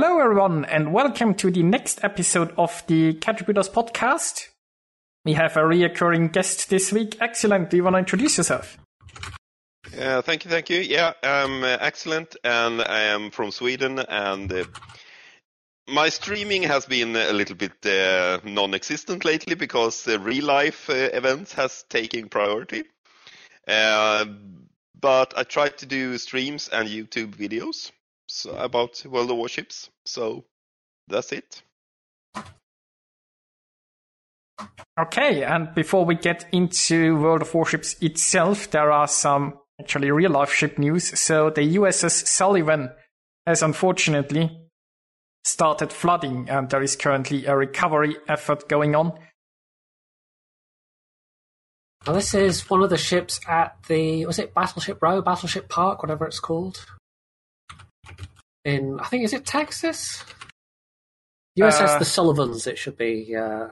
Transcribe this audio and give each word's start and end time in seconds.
Hello, 0.00 0.20
everyone, 0.20 0.64
and 0.66 0.92
welcome 0.92 1.34
to 1.34 1.50
the 1.50 1.64
next 1.64 2.04
episode 2.04 2.54
of 2.56 2.84
the 2.86 3.14
Contributors 3.14 3.68
Podcast. 3.68 4.46
We 5.24 5.32
have 5.32 5.56
a 5.56 5.62
reoccurring 5.62 6.30
guest 6.30 6.70
this 6.70 6.92
week. 6.92 7.16
Excellent. 7.20 7.68
Do 7.68 7.78
you 7.78 7.82
want 7.82 7.94
to 7.94 7.98
introduce 7.98 8.38
yourself? 8.38 8.78
Uh, 10.00 10.22
thank 10.22 10.44
you, 10.44 10.52
thank 10.52 10.70
you. 10.70 10.78
Yeah, 10.78 11.14
I'm 11.24 11.64
uh, 11.64 11.78
excellent, 11.80 12.36
and 12.44 12.80
I 12.80 13.00
am 13.00 13.32
from 13.32 13.50
Sweden, 13.50 13.98
and 13.98 14.52
uh, 14.52 14.64
my 15.88 16.10
streaming 16.10 16.62
has 16.62 16.86
been 16.86 17.16
a 17.16 17.32
little 17.32 17.56
bit 17.56 17.84
uh, 17.84 18.38
non-existent 18.44 19.24
lately 19.24 19.56
because 19.56 20.06
real 20.06 20.44
life 20.44 20.88
uh, 20.88 20.92
events 20.92 21.54
has 21.54 21.84
taken 21.88 22.28
priority. 22.28 22.84
Uh, 23.66 24.26
but 25.00 25.34
I 25.36 25.42
try 25.42 25.70
to 25.70 25.86
do 25.86 26.18
streams 26.18 26.68
and 26.68 26.88
YouTube 26.88 27.34
videos 27.34 27.90
about 28.56 29.04
World 29.06 29.30
of 29.30 29.36
Warships. 29.36 29.90
So 30.04 30.44
that's 31.06 31.32
it. 31.32 31.62
Okay, 34.98 35.44
and 35.44 35.72
before 35.74 36.04
we 36.04 36.16
get 36.16 36.46
into 36.52 37.16
World 37.20 37.42
of 37.42 37.54
Warships 37.54 37.94
itself, 38.00 38.70
there 38.70 38.90
are 38.90 39.06
some 39.06 39.54
actually 39.80 40.10
real 40.10 40.32
life 40.32 40.52
ship 40.52 40.78
news. 40.78 41.18
So 41.20 41.50
the 41.50 41.76
USS 41.76 42.26
Sullivan 42.26 42.90
has 43.46 43.62
unfortunately 43.62 44.50
started 45.44 45.92
flooding, 45.92 46.50
and 46.50 46.68
there 46.68 46.82
is 46.82 46.96
currently 46.96 47.46
a 47.46 47.56
recovery 47.56 48.16
effort 48.28 48.68
going 48.68 48.96
on. 48.96 49.12
Well, 52.06 52.16
this 52.16 52.34
is 52.34 52.68
one 52.68 52.82
of 52.82 52.90
the 52.90 52.98
ships 52.98 53.40
at 53.46 53.76
the 53.86 54.26
was 54.26 54.38
it 54.38 54.54
Battleship 54.54 55.00
Row, 55.00 55.22
Battleship 55.22 55.68
Park, 55.68 56.02
whatever 56.02 56.26
it's 56.26 56.40
called. 56.40 56.84
In 58.64 58.98
I 59.00 59.06
think 59.08 59.24
is 59.24 59.32
it 59.32 59.46
Texas? 59.46 60.24
USS 61.58 61.80
Uh, 61.80 61.98
the 61.98 62.04
Sullivans. 62.04 62.66
It 62.66 62.78
should 62.78 62.96
be 62.96 63.34
uh, 63.34 63.68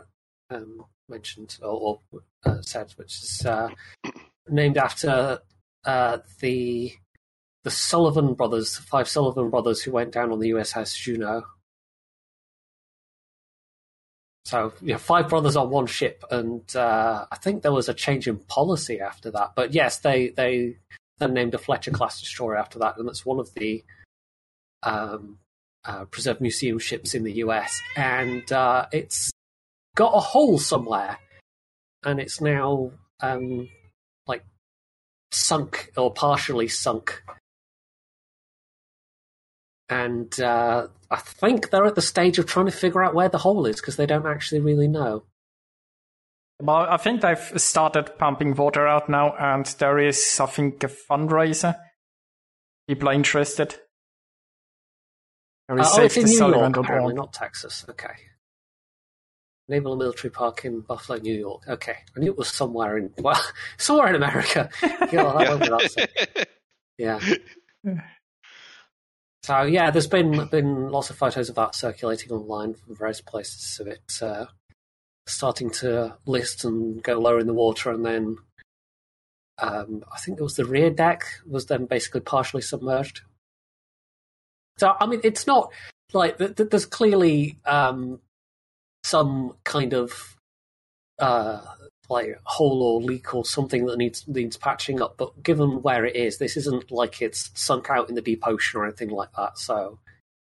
um, 0.50 0.84
mentioned 1.08 1.58
or, 1.62 2.00
or 2.12 2.20
uh, 2.44 2.60
said, 2.62 2.92
which 2.96 3.22
is 3.22 3.46
uh, 3.46 3.70
named 4.48 4.78
after 4.78 5.40
uh, 5.84 6.18
the 6.40 6.92
the 7.64 7.70
Sullivan 7.70 8.34
brothers, 8.34 8.76
the 8.76 8.82
five 8.82 9.08
Sullivan 9.08 9.50
brothers 9.50 9.82
who 9.82 9.90
went 9.90 10.12
down 10.12 10.30
on 10.30 10.38
the 10.38 10.50
USS 10.50 10.96
Juneau. 10.96 11.42
So, 14.44 14.72
yeah, 14.80 14.98
five 14.98 15.28
brothers 15.28 15.56
on 15.56 15.70
one 15.70 15.86
ship, 15.88 16.22
and 16.30 16.62
uh, 16.76 17.26
I 17.32 17.36
think 17.36 17.62
there 17.62 17.72
was 17.72 17.88
a 17.88 17.94
change 17.94 18.28
in 18.28 18.38
policy 18.38 19.00
after 19.00 19.32
that. 19.32 19.54
But 19.56 19.74
yes, 19.74 19.98
they 19.98 20.28
they 20.28 20.76
then 21.18 21.34
named 21.34 21.54
a 21.54 21.58
Fletcher 21.58 21.90
class 21.90 22.20
destroyer 22.20 22.56
after 22.56 22.78
that, 22.78 22.96
and 22.96 23.08
that's 23.08 23.26
one 23.26 23.40
of 23.40 23.52
the 23.54 23.84
um, 24.86 25.38
uh, 25.84 26.04
preserved 26.06 26.40
museum 26.40 26.78
ships 26.78 27.14
in 27.14 27.24
the 27.24 27.34
US. 27.44 27.78
And 27.96 28.50
uh, 28.50 28.86
it's 28.92 29.30
got 29.94 30.14
a 30.14 30.20
hole 30.20 30.58
somewhere, 30.58 31.18
and 32.04 32.20
it's 32.20 32.40
now 32.40 32.92
um, 33.20 33.68
like 34.26 34.44
sunk 35.32 35.92
or 35.96 36.12
partially 36.12 36.68
sunk. 36.68 37.22
And 39.88 40.38
uh, 40.40 40.88
I 41.10 41.16
think 41.16 41.70
they're 41.70 41.84
at 41.84 41.94
the 41.94 42.02
stage 42.02 42.38
of 42.38 42.46
trying 42.46 42.66
to 42.66 42.72
figure 42.72 43.04
out 43.04 43.14
where 43.14 43.28
the 43.28 43.38
hole 43.38 43.66
is 43.66 43.80
because 43.80 43.96
they 43.96 44.06
don't 44.06 44.26
actually 44.26 44.60
really 44.60 44.88
know. 44.88 45.24
Well, 46.60 46.86
I 46.88 46.96
think 46.96 47.20
they've 47.20 47.52
started 47.60 48.18
pumping 48.18 48.54
water 48.54 48.86
out 48.86 49.08
now, 49.08 49.36
and 49.38 49.66
there 49.78 49.98
is, 49.98 50.40
I 50.40 50.46
think, 50.46 50.82
a 50.82 50.88
fundraiser. 50.88 51.76
People 52.88 53.10
are 53.10 53.12
interested. 53.12 53.76
There 55.68 55.78
is 55.78 55.86
Uh, 55.86 55.90
oh, 55.94 56.02
it's 56.04 56.16
in 56.16 56.24
New 56.24 56.36
York, 56.36 56.54
SafeTheSullivan.org. 56.54 56.78
apparently, 56.78 57.14
not 57.14 57.32
Texas. 57.32 57.84
Okay. 57.88 58.14
Naval 59.68 59.92
and 59.92 59.98
Military 59.98 60.30
Park 60.30 60.64
in 60.64 60.80
Buffalo, 60.80 61.18
New 61.18 61.34
York. 61.34 61.62
Okay, 61.66 61.96
I 62.16 62.20
knew 62.20 62.30
it 62.30 62.38
was 62.38 62.48
somewhere 62.48 62.96
in 62.98 63.12
well, 63.18 63.40
somewhere 63.78 64.08
in 64.08 64.14
America. 64.14 64.70
Yeah, 65.12 65.32
that 65.32 65.48
won't 65.48 65.60
that 65.60 65.90
soon. 65.90 66.44
yeah. 66.98 67.20
So 69.42 69.62
yeah, 69.62 69.90
there's 69.90 70.06
been 70.06 70.46
been 70.48 70.88
lots 70.90 71.10
of 71.10 71.16
photos 71.16 71.48
of 71.48 71.54
that 71.56 71.74
circulating 71.74 72.30
online 72.32 72.74
from 72.74 72.96
various 72.96 73.20
places 73.20 73.80
of 73.80 73.86
it 73.88 74.22
uh, 74.22 74.46
starting 75.26 75.70
to 75.70 76.16
list 76.26 76.64
and 76.64 77.02
go 77.02 77.18
lower 77.18 77.38
in 77.40 77.46
the 77.46 77.54
water, 77.54 77.90
and 77.90 78.04
then 78.04 78.36
um, 79.58 80.04
I 80.12 80.18
think 80.18 80.38
it 80.38 80.42
was 80.42 80.54
the 80.56 80.64
rear 80.64 80.90
deck 80.90 81.24
was 81.44 81.66
then 81.66 81.86
basically 81.86 82.20
partially 82.20 82.62
submerged. 82.62 83.22
So 84.78 84.94
I 85.00 85.06
mean, 85.06 85.20
it's 85.24 85.46
not 85.46 85.72
like 86.12 86.38
th- 86.38 86.56
th- 86.56 86.70
there's 86.70 86.86
clearly 86.86 87.58
um, 87.64 88.20
some 89.04 89.54
kind 89.64 89.94
of 89.94 90.36
uh, 91.18 91.60
like 92.08 92.38
hole 92.44 92.82
or 92.82 93.00
leak 93.00 93.34
or 93.34 93.44
something 93.44 93.86
that 93.86 93.98
needs 93.98 94.26
needs 94.28 94.56
patching 94.56 95.00
up. 95.00 95.16
But 95.16 95.42
given 95.42 95.82
where 95.82 96.04
it 96.04 96.14
is, 96.16 96.38
this 96.38 96.56
isn't 96.56 96.90
like 96.90 97.22
it's 97.22 97.50
sunk 97.54 97.88
out 97.90 98.08
in 98.08 98.14
the 98.14 98.20
deep 98.22 98.46
ocean 98.46 98.80
or 98.80 98.84
anything 98.86 99.10
like 99.10 99.30
that. 99.36 99.58
So 99.58 99.98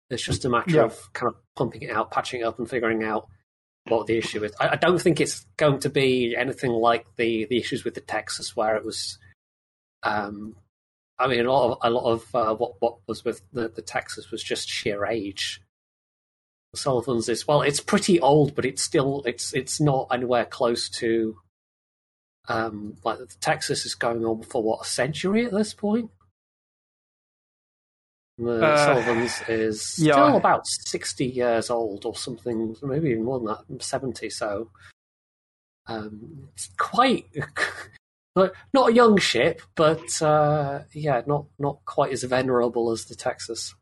it's 0.10 0.24
just 0.24 0.46
a 0.46 0.50
matter 0.50 0.76
Yeah. 0.78 0.84
of 0.84 1.14
kind 1.14 1.32
of 1.32 1.40
pumping 1.56 1.84
it 1.84 1.92
out, 1.92 2.12
patching 2.12 2.42
it 2.42 2.46
up, 2.46 2.60
and 2.60 2.70
figuring 2.70 3.04
out 3.04 3.28
what 3.88 4.08
the 4.08 4.18
issue 4.18 4.44
is. 4.44 4.52
I, 4.60 4.70
I 4.70 4.76
don't 4.76 5.00
think 5.02 5.22
it's 5.22 5.46
going 5.58 5.80
to 5.82 5.90
be 5.90 6.36
anything 6.36 6.72
like 6.72 7.06
the 7.18 7.46
the 7.46 7.58
issues 7.58 7.84
with 7.84 7.94
the 7.94 8.02
Texas, 8.02 8.56
where 8.56 8.76
it 8.76 8.84
was. 8.84 9.20
Um, 10.04 10.56
I 11.18 11.28
mean, 11.28 11.46
a 11.46 11.52
lot 11.52 11.72
of 11.72 11.78
a 11.82 11.90
lot 11.90 12.12
of 12.12 12.36
uh, 12.36 12.56
what 12.56 12.74
what 12.80 12.98
was 13.08 13.24
with 13.24 13.42
the, 13.54 13.70
the 13.70 13.82
Texas 13.82 14.32
was 14.32 14.44
just 14.44 14.68
sheer 14.70 15.06
age. 15.06 15.62
Sullivan's 16.74 17.30
is 17.30 17.48
well, 17.48 17.62
it's 17.62 17.80
pretty 17.80 18.20
old, 18.20 18.54
but 18.54 18.66
it's 18.66 18.82
still 18.82 19.24
it's 19.26 19.54
it's 19.54 19.80
not 19.80 20.08
anywhere 20.12 20.46
close 20.46 20.90
to. 20.90 21.38
Um, 22.48 22.98
like 23.04 23.18
the 23.18 23.28
Texas 23.42 23.86
is 23.86 23.96
going 23.96 24.24
on 24.24 24.44
for 24.44 24.62
what 24.62 24.86
a 24.86 24.90
century 24.90 25.46
at 25.46 25.52
this 25.52 25.74
point. 25.74 26.12
The 28.38 28.64
Uh, 28.64 28.86
Sullivan's 28.86 29.42
is 29.48 29.96
yeah. 29.98 30.14
still 30.14 30.36
about 30.36 30.68
sixty 30.68 31.26
years 31.26 31.70
old 31.70 32.06
or 32.06 32.16
something, 32.16 32.76
maybe 32.84 33.12
even 33.12 33.24
more 33.24 33.40
than 33.40 33.48
that, 33.48 33.84
seventy. 33.84 34.30
So, 34.30 34.70
um, 35.88 36.50
it's 36.54 36.70
quite 36.78 37.26
But 38.36 38.54
not 38.74 38.90
a 38.90 38.94
young 38.94 39.18
ship, 39.18 39.62
but 39.76 40.22
uh, 40.22 40.82
yeah, 40.94 41.22
not 41.26 41.46
not 41.58 41.80
quite 41.86 42.12
as 42.12 42.24
venerable 42.24 42.92
as 42.92 43.06
the 43.06 43.16
Texas. 43.16 43.74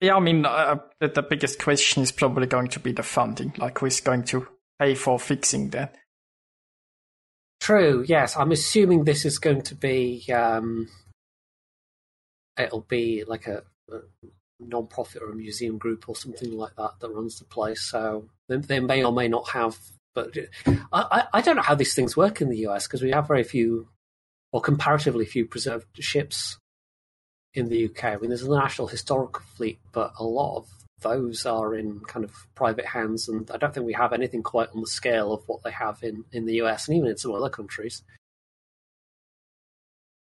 Yeah, 0.00 0.16
I 0.16 0.20
mean, 0.20 0.44
uh, 0.44 0.76
the, 1.00 1.22
biggest 1.22 1.58
question 1.58 2.02
is 2.02 2.12
probably 2.12 2.46
going 2.46 2.68
to 2.68 2.80
be 2.80 2.92
the 2.92 3.02
funding. 3.02 3.54
Like, 3.56 3.78
who's 3.78 4.00
going 4.00 4.24
to 4.24 4.46
pay 4.78 4.94
for 4.94 5.18
fixing 5.18 5.70
that? 5.70 5.94
True. 7.60 8.04
Yes, 8.06 8.36
I'm 8.36 8.52
assuming 8.52 9.04
this 9.04 9.24
is 9.24 9.38
going 9.38 9.62
to 9.62 9.74
be. 9.74 10.30
Um, 10.30 10.88
it'll 12.58 12.82
be 12.82 13.24
like 13.26 13.46
a, 13.46 13.62
a 13.90 14.00
non-profit 14.60 15.22
or 15.22 15.30
a 15.30 15.34
museum 15.34 15.78
group 15.78 16.08
or 16.08 16.16
something 16.16 16.52
like 16.52 16.76
that 16.76 17.00
that 17.00 17.10
runs 17.10 17.38
the 17.38 17.46
place. 17.46 17.82
So 17.82 18.28
they, 18.48 18.56
they 18.58 18.80
may 18.80 19.02
or 19.02 19.12
may 19.12 19.28
not 19.28 19.50
have. 19.50 19.78
But 20.16 20.34
I, 20.94 21.24
I, 21.34 21.40
don't 21.42 21.56
know 21.56 21.62
how 21.62 21.74
these 21.74 21.94
things 21.94 22.16
work 22.16 22.40
in 22.40 22.48
the 22.48 22.66
US 22.68 22.86
because 22.86 23.02
we 23.02 23.10
have 23.10 23.28
very 23.28 23.44
few, 23.44 23.88
or 24.50 24.62
comparatively 24.62 25.26
few, 25.26 25.44
preserved 25.44 25.86
ships 26.00 26.56
in 27.52 27.68
the 27.68 27.84
UK. 27.84 28.04
I 28.04 28.16
mean, 28.16 28.30
there's 28.30 28.40
the 28.40 28.56
National 28.56 28.88
Historical 28.88 29.42
Fleet, 29.56 29.78
but 29.92 30.14
a 30.18 30.24
lot 30.24 30.56
of 30.56 30.68
those 31.02 31.44
are 31.44 31.74
in 31.74 32.00
kind 32.00 32.24
of 32.24 32.32
private 32.54 32.86
hands, 32.86 33.28
and 33.28 33.50
I 33.50 33.58
don't 33.58 33.74
think 33.74 33.84
we 33.84 33.92
have 33.92 34.14
anything 34.14 34.42
quite 34.42 34.70
on 34.74 34.80
the 34.80 34.86
scale 34.86 35.34
of 35.34 35.42
what 35.48 35.62
they 35.62 35.70
have 35.70 36.02
in, 36.02 36.24
in 36.32 36.46
the 36.46 36.62
US 36.62 36.88
and 36.88 36.96
even 36.96 37.10
in 37.10 37.18
some 37.18 37.34
other 37.34 37.50
countries. 37.50 38.02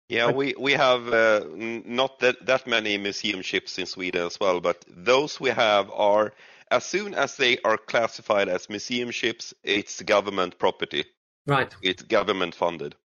Yeah, 0.09 0.29
we 0.29 0.53
we 0.59 0.73
have 0.73 1.07
uh, 1.07 1.45
not 1.55 2.19
that 2.19 2.45
that 2.45 2.67
many 2.67 2.99
museum 2.99 3.41
ships 3.41 3.79
in 3.79 3.87
Sweden 3.87 4.27
as 4.27 4.39
well, 4.39 4.59
but 4.59 4.85
those 4.87 5.39
we 5.39 5.49
have 5.49 5.89
are 5.89 6.33
as 6.71 6.85
soon 6.85 7.13
as 7.13 7.37
they 7.37 7.57
are 7.59 7.77
classified 7.77 8.49
as 8.49 8.69
museum 8.69 9.11
ships, 9.11 9.53
it's 9.63 10.01
government 10.01 10.57
property. 10.57 11.05
Right. 11.45 11.73
It's 11.81 12.01
government 12.03 12.55
funded. 12.55 12.95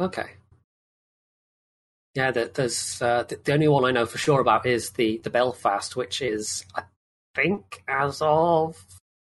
Okay. 0.00 0.30
Yeah, 2.14 2.30
there- 2.30 2.48
there's 2.48 3.00
uh, 3.00 3.22
the, 3.22 3.36
the 3.42 3.54
only 3.54 3.68
one 3.68 3.84
I 3.84 3.90
know 3.92 4.04
for 4.06 4.18
sure 4.18 4.40
about 4.40 4.66
is 4.66 4.90
the 4.90 5.18
the 5.24 5.30
Belfast, 5.30 5.96
which 5.96 6.20
is 6.20 6.64
I 6.74 6.82
think 7.34 7.82
as 7.88 8.20
of 8.20 8.84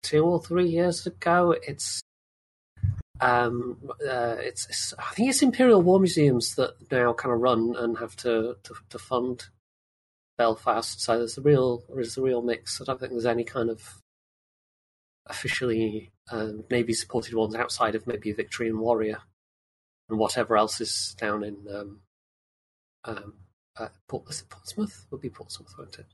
two 0.04 0.24
or 0.26 0.40
three 0.42 0.68
years 0.70 1.08
ago, 1.08 1.56
it's 1.68 2.02
um 3.20 3.78
uh, 4.08 4.36
it's, 4.40 4.68
it's 4.70 4.94
I 5.00 5.14
think 5.16 5.30
it's 5.30 5.42
Imperial 5.42 5.82
War 5.82 6.00
Museums 6.00 6.54
that 6.56 6.76
now 6.92 7.14
kind 7.14 7.34
of 7.34 7.42
run 7.42 7.76
and 7.76 7.98
have 7.98 8.16
to 8.18 8.58
to, 8.64 8.76
to 8.90 9.00
fund 9.00 9.46
Belfast. 10.38 11.02
So 11.02 11.18
there's 11.18 11.38
a 11.38 11.42
real 11.42 11.84
there's 11.94 12.18
a 12.18 12.22
real 12.22 12.42
mix. 12.42 12.80
I 12.82 12.86
don't 12.86 13.00
think 13.00 13.12
there's 13.12 13.26
any 13.26 13.44
kind 13.44 13.70
of 13.70 14.02
officially 15.28 16.12
um, 16.32 16.64
Navy 16.72 16.94
supported 16.94 17.34
ones 17.34 17.56
outside 17.56 17.96
of 17.96 18.08
maybe 18.08 18.32
Victory 18.32 18.70
and 18.70 18.80
Warrior 18.80 19.20
and 20.10 20.20
whatever 20.20 20.58
else 20.58 20.80
is 20.80 21.16
down 21.20 21.44
in 21.44 21.58
um, 21.74 22.00
um, 23.06 23.34
uh, 23.78 23.90
Port, 24.08 24.26
Portsmouth? 24.50 25.06
Would 25.12 25.22
be 25.22 25.30
Portsmouth, 25.30 25.74
won't 25.78 26.00
it? 26.00 26.06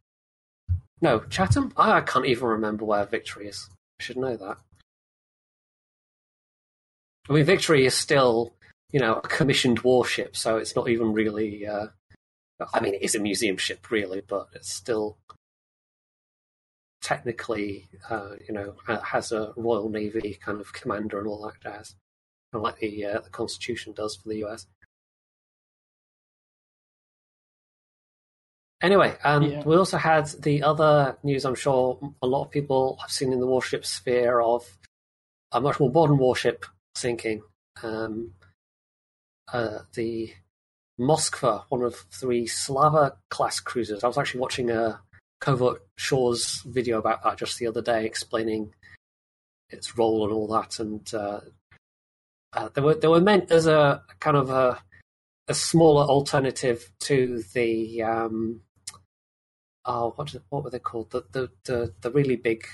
No, 1.01 1.19
Chatham? 1.29 1.73
I, 1.77 1.93
I 1.93 2.01
can't 2.01 2.25
even 2.25 2.47
remember 2.47 2.85
where 2.85 3.05
Victory 3.05 3.47
is. 3.47 3.69
I 3.99 4.03
should 4.03 4.17
know 4.17 4.35
that. 4.37 4.57
I 7.29 7.33
mean, 7.33 7.45
Victory 7.45 7.85
is 7.85 7.93
still, 7.93 8.53
you 8.91 8.99
know, 8.99 9.15
a 9.15 9.27
commissioned 9.27 9.79
warship, 9.79 10.35
so 10.35 10.57
it's 10.57 10.75
not 10.75 10.89
even 10.89 11.13
really. 11.13 11.65
Uh, 11.65 11.87
I 12.73 12.79
mean, 12.79 12.93
it 12.93 13.01
is 13.01 13.15
a 13.15 13.19
museum 13.19 13.57
ship, 13.57 13.89
really, 13.91 14.21
but 14.25 14.47
it's 14.53 14.71
still 14.71 15.17
technically, 17.01 17.87
uh, 18.09 18.31
you 18.47 18.53
know, 18.53 18.75
has 19.03 19.31
a 19.31 19.53
Royal 19.55 19.89
Navy 19.89 20.37
kind 20.43 20.61
of 20.61 20.73
commander 20.73 21.19
and 21.19 21.27
all 21.27 21.43
that 21.45 21.61
jazz, 21.61 21.95
like 22.53 22.79
the 22.79 23.05
uh, 23.05 23.19
the 23.19 23.29
Constitution 23.29 23.93
does 23.93 24.15
for 24.15 24.29
the 24.29 24.43
US. 24.45 24.67
Anyway, 28.81 29.15
um, 29.23 29.43
yeah. 29.43 29.63
we 29.63 29.77
also 29.77 29.97
had 29.97 30.27
the 30.41 30.61
other 30.61 31.17
news. 31.23 31.45
I'm 31.45 31.55
sure 31.55 31.99
a 32.21 32.27
lot 32.27 32.43
of 32.43 32.51
people 32.51 32.97
have 32.99 33.11
seen 33.11 33.31
in 33.31 33.39
the 33.39 33.47
warship 33.47 33.85
sphere 33.85 34.41
of 34.41 34.77
a 35.53 35.61
much 35.61 35.79
more 35.79 35.89
modern 35.89 36.17
warship 36.17 36.65
sinking. 36.95 37.43
Um, 37.81 38.33
uh, 39.51 39.79
the 39.93 40.33
Moskva, 40.99 41.63
one 41.69 41.81
of 41.81 41.95
three 42.11 42.45
Slava 42.45 43.17
class 43.29 43.59
cruisers. 43.59 44.03
I 44.03 44.07
was 44.07 44.17
actually 44.17 44.41
watching 44.41 44.69
a 44.69 45.01
Covert 45.41 45.81
Shores 45.97 46.61
video 46.65 46.99
about 46.99 47.23
that 47.23 47.37
just 47.37 47.57
the 47.57 47.67
other 47.67 47.81
day, 47.81 48.05
explaining 48.05 48.73
its 49.69 49.97
role 49.97 50.23
and 50.23 50.33
all 50.33 50.47
that. 50.47 50.79
And 50.79 51.13
uh, 51.13 51.41
uh, 52.53 52.69
they 52.73 52.81
were 52.81 52.95
they 52.95 53.07
were 53.07 53.21
meant 53.21 53.51
as 53.51 53.67
a 53.67 54.03
kind 54.19 54.37
of 54.37 54.49
a 54.49 54.81
a 55.47 55.53
smaller 55.53 56.05
alternative 56.05 56.89
to 57.01 57.43
the 57.53 58.03
um, 58.03 58.61
oh 59.85 60.11
what 60.15 60.35
what 60.49 60.63
were 60.63 60.69
they 60.69 60.79
called 60.79 61.11
the 61.11 61.23
the 61.31 61.49
the, 61.65 61.93
the 62.01 62.11
really 62.11 62.35
big 62.35 62.65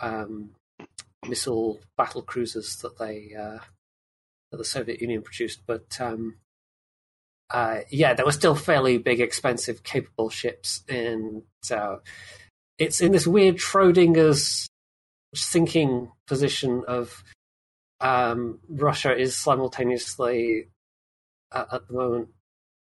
um, 0.00 0.50
missile 1.28 1.80
battle 1.96 2.22
cruisers 2.22 2.76
that 2.76 2.98
they 2.98 3.34
uh, 3.38 3.58
that 4.50 4.56
the 4.56 4.64
Soviet 4.64 5.00
Union 5.00 5.22
produced, 5.22 5.60
but 5.66 5.98
um, 6.00 6.36
uh, 7.50 7.80
yeah, 7.90 8.14
there 8.14 8.24
were 8.24 8.32
still 8.32 8.54
fairly 8.54 8.98
big, 8.98 9.20
expensive, 9.20 9.82
capable 9.82 10.30
ships, 10.30 10.82
and 10.88 11.42
uh, 11.70 11.96
it's 12.78 13.00
in 13.00 13.12
this 13.12 13.26
weird 13.26 13.56
Schrodinger's 13.56 14.68
sinking 15.34 16.10
position 16.26 16.84
of 16.88 17.22
um, 18.00 18.58
Russia 18.68 19.16
is 19.16 19.36
simultaneously 19.36 20.68
uh, 21.52 21.64
at 21.72 21.86
the 21.88 21.94
moment 21.94 22.28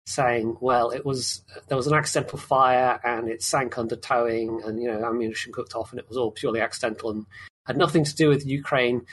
saying, 0.07 0.57
well, 0.61 0.91
it 0.91 1.05
was 1.05 1.43
there 1.69 1.77
was 1.77 1.87
an 1.87 1.95
accidental 1.95 2.39
fire 2.39 3.01
and 3.05 3.29
it 3.29 3.43
sank 3.43 3.79
under 3.79 3.97
towing, 3.97 4.63
and 4.65 4.81
you 4.81 4.89
know 4.91 5.05
ammunition 5.05 5.53
cooked 5.53 5.75
off, 5.75 5.91
and 5.91 5.99
it 5.99 6.09
was 6.09 6.17
all 6.17 6.31
purely 6.31 6.61
accidental 6.61 7.11
and 7.11 7.27
had 7.67 7.77
nothing 7.77 8.05
to 8.05 8.15
do 8.15 8.29
with 8.29 8.47
Ukraine. 8.47 9.07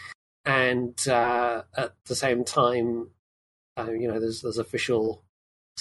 And 0.44 1.08
uh, 1.08 1.64
at 1.78 1.94
the 2.06 2.16
same 2.16 2.44
time, 2.44 3.10
uh, 3.78 3.92
you 3.92 4.08
know, 4.08 4.20
there's 4.20 4.42
there's 4.42 4.58
official, 4.58 5.24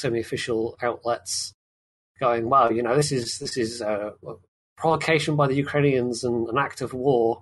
semi-official 0.00 0.76
outlets 0.82 1.52
going, 2.18 2.48
wow, 2.48 2.68
you 2.70 2.82
know, 2.82 2.96
this 2.96 3.12
is 3.12 3.38
this 3.38 3.56
is 3.56 3.80
a 3.80 4.12
provocation 4.76 5.36
by 5.36 5.46
the 5.46 5.54
Ukrainians 5.54 6.24
and 6.24 6.48
an 6.48 6.58
act 6.58 6.80
of 6.80 6.92
war. 6.92 7.40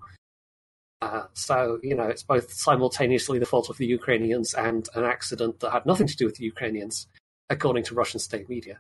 Uh, 1.01 1.25
so 1.33 1.79
you 1.83 1.95
know, 1.95 2.09
it's 2.09 2.23
both 2.23 2.53
simultaneously 2.53 3.39
the 3.39 3.47
fault 3.47 3.71
of 3.71 3.79
the 3.79 3.87
Ukrainians 3.87 4.55
and 4.55 4.89
an 4.95 5.05
accident 5.05 5.61
that 5.61 5.71
had 5.71 5.87
nothing 5.87 6.07
to 6.09 6.17
do 6.17 6.27
with 6.27 6.37
the 6.37 6.45
Ukrainians 6.45 7.07
according 7.51 7.85
to 7.85 7.95
Russian 7.95 8.21
state 8.21 8.49
media. 8.49 8.79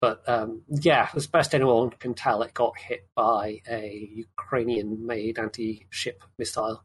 But 0.00 0.22
um, 0.28 0.62
yeah, 0.68 1.08
as 1.14 1.26
best 1.26 1.54
anyone 1.54 1.90
can 1.90 2.14
tell, 2.14 2.42
it 2.42 2.52
got 2.52 2.78
hit 2.78 3.08
by 3.14 3.62
a 3.68 4.10
Ukrainian-made 4.14 5.38
anti-ship 5.38 6.22
missile, 6.38 6.84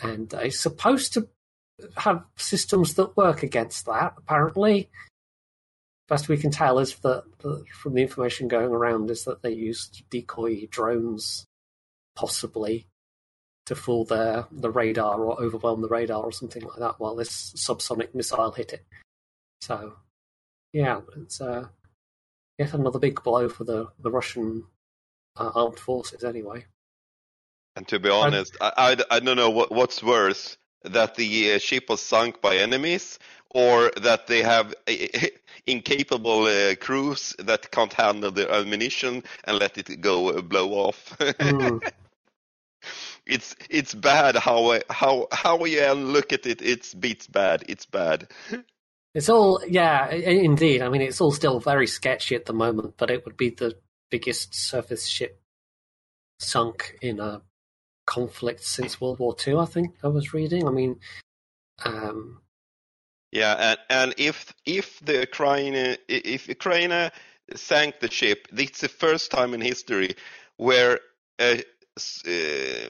and 0.00 0.32
it's 0.34 0.60
supposed 0.60 1.14
to 1.14 1.28
have 1.96 2.24
systems 2.36 2.94
that 2.94 3.16
work 3.16 3.42
against 3.42 3.86
that. 3.86 4.14
Apparently, 4.18 4.88
best 6.08 6.28
we 6.28 6.36
can 6.36 6.50
tell 6.50 6.78
is 6.78 6.96
that, 6.96 7.24
that 7.40 7.64
from 7.68 7.94
the 7.94 8.02
information 8.02 8.48
going 8.48 8.70
around 8.72 9.10
is 9.10 9.24
that 9.24 9.42
they 9.42 9.52
used 9.52 10.02
decoy 10.10 10.66
drones, 10.70 11.46
possibly, 12.16 12.86
to 13.66 13.74
fool 13.74 14.04
their 14.04 14.46
the 14.50 14.70
radar 14.70 15.20
or 15.20 15.40
overwhelm 15.40 15.82
the 15.82 15.88
radar 15.88 16.22
or 16.22 16.32
something 16.32 16.62
like 16.62 16.78
that 16.78 16.98
while 16.98 17.14
this 17.14 17.52
subsonic 17.54 18.14
missile 18.14 18.52
hit 18.52 18.72
it. 18.72 18.84
So, 19.60 19.96
yeah, 20.72 21.00
it's 21.16 21.40
uh, 21.40 21.68
yet 22.58 22.72
another 22.72 22.98
big 22.98 23.22
blow 23.22 23.48
for 23.48 23.64
the 23.64 23.88
the 23.98 24.10
Russian 24.10 24.64
uh, 25.36 25.50
armed 25.54 25.78
forces, 25.78 26.24
anyway. 26.24 26.64
And 27.76 27.86
to 27.88 28.00
be 28.00 28.08
honest, 28.10 28.56
I, 28.60 28.72
I, 28.76 29.16
I, 29.16 29.20
don't 29.20 29.36
know 29.36 29.50
what, 29.50 29.70
what's 29.70 30.02
worse 30.02 30.56
that 30.84 31.14
the 31.14 31.54
uh, 31.54 31.58
ship 31.58 31.88
was 31.88 32.00
sunk 32.00 32.40
by 32.40 32.56
enemies 32.56 33.18
or 33.50 33.90
that 34.02 34.26
they 34.26 34.42
have 34.42 34.74
incapable 35.66 36.44
uh, 36.44 36.74
crews 36.76 37.34
that 37.38 37.70
can't 37.70 37.92
handle 37.92 38.30
the 38.30 38.52
ammunition 38.52 39.22
and 39.44 39.58
let 39.58 39.78
it 39.78 40.00
go 40.00 40.30
uh, 40.30 40.40
blow 40.40 40.70
off. 40.70 41.16
Mm. 41.18 41.90
it's 43.26 43.56
it's 43.68 43.94
bad 43.94 44.36
how 44.36 44.80
how 44.90 45.28
how 45.32 45.64
you 45.64 45.92
look 45.92 46.32
at 46.32 46.46
it. 46.46 46.62
It's 46.62 46.94
beats 46.94 47.26
bad. 47.26 47.64
It's 47.68 47.86
bad. 47.86 48.28
It's 49.14 49.28
all, 49.28 49.62
yeah, 49.66 50.10
indeed. 50.10 50.82
I 50.82 50.88
mean, 50.90 51.00
it's 51.00 51.20
all 51.20 51.32
still 51.32 51.58
very 51.60 51.86
sketchy 51.86 52.36
at 52.36 52.44
the 52.44 52.52
moment, 52.52 52.94
but 52.98 53.10
it 53.10 53.24
would 53.24 53.36
be 53.36 53.50
the 53.50 53.76
biggest 54.10 54.54
surface 54.54 55.06
ship 55.06 55.40
sunk 56.38 56.96
in 57.02 57.18
a 57.18 57.42
conflict 58.08 58.64
since 58.64 59.00
World 59.00 59.18
War 59.18 59.36
II. 59.46 59.58
I 59.58 59.66
think 59.66 59.94
I 60.02 60.08
was 60.08 60.32
reading. 60.32 60.66
I 60.66 60.70
mean, 60.70 60.98
um, 61.84 62.40
yeah, 63.30 63.54
and 63.68 63.78
and 63.90 64.14
if 64.16 64.54
if 64.64 64.98
the 65.00 65.20
Ukraine 65.20 65.96
if 66.08 66.48
Ukraine 66.48 67.10
sank 67.54 68.00
the 68.00 68.10
ship, 68.10 68.48
it's 68.52 68.80
the 68.80 68.88
first 68.88 69.30
time 69.30 69.52
in 69.54 69.60
history 69.60 70.10
where 70.56 71.00
a, 71.40 71.62
a 72.26 72.88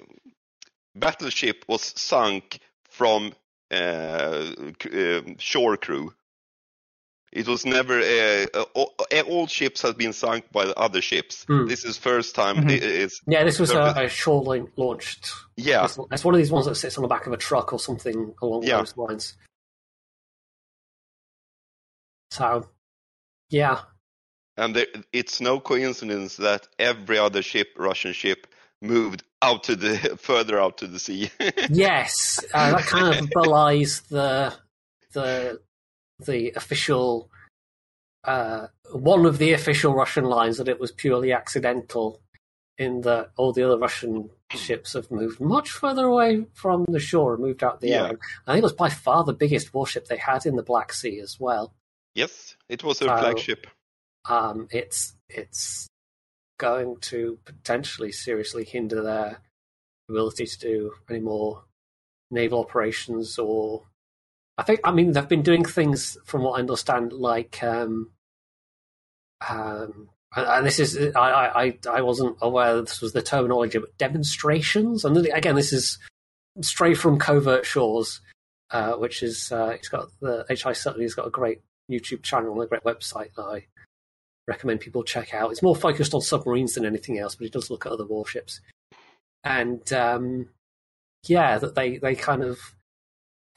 battleship 0.95 1.65
was 1.69 1.83
sunk 2.11 2.61
from 2.89 3.33
uh, 3.71 4.55
uh, 5.03 5.21
shore 5.39 5.77
crew. 5.77 6.13
It 7.31 7.47
was 7.47 7.67
never 7.67 8.01
uh, 8.01 8.47
all 9.27 9.47
ships 9.47 9.83
have 9.83 9.99
been 9.99 10.13
sunk 10.13 10.51
by 10.51 10.65
other 10.65 11.03
ships. 11.03 11.45
Mm. 11.45 11.69
This 11.69 11.85
is 11.85 11.99
first 11.99 12.35
time. 12.35 12.57
Mm-hmm. 12.57 12.71
It's, 12.71 13.21
yeah, 13.27 13.45
this 13.45 13.59
was 13.59 13.71
a, 13.71 13.95
a 13.97 14.09
shoreline 14.09 14.69
launched. 14.77 15.31
Yeah, 15.57 15.85
it's, 15.85 15.99
it's, 16.11 16.25
one 16.25 16.35
of 16.35 16.39
these 16.39 16.51
ones 16.51 16.67
that 16.67 16.77
sits 16.77 16.97
on 16.97 17.03
the 17.03 17.09
back 17.09 17.27
of 17.27 17.33
a 17.33 17.37
truck 17.37 17.73
or 17.73 17.79
something 17.79 18.35
along 18.41 18.63
yeah. 18.63 18.79
those 18.79 18.97
lines. 18.97 19.35
So, 22.31 22.69
yeah. 23.51 23.81
And 24.57 24.75
there, 24.75 24.87
it's 25.13 25.41
no 25.41 25.61
coincidence 25.61 26.37
that 26.37 26.67
every 26.79 27.19
other 27.19 27.43
ship, 27.43 27.69
Russian 27.77 28.13
ship, 28.13 28.47
moved 28.81 29.23
out 29.43 29.65
to 29.65 29.77
the 29.77 30.17
further 30.21 30.61
out 30.61 30.79
to 30.79 30.87
the 30.87 30.99
sea. 30.99 31.31
yes, 31.71 32.45
uh, 32.55 32.73
that 32.73 32.87
kind 32.87 33.19
of 33.19 33.31
belies 33.31 34.01
the 34.09 34.55
the 35.13 35.61
the 36.19 36.53
official 36.57 37.31
uh, 38.25 38.67
one 38.93 39.27
of 39.27 39.39
the 39.39 39.53
official 39.53 39.95
Russian 39.95 40.25
lines 40.25 40.59
that 40.59 40.69
it 40.69 40.81
was 40.81 40.93
purely 40.93 41.33
accidental. 41.33 42.21
In 42.77 43.01
that 43.01 43.31
all 43.37 43.53
the 43.53 43.65
other 43.65 43.77
Russian 43.77 44.31
ships 44.53 44.93
have 44.93 45.11
moved 45.11 45.41
much 45.41 45.71
further 45.71 46.05
away 46.05 46.47
from 46.55 46.85
the 46.87 47.01
shore 47.01 47.35
and 47.35 47.43
moved 47.43 47.65
out 47.65 47.81
the 47.81 47.89
yeah. 47.89 48.07
air. 48.07 48.19
I 48.47 48.53
think 48.53 48.63
it 48.63 48.63
was 48.63 48.73
by 48.73 48.89
far 48.89 49.25
the 49.25 49.33
biggest 49.33 49.75
warship 49.75 50.07
they 50.07 50.17
had 50.17 50.47
in 50.47 50.55
the 50.55 50.63
Black 50.63 50.93
Sea 50.93 51.19
as 51.19 51.41
well. 51.41 51.75
Yes, 52.15 52.57
it 52.69 52.85
was 52.85 53.01
a 53.01 53.07
so, 53.07 53.17
flagship. 53.17 53.67
Um, 54.29 54.69
it's 54.71 55.15
it's 55.29 55.89
going 56.59 56.99
to 57.01 57.39
potentially 57.45 58.13
seriously 58.13 58.65
hinder 58.65 59.03
their 59.03 59.41
ability 60.09 60.47
to 60.47 60.59
do 60.59 60.93
any 61.11 61.21
more 61.21 61.65
naval 62.31 62.61
operations 62.61 63.39
or 63.39 63.88
I 64.59 64.65
think 64.65 64.81
I 64.85 64.91
mean 64.91 65.13
they've 65.13 65.29
been 65.29 65.43
doing 65.43 65.65
things 65.65 66.19
from 66.25 66.43
what 66.43 66.57
I 66.57 66.61
understand 66.61 67.13
like 67.13 67.63
um, 67.63 68.11
um, 69.49 70.11
and, 70.37 70.67
this 70.67 70.81
is 70.81 71.15
I, 71.15 71.31
I 71.65 71.79
I 71.89 72.03
wasn't 72.03 72.37
aware 72.43 72.81
this 72.83 73.01
was 73.01 73.13
the 73.13 73.23
terminology 73.23 73.79
but 73.79 73.97
demonstrations 73.97 75.05
and 75.05 75.17
again 75.17 75.55
this 75.55 75.73
is 75.73 75.99
stray 76.61 76.95
from 76.95 77.19
covert 77.19 77.65
shores 77.65 78.21
uh, 78.71 78.95
which 78.95 79.23
is 79.23 79.53
uh, 79.53 79.69
it's 79.69 79.89
got 79.89 80.09
the 80.21 80.45
HI 80.49 80.73
certainly 80.73 81.05
has 81.05 81.15
got 81.15 81.27
a 81.29 81.31
great 81.31 81.61
YouTube 81.91 82.23
channel 82.23 82.53
and 82.53 82.63
a 82.63 82.67
great 82.67 82.85
website 82.85 83.33
that 83.37 83.45
I 83.45 83.67
recommend 84.47 84.81
people 84.81 85.03
check 85.05 85.33
out. 85.33 85.51
It's 85.53 85.63
more 85.63 85.77
focused 85.77 86.15
on 86.15 86.21
submarines 86.21 86.75
than 86.75 86.85
anything 86.85 87.19
else, 87.19 87.35
but 87.35 87.47
it 87.47 87.53
does 87.53 87.71
look 87.71 87.87
at 87.87 87.93
other 87.93 88.07
warships. 88.07 88.61
And 89.45 89.91
um, 89.93 90.49
yeah, 91.27 91.59
that 91.59 91.75
they 91.75 91.99
they 91.99 92.15
kind 92.15 92.43
of 92.43 92.59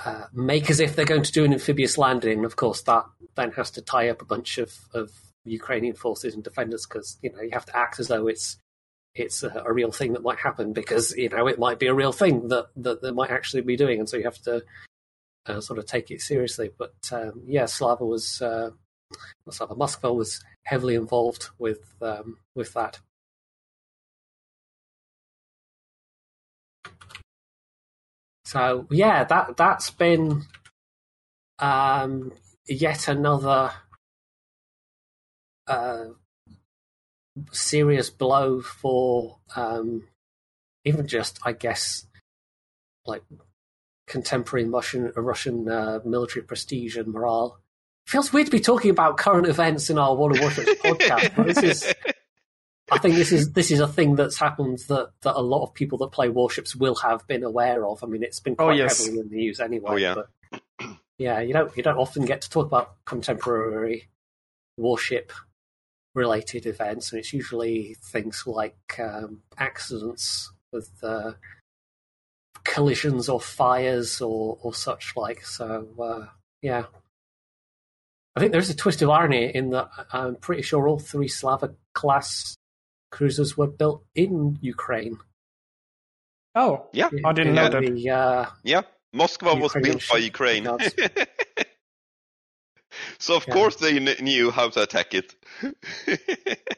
uh, 0.05 0.25
make 0.33 0.69
as 0.69 0.79
if 0.79 0.95
they're 0.95 1.05
going 1.05 1.23
to 1.23 1.31
do 1.31 1.45
an 1.45 1.53
amphibious 1.53 1.97
landing. 1.97 2.45
Of 2.45 2.55
course, 2.55 2.81
that 2.83 3.05
then 3.35 3.51
has 3.51 3.71
to 3.71 3.81
tie 3.81 4.09
up 4.09 4.21
a 4.21 4.25
bunch 4.25 4.57
of, 4.57 4.73
of 4.93 5.11
Ukrainian 5.45 5.95
forces 5.95 6.33
and 6.33 6.43
defenders 6.43 6.85
because 6.85 7.17
you 7.21 7.31
know 7.31 7.41
you 7.41 7.51
have 7.53 7.65
to 7.65 7.77
act 7.77 7.99
as 7.99 8.07
though 8.07 8.27
it's 8.27 8.57
it's 9.13 9.43
a, 9.43 9.63
a, 9.65 9.73
real 9.73 9.91
thing 9.91 10.13
that 10.13 10.23
might 10.23 10.39
happen 10.39 10.71
because 10.71 11.13
you 11.17 11.29
know 11.29 11.47
it 11.47 11.59
might 11.59 11.79
be 11.79 11.87
a 11.87 11.93
real 11.93 12.11
thing 12.13 12.47
that 12.47 12.67
that 12.77 13.01
they 13.01 13.11
might 13.11 13.31
actually 13.31 13.61
be 13.61 13.75
doing, 13.75 13.99
and 13.99 14.07
so 14.07 14.17
you 14.17 14.23
have 14.23 14.41
to 14.43 14.63
uh, 15.47 15.59
sort 15.59 15.79
of 15.79 15.85
take 15.85 16.11
it 16.11 16.21
seriously. 16.21 16.69
But 16.77 16.95
um, 17.11 17.41
yeah, 17.45 17.65
Slava 17.65 18.05
was 18.05 18.41
uh, 18.41 18.71
Slava 19.49 19.75
Moskva 19.75 20.15
was 20.15 20.43
heavily 20.63 20.95
involved 20.95 21.49
with 21.57 21.93
um, 22.01 22.37
with 22.55 22.73
that. 22.73 22.99
So 28.51 28.85
yeah, 28.91 29.23
that 29.23 29.55
that's 29.55 29.91
been 29.91 30.43
um, 31.59 32.33
yet 32.67 33.07
another 33.07 33.71
uh, 35.67 36.05
serious 37.53 38.09
blow 38.09 38.59
for 38.59 39.37
um, 39.55 40.03
even 40.83 41.07
just, 41.07 41.39
I 41.45 41.53
guess, 41.53 42.05
like 43.05 43.23
contemporary 44.05 44.67
Russian 44.67 45.13
Russian 45.15 45.69
uh, 45.69 45.99
military 46.03 46.43
prestige 46.43 46.97
and 46.97 47.07
morale. 47.07 47.57
Feels 48.05 48.33
weird 48.33 48.47
to 48.47 48.51
be 48.51 48.59
talking 48.59 48.91
about 48.91 49.15
current 49.15 49.47
events 49.47 49.89
in 49.89 49.97
our 49.97 50.13
World 50.13 50.35
of 50.35 50.41
Warships 50.41 50.73
podcast, 50.83 51.37
but 51.37 51.47
this 51.47 51.63
is. 51.63 51.93
I 52.91 52.97
think 52.97 53.15
this 53.15 53.31
is 53.31 53.53
this 53.53 53.71
is 53.71 53.79
a 53.79 53.87
thing 53.87 54.15
that's 54.15 54.37
happened 54.37 54.79
that, 54.89 55.11
that 55.21 55.35
a 55.35 55.41
lot 55.41 55.63
of 55.63 55.73
people 55.73 55.97
that 55.99 56.11
play 56.11 56.27
warships 56.27 56.75
will 56.75 56.95
have 56.95 57.25
been 57.25 57.43
aware 57.43 57.85
of. 57.85 58.03
I 58.03 58.07
mean, 58.07 58.21
it's 58.21 58.41
been 58.41 58.53
oh, 58.59 58.65
quite 58.65 58.73
oh, 58.73 58.83
yes. 58.83 59.05
heavily 59.05 59.21
in 59.21 59.29
the 59.29 59.35
news 59.35 59.59
anyway. 59.61 59.91
Oh, 59.91 59.95
yeah. 59.95 60.15
But 60.15 60.97
yeah, 61.17 61.39
you 61.39 61.53
don't 61.53 61.75
you 61.77 61.83
don't 61.83 61.97
often 61.97 62.25
get 62.25 62.41
to 62.41 62.49
talk 62.49 62.65
about 62.65 62.95
contemporary 63.05 64.09
warship 64.75 65.31
related 66.13 66.65
events, 66.65 67.11
and 67.11 67.19
it's 67.19 67.31
usually 67.31 67.95
things 68.03 68.43
like 68.45 68.99
um, 68.99 69.41
accidents 69.57 70.51
with 70.73 70.91
uh, 71.01 71.31
collisions 72.65 73.29
or 73.29 73.39
fires 73.39 74.19
or, 74.19 74.57
or 74.61 74.73
such 74.73 75.13
like. 75.15 75.45
So 75.45 75.87
uh, 75.97 76.25
yeah, 76.61 76.85
I 78.35 78.41
think 78.41 78.51
there's 78.51 78.69
a 78.69 78.75
twist 78.75 79.01
of 79.01 79.09
irony 79.09 79.45
in 79.55 79.69
that 79.69 79.89
I'm 80.11 80.35
pretty 80.35 80.61
sure 80.61 80.87
all 80.87 80.99
three 80.99 81.29
Slava 81.29 81.73
class 81.93 82.57
cruisers 83.11 83.55
were 83.55 83.67
built 83.67 84.03
in 84.15 84.57
Ukraine. 84.61 85.19
Oh, 86.55 86.87
yeah, 86.91 87.09
I 87.23 87.33
didn't 87.33 87.55
know 87.55 87.69
that. 87.69 87.81
The, 87.81 88.09
uh, 88.09 88.45
yeah, 88.63 88.81
Moskva 89.15 89.59
was 89.59 89.73
built 89.73 90.03
by 90.11 90.17
Ukraine. 90.17 90.65
so 93.19 93.35
of 93.35 93.45
yeah. 93.47 93.53
course 93.53 93.75
they 93.77 93.99
knew 93.99 94.51
how 94.51 94.69
to 94.69 94.81
attack 94.83 95.13
it. 95.13 95.35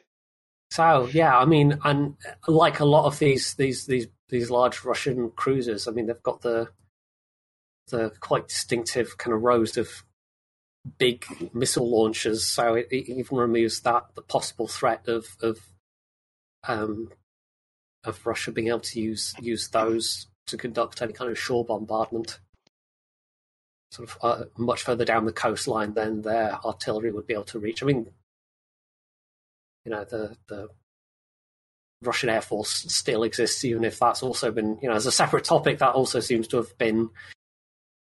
so 0.71 1.07
yeah, 1.11 1.37
I 1.37 1.45
mean, 1.45 1.79
and 1.83 2.15
like 2.47 2.79
a 2.79 2.85
lot 2.85 3.05
of 3.05 3.17
these 3.19 3.55
these 3.55 3.85
these 3.87 4.07
these 4.29 4.51
large 4.51 4.83
Russian 4.83 5.31
cruisers, 5.31 5.87
I 5.87 5.91
mean, 5.91 6.07
they've 6.07 6.21
got 6.23 6.41
the 6.41 6.69
the 7.87 8.11
quite 8.19 8.47
distinctive 8.47 9.17
kind 9.17 9.33
of 9.35 9.41
rows 9.41 9.77
of 9.77 10.03
big 10.97 11.25
missile 11.53 11.89
launchers, 11.89 12.45
so 12.45 12.75
it, 12.75 12.87
it 12.91 13.09
even 13.09 13.37
removes 13.37 13.81
that 13.81 14.05
the 14.15 14.21
possible 14.21 14.67
threat 14.67 15.07
of 15.07 15.25
of 15.41 15.59
um, 16.67 17.09
of 18.03 18.25
Russia 18.25 18.51
being 18.51 18.67
able 18.67 18.79
to 18.79 18.99
use 18.99 19.33
use 19.39 19.67
those 19.69 20.27
to 20.47 20.57
conduct 20.57 21.01
any 21.01 21.13
kind 21.13 21.31
of 21.31 21.39
shore 21.39 21.65
bombardment. 21.65 22.39
Sort 23.91 24.09
of 24.09 24.17
uh, 24.21 24.43
much 24.57 24.81
further 24.81 25.05
down 25.05 25.25
the 25.25 25.31
coastline 25.31 25.93
than 25.93 26.21
their 26.21 26.57
artillery 26.65 27.11
would 27.11 27.27
be 27.27 27.33
able 27.33 27.43
to 27.45 27.59
reach. 27.59 27.83
I 27.83 27.85
mean, 27.85 28.07
you 29.85 29.91
know, 29.91 30.03
the 30.03 30.35
the 30.47 30.69
Russian 32.01 32.29
Air 32.29 32.41
Force 32.41 32.69
still 32.69 33.23
exists, 33.23 33.63
even 33.63 33.83
if 33.83 33.99
that's 33.99 34.23
also 34.23 34.51
been, 34.51 34.77
you 34.81 34.89
know, 34.89 34.95
as 34.95 35.05
a 35.05 35.11
separate 35.11 35.45
topic, 35.45 35.79
that 35.79 35.93
also 35.93 36.19
seems 36.19 36.47
to 36.49 36.57
have 36.57 36.77
been 36.77 37.09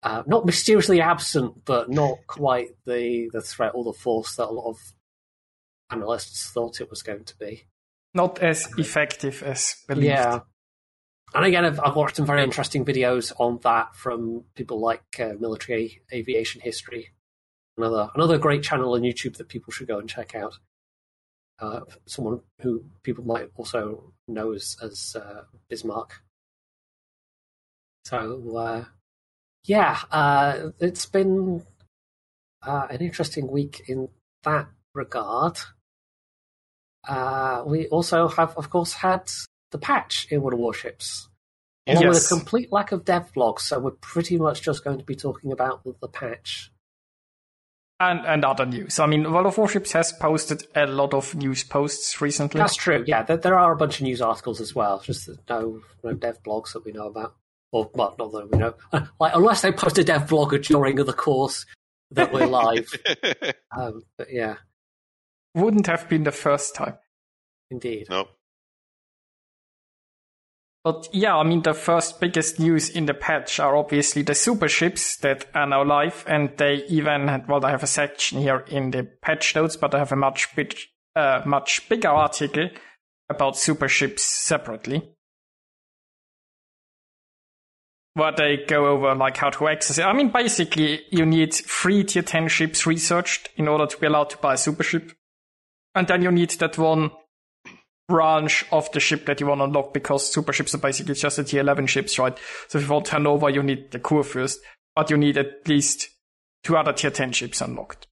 uh, 0.03 0.23
not 0.27 0.45
mysteriously 0.45 1.01
absent, 1.01 1.65
but 1.65 1.89
not 1.89 2.17
quite 2.27 2.69
the 2.85 3.29
the 3.31 3.41
threat 3.41 3.71
or 3.75 3.83
the 3.83 3.93
force 3.93 4.35
that 4.35 4.47
a 4.47 4.51
lot 4.51 4.69
of 4.69 4.93
analysts 5.89 6.49
thought 6.49 6.81
it 6.81 6.89
was 6.89 7.01
going 7.01 7.23
to 7.23 7.37
be. 7.37 7.65
Not 8.15 8.39
as 8.39 8.67
effective 8.77 9.43
as 9.43 9.75
believed. 9.87 10.05
Yeah. 10.07 10.39
And 11.33 11.45
again, 11.45 11.65
I've, 11.65 11.79
I've, 11.81 11.95
watched 11.95 12.15
some 12.15 12.25
very 12.25 12.43
interesting 12.43 12.85
videos 12.85 13.33
on 13.37 13.59
that 13.63 13.95
from 13.95 14.45
people 14.55 14.79
like 14.79 15.03
uh, 15.19 15.33
Military 15.37 16.01
Aviation 16.13 16.61
History, 16.61 17.11
another 17.77 18.09
another 18.15 18.37
great 18.37 18.63
channel 18.63 18.93
on 18.93 19.01
YouTube 19.01 19.35
that 19.37 19.49
people 19.49 19.73
should 19.73 19.87
go 19.87 19.99
and 19.99 20.09
check 20.09 20.33
out. 20.33 20.57
Uh, 21.59 21.81
someone 22.05 22.39
who 22.61 22.85
people 23.03 23.25
might 23.25 23.49
also 23.55 24.13
know 24.27 24.53
as, 24.53 24.77
as 24.81 25.15
uh, 25.15 25.43
Bismarck. 25.69 26.21
So, 28.05 28.57
uh, 28.57 28.85
yeah, 29.65 29.99
uh, 30.11 30.69
it's 30.79 31.05
been 31.05 31.65
uh, 32.61 32.87
an 32.89 33.01
interesting 33.01 33.49
week 33.51 33.83
in 33.87 34.09
that 34.43 34.67
regard. 34.93 35.57
Uh, 37.07 37.63
we 37.65 37.87
also 37.87 38.27
have, 38.27 38.55
of 38.57 38.69
course, 38.69 38.93
had 38.93 39.31
the 39.71 39.77
patch 39.77 40.27
in 40.29 40.41
World 40.41 40.53
of 40.53 40.59
Warships. 40.59 41.29
Along 41.87 42.03
yes. 42.03 42.13
with 42.15 42.25
a 42.25 42.39
complete 42.39 42.71
lack 42.71 42.91
of 42.91 43.05
dev 43.05 43.31
blogs, 43.33 43.59
so 43.61 43.79
we're 43.79 43.91
pretty 43.91 44.37
much 44.37 44.63
just 44.63 44.83
going 44.83 44.97
to 44.97 45.03
be 45.03 45.15
talking 45.15 45.51
about 45.51 45.83
the, 45.83 45.93
the 46.01 46.07
patch. 46.07 46.71
And, 47.99 48.25
and 48.25 48.43
other 48.43 48.65
news. 48.65 48.99
I 48.99 49.05
mean, 49.05 49.31
World 49.31 49.45
of 49.45 49.57
Warships 49.57 49.91
has 49.91 50.11
posted 50.11 50.63
a 50.75 50.87
lot 50.87 51.13
of 51.13 51.35
news 51.35 51.63
posts 51.63 52.19
recently. 52.21 52.59
That's 52.59 52.75
true. 52.75 53.03
Yeah, 53.07 53.21
there, 53.21 53.37
there 53.37 53.57
are 53.57 53.71
a 53.71 53.77
bunch 53.77 53.99
of 53.99 54.01
news 54.01 54.19
articles 54.19 54.59
as 54.59 54.73
well. 54.73 54.99
Just 54.99 55.29
no 55.47 55.81
no 56.03 56.13
dev 56.13 56.41
blogs 56.43 56.73
that 56.73 56.83
we 56.83 56.91
know 56.91 57.07
about, 57.07 57.35
or 57.71 57.89
well, 57.93 58.15
not 58.17 58.31
that 58.31 58.49
we 58.51 58.57
know. 58.57 58.73
Like 59.19 59.33
unless 59.35 59.61
they 59.61 59.71
post 59.71 59.97
a 59.97 60.03
dev 60.03 60.27
blog 60.27 60.59
during 60.63 60.97
the 60.97 61.13
course 61.13 61.65
that 62.11 62.33
we're 62.33 62.47
live. 62.47 62.89
um, 63.77 64.01
but 64.17 64.33
yeah, 64.33 64.55
wouldn't 65.55 65.87
have 65.87 66.07
been 66.07 66.23
the 66.23 66.31
first 66.31 66.75
time. 66.75 66.97
Indeed. 67.71 68.07
No. 68.09 68.27
But 70.85 71.09
yeah, 71.11 71.35
I 71.35 71.41
mean, 71.41 71.63
the 71.63 71.73
first 71.73 72.19
biggest 72.19 72.59
news 72.59 72.89
in 72.91 73.07
the 73.07 73.15
patch 73.15 73.59
are 73.59 73.75
obviously 73.75 74.21
the 74.21 74.35
super 74.35 74.69
ships 74.69 75.17
that 75.17 75.47
are 75.55 75.65
now 75.65 75.83
live, 75.83 76.23
and 76.27 76.55
they 76.57 76.83
even 76.87 77.27
had, 77.27 77.47
well, 77.47 77.65
I 77.65 77.71
have 77.71 77.81
a 77.81 77.87
section 77.87 78.39
here 78.39 78.63
in 78.67 78.91
the 78.91 79.09
patch 79.23 79.55
notes, 79.55 79.75
but 79.75 79.95
I 79.95 79.97
have 79.97 80.11
a 80.11 80.15
much 80.15 80.55
big, 80.55 80.75
uh, 81.15 81.41
much 81.43 81.89
bigger 81.89 82.09
article 82.09 82.69
about 83.29 83.57
super 83.57 83.87
ships 83.87 84.21
separately. 84.21 85.11
Where 88.13 88.31
they 88.31 88.57
go 88.67 88.85
over 88.85 89.15
like 89.15 89.37
how 89.37 89.49
to 89.49 89.67
access 89.67 89.97
it. 89.97 90.05
I 90.05 90.13
mean, 90.13 90.29
basically, 90.29 91.01
you 91.09 91.25
need 91.25 91.51
three 91.55 92.03
tier 92.03 92.21
10 92.21 92.47
ships 92.47 92.85
researched 92.85 93.49
in 93.57 93.67
order 93.67 93.87
to 93.87 93.97
be 93.97 94.05
allowed 94.05 94.29
to 94.29 94.37
buy 94.37 94.53
a 94.53 94.57
super 94.57 94.83
ship. 94.83 95.11
And 95.95 96.07
then 96.07 96.21
you 96.21 96.31
need 96.31 96.51
that 96.51 96.77
one 96.77 97.11
branch 98.07 98.65
of 98.71 98.91
the 98.91 98.99
ship 98.99 99.25
that 99.25 99.39
you 99.39 99.47
want 99.47 99.59
to 99.59 99.63
unlock 99.65 99.93
because 99.93 100.31
super 100.31 100.53
ships 100.53 100.75
are 100.75 100.79
basically 100.79 101.15
just 101.15 101.37
the 101.37 101.43
tier 101.43 101.61
11 101.61 101.87
ships, 101.87 102.19
right? 102.19 102.37
So 102.67 102.77
if 102.77 102.85
you 102.85 102.93
want 102.93 103.07
Hannover, 103.07 103.49
you 103.49 103.63
need 103.63 103.91
the 103.91 103.99
Kurfürst, 103.99 104.57
but 104.95 105.09
you 105.09 105.17
need 105.17 105.37
at 105.37 105.67
least 105.67 106.09
two 106.63 106.77
other 106.77 106.93
tier 106.93 107.11
10 107.11 107.31
ships 107.31 107.61
unlocked. 107.61 108.07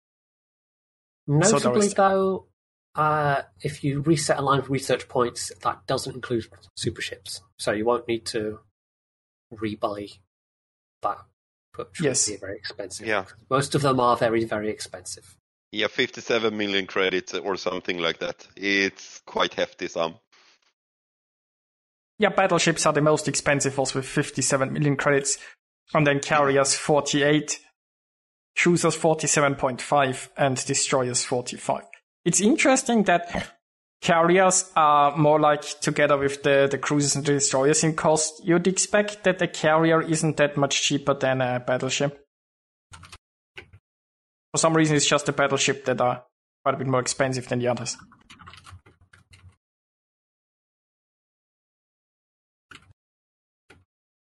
Notably, 1.28 1.90
so 1.90 1.96
though, 1.96 2.48
uh, 2.96 3.44
if 3.62 3.84
you 3.84 4.02
reset 4.02 4.40
a 4.40 4.42
line 4.42 4.60
of 4.60 4.70
research 4.70 5.08
points, 5.08 5.52
that 5.62 5.86
doesn't 5.88 6.16
include 6.16 6.46
super 6.76 7.02
ships. 7.02 7.42
So 7.58 7.72
you 7.72 7.86
won't 7.86 8.08
need 8.08 8.26
to 8.28 8.60
rebuy 9.54 10.20
that, 11.02 11.20
which 11.76 12.02
yes. 12.02 12.28
would 12.28 12.36
be 12.36 12.40
very 12.40 12.58
expensive. 12.58 13.08
Yeah. 13.08 13.26
Most 13.50 13.76
of 13.76 13.82
them 13.82 14.00
are 14.00 14.18
very, 14.18 14.44
very 14.44 14.70
expensive. 14.70 15.38
Yeah, 15.74 15.88
57 15.88 16.56
million 16.56 16.86
credits 16.86 17.34
or 17.34 17.58
something 17.58 17.98
like 17.98 18.20
that. 18.20 18.48
It's 18.56 19.22
quite 19.26 19.56
hefty 19.56 19.88
sum. 19.88 20.20
Yeah, 22.20 22.30
battleships 22.30 22.86
are 22.86 22.94
the 22.94 23.02
most 23.02 23.28
expensive 23.28 23.80
also 23.80 23.98
with 23.98 24.06
57 24.06 24.72
million 24.72 24.96
credits. 24.96 25.40
And 25.96 26.06
then 26.06 26.20
carriers 26.20 26.76
48, 26.76 27.60
cruisers 28.56 28.96
47.5 28.96 30.30
and 30.38 30.64
destroyers 30.64 31.26
45. 31.26 31.86
It's 32.24 32.40
interesting 32.40 33.06
that 33.06 33.52
carriers 34.00 34.72
are 34.76 35.18
more 35.18 35.40
like 35.40 35.64
together 35.82 36.20
with 36.20 36.44
the, 36.44 36.68
the 36.70 36.78
cruisers 36.78 37.16
and 37.16 37.26
the 37.26 37.34
destroyers 37.34 37.84
in 37.84 37.96
cost. 37.96 38.46
You'd 38.46 38.68
expect 38.68 39.24
that 39.24 39.42
a 39.42 39.48
carrier 39.48 40.04
isn't 40.04 40.38
that 40.38 40.56
much 40.56 40.84
cheaper 40.84 41.16
than 41.16 41.42
a 41.42 41.60
battleship. 41.66 42.23
For 44.54 44.60
some 44.60 44.78
reason, 44.78 44.96
it's 44.96 45.08
just 45.08 45.26
the 45.26 45.32
battleship 45.32 45.86
that 45.86 46.00
are 46.00 46.24
quite 46.64 46.76
a 46.76 46.78
bit 46.78 46.88
more 46.88 47.00
expensive 47.00 47.48
than 47.50 47.58
the 47.58 47.68
others. 47.68 47.98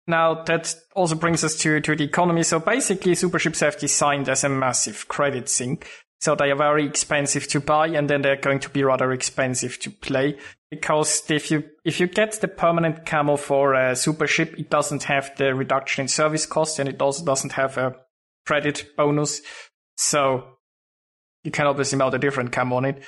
Now 0.07 0.43
that 0.45 0.75
also 0.95 1.17
brings 1.17 1.45
us 1.45 1.57
to, 1.59 1.81
to 1.81 1.97
the 1.97 2.05
economy. 2.05 2.45
So 2.45 2.61
basically, 2.61 3.13
superships 3.13 3.61
have 3.61 3.79
designed 3.79 4.29
as 4.29 4.45
a 4.45 4.49
massive 4.49 5.09
credit 5.09 5.49
sink. 5.49 5.89
So 6.21 6.35
they 6.35 6.51
are 6.51 6.57
very 6.57 6.85
expensive 6.87 7.49
to 7.49 7.61
buy 7.61 7.89
and 7.89 8.09
then 8.09 8.23
they're 8.23 8.37
going 8.37 8.61
to 8.61 8.71
be 8.71 8.85
rather 8.85 9.11
expensive 9.13 9.79
to 9.81 9.91
play 9.91 10.37
because 10.71 11.23
if 11.31 11.51
you, 11.51 11.65
if 11.85 11.99
you 11.99 12.09
get 12.09 12.41
the 12.41 12.49
permanent 12.49 13.07
camo 13.07 13.37
for 13.37 13.73
a 13.73 13.97
super 13.97 14.27
ship, 14.27 14.55
it 14.59 14.69
doesn't 14.69 15.05
have 15.05 15.35
the 15.39 15.55
reduction 15.55 16.03
in 16.03 16.09
service 16.09 16.45
cost 16.45 16.79
and 16.79 16.91
it 16.91 17.01
also 17.01 17.25
doesn't 17.25 17.53
have 17.53 17.79
a 17.79 17.97
credit 18.47 18.85
bonus. 18.97 19.41
So 20.01 20.57
you 21.45 21.51
can 21.51 21.67
obviously 21.67 21.99
mount 21.99 22.15
a 22.15 22.19
different 22.19 22.53
cam 22.53 22.73
on 22.73 22.87
it. 22.87 23.05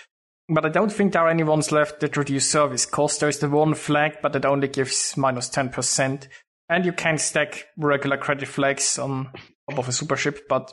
But 0.49 0.66
I 0.66 0.68
don't 0.68 0.92
think 0.92 1.12
there 1.12 1.22
are 1.22 1.30
any 1.30 1.42
ones 1.42 1.72
left 1.72 2.00
that 2.00 2.16
reduce 2.18 2.50
service 2.50 2.84
cost. 2.84 3.20
There's 3.20 3.38
the 3.38 3.49
one 3.49 3.75
flag, 3.75 4.18
but 4.20 4.37
it 4.37 4.44
only 4.44 4.68
gives 4.68 5.16
minus 5.16 5.49
10%. 5.49 6.28
And 6.68 6.84
you 6.84 6.92
can 6.92 7.16
stack 7.16 7.66
regular 7.78 8.18
credit 8.18 8.49
flags 8.49 8.99
on 8.99 9.30
top 9.70 9.78
of 9.78 9.88
a 9.88 9.92
super 9.92 10.16
ship, 10.16 10.40
but 10.49 10.70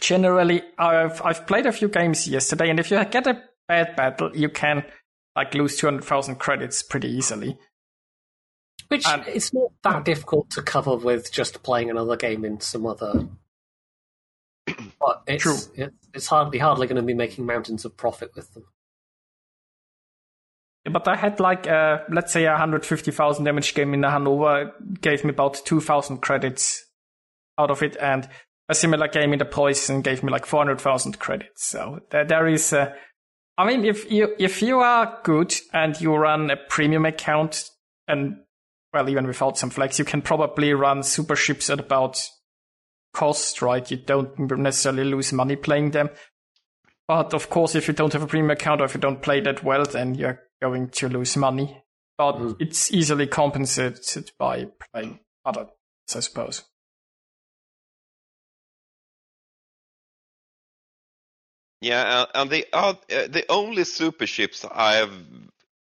generally 0.00 0.62
I've 0.78 1.20
I've 1.22 1.46
played 1.46 1.66
a 1.66 1.72
few 1.72 1.88
games 1.88 2.26
yesterday, 2.26 2.70
and 2.70 2.80
if 2.80 2.90
you 2.90 3.04
get 3.04 3.26
a 3.26 3.42
bad 3.68 3.96
battle, 3.96 4.36
you 4.36 4.48
can 4.48 4.84
like 5.36 5.54
lose 5.54 5.76
two 5.76 5.86
hundred 5.86 6.04
thousand 6.04 6.36
credits 6.36 6.82
pretty 6.82 7.08
easily. 7.08 7.56
Which 8.88 9.06
and, 9.06 9.24
it's 9.28 9.52
not 9.52 9.70
that 9.82 10.04
difficult 10.04 10.50
to 10.50 10.62
cover 10.62 10.96
with 10.96 11.32
just 11.32 11.62
playing 11.62 11.90
another 11.90 12.16
game 12.16 12.44
in 12.44 12.60
some 12.60 12.86
other. 12.86 13.28
But 14.66 15.22
it's 15.26 15.42
True. 15.42 15.56
It, 15.74 15.94
it's 16.14 16.26
hardly 16.26 16.58
hardly 16.58 16.86
going 16.86 16.96
to 16.96 17.02
be 17.02 17.14
making 17.14 17.46
mountains 17.46 17.84
of 17.84 17.96
profit 17.96 18.30
with 18.34 18.52
them. 18.54 18.64
But 20.90 21.06
I 21.08 21.16
had 21.16 21.40
like 21.40 21.66
uh, 21.66 21.98
let's 22.10 22.32
say 22.32 22.46
a 22.46 22.56
hundred 22.56 22.84
fifty 22.84 23.10
thousand 23.10 23.44
damage 23.44 23.74
game 23.74 23.94
in 23.94 24.02
Hannover 24.02 24.72
gave 25.00 25.24
me 25.24 25.30
about 25.30 25.64
two 25.64 25.80
thousand 25.80 26.18
credits 26.18 26.84
out 27.58 27.70
of 27.70 27.82
it, 27.82 27.96
and 27.96 28.28
a 28.70 28.74
similar 28.74 29.08
game 29.08 29.32
in 29.32 29.40
the 29.40 29.44
Poison 29.44 30.00
gave 30.00 30.22
me 30.22 30.30
like 30.30 30.46
400,000 30.46 31.18
credits. 31.18 31.66
So 31.66 32.00
there, 32.10 32.24
there 32.24 32.46
is, 32.46 32.72
a, 32.72 32.94
I 33.58 33.66
mean, 33.66 33.84
if 33.84 34.10
you, 34.10 34.34
if 34.38 34.62
you 34.62 34.78
are 34.78 35.18
good 35.24 35.52
and 35.72 36.00
you 36.00 36.14
run 36.14 36.50
a 36.50 36.56
premium 36.56 37.04
account 37.04 37.68
and 38.06 38.36
well, 38.92 39.08
even 39.08 39.26
without 39.26 39.58
some 39.58 39.70
flex, 39.70 39.98
you 39.98 40.04
can 40.04 40.22
probably 40.22 40.72
run 40.72 41.02
super 41.02 41.36
ships 41.36 41.68
at 41.68 41.78
about 41.80 42.22
cost, 43.12 43.62
right? 43.62 43.90
You 43.90 43.98
don't 43.98 44.38
necessarily 44.38 45.04
lose 45.04 45.32
money 45.32 45.56
playing 45.56 45.90
them. 45.92 46.10
But 47.08 47.34
of 47.34 47.50
course, 47.50 47.74
if 47.74 47.88
you 47.88 47.94
don't 47.94 48.12
have 48.12 48.22
a 48.22 48.26
premium 48.26 48.50
account 48.50 48.80
or 48.80 48.84
if 48.84 48.94
you 48.94 49.00
don't 49.00 49.22
play 49.22 49.40
that 49.40 49.64
well, 49.64 49.84
then 49.84 50.14
you're 50.14 50.42
going 50.62 50.90
to 50.90 51.08
lose 51.08 51.36
money. 51.36 51.82
But 52.16 52.36
mm. 52.36 52.56
it's 52.60 52.92
easily 52.92 53.26
compensated 53.26 54.30
by 54.38 54.68
playing 54.92 55.20
other, 55.44 55.66
I 56.14 56.20
suppose. 56.20 56.62
Yeah, 61.80 62.26
and 62.34 62.50
the 62.50 62.66
uh, 62.74 62.92
the 63.08 63.44
only 63.48 63.84
super 63.84 64.26
ships 64.26 64.66
I 64.70 64.96
have 64.96 65.12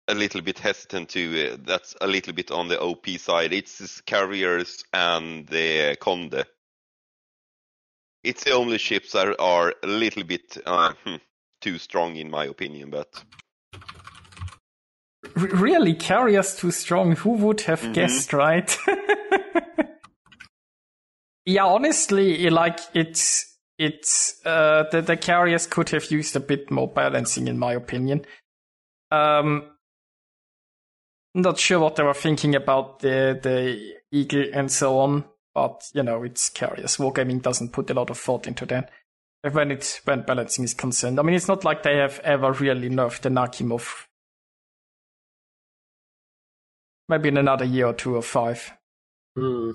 a 0.06 0.14
little 0.14 0.40
bit 0.40 0.58
hesitant 0.58 1.10
to 1.10 1.52
uh, 1.52 1.56
that's 1.60 1.96
a 2.00 2.06
little 2.06 2.32
bit 2.32 2.50
on 2.50 2.68
the 2.68 2.80
OP 2.80 3.08
side. 3.18 3.52
It's 3.52 4.00
carriers 4.02 4.84
and 4.92 5.46
the 5.48 5.96
Conde. 6.00 6.44
It's 8.24 8.44
the 8.44 8.52
only 8.52 8.78
ships 8.78 9.12
that 9.12 9.36
are 9.38 9.74
a 9.82 9.86
little 9.86 10.24
bit 10.24 10.56
uh, 10.66 10.92
hmm, 11.04 11.16
too 11.60 11.78
strong 11.78 12.16
in 12.16 12.30
my 12.30 12.46
opinion, 12.46 12.90
but 12.90 13.24
really 15.36 15.94
carriers 15.94 16.56
too 16.56 16.70
strong. 16.70 17.16
Who 17.16 17.30
would 17.30 17.62
have 17.62 17.80
mm-hmm. 17.80 17.92
guessed, 17.92 18.32
right? 18.32 18.76
yeah, 21.46 21.64
honestly, 21.64 22.48
like 22.50 22.80
it's 22.94 23.56
it's 23.78 24.44
uh, 24.44 24.84
the 24.90 25.02
the 25.02 25.16
carriers 25.16 25.66
could 25.66 25.90
have 25.90 26.10
used 26.10 26.36
a 26.36 26.40
bit 26.40 26.70
more 26.70 26.88
balancing, 26.88 27.48
in 27.48 27.58
my 27.58 27.72
opinion. 27.72 28.24
Um, 29.10 29.64
not 31.34 31.58
sure 31.58 31.78
what 31.78 31.96
they 31.96 32.02
were 32.02 32.14
thinking 32.14 32.54
about 32.54 33.00
the 33.00 33.38
the 33.40 33.94
eagle 34.10 34.44
and 34.52 34.70
so 34.70 34.98
on, 34.98 35.24
but 35.58 35.90
you 35.92 36.04
know, 36.04 36.22
it's 36.22 36.50
carriers. 36.50 36.98
Wargaming 36.98 37.42
doesn't 37.42 37.72
put 37.72 37.90
a 37.90 37.94
lot 37.94 38.10
of 38.10 38.18
thought 38.18 38.46
into 38.46 38.64
that 38.66 38.90
when 39.50 39.72
it's 39.72 39.98
when 40.06 40.22
balancing 40.22 40.62
is 40.64 40.72
concerned. 40.72 41.18
I 41.18 41.24
mean, 41.24 41.34
it's 41.34 41.48
not 41.48 41.64
like 41.64 41.82
they 41.82 41.96
have 41.96 42.20
ever 42.20 42.52
really 42.52 42.88
nerfed 42.88 43.22
the 43.22 43.28
Nakhimov. 43.28 44.06
Maybe 47.08 47.30
in 47.30 47.38
another 47.38 47.64
year 47.64 47.86
or 47.86 47.92
two 47.92 48.14
or 48.14 48.22
five. 48.22 48.72
Hmm. 49.36 49.72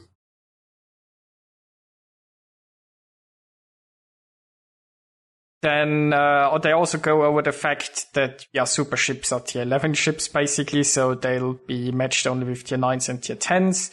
Then 5.62 6.14
uh, 6.14 6.58
they 6.60 6.72
also 6.72 6.98
go 6.98 7.24
over 7.24 7.42
the 7.42 7.52
fact 7.52 8.14
that 8.14 8.46
yeah, 8.54 8.64
super 8.64 8.96
ships 8.96 9.34
are 9.34 9.42
tier 9.42 9.64
11 9.64 9.96
ships 9.96 10.30
basically, 10.30 10.84
so 10.84 11.16
they'll 11.16 11.54
be 11.54 11.92
matched 11.92 12.26
only 12.26 12.46
with 12.46 12.64
tier 12.64 12.78
9s 12.78 13.10
and 13.10 13.24
tier 13.24 13.38
10s, 13.38 13.92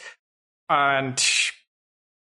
and 0.69 1.17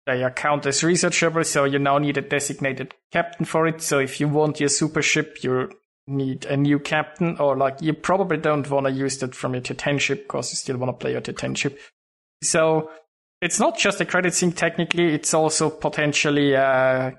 they 0.09 0.23
are 0.23 0.33
as 0.65 0.81
researchable. 0.81 1.45
So 1.45 1.65
you 1.65 1.79
now 1.79 1.97
need 1.97 2.17
a 2.17 2.21
designated 2.21 2.93
captain 3.11 3.45
for 3.45 3.67
it. 3.67 3.81
So 3.81 3.99
if 3.99 4.19
you 4.19 4.27
want 4.27 4.59
your 4.59 4.69
super 4.69 5.01
ship, 5.01 5.43
you 5.43 5.69
need 6.07 6.45
a 6.45 6.57
new 6.57 6.79
captain, 6.79 7.37
or 7.37 7.55
like 7.55 7.81
you 7.81 7.93
probably 7.93 8.37
don't 8.37 8.69
want 8.69 8.87
to 8.87 8.91
use 8.91 9.19
that 9.19 9.35
from 9.35 9.53
your 9.53 9.61
tier 9.61 9.77
10 9.77 9.99
ship 9.99 10.23
because 10.23 10.51
you 10.51 10.55
still 10.55 10.77
want 10.77 10.89
to 10.89 10.99
play 10.99 11.11
your 11.11 11.21
tier 11.21 11.35
10 11.35 11.55
ship. 11.55 11.79
So 12.41 12.89
it's 13.41 13.59
not 13.59 13.77
just 13.77 14.01
a 14.01 14.05
credit 14.05 14.33
sink 14.33 14.55
technically; 14.55 15.13
it's 15.13 15.33
also 15.33 15.69
potentially 15.69 16.53
a 16.53 17.15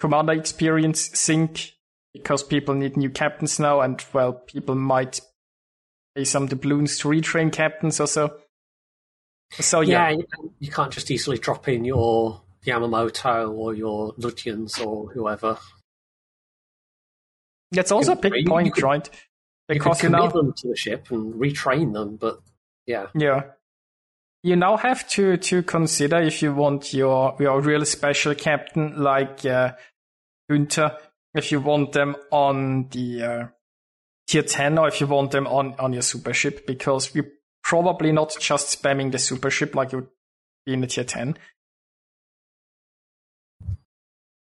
commander 0.00 0.32
experience 0.32 1.10
sink 1.12 1.72
because 2.14 2.42
people 2.42 2.74
need 2.74 2.96
new 2.96 3.10
captains 3.10 3.60
now, 3.60 3.80
and 3.80 4.02
well, 4.14 4.32
people 4.32 4.74
might 4.74 5.20
pay 6.16 6.24
some 6.24 6.46
doubloons 6.46 6.98
to 7.00 7.08
retrain 7.08 7.52
captains 7.52 8.00
or 8.00 8.06
so. 8.06 8.38
So 9.60 9.80
yeah, 9.80 10.10
yeah 10.10 10.22
you 10.58 10.70
can't 10.70 10.92
just 10.92 11.10
easily 11.10 11.38
drop 11.38 11.68
in 11.68 11.84
your 11.84 12.42
Yamamoto 12.64 13.52
or 13.52 13.74
your 13.74 14.14
Lütjens 14.14 14.84
or 14.84 15.10
whoever. 15.10 15.58
That's 17.70 17.92
also 17.92 18.12
a 18.12 18.16
big 18.16 18.46
point, 18.46 18.74
could, 18.74 18.82
right? 18.82 19.10
Because 19.68 20.02
you, 20.02 20.08
you 20.08 20.16
know 20.16 20.28
them 20.28 20.52
to 20.58 20.68
the 20.68 20.76
ship 20.76 21.10
and 21.10 21.34
retrain 21.34 21.92
them, 21.92 22.16
but 22.16 22.40
yeah, 22.86 23.06
yeah. 23.14 23.44
You 24.42 24.56
now 24.56 24.76
have 24.76 25.08
to 25.10 25.36
to 25.36 25.62
consider 25.62 26.20
if 26.20 26.42
you 26.42 26.54
want 26.54 26.92
your 26.92 27.36
your 27.38 27.60
real 27.60 27.84
special 27.84 28.34
captain 28.34 29.02
like 29.02 29.44
uh, 29.46 29.72
Günther, 30.50 30.98
if 31.34 31.52
you 31.52 31.60
want 31.60 31.92
them 31.92 32.16
on 32.30 32.88
the 32.90 33.22
uh, 33.22 33.46
tier 34.26 34.42
10 34.42 34.78
or 34.78 34.88
if 34.88 35.00
you 35.00 35.06
want 35.06 35.30
them 35.30 35.46
on, 35.46 35.74
on 35.78 35.92
your 35.92 36.02
super 36.02 36.34
ship, 36.34 36.66
because 36.66 37.14
you're 37.14 37.28
probably 37.72 38.12
not 38.12 38.36
just 38.38 38.82
spamming 38.82 39.10
the 39.12 39.18
super 39.18 39.50
ship 39.50 39.74
like 39.74 39.92
you 39.92 39.98
would 40.00 40.08
be 40.66 40.74
in 40.74 40.82
the 40.82 40.86
tier 40.86 41.04
10. 41.04 41.38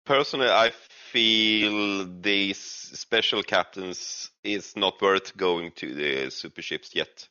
Personally, 0.06 0.48
I 0.48 0.70
feel 1.12 2.06
these 2.22 2.60
special 2.60 3.42
captains 3.42 4.30
is 4.44 4.76
not 4.76 5.02
worth 5.02 5.36
going 5.36 5.72
to 5.78 5.96
the 5.96 6.30
super 6.30 6.62
ships 6.62 6.92
yet. 6.94 7.28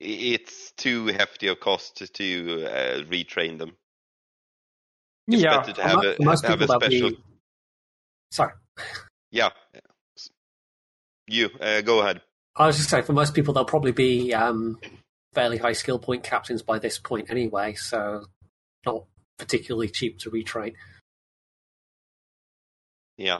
It's 0.00 0.72
too 0.78 1.08
hefty 1.08 1.48
a 1.48 1.54
cost 1.54 2.10
to 2.14 2.64
uh, 2.64 3.02
retrain 3.10 3.58
them. 3.58 3.76
It's 5.28 5.42
yeah, 5.42 5.58
better 5.58 5.72
to 5.74 5.82
have, 5.82 6.02
a, 6.02 6.48
have 6.48 6.60
a 6.62 6.68
special. 6.68 7.10
Be... 7.10 7.18
Sorry. 8.30 8.52
Yeah. 9.30 9.50
You 11.26 11.50
uh, 11.60 11.82
go 11.82 12.00
ahead. 12.00 12.22
I 12.56 12.66
was 12.66 12.76
just 12.76 12.88
saying, 12.88 13.04
for 13.04 13.12
most 13.12 13.34
people, 13.34 13.52
they'll 13.52 13.64
probably 13.64 13.92
be 13.92 14.32
um, 14.32 14.78
fairly 15.34 15.58
high 15.58 15.74
skill 15.74 15.98
point 15.98 16.22
captains 16.22 16.62
by 16.62 16.78
this 16.78 16.98
point 16.98 17.30
anyway, 17.30 17.74
so 17.74 18.24
not 18.84 19.04
particularly 19.38 19.88
cheap 19.88 20.18
to 20.20 20.30
retrain. 20.30 20.74
Yeah. 23.18 23.38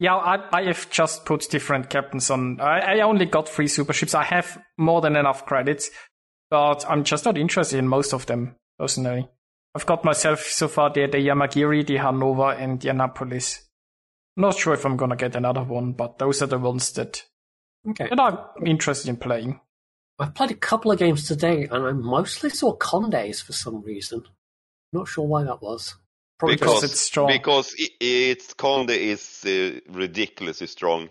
Yeah, 0.00 0.16
I, 0.16 0.58
I 0.58 0.62
have 0.64 0.90
just 0.90 1.24
put 1.24 1.48
different 1.50 1.88
captains 1.88 2.30
on. 2.30 2.60
I, 2.60 2.98
I 2.98 3.00
only 3.00 3.26
got 3.26 3.48
three 3.48 3.68
super 3.68 3.92
ships. 3.92 4.14
I 4.14 4.24
have 4.24 4.60
more 4.76 5.00
than 5.00 5.16
enough 5.16 5.46
credits 5.46 5.90
but 6.54 6.88
I'm 6.88 7.02
just 7.02 7.24
not 7.24 7.36
interested 7.36 7.80
in 7.80 7.88
most 7.88 8.12
of 8.14 8.26
them 8.26 8.54
personally. 8.78 9.28
I've 9.74 9.86
got 9.86 10.04
myself 10.04 10.40
so 10.42 10.68
far 10.68 10.88
the, 10.88 11.06
the 11.06 11.18
Yamagiri, 11.18 11.84
the 11.84 11.96
Hannover, 11.96 12.52
and 12.52 12.80
the 12.80 12.90
Annapolis. 12.90 13.63
Not 14.36 14.56
sure 14.56 14.74
if 14.74 14.84
I'm 14.84 14.96
gonna 14.96 15.16
get 15.16 15.36
another 15.36 15.62
one, 15.62 15.92
but 15.92 16.18
those 16.18 16.42
are 16.42 16.46
the 16.46 16.58
ones 16.58 16.92
that, 16.92 17.24
okay. 17.88 18.08
that 18.08 18.20
I'm 18.20 18.66
interested 18.66 19.08
in 19.08 19.16
playing. 19.16 19.60
I've 20.18 20.34
played 20.34 20.50
a 20.50 20.56
couple 20.56 20.92
of 20.92 20.98
games 20.98 21.26
today, 21.26 21.68
and 21.70 21.84
I 21.84 21.92
mostly 21.92 22.50
saw 22.50 22.74
Condes 22.74 23.40
for 23.40 23.52
some 23.52 23.82
reason. 23.82 24.24
Not 24.92 25.08
sure 25.08 25.26
why 25.26 25.44
that 25.44 25.60
was. 25.60 25.96
Probably 26.38 26.56
because 26.56 26.84
it's 26.84 27.00
strong. 27.00 27.28
Because 27.28 27.74
it, 27.76 27.92
it's 28.00 28.54
Conde 28.54 28.90
is 28.90 29.44
uh, 29.44 29.80
ridiculously 29.88 30.66
strong. 30.66 31.10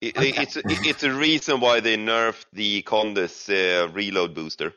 It, 0.00 0.16
okay. 0.16 0.32
It's 0.42 0.56
it's 0.56 1.02
a 1.02 1.12
reason 1.12 1.60
why 1.60 1.80
they 1.80 1.96
nerfed 1.96 2.46
the 2.52 2.82
Condes 2.82 3.48
uh, 3.48 3.88
reload 3.92 4.34
booster. 4.34 4.72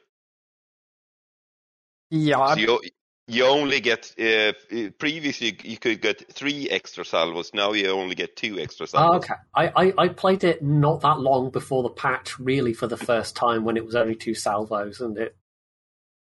Yeah. 2.10 2.54
So 2.54 2.60
you, 2.60 2.80
you 3.28 3.46
only 3.46 3.80
get 3.80 4.14
uh, 4.20 4.52
uh 4.76 4.90
previously 4.98 5.58
you 5.64 5.78
could 5.78 6.02
get 6.02 6.32
three 6.32 6.70
extra 6.70 7.06
salvos. 7.06 7.54
Now 7.54 7.72
you 7.72 7.90
only 7.90 8.16
get 8.16 8.36
two 8.36 8.60
extra 8.60 8.86
salvos. 8.86 9.14
Oh, 9.14 9.18
okay. 9.18 9.42
I, 9.56 9.86
I, 9.88 9.94
I 9.98 10.08
played 10.10 10.44
it 10.44 10.62
not 10.62 11.02
that 11.02 11.20
long 11.20 11.50
before 11.50 11.84
the 11.84 11.90
patch, 11.90 12.38
really, 12.40 12.74
for 12.74 12.88
the 12.88 12.98
first 12.98 13.36
time 13.36 13.64
when 13.64 13.78
it 13.78 13.86
was 13.86 13.96
only 13.96 14.16
two 14.16 14.36
salvos, 14.36 15.00
and 15.00 15.18
it 15.18 15.36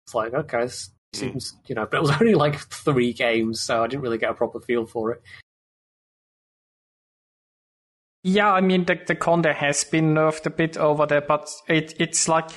it's 0.07 0.15
like 0.15 0.35
okay, 0.35 0.63
this 0.63 0.91
hmm. 1.15 1.21
seems 1.21 1.57
you 1.67 1.75
know, 1.75 1.87
but 1.89 1.99
it 1.99 2.03
was 2.03 2.11
only 2.21 2.35
like 2.35 2.59
three 2.59 3.13
games, 3.13 3.61
so 3.61 3.85
I 3.85 3.87
didn't 3.87 4.03
really 4.03 4.19
get 4.19 4.31
a 4.31 4.35
proper 4.35 4.61
feel 4.61 4.87
for 4.87 5.13
it. 5.13 5.23
Yeah, 8.25 8.53
I 8.53 8.61
mean 8.61 8.85
the 8.85 8.99
the 9.07 9.15
conde 9.15 9.47
has 9.47 9.85
been 9.85 10.15
nerfed 10.15 10.47
a 10.47 10.51
bit 10.51 10.77
over 10.77 11.07
there, 11.07 11.21
but 11.21 11.49
it 11.69 11.95
it's 12.01 12.27
like 12.27 12.51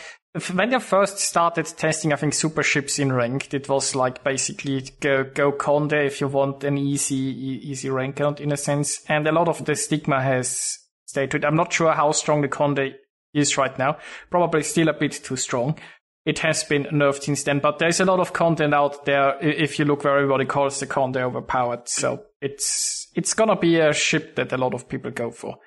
when 0.54 0.70
they 0.70 0.80
first 0.80 1.17
started 1.20 1.65
testing, 1.65 2.13
I 2.13 2.15
think 2.15 2.34
super 2.34 2.63
ships 2.63 3.00
in 3.00 3.12
ranked, 3.12 3.54
it 3.54 3.67
was 3.67 3.96
like 3.96 4.24
basically 4.24 4.82
go 5.02 5.24
go 5.24 5.52
conde 5.52 5.94
if 5.94 6.22
you 6.22 6.28
want 6.28 6.63
an 6.63 6.78
easy 6.78 7.15
easy 7.15 7.89
rank 7.89 8.15
count 8.15 8.39
in 8.39 8.52
a 8.52 8.58
sense, 8.58 9.02
and 9.10 9.28
a 9.28 9.32
lot 9.32 9.50
of 9.50 9.65
the 9.65 9.76
stigma 9.76 10.22
has 10.22 10.80
stayed 11.06 11.32
to 11.32 11.38
it. 11.38 11.46
I'm 11.46 11.56
not 11.56 11.74
sure 11.74 11.91
how 11.91 12.12
strong 12.13 12.41
the 12.41 12.48
conde 12.48 12.96
is 13.34 13.58
right 13.58 13.78
now. 13.78 13.98
Probably 14.30 14.63
still 14.63 14.88
a 14.88 14.94
bit 14.94 15.12
too 15.12 15.36
strong. 15.36 15.78
It 16.26 16.39
has 16.39 16.63
been 16.63 16.84
nerfed 16.86 17.24
since 17.24 17.44
then, 17.44 17.60
but 17.60 17.80
there's 17.80 18.00
a 18.00 18.06
lot 18.06 18.20
of 18.20 18.32
content 18.32 18.74
out 18.74 19.06
there. 19.06 19.38
If 19.41 19.80
you 19.80 19.86
look 19.86 20.04
where 20.04 20.17
everybody 20.17 20.46
calls 20.46 20.80
the 20.80 20.86
conde 20.86 21.17
overpowered, 21.17 21.89
so 21.89 22.24
it's 22.39 23.08
it's 23.15 23.34
gonna 23.34 23.58
be 23.58 23.80
a 23.80 23.91
ship 23.91 24.36
that 24.36 24.54
a 24.54 24.58
lot 24.58 24.74
of 24.74 24.88
people 24.88 25.12
go 25.12 25.32
for. 25.32 25.58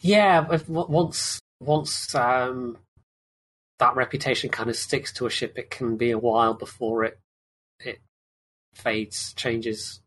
Yeah, 0.00 0.46
once 0.68 1.40
once 1.58 2.14
um, 2.14 2.76
that 3.80 3.96
reputation 3.96 4.50
kind 4.50 4.70
of 4.70 4.76
sticks 4.76 5.12
to 5.14 5.26
a 5.26 5.30
ship, 5.30 5.54
it 5.56 5.70
can 5.70 5.96
be 5.96 6.10
a 6.10 6.18
while 6.18 6.54
before 6.54 7.04
it 7.04 7.18
it 7.80 7.98
fades, 8.74 9.34
changes. 9.34 10.00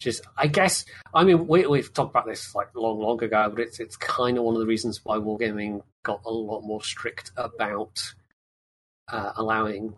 Just, 0.00 0.22
I 0.36 0.46
guess, 0.46 0.84
I 1.12 1.24
mean, 1.24 1.48
we, 1.48 1.66
we've 1.66 1.92
talked 1.92 2.12
about 2.12 2.26
this 2.26 2.54
like 2.54 2.68
long, 2.76 3.00
long 3.00 3.22
ago, 3.22 3.50
but 3.50 3.60
it's 3.60 3.80
it's 3.80 3.96
kind 3.96 4.38
of 4.38 4.44
one 4.44 4.54
of 4.54 4.60
the 4.60 4.66
reasons 4.66 5.00
why 5.04 5.16
wargaming 5.16 5.82
got 6.04 6.22
a 6.24 6.30
lot 6.30 6.62
more 6.62 6.82
strict 6.82 7.32
about 7.36 8.00
uh, 9.08 9.32
allowing 9.36 9.94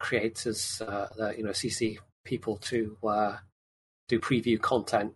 creators, 0.00 0.82
uh, 0.82 1.08
the, 1.16 1.34
you 1.36 1.44
know, 1.44 1.50
CC 1.50 1.98
people 2.24 2.56
to 2.56 2.96
uh, 3.06 3.36
do 4.08 4.18
preview 4.18 4.60
content 4.60 5.14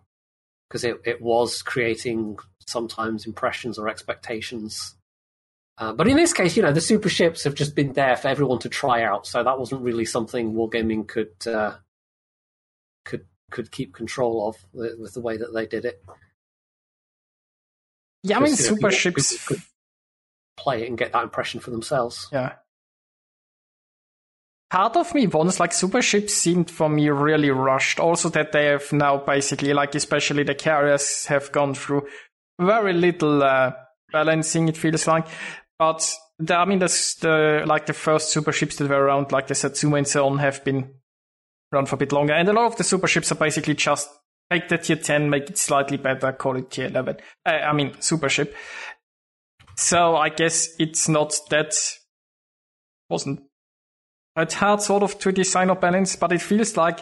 because 0.69 0.85
it, 0.85 1.01
it 1.05 1.21
was 1.21 1.63
creating 1.63 2.39
sometimes 2.67 3.27
impressions 3.27 3.79
or 3.79 3.89
expectations 3.89 4.95
uh, 5.79 5.93
but 5.93 6.09
in 6.09 6.17
this 6.17 6.33
case, 6.33 6.57
you 6.57 6.63
know, 6.63 6.73
the 6.73 6.81
super 6.81 7.09
ships 7.09 7.45
have 7.45 7.55
just 7.55 7.77
been 7.77 7.93
there 7.93 8.17
for 8.17 8.27
everyone 8.27 8.59
to 8.59 8.69
try 8.69 9.05
out, 9.05 9.27
so 9.27 9.45
that 9.45 9.59
wasn't 9.59 9.81
really 9.81 10.05
something 10.05 10.53
Wargaming 10.53 11.07
could 11.07 11.47
uh, 11.47 11.77
could 13.05 13.27
could 13.53 13.71
keep 13.71 13.95
control 13.95 14.49
of 14.49 14.57
with, 14.73 14.99
with, 14.99 15.15
the 15.15 15.21
way 15.21 15.37
that 15.37 15.55
they 15.55 15.67
did 15.67 15.85
it. 15.85 16.05
Yeah, 18.25 18.39
I 18.39 18.41
mean, 18.41 18.57
super 18.57 18.91
ships 18.91 19.47
could 19.47 19.63
play 20.57 20.83
it 20.83 20.89
and 20.89 20.99
get 20.99 21.13
that 21.13 21.23
impression 21.23 21.61
for 21.61 21.71
themselves. 21.71 22.29
Yeah. 22.33 22.55
Part 24.71 24.97
of 24.97 25.15
me 25.15 25.27
wants 25.29 25.61
like 25.61 25.73
super 25.73 26.03
ships 26.03 26.35
seemed 26.35 26.71
for 26.71 26.89
me 26.89 27.09
really 27.09 27.51
rushed. 27.51 28.01
Also 28.01 28.29
that 28.31 28.51
they 28.53 28.67
have 28.67 28.93
now 28.93 29.17
basically 29.17 29.73
like 29.73 29.95
especially 29.95 30.43
the 30.43 30.55
carriers 30.55 31.25
have 31.27 31.53
gone 31.53 31.75
through 31.75 32.07
very 32.61 32.93
little 32.93 33.43
uh, 33.43 33.73
balancing. 34.13 34.69
It 34.69 34.77
feels 34.77 35.07
like 35.07 35.27
but 35.79 36.13
the, 36.39 36.57
I 36.57 36.65
mean, 36.65 36.79
the, 36.79 37.65
like 37.67 37.87
the 37.87 37.93
first 37.93 38.33
super 38.33 38.53
ships 38.53 38.77
that 38.77 38.89
were 38.89 39.03
around, 39.03 39.33
like 39.33 39.47
the 39.47 39.55
Satsuma 39.55 39.97
and 39.97 40.09
so 40.09 40.27
on, 40.27 40.39
have 40.39 40.65
been 40.65 40.95
around 41.73 41.89
for 41.89 41.97
a 41.97 41.99
bit 41.99 42.13
longer. 42.13 42.33
And 42.33 42.49
a 42.49 42.53
lot 42.53 42.67
of 42.67 42.77
the 42.77 42.85
super 42.85 43.07
ships 43.07 43.31
are 43.33 43.37
basically 43.37 43.75
just 43.75 44.09
take 44.51 44.69
the 44.69 44.79
tier 44.79 44.97
10, 44.97 45.31
make 45.31 45.51
it 45.51 45.59
slightly 45.59 45.97
better, 45.97 46.33
call 46.33 46.57
it 46.57 46.71
tier 46.71 46.87
11. 46.87 47.17
Uh, 47.45 47.51
I 47.51 47.73
mean, 47.73 48.01
super 48.01 48.29
ship. 48.29 48.55
So 49.77 50.17
I 50.17 50.29
guess 50.29 50.71
it's 50.79 51.09
not 51.09 51.39
that 51.51 51.75
wasn't 53.09 53.41
that 54.37 54.53
hard 54.53 54.83
sort 54.83 55.03
of 55.03 55.19
to 55.21 55.33
design 55.33 55.71
or 55.71 55.77
balance, 55.77 56.17
but 56.17 56.33
it 56.33 56.43
feels 56.43 56.77
like 56.77 57.01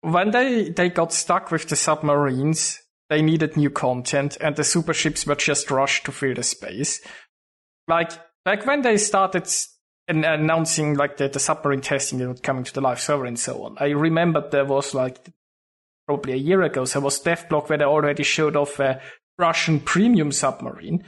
when 0.00 0.30
they, 0.30 0.70
they 0.70 0.88
got 0.88 1.12
stuck 1.12 1.50
with 1.50 1.68
the 1.68 1.76
submarines, 1.76 2.80
they 3.08 3.22
needed 3.22 3.56
new 3.56 3.70
content 3.70 4.36
and 4.40 4.54
the 4.56 4.64
super 4.64 4.94
ships 4.94 5.26
were 5.26 5.34
just 5.34 5.70
rushed 5.70 6.04
to 6.04 6.12
fill 6.12 6.34
the 6.34 6.42
space 6.42 7.00
like 7.88 8.12
back 8.44 8.66
when 8.66 8.82
they 8.82 8.96
started 8.96 9.48
announcing 10.08 10.94
like 10.94 11.16
the, 11.16 11.28
the 11.28 11.40
submarine 11.40 11.80
testing 11.80 12.18
that 12.18 12.28
was 12.28 12.40
coming 12.40 12.64
to 12.64 12.72
the 12.72 12.80
live 12.80 13.00
server 13.00 13.26
and 13.26 13.38
so 13.38 13.64
on. 13.64 13.76
I 13.78 13.88
remember 13.88 14.48
there 14.48 14.64
was 14.64 14.94
like 14.94 15.18
probably 16.06 16.32
a 16.32 16.36
year 16.36 16.62
ago, 16.62 16.86
there 16.86 17.02
was 17.02 17.22
Devblog 17.22 17.68
where 17.68 17.78
they 17.78 17.84
already 17.84 18.22
showed 18.22 18.56
off 18.56 18.80
a 18.80 19.00
Russian 19.38 19.80
premium 19.80 20.32
submarine 20.32 21.04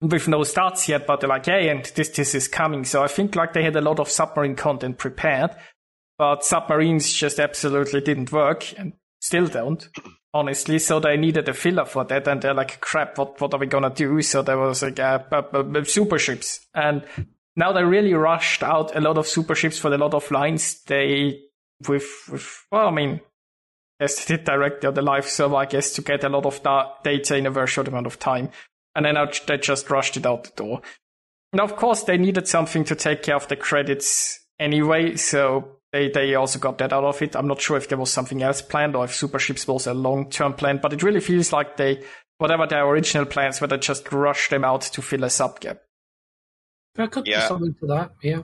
with 0.00 0.28
no 0.28 0.40
stats 0.40 0.86
yet, 0.86 1.06
but 1.06 1.20
they're 1.20 1.28
like, 1.28 1.46
hey, 1.46 1.68
and 1.68 1.84
this 1.96 2.10
this 2.10 2.34
is 2.34 2.46
coming. 2.46 2.84
So 2.84 3.02
I 3.02 3.08
think 3.08 3.34
like 3.34 3.52
they 3.52 3.64
had 3.64 3.76
a 3.76 3.80
lot 3.80 3.98
of 3.98 4.08
submarine 4.08 4.54
content 4.54 4.98
prepared, 4.98 5.50
but 6.16 6.44
submarines 6.44 7.12
just 7.12 7.40
absolutely 7.40 8.00
didn't 8.00 8.30
work 8.30 8.78
and 8.78 8.92
still 9.20 9.48
don't 9.48 9.88
honestly. 10.38 10.78
So 10.78 11.00
they 11.00 11.16
needed 11.16 11.48
a 11.48 11.54
filler 11.54 11.84
for 11.84 12.04
that, 12.04 12.26
and 12.28 12.40
they're 12.40 12.54
like, 12.54 12.80
"Crap, 12.80 13.18
what 13.18 13.40
what 13.40 13.54
are 13.54 13.60
we 13.60 13.66
gonna 13.66 13.90
do?" 13.90 14.22
So 14.22 14.42
there 14.42 14.58
was 14.58 14.82
like 14.82 14.98
uh, 14.98 15.20
uh, 15.30 15.84
super 15.84 16.18
ships, 16.18 16.66
and 16.74 17.04
now 17.56 17.72
they 17.72 17.84
really 17.84 18.14
rushed 18.14 18.62
out 18.62 18.96
a 18.96 19.00
lot 19.00 19.18
of 19.18 19.26
super 19.26 19.54
ships 19.54 19.78
for 19.78 19.92
a 19.92 19.98
lot 19.98 20.14
of 20.14 20.30
lines. 20.30 20.82
They 20.84 21.40
with 21.88 22.06
with 22.30 22.64
well, 22.70 22.88
I 22.88 22.90
mean, 22.90 23.20
yes, 24.00 24.24
they 24.24 24.36
did 24.36 24.44
directly 24.44 24.88
on 24.88 24.94
the 24.94 25.02
live 25.02 25.26
server, 25.26 25.56
I 25.56 25.66
guess, 25.66 25.92
to 25.94 26.02
get 26.02 26.24
a 26.24 26.28
lot 26.28 26.46
of 26.46 26.62
da- 26.62 26.92
data 27.02 27.36
in 27.36 27.46
a 27.46 27.50
very 27.50 27.68
short 27.68 27.88
amount 27.88 28.06
of 28.06 28.18
time, 28.18 28.50
and 28.94 29.04
then 29.04 29.16
they 29.46 29.58
just 29.58 29.90
rushed 29.90 30.16
it 30.16 30.26
out 30.26 30.44
the 30.44 30.50
door. 30.56 30.82
And 31.52 31.60
of 31.60 31.76
course, 31.76 32.02
they 32.02 32.18
needed 32.18 32.46
something 32.46 32.84
to 32.84 32.94
take 32.94 33.22
care 33.22 33.36
of 33.36 33.48
the 33.48 33.56
credits 33.56 34.40
anyway, 34.58 35.16
so 35.16 35.77
they 35.92 36.10
they 36.10 36.34
also 36.34 36.58
got 36.58 36.78
that 36.78 36.92
out 36.92 37.04
of 37.04 37.22
it. 37.22 37.34
I'm 37.34 37.46
not 37.46 37.60
sure 37.60 37.76
if 37.76 37.88
there 37.88 37.98
was 37.98 38.10
something 38.10 38.42
else 38.42 38.60
planned 38.60 38.94
or 38.94 39.04
if 39.04 39.14
Super 39.14 39.38
Ships 39.38 39.66
was 39.66 39.86
a 39.86 39.94
long 39.94 40.30
term 40.30 40.54
plan, 40.54 40.78
but 40.82 40.92
it 40.92 41.02
really 41.02 41.20
feels 41.20 41.52
like 41.52 41.76
they 41.76 42.02
whatever 42.38 42.66
their 42.66 42.86
original 42.86 43.26
plans 43.26 43.60
were, 43.60 43.66
they 43.66 43.78
just 43.78 44.10
rushed 44.12 44.50
them 44.50 44.64
out 44.64 44.82
to 44.82 45.02
fill 45.02 45.24
a 45.24 45.30
sub 45.30 45.60
gap. 45.60 45.78
There 46.94 47.08
could 47.08 47.26
yeah. 47.26 47.40
be 47.40 47.46
something 47.46 47.74
to 47.80 47.86
that, 47.86 48.12
yeah. 48.22 48.42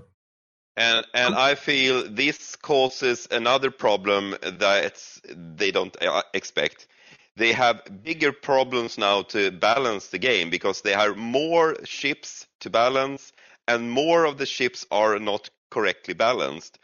And 0.76 1.06
and 1.14 1.34
I 1.34 1.54
feel 1.54 2.08
this 2.08 2.56
causes 2.56 3.28
another 3.30 3.70
problem 3.70 4.36
that 4.42 5.02
they 5.28 5.70
don't 5.70 5.96
uh, 6.02 6.22
expect. 6.32 6.88
They 7.36 7.52
have 7.52 7.82
bigger 8.02 8.32
problems 8.32 8.96
now 8.96 9.22
to 9.22 9.50
balance 9.50 10.08
the 10.08 10.18
game 10.18 10.50
because 10.50 10.82
they 10.82 10.92
have 10.92 11.16
more 11.16 11.76
ships 11.84 12.46
to 12.60 12.70
balance, 12.70 13.32
and 13.68 13.90
more 13.90 14.24
of 14.24 14.38
the 14.38 14.46
ships 14.46 14.86
are 14.90 15.18
not 15.18 15.50
correctly 15.70 16.14
balanced. 16.14 16.78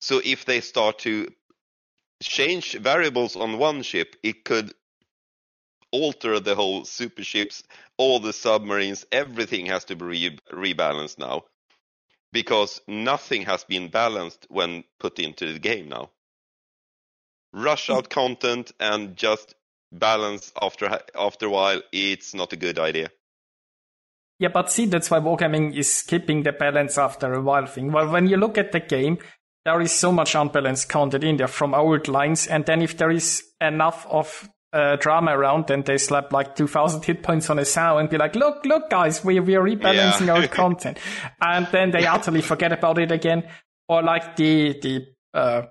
So 0.00 0.20
if 0.24 0.44
they 0.44 0.60
start 0.60 1.00
to 1.00 1.28
change 2.22 2.74
variables 2.78 3.36
on 3.36 3.58
one 3.58 3.82
ship, 3.82 4.16
it 4.22 4.44
could 4.44 4.72
alter 5.92 6.40
the 6.40 6.54
whole 6.54 6.84
super 6.84 7.24
ships, 7.24 7.62
all 7.96 8.20
the 8.20 8.32
submarines, 8.32 9.06
everything 9.12 9.66
has 9.66 9.84
to 9.86 9.96
be 9.96 10.04
re- 10.04 10.38
rebalanced 10.52 11.18
now. 11.18 11.44
Because 12.32 12.80
nothing 12.86 13.42
has 13.42 13.64
been 13.64 13.88
balanced 13.88 14.46
when 14.50 14.84
put 14.98 15.18
into 15.18 15.52
the 15.52 15.58
game 15.58 15.88
now. 15.88 16.10
Rush 17.52 17.88
out 17.88 18.10
content 18.10 18.72
and 18.78 19.16
just 19.16 19.54
balance 19.92 20.52
after 20.60 21.00
after 21.14 21.46
a 21.46 21.50
while, 21.50 21.80
it's 21.92 22.34
not 22.34 22.52
a 22.52 22.56
good 22.56 22.78
idea. 22.78 23.10
Yeah, 24.38 24.48
but 24.48 24.70
see, 24.70 24.84
that's 24.84 25.10
why 25.10 25.18
Wargaming 25.18 25.74
is 25.74 26.02
keeping 26.02 26.42
the 26.42 26.52
balance 26.52 26.98
after 26.98 27.32
a 27.32 27.40
while 27.40 27.64
thing. 27.64 27.90
Well, 27.90 28.10
when 28.10 28.26
you 28.26 28.36
look 28.36 28.58
at 28.58 28.72
the 28.72 28.80
game, 28.80 29.16
there 29.66 29.80
is 29.80 29.90
so 29.90 30.12
much 30.12 30.36
unbalanced 30.36 30.88
content 30.88 31.24
in 31.24 31.38
there 31.38 31.48
from 31.48 31.74
old 31.74 32.06
lines. 32.06 32.46
And 32.46 32.64
then 32.64 32.82
if 32.82 32.96
there 32.96 33.10
is 33.10 33.42
enough 33.60 34.06
of 34.08 34.48
uh, 34.72 34.94
drama 34.94 35.36
around, 35.36 35.66
then 35.66 35.82
they 35.82 35.98
slap 35.98 36.32
like 36.32 36.54
2000 36.54 37.04
hit 37.04 37.24
points 37.24 37.50
on 37.50 37.58
a 37.58 37.64
sow 37.64 37.98
and 37.98 38.08
be 38.08 38.16
like, 38.16 38.36
look, 38.36 38.64
look, 38.64 38.88
guys, 38.90 39.24
we, 39.24 39.40
we 39.40 39.56
are 39.56 39.62
rebalancing 39.62 40.28
yeah. 40.28 40.34
our 40.34 40.46
content. 40.62 40.98
And 41.40 41.66
then 41.72 41.90
they 41.90 42.06
utterly 42.06 42.42
forget 42.42 42.72
about 42.72 42.98
it 43.00 43.10
again. 43.10 43.48
Or 43.88 44.04
like 44.04 44.36
the, 44.36 44.78
the, 44.80 45.06
uh, 45.34 45.62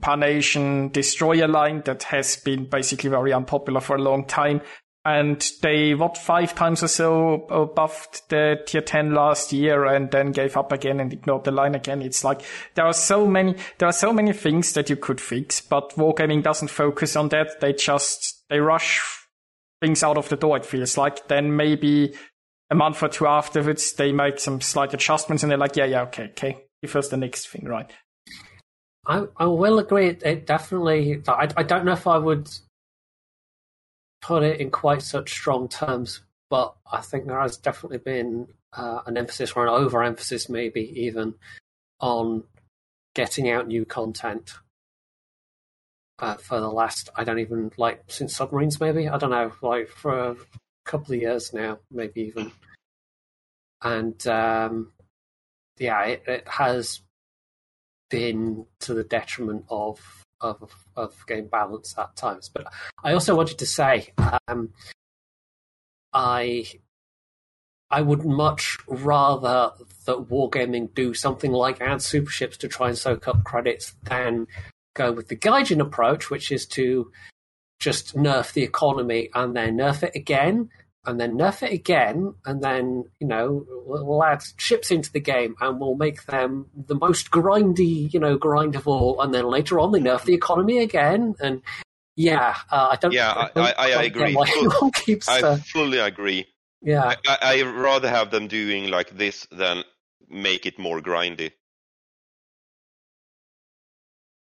Pan-Asian 0.00 0.88
Destroyer 0.88 1.46
line 1.46 1.82
that 1.86 2.02
has 2.02 2.36
been 2.38 2.68
basically 2.68 3.10
very 3.10 3.32
unpopular 3.32 3.80
for 3.80 3.94
a 3.94 4.02
long 4.02 4.26
time 4.26 4.60
and 5.06 5.52
they 5.62 5.94
what 5.94 6.18
five 6.18 6.54
times 6.54 6.82
or 6.82 6.88
so 6.88 7.70
buffed 7.74 8.28
the 8.28 8.60
tier 8.66 8.80
10 8.80 9.14
last 9.14 9.52
year 9.52 9.84
and 9.84 10.10
then 10.10 10.32
gave 10.32 10.56
up 10.56 10.72
again 10.72 11.00
and 11.00 11.12
ignored 11.12 11.44
the 11.44 11.50
line 11.50 11.74
again 11.74 12.02
it's 12.02 12.24
like 12.24 12.42
there 12.74 12.84
are 12.84 12.92
so 12.92 13.26
many 13.26 13.54
there 13.78 13.88
are 13.88 13.92
so 13.92 14.12
many 14.12 14.32
things 14.32 14.72
that 14.72 14.90
you 14.90 14.96
could 14.96 15.20
fix 15.20 15.60
but 15.60 15.90
wargaming 15.96 16.42
doesn't 16.42 16.68
focus 16.68 17.14
on 17.16 17.28
that 17.28 17.60
they 17.60 17.72
just 17.72 18.42
they 18.50 18.58
rush 18.58 19.00
things 19.80 20.02
out 20.02 20.18
of 20.18 20.28
the 20.28 20.36
door 20.36 20.56
it 20.56 20.66
feels 20.66 20.98
like 20.98 21.28
then 21.28 21.56
maybe 21.56 22.12
a 22.70 22.74
month 22.74 23.02
or 23.02 23.08
two 23.08 23.26
afterwards 23.26 23.92
they 23.92 24.10
make 24.12 24.40
some 24.40 24.60
slight 24.60 24.92
adjustments 24.92 25.42
and 25.42 25.50
they're 25.50 25.58
like 25.58 25.76
yeah 25.76 25.84
yeah 25.84 26.02
okay 26.02 26.24
okay 26.24 26.66
give 26.82 26.96
us 26.96 27.08
the 27.08 27.16
next 27.16 27.48
thing, 27.48 27.64
right? 27.64 27.90
I, 29.06 29.24
I 29.36 29.46
will 29.46 29.78
agree. 29.78 30.08
It, 30.08 30.22
it 30.24 30.46
definitely. 30.46 31.22
I, 31.28 31.48
I 31.56 31.62
don't 31.62 31.84
know 31.84 31.92
if 31.92 32.06
I 32.06 32.18
would 32.18 32.50
put 34.26 34.42
it 34.42 34.60
in 34.60 34.70
quite 34.70 35.02
such 35.02 35.30
strong 35.30 35.68
terms, 35.68 36.20
but 36.50 36.74
I 36.90 37.00
think 37.00 37.26
there 37.26 37.40
has 37.40 37.56
definitely 37.56 37.98
been 37.98 38.48
uh, 38.72 39.00
an 39.06 39.16
emphasis 39.16 39.52
or 39.52 39.64
an 39.66 39.72
overemphasis, 39.72 40.48
maybe 40.48 40.82
even, 41.04 41.34
on 42.00 42.42
getting 43.14 43.48
out 43.48 43.68
new 43.68 43.84
content 43.84 44.54
uh, 46.18 46.34
for 46.34 46.58
the 46.58 46.68
last. 46.68 47.08
I 47.14 47.22
don't 47.22 47.38
even 47.38 47.70
like 47.76 48.02
since 48.08 48.34
submarines, 48.34 48.80
maybe 48.80 49.08
I 49.08 49.16
don't 49.16 49.30
know, 49.30 49.52
like 49.62 49.88
for 49.88 50.30
a 50.30 50.36
couple 50.84 51.14
of 51.14 51.20
years 51.20 51.52
now, 51.52 51.78
maybe 51.92 52.22
even, 52.22 52.50
and 53.80 54.26
um, 54.26 54.92
yeah, 55.78 56.02
it, 56.02 56.24
it 56.26 56.48
has 56.48 57.00
been 58.10 58.66
to 58.80 58.92
the 58.92 59.04
detriment 59.04 59.66
of 59.68 60.24
of 60.40 60.72
of 60.96 61.26
game 61.26 61.48
balance 61.48 61.94
at 61.98 62.14
times. 62.16 62.50
But 62.52 62.66
I 63.02 63.12
also 63.12 63.34
wanted 63.34 63.58
to 63.58 63.66
say, 63.66 64.12
um, 64.48 64.70
I 66.12 66.66
I 67.90 68.02
would 68.02 68.24
much 68.24 68.78
rather 68.88 69.72
that 70.06 70.28
Wargaming 70.28 70.94
do 70.94 71.14
something 71.14 71.52
like 71.52 71.80
add 71.80 72.02
super 72.02 72.30
ships 72.30 72.56
to 72.58 72.68
try 72.68 72.88
and 72.88 72.98
soak 72.98 73.28
up 73.28 73.44
credits 73.44 73.94
than 74.04 74.46
go 74.94 75.12
with 75.12 75.28
the 75.28 75.36
Gaijin 75.36 75.80
approach, 75.80 76.30
which 76.30 76.50
is 76.50 76.66
to 76.66 77.12
just 77.78 78.16
nerf 78.16 78.52
the 78.52 78.62
economy 78.62 79.28
and 79.34 79.54
then 79.54 79.76
nerf 79.76 80.02
it 80.02 80.16
again 80.16 80.70
and 81.06 81.20
then 81.20 81.38
nerf 81.38 81.62
it 81.62 81.72
again, 81.72 82.34
and 82.44 82.62
then 82.62 83.04
you 83.20 83.26
know 83.26 83.64
we'll 83.86 84.22
add 84.24 84.42
ships 84.56 84.90
into 84.90 85.12
the 85.12 85.20
game, 85.20 85.54
and 85.60 85.80
we'll 85.80 85.94
make 85.94 86.24
them 86.26 86.66
the 86.74 86.94
most 86.94 87.30
grindy, 87.30 88.12
you 88.12 88.20
know, 88.20 88.36
grind 88.36 88.76
of 88.76 88.86
all, 88.88 89.20
and 89.20 89.32
then 89.32 89.46
later 89.46 89.78
on 89.80 89.92
they 89.92 90.00
nerf 90.00 90.24
the 90.24 90.34
economy 90.34 90.78
again, 90.78 91.34
and 91.40 91.62
yeah, 92.16 92.56
uh, 92.70 92.88
I 92.92 92.96
don't. 92.96 93.12
Yeah, 93.12 93.32
I, 93.32 93.50
don't 93.54 93.78
I, 93.78 93.92
I 93.92 94.02
agree. 94.04 94.34
Why 94.34 94.48
anyone 94.48 94.90
keeps, 94.92 95.28
I 95.28 95.40
uh, 95.40 95.56
fully 95.56 95.98
agree. 95.98 96.46
yeah, 96.82 97.14
I, 97.26 97.38
I 97.40 97.62
rather 97.62 98.08
have 98.08 98.30
them 98.30 98.48
doing 98.48 98.90
like 98.90 99.16
this 99.16 99.46
than 99.50 99.84
make 100.28 100.66
it 100.66 100.78
more 100.78 101.00
grindy. 101.00 101.52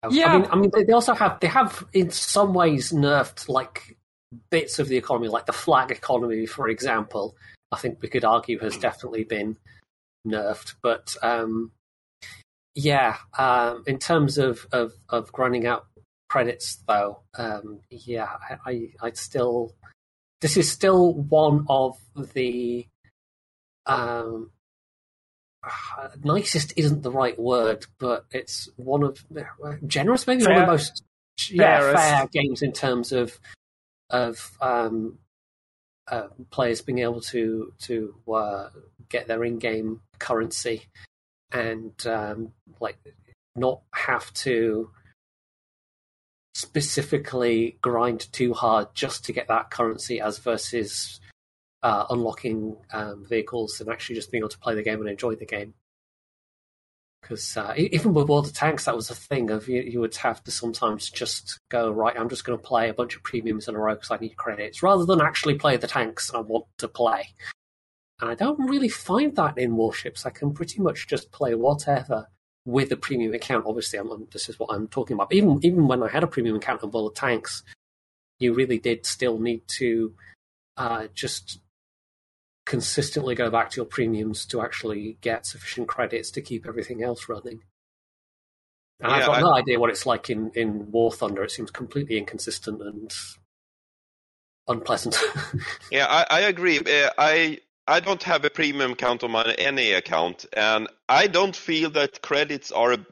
Yeah. 0.09 0.27
I 0.27 0.39
mean, 0.39 0.47
I 0.51 0.55
mean, 0.55 0.71
they 0.73 0.83
they 0.83 0.93
also 0.93 1.13
have 1.13 1.39
they 1.39 1.47
have 1.47 1.85
in 1.93 2.09
some 2.09 2.53
ways 2.53 2.91
nerfed 2.91 3.47
like 3.47 3.97
bits 4.49 4.79
of 4.79 4.87
the 4.87 4.97
economy, 4.97 5.27
like 5.27 5.45
the 5.45 5.53
flag 5.53 5.91
economy, 5.91 6.45
for 6.45 6.69
example. 6.69 7.35
I 7.71 7.77
think 7.77 7.99
we 8.01 8.09
could 8.09 8.25
argue 8.25 8.59
has 8.59 8.77
definitely 8.77 9.23
been 9.23 9.57
nerfed, 10.27 10.75
but 10.81 11.15
um, 11.21 11.71
yeah, 12.75 13.17
um, 13.37 13.83
in 13.87 13.97
terms 13.97 14.37
of, 14.37 14.65
of 14.71 14.93
of 15.09 15.31
grinding 15.31 15.67
out 15.67 15.87
credits, 16.29 16.83
though, 16.87 17.21
um, 17.37 17.79
yeah, 17.89 18.27
I, 18.49 18.71
I 18.71 18.87
I'd 19.01 19.17
still 19.17 19.73
this 20.41 20.57
is 20.57 20.71
still 20.71 21.13
one 21.13 21.65
of 21.69 21.97
the 22.33 22.87
um, 23.85 24.51
nicest 26.23 26.73
isn't 26.75 27.03
the 27.03 27.11
right 27.11 27.39
word, 27.39 27.85
but 27.99 28.25
it's 28.31 28.69
one 28.75 29.03
of 29.03 29.23
generous, 29.87 30.27
maybe 30.27 30.43
one 30.43 30.55
of 30.55 30.61
the 30.61 30.71
most 30.71 31.03
yeah 31.49 31.93
fair 31.95 32.27
games 32.27 32.61
in 32.61 32.71
terms 32.71 33.11
of 33.11 33.39
of 34.11 34.51
um, 34.61 35.17
uh, 36.09 36.27
players 36.49 36.81
being 36.81 36.99
able 36.99 37.21
to 37.21 37.73
to 37.79 38.15
uh, 38.33 38.69
get 39.09 39.27
their 39.27 39.43
in-game 39.43 40.01
currency 40.19 40.83
and 41.51 42.05
um, 42.05 42.51
like 42.79 42.97
not 43.55 43.81
have 43.93 44.31
to 44.33 44.89
specifically 46.53 47.77
grind 47.81 48.31
too 48.31 48.53
hard 48.53 48.87
just 48.93 49.25
to 49.25 49.33
get 49.33 49.47
that 49.47 49.71
currency 49.71 50.19
as 50.19 50.37
versus 50.37 51.19
uh, 51.83 52.05
unlocking 52.09 52.77
um, 52.93 53.25
vehicles 53.27 53.79
and 53.79 53.89
actually 53.89 54.15
just 54.15 54.31
being 54.31 54.41
able 54.41 54.49
to 54.49 54.59
play 54.59 54.75
the 54.75 54.83
game 54.83 54.99
and 54.99 55.09
enjoy 55.09 55.35
the 55.35 55.45
game. 55.45 55.73
Because 57.21 57.55
uh, 57.55 57.73
even 57.77 58.13
with 58.13 58.27
World 58.27 58.47
of 58.47 58.53
Tanks, 58.53 58.85
that 58.85 58.95
was 58.95 59.09
a 59.11 59.15
thing 59.15 59.51
of 59.51 59.67
you, 59.67 59.81
you 59.81 59.99
would 59.99 60.15
have 60.17 60.43
to 60.43 60.51
sometimes 60.51 61.09
just 61.09 61.59
go 61.69 61.91
right. 61.91 62.19
I'm 62.19 62.29
just 62.29 62.45
going 62.45 62.57
to 62.57 62.63
play 62.63 62.89
a 62.89 62.93
bunch 62.93 63.15
of 63.15 63.23
premiums 63.23 63.67
in 63.67 63.75
a 63.75 63.79
row 63.79 63.93
because 63.93 64.11
I 64.11 64.17
need 64.17 64.37
credits, 64.37 64.81
rather 64.81 65.05
than 65.05 65.21
actually 65.21 65.55
play 65.55 65.77
the 65.77 65.87
tanks 65.87 66.33
I 66.33 66.39
want 66.39 66.65
to 66.79 66.87
play. 66.87 67.29
And 68.19 68.29
I 68.29 68.35
don't 68.35 68.69
really 68.69 68.89
find 68.89 69.35
that 69.35 69.57
in 69.57 69.75
warships. 69.75 70.25
I 70.25 70.31
can 70.31 70.53
pretty 70.53 70.81
much 70.81 71.07
just 71.07 71.31
play 71.31 71.55
whatever 71.55 72.27
with 72.65 72.91
a 72.91 72.97
premium 72.97 73.33
account. 73.33 73.65
Obviously, 73.67 73.99
I'm, 73.99 74.27
this 74.31 74.49
is 74.49 74.59
what 74.59 74.73
I'm 74.73 74.87
talking 74.87 75.15
about. 75.15 75.33
Even 75.33 75.59
even 75.63 75.87
when 75.87 76.03
I 76.03 76.09
had 76.09 76.23
a 76.23 76.27
premium 76.27 76.55
account 76.55 76.83
on 76.83 76.91
World 76.91 77.11
of 77.11 77.15
Tanks, 77.15 77.63
you 78.39 78.53
really 78.53 78.77
did 78.77 79.05
still 79.05 79.39
need 79.39 79.61
to 79.79 80.13
uh, 80.77 81.07
just 81.13 81.59
consistently 82.65 83.35
go 83.35 83.49
back 83.49 83.71
to 83.71 83.77
your 83.77 83.85
premiums 83.85 84.45
to 84.47 84.61
actually 84.61 85.17
get 85.21 85.45
sufficient 85.45 85.87
credits 85.87 86.31
to 86.31 86.41
keep 86.41 86.67
everything 86.67 87.03
else 87.03 87.27
running. 87.27 87.61
And 88.99 89.11
I've 89.11 89.25
got 89.25 89.37
I- 89.37 89.41
no 89.41 89.53
idea 89.53 89.79
what 89.79 89.89
it's 89.89 90.05
like 90.05 90.29
in, 90.29 90.51
in 90.53 90.91
War 90.91 91.11
Thunder. 91.11 91.43
It 91.43 91.51
seems 91.51 91.71
completely 91.71 92.17
inconsistent 92.17 92.81
and 92.81 93.11
unpleasant. 94.67 95.17
Yeah, 95.91 96.05
I, 96.07 96.25
I 96.29 96.39
agree. 96.41 96.79
Uh, 96.79 97.09
I 97.17 97.59
I 97.87 97.99
don't 97.99 98.23
have 98.23 98.45
a 98.45 98.49
premium 98.49 98.91
account 98.91 99.23
on 99.23 99.31
my 99.31 99.43
NA 99.59 99.97
account, 99.97 100.45
and 100.53 100.87
I 101.09 101.27
don't 101.27 101.55
feel 101.55 101.89
that 101.91 102.21
credits 102.21 102.71
are 102.71 102.93
a 102.93 103.05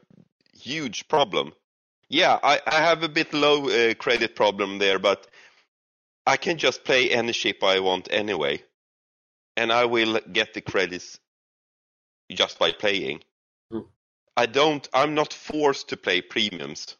huge 0.54 1.08
problem. 1.08 1.52
Yeah, 2.08 2.38
I, 2.42 2.60
I 2.66 2.76
have 2.80 3.02
a 3.02 3.08
bit 3.08 3.34
low 3.34 3.68
uh, 3.68 3.94
credit 3.94 4.34
problem 4.34 4.78
there, 4.78 4.98
but 4.98 5.26
I 6.26 6.36
can 6.36 6.56
just 6.56 6.84
play 6.84 7.10
any 7.10 7.32
ship 7.32 7.62
I 7.62 7.80
want 7.80 8.08
anyway, 8.10 8.62
and 9.60 9.70
I 9.72 9.84
will 9.84 10.18
get 10.32 10.54
the 10.54 10.60
credits 10.62 11.20
just 12.32 12.58
by 12.58 12.72
playing. 12.72 13.20
Hmm. 13.70 13.80
I 14.36 14.46
don't. 14.46 14.88
I'm 14.94 15.14
not 15.14 15.32
forced 15.34 15.88
to 15.90 15.96
play 15.96 16.22
premiums. 16.22 16.96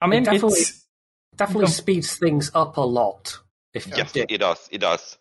I 0.00 0.06
mean, 0.06 0.24
definitely- 0.24 0.60
it's 0.60 0.84
Definitely 1.36 1.66
Um, 1.66 1.70
speeds 1.72 2.16
things 2.16 2.50
up 2.52 2.76
a 2.78 2.80
lot. 2.80 3.38
If 3.72 3.86
you 3.86 3.92
Yes, 3.96 4.10
did. 4.12 4.32
it 4.32 4.38
does. 4.38 4.68
It 4.72 4.78
does. 4.78 5.16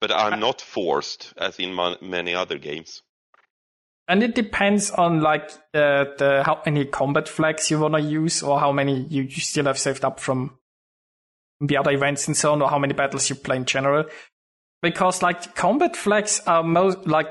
But 0.00 0.12
I'm 0.12 0.38
not 0.38 0.60
forced, 0.60 1.32
as 1.36 1.58
in 1.58 1.74
my, 1.74 1.96
many 2.00 2.32
other 2.34 2.58
games. 2.58 3.02
and 4.06 4.22
it 4.24 4.34
depends 4.34 4.90
on 4.90 5.20
like 5.20 5.50
the, 5.72 6.14
the 6.18 6.42
how 6.44 6.60
many 6.66 6.84
combat 6.84 7.28
flags 7.28 7.70
you 7.70 7.78
want 7.80 7.94
to 7.94 8.00
use 8.00 8.42
or 8.42 8.58
how 8.60 8.72
many 8.72 9.02
you, 9.04 9.22
you 9.22 9.40
still 9.40 9.64
have 9.66 9.78
saved 9.78 10.04
up 10.04 10.18
from 10.20 10.58
the 11.60 11.76
other 11.76 11.90
events 11.90 12.26
and 12.26 12.36
so 12.36 12.52
on 12.52 12.62
or 12.62 12.68
how 12.68 12.78
many 12.78 12.94
battles 12.94 13.28
you 13.28 13.36
play 13.36 13.56
in 13.56 13.64
general 13.64 14.04
because 14.82 15.22
like 15.22 15.54
combat 15.54 15.96
flags 15.96 16.40
are 16.46 16.62
most 16.62 17.06
like 17.06 17.28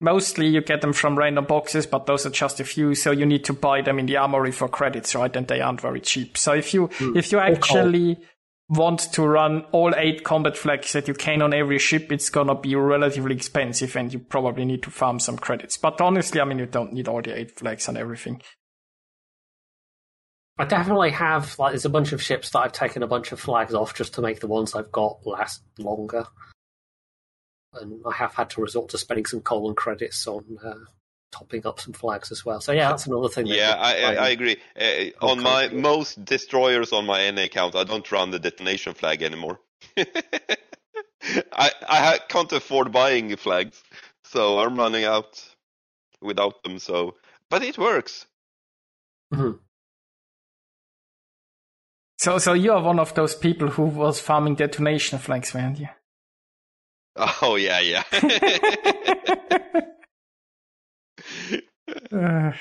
mostly 0.00 0.48
you 0.48 0.60
get 0.60 0.80
them 0.80 0.92
from 0.92 1.16
random 1.16 1.44
boxes 1.44 1.86
but 1.86 2.06
those 2.06 2.26
are 2.26 2.30
just 2.30 2.58
a 2.58 2.64
few 2.64 2.94
so 2.94 3.12
you 3.12 3.24
need 3.24 3.44
to 3.44 3.52
buy 3.52 3.80
them 3.80 3.98
in 3.98 4.06
the 4.06 4.16
armory 4.16 4.50
for 4.50 4.68
credits 4.68 5.14
right 5.14 5.36
and 5.36 5.46
they 5.46 5.60
aren't 5.60 5.80
very 5.80 6.00
cheap 6.00 6.36
so 6.36 6.52
if 6.52 6.74
you 6.74 6.86
hmm. 6.98 7.16
if 7.16 7.30
you 7.30 7.38
actually 7.38 8.18
want 8.72 9.00
to 9.12 9.26
run 9.26 9.64
all 9.72 9.92
eight 9.96 10.24
combat 10.24 10.56
flags 10.56 10.92
that 10.92 11.06
you 11.06 11.14
can 11.14 11.42
on 11.42 11.52
every 11.52 11.78
ship, 11.78 12.10
it's 12.10 12.30
gonna 12.30 12.54
be 12.54 12.74
relatively 12.74 13.34
expensive 13.34 13.94
and 13.96 14.12
you 14.12 14.18
probably 14.18 14.64
need 14.64 14.82
to 14.82 14.90
farm 14.90 15.18
some 15.18 15.36
credits. 15.36 15.76
But 15.76 16.00
honestly, 16.00 16.40
I 16.40 16.44
mean, 16.44 16.58
you 16.58 16.66
don't 16.66 16.92
need 16.92 17.08
all 17.08 17.20
the 17.20 17.36
eight 17.36 17.58
flags 17.58 17.88
and 17.88 17.98
everything. 17.98 18.40
I 20.58 20.64
definitely 20.64 21.10
have 21.10 21.58
like 21.58 21.72
there's 21.72 21.84
a 21.84 21.90
bunch 21.90 22.12
of 22.12 22.22
ships 22.22 22.50
that 22.50 22.60
I've 22.60 22.72
taken 22.72 23.02
a 23.02 23.06
bunch 23.06 23.32
of 23.32 23.40
flags 23.40 23.74
off 23.74 23.94
just 23.94 24.14
to 24.14 24.20
make 24.20 24.40
the 24.40 24.46
ones 24.46 24.74
I've 24.74 24.92
got 24.92 25.26
last 25.26 25.62
longer. 25.78 26.26
And 27.74 28.02
I 28.06 28.12
have 28.12 28.34
had 28.34 28.50
to 28.50 28.60
resort 28.60 28.90
to 28.90 28.98
spending 28.98 29.24
some 29.24 29.40
colon 29.40 29.74
credits 29.74 30.26
on 30.26 30.44
uh, 30.62 30.74
topping 31.32 31.66
up 31.66 31.80
some 31.80 31.94
flags 31.94 32.30
as 32.30 32.44
well. 32.44 32.60
So 32.60 32.72
yeah, 32.72 32.90
that's 32.90 33.06
another 33.06 33.30
thing. 33.30 33.46
that 33.46 33.56
Yeah, 33.56 33.74
I, 33.78 34.02
I. 34.02 34.14
I 34.14 34.28
agree. 34.28 34.58
Uh, 34.78 35.26
on 35.26 35.42
my 35.42 35.68
cool. 35.68 35.80
most 35.80 36.22
destroyers 36.22 36.92
on 36.92 37.06
my 37.06 37.30
NA 37.30 37.44
account, 37.44 37.74
I 37.74 37.84
don't 37.84 38.12
run 38.12 38.30
the 38.30 38.38
detonation 38.38 38.92
flag 38.92 39.22
anymore. 39.22 39.58
I 39.96 41.70
I 41.88 41.98
ha- 41.98 42.18
can't 42.28 42.52
afford 42.52 42.92
buying 42.92 43.34
flags, 43.36 43.82
so 44.24 44.58
I'm 44.58 44.76
running 44.76 45.04
out 45.04 45.42
without 46.20 46.62
them. 46.62 46.78
So, 46.78 47.16
but 47.48 47.62
it 47.62 47.78
works. 47.78 48.26
Mhm. 49.32 49.58
So, 52.22 52.38
so 52.38 52.52
you 52.52 52.70
are 52.70 52.80
one 52.80 53.00
of 53.00 53.14
those 53.14 53.34
people 53.34 53.66
who 53.66 53.82
was 53.82 54.20
farming 54.20 54.54
detonation 54.54 55.18
flags, 55.18 55.52
weren't 55.52 55.80
you? 55.80 55.88
Oh 57.42 57.56
yeah, 57.56 57.80
yeah. 57.80 58.04
Uh, 62.12 62.52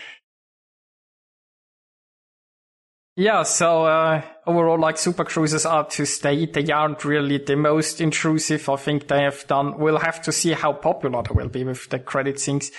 Yeah, 3.15 3.43
so 3.43 3.85
uh, 3.85 4.21
overall, 4.47 4.79
like 4.79 4.97
super 4.97 5.25
cruisers 5.25 5.65
are 5.65 5.85
to 5.89 6.05
stay. 6.05 6.47
They 6.47 6.71
aren't 6.71 7.05
really 7.05 7.37
the 7.37 7.55
most 7.55 8.01
intrusive. 8.01 8.67
I 8.67 8.77
think 8.77 9.07
they 9.07 9.21
have 9.21 9.45
done. 9.45 9.77
We'll 9.77 9.99
have 9.99 10.23
to 10.23 10.31
see 10.31 10.53
how 10.53 10.73
popular 10.73 11.21
they 11.21 11.35
will 11.35 11.49
be 11.49 11.63
with 11.63 11.87
the 11.89 11.99
credit 11.99 12.39
things, 12.39 12.71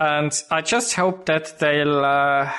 and 0.00 0.32
I 0.50 0.62
just 0.62 0.94
hope 0.94 1.26
that 1.26 1.58
they'll 1.60 2.04
uh, 2.04 2.50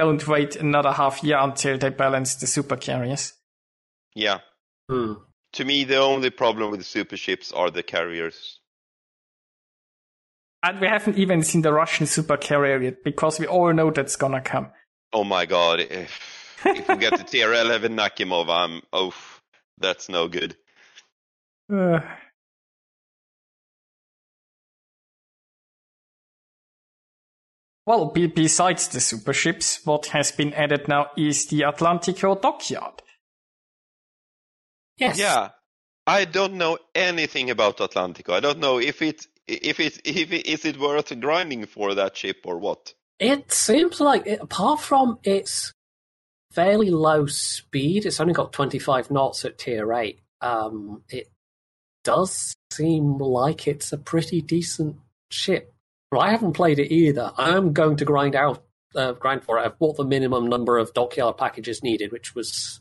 don't 0.00 0.26
wait 0.26 0.56
another 0.56 0.92
half 0.92 1.22
year 1.22 1.36
until 1.38 1.76
they 1.76 1.90
balance 1.90 2.34
the 2.36 2.46
super 2.46 2.76
carriers. 2.76 3.34
Yeah. 4.14 4.38
Hmm. 4.88 5.12
To 5.54 5.64
me, 5.64 5.84
the 5.84 5.98
only 5.98 6.30
problem 6.30 6.70
with 6.70 6.80
the 6.80 6.84
super 6.84 7.18
ships 7.18 7.52
are 7.52 7.70
the 7.70 7.82
carriers. 7.82 8.60
And 10.62 10.80
we 10.80 10.86
haven't 10.86 11.18
even 11.18 11.42
seen 11.42 11.60
the 11.60 11.72
Russian 11.72 12.06
super 12.06 12.38
carrier 12.38 12.80
yet 12.80 13.04
because 13.04 13.38
we 13.38 13.46
all 13.46 13.74
know 13.74 13.90
that's 13.90 14.16
gonna 14.16 14.40
come. 14.40 14.70
Oh 15.12 15.24
my 15.24 15.44
god, 15.44 15.80
if, 15.80 16.56
if 16.64 16.88
we 16.88 16.96
get 16.96 17.18
the 17.18 17.24
tier 17.30 17.52
11 17.52 17.94
Nakhimov, 17.94 18.48
I'm, 18.48 18.80
oh, 18.94 19.14
that's 19.76 20.08
no 20.08 20.28
good. 20.28 20.56
Uh, 21.70 22.00
well, 27.90 28.06
be- 28.06 28.28
besides 28.28 28.86
the 28.86 29.00
super 29.00 29.32
ships, 29.32 29.84
what 29.84 30.06
has 30.06 30.30
been 30.30 30.54
added 30.54 30.86
now 30.86 31.08
is 31.16 31.46
the 31.46 31.62
Atlantico 31.62 32.40
dockyard. 32.40 33.02
Yes. 34.96 35.18
Yeah. 35.18 35.48
I 36.06 36.24
don't 36.24 36.54
know 36.54 36.78
anything 36.94 37.50
about 37.50 37.78
Atlantico. 37.78 38.30
I 38.32 38.38
don't 38.38 38.60
know 38.60 38.78
if 38.78 39.02
it 39.02 39.26
if 39.48 39.80
it 39.80 40.00
if 40.04 40.32
it, 40.32 40.46
is 40.46 40.64
it 40.64 40.78
worth 40.78 41.18
grinding 41.18 41.66
for 41.66 41.94
that 41.96 42.16
ship 42.16 42.36
or 42.44 42.58
what. 42.58 42.94
It 43.18 43.50
seems 43.52 44.00
like, 44.00 44.24
it, 44.24 44.40
apart 44.40 44.80
from 44.80 45.18
its 45.24 45.72
fairly 46.52 46.90
low 46.90 47.26
speed, 47.26 48.06
it's 48.06 48.20
only 48.20 48.34
got 48.34 48.52
25 48.52 49.10
knots 49.10 49.44
at 49.44 49.58
tier 49.58 49.92
8. 49.92 50.20
Um, 50.40 51.02
it 51.10 51.28
does 52.04 52.54
seem 52.72 53.18
like 53.18 53.66
it's 53.66 53.92
a 53.92 53.98
pretty 53.98 54.40
decent 54.40 54.96
ship. 55.30 55.69
Well, 56.12 56.20
I 56.20 56.30
haven't 56.30 56.54
played 56.54 56.78
it 56.78 56.92
either. 56.92 57.32
I 57.36 57.56
am 57.56 57.72
going 57.72 57.96
to 57.96 58.04
grind 58.04 58.34
out, 58.34 58.64
uh, 58.96 59.12
grind 59.12 59.44
for 59.44 59.58
it. 59.58 59.62
I've 59.62 59.78
bought 59.78 59.96
the 59.96 60.04
minimum 60.04 60.48
number 60.48 60.78
of 60.78 60.92
dockyard 60.92 61.36
packages 61.36 61.82
needed, 61.82 62.10
which 62.10 62.34
was 62.34 62.80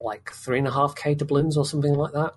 like 0.00 0.30
three 0.32 0.58
and 0.58 0.66
a 0.66 0.72
half 0.72 0.94
k 0.94 1.14
doubloons 1.14 1.56
or 1.56 1.64
something 1.64 1.94
like 1.94 2.12
that. 2.12 2.32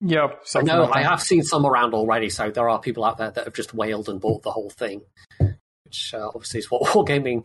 Yeah, 0.00 0.28
I 0.54 0.62
know 0.62 0.84
like 0.84 0.96
I 0.96 1.02
have 1.02 1.20
seen 1.20 1.42
some 1.42 1.66
around 1.66 1.92
already, 1.92 2.30
so 2.30 2.50
there 2.50 2.68
are 2.68 2.80
people 2.80 3.04
out 3.04 3.18
there 3.18 3.30
that 3.30 3.44
have 3.44 3.54
just 3.54 3.74
wailed 3.74 4.08
and 4.08 4.20
bought 4.20 4.42
the 4.42 4.52
whole 4.52 4.70
thing, 4.70 5.02
which 5.84 6.14
uh, 6.14 6.28
obviously 6.28 6.60
is 6.60 6.70
what 6.70 6.82
Wargaming 6.92 7.44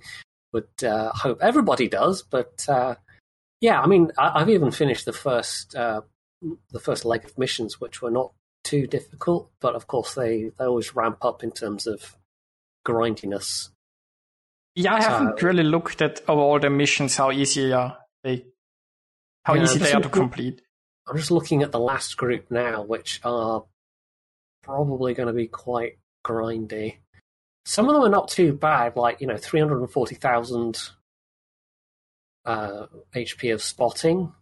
would 0.54 0.84
uh, 0.84 1.12
hope 1.13 1.39
everybody 1.41 1.88
does. 1.89 2.21
But 2.21 2.65
uh, 2.69 2.95
yeah, 3.60 3.82
I 3.82 3.88
mean, 3.88 4.12
I, 4.17 4.41
I've 4.41 4.49
even 4.49 4.71
finished 4.71 5.06
the 5.06 5.13
first 5.13 5.76
uh, 5.76 6.02
the 6.71 6.80
first 6.80 7.06
leg 7.06 7.26
of 7.26 7.38
missions, 7.38 7.82
which 7.82 8.02
were 8.02 8.12
not 8.12 8.34
too 8.63 8.88
difficult, 8.88 9.52
but 9.60 9.76
of 9.76 9.88
course 9.88 10.13
they 10.15 10.52
they 10.58 10.65
always 10.65 10.95
ramp 10.95 11.17
up 11.23 11.43
in 11.43 11.52
terms 11.52 11.88
of 11.88 12.17
grindiness. 12.86 13.69
Yeah, 14.76 14.95
I 14.95 14.99
So- 15.02 15.10
haven't 15.10 15.41
really 15.41 15.63
looked 15.63 16.02
at 16.02 16.28
all 16.30 16.60
the 16.60 16.69
missions, 16.69 17.15
how 17.15 17.32
easy 17.32 17.71
are 17.73 17.97
they, 18.23 18.45
how 19.45 19.54
Yeah, 19.56 19.63
easy 19.63 19.80
they 19.80 19.91
are 19.93 20.02
to 20.02 20.10
complete. 20.10 20.62
I'm 21.06 21.17
just 21.17 21.32
looking 21.32 21.62
at 21.63 21.71
the 21.71 21.80
last 21.80 22.15
group 22.15 22.49
now, 22.49 22.82
which 22.82 23.19
are 23.26 23.65
probably 24.63 25.13
going 25.13 25.28
to 25.28 25.34
be 25.34 25.47
quite 25.47 25.99
grindy. 26.26 26.99
Some 27.65 27.88
of 27.89 27.93
them 27.95 28.04
are 28.04 28.10
not 28.10 28.30
too 28.30 28.54
bad, 28.54 28.95
like 28.95 29.19
you 29.21 29.28
know, 29.28 29.38
three 29.38 29.60
hundred 29.60 29.80
and 29.82 29.91
forty 29.91 30.15
thousand 30.15 30.80
uh, 32.45 32.88
HP 33.13 33.54
of 33.54 33.62
spotting, 33.62 34.34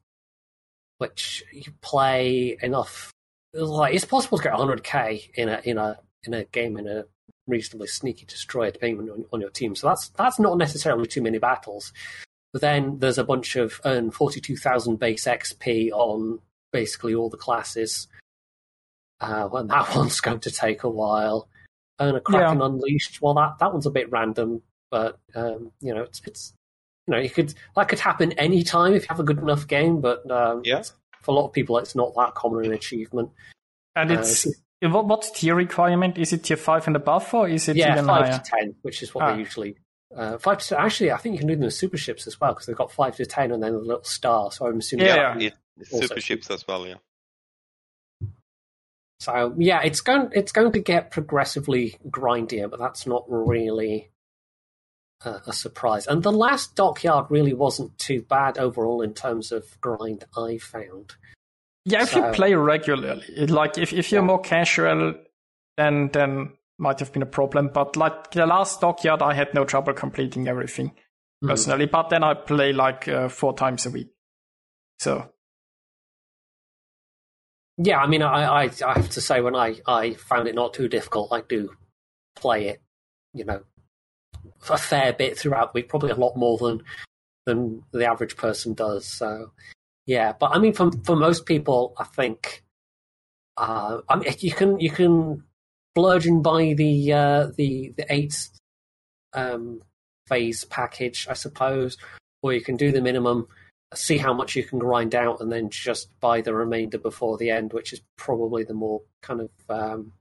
which 0.97 1.43
you 1.51 1.71
play 1.81 2.57
enough. 2.61 3.11
Like 3.53 3.93
it's 3.93 4.05
possible 4.05 4.37
to 4.37 4.43
get 4.43 4.53
100k 4.53 5.31
in 5.35 5.49
a 5.49 5.61
in 5.63 5.77
a 5.77 5.99
in 6.23 6.33
a 6.33 6.45
game 6.45 6.77
in 6.77 6.87
a 6.87 7.05
reasonably 7.47 7.87
sneaky 7.87 8.25
destroyer, 8.25 8.71
depending 8.71 9.09
on, 9.09 9.25
on 9.33 9.41
your 9.41 9.49
team. 9.49 9.75
So 9.75 9.87
that's 9.87 10.09
that's 10.09 10.39
not 10.39 10.57
necessarily 10.57 11.07
too 11.07 11.21
many 11.21 11.37
battles. 11.37 11.91
But 12.53 12.61
then 12.61 12.99
there's 12.99 13.17
a 13.17 13.23
bunch 13.23 13.55
of 13.55 13.79
earn 13.85 14.11
42,000 14.11 14.99
base 14.99 15.25
XP 15.25 15.91
on 15.91 16.39
basically 16.73 17.15
all 17.15 17.29
the 17.29 17.37
classes. 17.37 18.07
Uh, 19.21 19.49
and 19.53 19.69
that 19.69 19.95
one's 19.95 20.19
going 20.19 20.41
to 20.41 20.51
take 20.51 20.83
a 20.83 20.89
while. 20.89 21.47
Earn 21.99 22.15
a 22.15 22.19
Kraken 22.19 22.61
Unleashed. 22.61 23.21
Well, 23.21 23.35
that, 23.35 23.59
that 23.59 23.71
one's 23.71 23.85
a 23.85 23.91
bit 23.91 24.11
random, 24.11 24.63
but 24.89 25.19
um, 25.35 25.71
you 25.81 25.93
know, 25.93 26.01
it's 26.01 26.21
it's 26.25 26.53
you 27.07 27.13
know, 27.13 27.19
you 27.19 27.29
could 27.29 27.53
that 27.75 27.87
could 27.87 27.99
happen 27.99 28.31
any 28.33 28.63
time 28.63 28.93
if 28.93 29.03
you 29.03 29.07
have 29.09 29.19
a 29.19 29.23
good 29.23 29.37
enough 29.37 29.67
game. 29.67 30.01
But 30.01 30.29
um, 30.29 30.61
Yeah. 30.65 30.83
For 31.21 31.31
a 31.31 31.33
lot 31.35 31.47
of 31.47 31.53
people, 31.53 31.77
it's 31.77 31.95
not 31.95 32.13
that 32.15 32.35
common 32.35 32.65
an 32.65 32.73
achievement. 32.73 33.29
And 33.95 34.11
Uh, 34.11 34.19
it's 34.19 34.47
what, 34.81 35.05
what's 35.05 35.31
tier 35.31 35.55
requirement? 35.55 36.17
Is 36.17 36.33
it 36.33 36.43
tier 36.43 36.57
five 36.57 36.87
and 36.87 36.95
above, 36.95 37.33
or 37.33 37.47
is 37.47 37.67
it 37.69 37.77
yeah, 37.77 37.93
even 37.93 38.05
five 38.05 38.27
higher? 38.27 38.39
to 38.39 38.43
ten, 38.43 38.75
which 38.81 39.03
is 39.03 39.13
what 39.13 39.23
Ah. 39.23 39.33
they 39.33 39.39
usually. 39.39 39.77
Uh, 40.15 40.37
five 40.37 40.59
to 40.59 40.79
actually, 40.79 41.11
I 41.11 41.17
think 41.17 41.33
you 41.33 41.39
can 41.39 41.47
do 41.47 41.55
them 41.55 41.63
with 41.63 41.73
super 41.73 41.97
ships 41.97 42.27
as 42.27 42.39
well 42.39 42.53
because 42.53 42.65
they've 42.65 42.75
got 42.75 42.91
five 42.91 43.15
to 43.15 43.25
ten 43.25 43.51
and 43.51 43.63
then 43.63 43.73
a 43.73 43.77
little 43.77 44.03
star. 44.03 44.51
So 44.51 44.67
I'm 44.67 44.79
assuming. 44.79 45.05
Yeah. 45.05 45.37
It, 45.37 45.53
it's 45.77 45.91
super 45.91 46.19
ships 46.19 46.51
as 46.51 46.67
well, 46.67 46.85
yeah. 46.85 46.95
So 49.19 49.53
yeah, 49.57 49.81
it's 49.83 50.01
going 50.01 50.29
it's 50.33 50.51
going 50.51 50.71
to 50.73 50.79
get 50.79 51.11
progressively 51.11 51.97
grindier, 52.09 52.69
but 52.69 52.79
that's 52.79 53.07
not 53.07 53.23
really 53.29 54.10
a, 55.25 55.41
a 55.47 55.53
surprise. 55.53 56.07
And 56.07 56.23
the 56.23 56.31
last 56.31 56.75
dockyard 56.75 57.25
really 57.29 57.53
wasn't 57.53 57.97
too 57.97 58.21
bad 58.23 58.57
overall 58.57 59.01
in 59.01 59.13
terms 59.13 59.51
of 59.51 59.79
grind. 59.81 60.25
I 60.37 60.57
found. 60.57 61.13
Yeah, 61.85 62.03
if 62.03 62.09
So- 62.11 62.27
you 62.27 62.33
play 62.33 62.53
regularly, 62.53 63.47
like 63.47 63.77
if, 63.77 63.91
if 63.93 64.11
you're 64.11 64.21
Yeah. 64.21 64.27
more 64.27 64.41
casual, 64.41 65.15
then 65.77 66.09
then 66.13 66.53
might 66.77 66.99
have 66.99 67.11
been 67.13 67.21
a 67.21 67.27
problem. 67.27 67.69
But 67.73 67.95
like 67.95 68.31
the 68.31 68.45
last 68.45 68.81
dockyard, 68.81 69.21
I 69.21 69.33
had 69.33 69.53
no 69.53 69.65
trouble 69.65 69.93
completing 69.93 70.47
everything 70.47 70.91
Mhm. 71.43 71.49
personally. 71.49 71.85
But 71.87 72.09
then 72.09 72.23
I 72.23 72.33
play 72.33 72.73
like 72.73 73.07
uh, 73.07 73.29
four 73.29 73.53
times 73.53 73.85
a 73.85 73.89
week, 73.91 74.09
so 74.99 75.31
Yeah, 77.77 77.97
I 77.99 78.07
mean, 78.07 78.21
I, 78.21 78.63
I 78.65 78.69
I 78.85 78.93
have 78.93 79.09
to 79.11 79.21
say 79.21 79.41
when 79.41 79.55
I 79.55 79.75
I 79.87 80.13
found 80.13 80.47
it 80.47 80.55
not 80.55 80.73
too 80.73 80.87
difficult, 80.87 81.31
I 81.31 81.41
do 81.41 81.75
play 82.35 82.67
it, 82.67 82.81
you 83.33 83.45
know, 83.45 83.63
a 84.69 84.77
fair 84.77 85.13
bit 85.13 85.37
throughout 85.37 85.73
the 85.73 85.79
week, 85.79 85.89
probably 85.89 86.11
a 86.11 86.15
lot 86.15 86.35
more 86.35 86.57
than 86.57 86.83
than 87.45 87.83
the 87.91 88.05
average 88.05 88.37
person 88.37 88.73
does. 88.73 89.05
So 89.07 89.51
yeah, 90.05 90.33
but 90.39 90.51
I 90.53 90.59
mean, 90.59 90.73
for 90.73 90.91
for 91.03 91.15
most 91.15 91.45
people, 91.45 91.93
I 91.97 92.03
think, 92.05 92.63
uh, 93.57 93.99
I 94.09 94.15
mean, 94.15 94.33
you 94.39 94.51
can 94.51 94.79
you 94.79 94.89
can 94.89 95.43
bludgeon 95.95 96.41
by 96.41 96.73
the 96.73 97.13
uh, 97.13 97.47
the 97.55 97.93
the 97.97 98.05
eight 98.09 98.35
um, 99.33 99.81
phase 100.27 100.65
package, 100.65 101.27
I 101.29 101.33
suppose, 101.33 101.97
or 102.41 102.53
you 102.53 102.61
can 102.61 102.77
do 102.77 102.91
the 102.91 103.01
minimum 103.01 103.47
see 103.93 104.17
how 104.17 104.33
much 104.33 104.55
you 104.55 104.63
can 104.63 104.79
grind 104.79 105.13
out 105.13 105.41
and 105.41 105.51
then 105.51 105.69
just 105.69 106.17
buy 106.19 106.41
the 106.41 106.53
remainder 106.53 106.97
before 106.97 107.37
the 107.37 107.49
end, 107.49 107.73
which 107.73 107.91
is 107.91 108.01
probably 108.15 108.63
the 108.63 108.73
more 108.73 109.01
kind 109.21 109.41
of 109.41 109.49
um, 109.69 110.13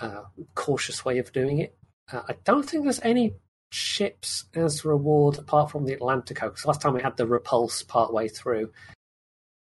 uh, 0.00 0.22
cautious 0.54 1.04
way 1.04 1.18
of 1.18 1.32
doing 1.32 1.58
it. 1.58 1.76
Uh, 2.10 2.22
I 2.28 2.34
don't 2.44 2.68
think 2.68 2.84
there's 2.84 3.00
any 3.02 3.34
ships 3.70 4.44
as 4.54 4.84
reward 4.84 5.38
apart 5.38 5.70
from 5.70 5.84
the 5.84 5.96
Atlantico, 5.96 6.42
because 6.42 6.66
last 6.66 6.80
time 6.80 6.94
we 6.94 7.02
had 7.02 7.16
the 7.16 7.26
Repulse 7.26 7.82
part 7.82 8.12
way 8.12 8.28
through. 8.28 8.70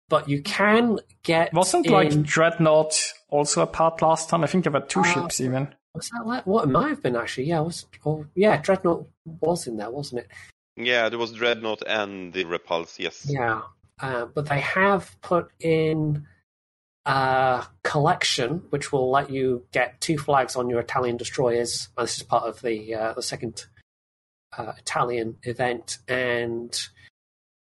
But 0.09 0.27
you 0.27 0.41
can 0.41 0.99
get 1.23 1.53
wasn't 1.53 1.85
in, 1.85 1.93
like 1.93 2.21
Dreadnought 2.23 2.99
also 3.29 3.61
a 3.61 3.67
part 3.67 4.01
last 4.01 4.29
time? 4.29 4.43
I 4.43 4.47
think 4.47 4.65
there 4.65 4.73
were 4.73 4.81
two 4.81 4.99
Uh, 4.99 5.03
ships 5.03 5.39
even. 5.39 5.73
was 5.95 6.09
that 6.09 6.25
like, 6.25 6.45
what 6.45 6.65
it 6.65 6.71
might 6.71 6.89
have 6.89 7.01
been 7.01 7.15
actually? 7.15 7.45
Yeah, 7.45 7.61
it 7.61 7.65
was 7.65 7.85
oh, 8.05 8.25
yeah, 8.35 8.57
Dreadnought 8.57 9.07
was 9.25 9.67
in 9.67 9.77
there, 9.77 9.89
wasn't 9.89 10.21
it? 10.21 10.27
Yeah, 10.75 11.07
there 11.09 11.19
was 11.19 11.31
Dreadnought 11.31 11.83
and 11.87 12.33
the 12.33 12.43
Repulse, 12.45 12.99
yes. 12.99 13.25
Yeah, 13.29 13.61
uh, 14.01 14.25
but 14.25 14.47
they 14.47 14.59
have 14.59 15.15
put 15.21 15.49
in 15.61 16.27
a 17.05 17.65
collection 17.83 18.63
which 18.69 18.91
will 18.91 19.09
let 19.09 19.29
you 19.29 19.65
get 19.71 19.99
two 20.01 20.17
flags 20.17 20.55
on 20.55 20.69
your 20.69 20.79
Italian 20.79 21.17
destroyers. 21.17 21.89
This 21.97 22.17
is 22.17 22.23
part 22.23 22.43
of 22.43 22.61
the 22.61 22.93
uh, 22.95 23.13
the 23.13 23.23
second 23.23 23.65
uh, 24.57 24.73
Italian 24.77 25.37
event, 25.43 25.97
and 26.07 26.79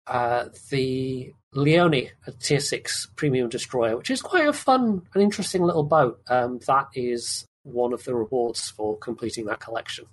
uh, 0.08 0.46
the 0.70 1.34
Leone, 1.54 2.10
a 2.28 2.32
tier 2.40 2.60
six 2.60 3.08
premium 3.16 3.50
destroyer, 3.50 3.98
which 3.98 4.10
is 4.12 4.22
quite 4.22 4.48
a 4.48 4.54
fun 4.54 5.02
and 5.14 5.24
interesting 5.24 5.64
little 5.64 5.84
boat. 5.84 6.22
Um, 6.30 6.60
that 6.68 6.88
is 6.94 7.46
one 7.64 7.94
of 7.94 8.04
the 8.04 8.14
rewards 8.14 8.70
for 8.70 8.98
completing 8.98 9.46
that 9.46 9.60
collection. 9.60 10.06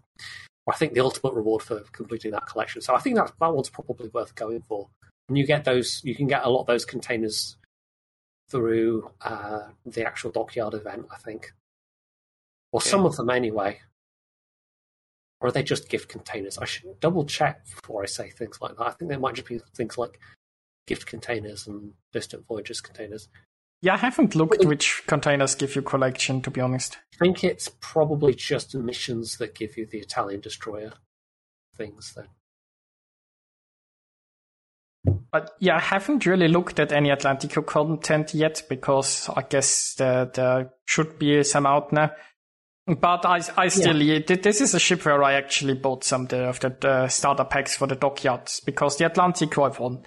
I 0.68 0.76
think 0.76 0.94
the 0.94 1.00
ultimate 1.00 1.34
reward 1.34 1.62
for 1.62 1.80
completing 1.92 2.30
that 2.30 2.46
collection. 2.46 2.80
So 2.80 2.94
I 2.94 3.00
think 3.00 3.16
that 3.16 3.32
that 3.40 3.52
one's 3.52 3.68
probably 3.68 4.08
worth 4.08 4.34
going 4.34 4.62
for. 4.68 4.88
And 5.28 5.36
you 5.36 5.44
get 5.44 5.64
those, 5.64 6.00
you 6.04 6.14
can 6.14 6.28
get 6.28 6.44
a 6.44 6.50
lot 6.50 6.60
of 6.60 6.66
those 6.66 6.84
containers 6.84 7.56
through 8.52 9.10
uh, 9.22 9.62
the 9.84 10.06
actual 10.06 10.30
dockyard 10.30 10.74
event. 10.74 11.06
I 11.10 11.16
think, 11.16 11.52
or 12.70 12.78
Okay. 12.80 12.90
some 12.90 13.04
of 13.06 13.16
them 13.16 13.30
anyway. 13.30 13.80
or 15.40 15.48
are 15.48 15.52
they 15.52 15.64
just 15.64 15.88
gift 15.88 16.08
containers? 16.08 16.56
I 16.58 16.66
should 16.66 17.00
double 17.00 17.24
check 17.24 17.64
before 17.64 18.04
I 18.04 18.06
say 18.06 18.30
things 18.30 18.58
like 18.60 18.76
that. 18.76 18.86
I 18.86 18.90
think 18.92 19.10
they 19.10 19.16
might 19.16 19.34
just 19.34 19.48
be 19.48 19.58
things 19.74 19.98
like 19.98 20.20
gift 20.86 21.06
containers 21.06 21.66
and 21.66 21.94
distant 22.12 22.46
voyages 22.46 22.80
containers. 22.80 23.28
Yeah, 23.80 23.94
I 23.94 23.96
haven't 23.96 24.36
looked 24.36 24.64
which 24.64 25.02
containers 25.08 25.56
give 25.56 25.74
you 25.74 25.82
collection, 25.82 26.42
to 26.42 26.50
be 26.52 26.60
honest. 26.60 26.98
I 27.14 27.24
think 27.24 27.42
it's 27.42 27.68
probably 27.80 28.34
just 28.36 28.72
missions 28.76 29.38
that 29.38 29.56
give 29.56 29.76
you 29.76 29.84
the 29.84 29.98
Italian 29.98 30.40
destroyer 30.40 30.92
things 31.76 32.12
then. 32.14 32.28
But 35.32 35.52
yeah, 35.60 35.76
I 35.76 35.80
haven't 35.80 36.26
really 36.26 36.48
looked 36.48 36.78
at 36.78 36.92
any 36.92 37.08
Atlantico 37.08 37.64
content 37.64 38.34
yet 38.34 38.62
because 38.68 39.30
I 39.34 39.40
guess 39.42 39.94
there, 39.94 40.26
there 40.26 40.70
should 40.84 41.18
be 41.18 41.42
some 41.42 41.64
out 41.64 41.90
now. 41.90 42.12
But 42.86 43.24
I, 43.24 43.40
I 43.56 43.68
still, 43.68 44.02
yeah. 44.02 44.18
this 44.26 44.60
is 44.60 44.74
a 44.74 44.80
ship 44.80 45.06
where 45.06 45.22
I 45.22 45.34
actually 45.34 45.74
bought 45.74 46.04
some 46.04 46.22
of 46.30 46.60
the, 46.60 46.76
the 46.80 47.08
starter 47.08 47.44
packs 47.44 47.76
for 47.76 47.86
the 47.86 47.94
dockyards 47.96 48.60
because 48.60 48.98
the 48.98 49.08
Atlantico 49.08 49.66
I've 49.66 49.78
won. 49.78 50.02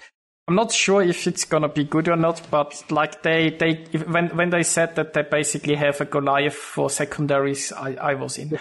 I'm 0.48 0.56
not 0.56 0.72
sure 0.72 1.02
if 1.02 1.26
it's 1.26 1.46
gonna 1.46 1.70
be 1.70 1.86
good 1.86 2.08
or 2.08 2.18
not, 2.18 2.42
but 2.52 2.84
like 2.92 3.24
they, 3.24 3.50
they, 3.50 3.86
when, 4.06 4.28
when 4.38 4.52
they 4.52 4.62
said 4.62 4.96
that 4.96 5.14
they 5.14 5.24
basically 5.24 5.74
have 5.74 6.00
a 6.02 6.06
Goliath 6.06 6.54
for 6.54 6.92
secondaries, 6.92 7.72
I, 7.72 7.96
I 7.96 8.14
was 8.14 8.38
in. 8.38 8.50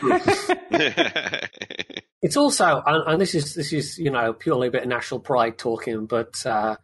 it's 2.25 2.39
also, 2.39 2.83
and, 2.87 3.05
and, 3.07 3.20
this 3.20 3.35
is, 3.35 3.55
this 3.55 3.70
is, 3.70 3.99
you 3.99 4.11
know, 4.11 4.33
purely 4.33 4.68
a 4.68 4.70
bit 4.70 4.83
of 4.83 4.89
national 4.89 5.20
pride 5.20 5.59
talking, 5.59 6.07
but, 6.07 6.45
uh, 6.47 6.77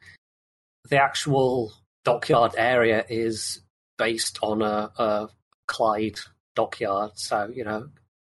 the 0.90 1.02
actual 1.02 1.72
dockyard 2.04 2.52
area 2.58 3.06
is 3.08 3.62
based 3.96 4.38
on 4.42 4.60
a, 4.60 4.92
a 4.98 5.28
Clyde 5.66 6.20
dockyard. 6.54 7.12
So, 7.14 7.50
you 7.54 7.64
know, 7.64 7.88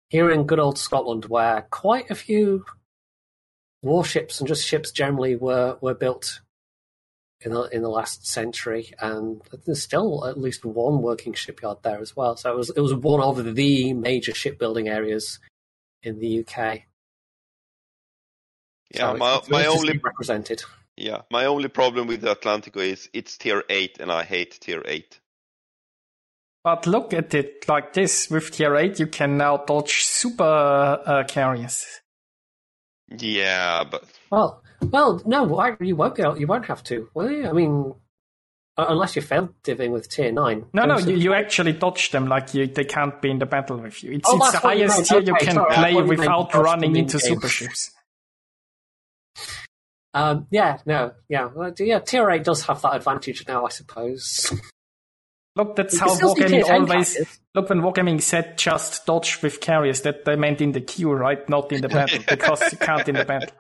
here 0.08 0.32
in 0.32 0.46
good 0.46 0.60
old 0.60 0.78
Scotland 0.78 1.26
where 1.26 1.68
quite 1.72 2.10
a 2.10 2.16
few 2.16 2.64
warships 3.82 4.40
and 4.40 4.48
just 4.48 4.66
ships 4.66 4.92
generally 4.92 5.36
were, 5.36 5.78
were 5.82 5.96
built 5.96 6.40
in 7.42 7.52
the 7.52 7.64
in 7.64 7.82
the 7.82 7.90
last 7.90 8.26
century, 8.26 8.94
and 9.02 9.42
there's 9.66 9.82
still 9.82 10.26
at 10.26 10.40
least 10.40 10.64
one 10.64 11.02
working 11.02 11.34
shipyard 11.34 11.80
there 11.84 12.00
as 12.00 12.16
well. 12.16 12.38
So 12.38 12.50
it 12.50 12.56
was 12.56 12.70
it 12.70 12.80
was 12.80 12.94
one 12.94 13.20
of 13.20 13.56
the 13.56 13.94
major 13.94 14.34
shipbuilding 14.34 14.88
areas 14.88 15.40
in 16.02 16.20
the 16.20 16.46
UK. 16.46 16.84
Yeah, 18.94 19.12
so 19.12 19.18
my 19.18 19.42
my 19.50 19.66
only 19.66 19.98
represented. 19.98 20.64
Yeah, 20.96 21.22
my 21.32 21.46
only 21.46 21.70
problem 21.70 22.08
with 22.08 22.22
the 22.22 22.36
Atlantico 22.36 22.78
is 22.78 23.10
it's 23.14 23.38
tier 23.38 23.64
eight, 23.70 23.98
and 24.00 24.12
I 24.12 24.24
hate 24.24 24.60
tier 24.60 24.84
eight. 24.86 25.20
But 26.64 26.88
look 26.88 27.14
at 27.14 27.34
it 27.34 27.66
like 27.68 27.94
this: 27.94 28.30
with 28.30 28.52
tier 28.52 28.76
eight, 28.76 29.00
you 29.00 29.08
can 29.08 29.38
now 29.38 29.58
dodge 29.58 30.04
super 30.04 30.44
uh, 31.06 31.24
carriers. 31.28 31.86
Yeah, 33.10 33.84
but 33.84 34.04
well, 34.32 34.64
well, 34.82 35.22
no, 35.26 35.44
you 35.46 35.96
won't 35.96 36.16
be 36.16 36.40
you 36.40 36.48
won't 36.48 36.66
have 36.66 36.84
to, 36.86 37.10
will 37.14 37.32
you? 37.32 37.50
I 37.50 37.52
mean, 37.52 37.96
unless 38.78 39.16
you 39.16 39.22
failed 39.22 39.54
diving 39.64 39.92
with 39.92 40.10
tier 40.10 40.32
nine. 40.32 40.66
No, 40.74 40.86
no, 40.86 40.98
you, 40.98 41.16
you 41.16 41.34
actually 41.34 41.74
dodge 41.74 42.12
them 42.12 42.28
like 42.28 42.54
you, 42.54 42.68
they 42.68 42.86
can't 42.86 43.22
be 43.22 43.32
in 43.32 43.40
the 43.40 43.46
battle 43.46 43.78
with 43.78 44.04
you. 44.04 44.14
It's, 44.14 44.30
oh, 44.30 44.38
it's 44.38 44.52
the 44.52 44.60
highest 44.60 45.06
tier 45.10 45.18
okay, 45.18 45.28
you 45.28 45.36
can 45.36 45.56
sorry, 45.56 45.74
play 45.74 46.02
without 46.02 46.54
running 46.54 46.96
into 46.96 47.20
super 47.20 47.48
ships. 47.48 47.92
Um, 50.14 50.48
yeah, 50.52 50.78
no, 50.86 51.14
yeah, 51.28 51.50
yeah. 51.80 52.00
Tier 52.00 52.30
eight 52.30 52.44
does 52.44 52.64
have 52.64 52.82
that 52.84 52.96
advantage 52.96 53.48
now, 53.48 53.66
I 53.66 53.70
suppose. 53.70 54.54
Look, 55.56 55.76
that's 55.76 56.00
how 56.00 56.08
Wargaming 56.08 56.68
always. 56.68 57.40
Look, 57.54 57.70
when 57.70 57.82
Wargaming 57.82 58.22
said 58.22 58.58
just 58.58 59.06
dodge 59.06 59.42
with 59.44 59.62
carriers, 59.62 60.02
that 60.02 60.26
they 60.26 60.36
meant 60.36 60.62
in 60.62 60.72
the 60.72 60.82
queue, 60.82 61.12
right? 61.12 61.48
Not 61.48 61.72
in 61.72 61.82
the 61.82 61.90
battle, 61.90 62.24
because 62.28 62.72
you 62.72 62.78
can't 62.78 63.08
in 63.08 63.16
the 63.16 63.26
battle. 63.26 63.56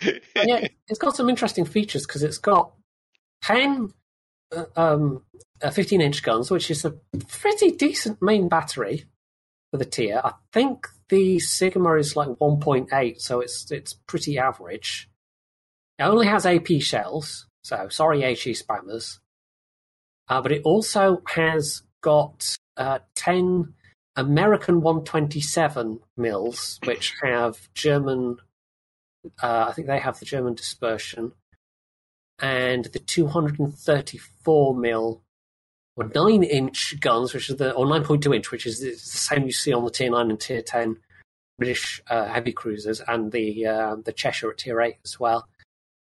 yeah, 0.36 0.68
it's 0.88 0.98
got 0.98 1.16
some 1.16 1.28
interesting 1.28 1.64
features 1.64 2.06
because 2.06 2.22
it's 2.22 2.38
got 2.38 2.72
10 3.42 3.92
uh, 4.56 4.64
um, 4.76 5.24
15 5.60 6.00
inch 6.00 6.22
guns, 6.22 6.50
which 6.50 6.70
is 6.70 6.84
a 6.84 6.92
pretty 7.28 7.72
decent 7.72 8.22
main 8.22 8.48
battery 8.48 9.06
for 9.72 9.76
the 9.76 9.84
tier. 9.84 10.20
I 10.22 10.34
think 10.52 10.86
the 11.08 11.40
Sigma 11.40 11.94
is 11.94 12.14
like 12.14 12.28
1.8, 12.28 13.20
so 13.20 13.40
it's 13.40 13.70
it's 13.72 13.92
pretty 13.92 14.38
average. 14.38 15.09
It 16.00 16.04
only 16.04 16.26
has 16.26 16.46
AP 16.46 16.80
shells, 16.80 17.46
so 17.62 17.88
sorry, 17.90 18.22
HE 18.22 18.54
spammers. 18.54 19.18
Uh, 20.28 20.40
but 20.40 20.50
it 20.50 20.62
also 20.64 21.20
has 21.26 21.82
got 22.00 22.56
uh, 22.78 23.00
10 23.16 23.74
American 24.16 24.80
127 24.80 26.00
mils, 26.16 26.78
which 26.84 27.14
have 27.22 27.68
German 27.74 28.38
uh, 29.42 29.66
I 29.68 29.72
think 29.72 29.86
they 29.88 29.98
have 29.98 30.18
the 30.18 30.24
German 30.24 30.54
dispersion, 30.54 31.32
and 32.38 32.86
the 32.86 32.98
234 32.98 34.74
mil 34.74 35.22
or 35.96 36.10
nine 36.14 36.42
inch 36.42 36.98
guns, 37.00 37.34
which 37.34 37.50
is 37.50 37.56
the 37.56 37.74
or 37.74 37.84
9.2 37.84 38.34
inch, 38.34 38.50
which 38.50 38.64
is 38.64 38.80
the 38.80 38.94
same 38.94 39.44
you 39.44 39.52
see 39.52 39.74
on 39.74 39.84
the 39.84 39.90
tier 39.90 40.10
nine 40.10 40.30
and 40.30 40.40
tier 40.40 40.62
10 40.62 40.96
British 41.58 42.00
uh, 42.08 42.24
heavy 42.24 42.52
cruisers, 42.52 43.02
and 43.06 43.32
the 43.32 43.66
uh, 43.66 43.96
the 44.02 44.12
Cheshire 44.12 44.50
at 44.50 44.56
tier 44.56 44.80
eight 44.80 44.96
as 45.04 45.20
well. 45.20 45.46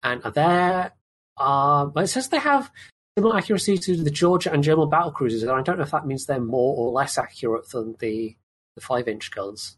And 0.04 0.22
there 0.34 0.93
are, 1.38 1.91
it 1.95 2.08
says 2.08 2.30
they 2.30 2.39
have 2.39 2.72
similar 3.18 3.38
accuracy 3.38 3.78
to 3.78 3.95
the 3.95 4.10
Georgia 4.10 4.52
and 4.52 4.64
German 4.64 4.89
battle 4.89 5.12
cruisers, 5.12 5.43
and 5.43 5.52
I 5.52 5.62
don't 5.62 5.78
know 5.78 5.84
if 5.84 5.91
that 5.91 6.08
means 6.08 6.26
they're 6.26 6.39
more 6.39 6.76
or 6.78 6.91
less 6.91 7.18
accurate 7.18 7.70
than 7.70 7.95
the 7.99 8.36
the 8.76 8.82
five 8.82 9.08
inch 9.08 9.32
guns. 9.32 9.78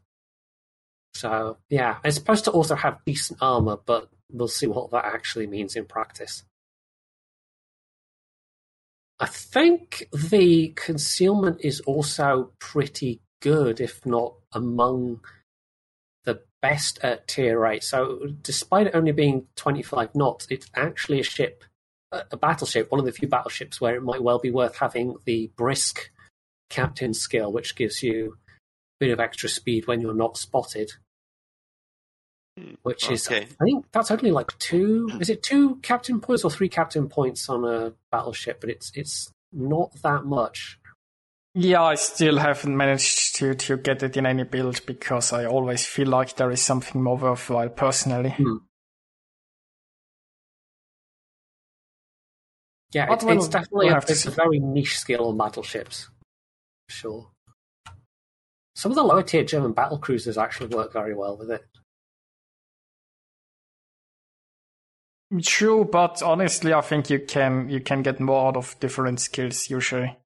So 1.15 1.57
yeah, 1.69 1.97
it's 2.03 2.15
supposed 2.15 2.45
to 2.45 2.51
also 2.51 2.75
have 2.75 3.03
decent 3.05 3.39
armor, 3.41 3.77
but 3.85 4.09
we'll 4.31 4.47
see 4.47 4.67
what 4.67 4.91
that 4.91 5.05
actually 5.05 5.47
means 5.47 5.75
in 5.75 5.85
practice. 5.85 6.43
I 9.19 9.27
think 9.27 10.09
the 10.11 10.73
concealment 10.75 11.61
is 11.61 11.79
also 11.81 12.51
pretty 12.59 13.21
good, 13.41 13.79
if 13.79 14.05
not 14.05 14.35
among 14.51 15.21
best 16.63 16.97
at 17.03 17.27
tier 17.27 17.63
8. 17.65 17.83
So, 17.83 18.21
despite 18.41 18.87
it 18.87 18.95
only 18.95 19.11
being 19.11 19.47
25 19.57 20.15
knots, 20.15 20.47
it's 20.49 20.71
actually 20.73 21.19
a 21.19 21.23
ship, 21.23 21.65
a 22.11 22.37
battleship, 22.37 22.89
one 22.89 22.99
of 22.99 23.05
the 23.05 23.11
few 23.11 23.27
battleships 23.27 23.81
where 23.81 23.95
it 23.95 24.01
might 24.01 24.23
well 24.23 24.39
be 24.39 24.49
worth 24.49 24.77
having 24.77 25.17
the 25.25 25.51
brisk 25.57 26.09
captain 26.69 27.13
skill, 27.13 27.51
which 27.51 27.75
gives 27.75 28.01
you 28.01 28.37
a 28.47 28.59
bit 29.01 29.11
of 29.11 29.19
extra 29.19 29.49
speed 29.49 29.87
when 29.87 29.99
you're 29.99 30.13
not 30.13 30.37
spotted 30.37 30.93
hmm, 32.57 32.75
which 32.83 33.11
is 33.11 33.27
okay. 33.27 33.45
I 33.61 33.63
think 33.65 33.85
that's 33.91 34.09
only 34.09 34.31
like 34.31 34.57
two. 34.57 35.09
Is 35.19 35.29
it 35.29 35.43
two 35.43 35.75
captain 35.81 36.21
points 36.21 36.45
or 36.45 36.49
three 36.49 36.69
captain 36.69 37.09
points 37.09 37.49
on 37.49 37.65
a 37.65 37.93
battleship? 38.09 38.61
But 38.61 38.69
it's 38.69 38.91
it's 38.95 39.29
not 39.51 39.91
that 40.01 40.23
much. 40.23 40.79
Yeah, 41.55 41.83
I 41.83 41.95
still 41.95 42.39
haven't 42.39 42.75
managed 42.75 43.35
to 43.35 43.53
to 43.53 43.77
get 43.77 44.01
it 44.01 44.17
in 44.17 44.25
any 44.25 44.43
build 44.43 44.83
because 44.87 45.31
I 45.31 45.45
always 45.45 45.85
feel 45.85 46.07
like 46.07 46.35
there 46.35 46.49
is 46.49 46.61
something 46.63 47.01
more 47.01 47.17
worthwhile 47.17 47.69
personally. 47.69 48.31
Hmm. 48.31 48.57
Yeah, 52.91 53.11
it's, 53.13 53.23
it's 53.23 53.47
definitely 53.47 53.89
a, 53.89 53.97
it's 53.97 54.25
a 54.25 54.31
very 54.31 54.59
niche 54.59 54.99
skill 54.99 55.27
on 55.27 55.37
battleships. 55.37 56.09
Sure. 56.89 57.29
Some 58.75 58.91
of 58.91 58.95
the 58.95 59.03
lower 59.03 59.23
tier 59.23 59.43
German 59.43 59.73
battle 59.73 59.99
cruisers 59.99 60.37
actually 60.37 60.75
work 60.75 60.91
very 60.93 61.15
well 61.15 61.37
with 61.37 61.51
it. 61.51 61.65
True, 65.43 65.85
but 65.85 66.21
honestly, 66.21 66.73
I 66.73 66.81
think 66.81 67.09
you 67.09 67.19
can 67.19 67.69
you 67.69 67.79
can 67.79 68.01
get 68.01 68.19
more 68.19 68.47
out 68.47 68.57
of 68.57 68.79
different 68.79 69.19
skills 69.19 69.69
usually. 69.69 70.17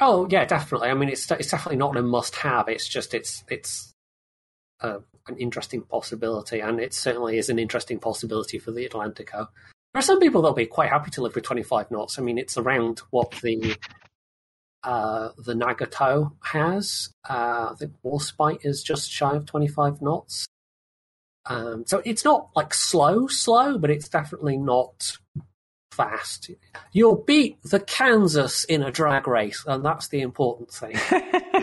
Oh 0.00 0.26
yeah, 0.30 0.44
definitely. 0.44 0.88
I 0.88 0.94
mean, 0.94 1.08
it's 1.08 1.30
it's 1.30 1.50
definitely 1.50 1.78
not 1.78 1.96
a 1.96 2.02
must-have. 2.02 2.68
It's 2.68 2.88
just 2.88 3.14
it's 3.14 3.44
it's 3.48 3.94
uh, 4.80 4.98
an 5.28 5.36
interesting 5.38 5.82
possibility, 5.82 6.60
and 6.60 6.80
it 6.80 6.92
certainly 6.92 7.38
is 7.38 7.48
an 7.48 7.58
interesting 7.58 7.98
possibility 7.98 8.58
for 8.58 8.72
the 8.72 8.88
Atlantico. 8.88 9.48
There 9.92 10.00
are 10.00 10.02
some 10.02 10.20
people 10.20 10.42
that'll 10.42 10.54
be 10.54 10.66
quite 10.66 10.90
happy 10.90 11.10
to 11.12 11.22
live 11.22 11.34
with 11.34 11.44
25 11.44 11.90
knots. 11.90 12.18
I 12.18 12.22
mean, 12.22 12.36
it's 12.36 12.58
around 12.58 13.00
what 13.10 13.30
the 13.42 13.76
uh, 14.82 15.30
the 15.38 15.54
Nagato 15.54 16.32
has. 16.42 17.10
Uh, 17.28 17.70
I 17.72 17.74
think 17.78 17.92
Warspite 18.04 18.64
is 18.64 18.82
just 18.82 19.10
shy 19.10 19.34
of 19.34 19.46
25 19.46 20.02
knots. 20.02 20.46
Um, 21.46 21.84
so 21.86 22.02
it's 22.04 22.24
not 22.24 22.50
like 22.54 22.74
slow, 22.74 23.28
slow, 23.28 23.78
but 23.78 23.90
it's 23.90 24.08
definitely 24.08 24.58
not 24.58 25.16
fast. 25.96 26.50
You'll 26.92 27.16
beat 27.16 27.62
the 27.62 27.80
Kansas 27.80 28.64
in 28.64 28.82
a 28.82 28.92
drag 28.92 29.26
race, 29.26 29.64
and 29.66 29.84
that's 29.84 30.08
the 30.08 30.20
important 30.20 30.70
thing. 30.70 30.96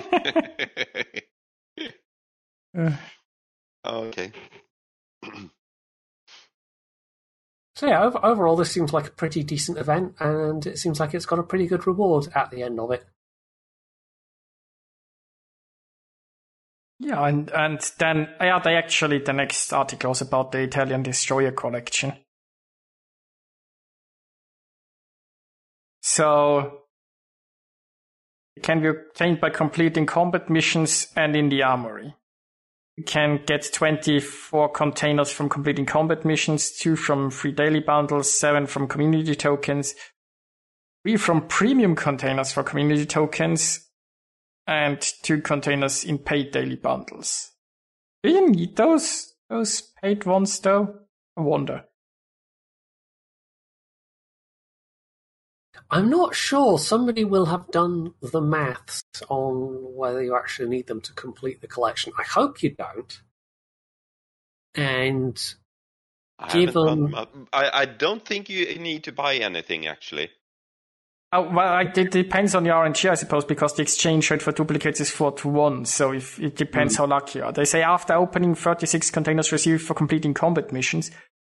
okay. 3.85 4.31
so 7.75 7.87
yeah, 7.87 8.03
over, 8.03 8.19
overall, 8.23 8.55
this 8.55 8.71
seems 8.71 8.91
like 8.91 9.07
a 9.07 9.11
pretty 9.11 9.43
decent 9.43 9.77
event, 9.77 10.15
and 10.19 10.65
it 10.65 10.79
seems 10.79 10.99
like 10.99 11.13
it's 11.13 11.27
got 11.27 11.39
a 11.39 11.43
pretty 11.43 11.67
good 11.67 11.85
reward 11.85 12.27
at 12.35 12.49
the 12.51 12.63
end 12.63 12.79
of 12.79 12.91
it. 12.91 13.05
Yeah, 16.99 17.27
and 17.27 17.49
and 17.51 17.79
then 17.99 18.29
yeah, 18.39 18.59
they 18.59 18.75
actually 18.75 19.19
the 19.19 19.33
next 19.33 19.73
article 19.73 20.09
was 20.09 20.21
about 20.21 20.51
the 20.51 20.61
Italian 20.61 21.03
destroyer 21.03 21.51
collection. 21.51 22.13
So 26.03 26.81
it 28.57 28.61
can 28.61 28.81
be 28.81 28.89
obtained 28.89 29.39
by 29.39 29.49
completing 29.49 30.05
combat 30.05 30.49
missions 30.49 31.07
and 31.15 31.33
in 31.33 31.47
the 31.47 31.63
armory. 31.63 32.13
You 32.97 33.05
can 33.05 33.39
get 33.47 33.71
24 33.73 34.69
containers 34.69 35.31
from 35.31 35.47
completing 35.47 35.85
combat 35.85 36.25
missions, 36.25 36.71
2 36.77 36.97
from 36.97 37.31
free 37.31 37.53
daily 37.53 37.79
bundles, 37.79 38.29
7 38.29 38.67
from 38.67 38.89
community 38.89 39.33
tokens, 39.33 39.95
3 41.03 41.15
from 41.15 41.47
premium 41.47 41.95
containers 41.95 42.51
for 42.51 42.63
community 42.63 43.05
tokens, 43.05 43.89
and 44.67 45.01
2 45.23 45.41
containers 45.41 46.03
in 46.03 46.17
paid 46.17 46.51
daily 46.51 46.75
bundles. 46.75 47.51
Do 48.23 48.29
you 48.29 48.49
need 48.49 48.75
those, 48.75 49.33
those 49.49 49.81
paid 50.01 50.25
ones 50.25 50.59
though? 50.59 50.99
I 51.37 51.41
wonder. 51.41 51.85
I'm 55.89 56.09
not 56.09 56.35
sure. 56.35 56.79
Somebody 56.79 57.23
will 57.25 57.45
have 57.45 57.69
done 57.71 58.13
the 58.21 58.41
maths 58.41 59.03
on 59.29 59.95
whether 59.95 60.23
you 60.23 60.35
actually 60.35 60.69
need 60.69 60.87
them 60.87 61.01
to 61.01 61.13
complete 61.13 61.61
the 61.61 61.67
collection. 61.67 62.13
I 62.17 62.23
hope 62.23 62.63
you 62.63 62.71
don't. 62.71 63.21
And 64.75 65.55
I 66.39 66.51
Given- 66.51 67.13
haven't- 67.13 67.49
I, 67.53 67.81
I 67.81 67.85
don't 67.85 68.25
think 68.25 68.49
you 68.49 68.77
need 68.79 69.03
to 69.05 69.11
buy 69.11 69.35
anything 69.35 69.87
actually. 69.87 70.31
Oh, 71.35 71.49
well, 71.49 71.79
it 71.79 72.11
depends 72.11 72.53
on 72.53 72.63
your 72.63 72.75
RNG, 72.75 73.09
I 73.09 73.15
suppose, 73.15 73.43
because 73.43 73.73
the 73.73 73.81
exchange 73.81 74.29
rate 74.29 74.43
for 74.43 74.51
duplicates 74.51 75.01
is 75.01 75.09
4 75.09 75.31
to 75.37 75.47
1. 75.47 75.85
So 75.85 76.13
if 76.13 76.39
it 76.39 76.55
depends 76.55 76.95
hmm. 76.95 77.01
how 77.01 77.07
lucky 77.07 77.39
you 77.39 77.45
are. 77.45 77.51
They 77.51 77.65
say 77.65 77.81
after 77.81 78.13
opening 78.13 78.53
36 78.53 79.09
containers 79.09 79.51
received 79.51 79.81
for 79.81 79.95
completing 79.95 80.35
combat 80.35 80.71
missions, 80.71 81.09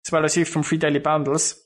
as 0.06 0.12
well 0.12 0.24
as 0.24 0.36
received 0.36 0.50
from 0.50 0.62
free 0.62 0.78
daily 0.78 1.00
bundles, 1.00 1.63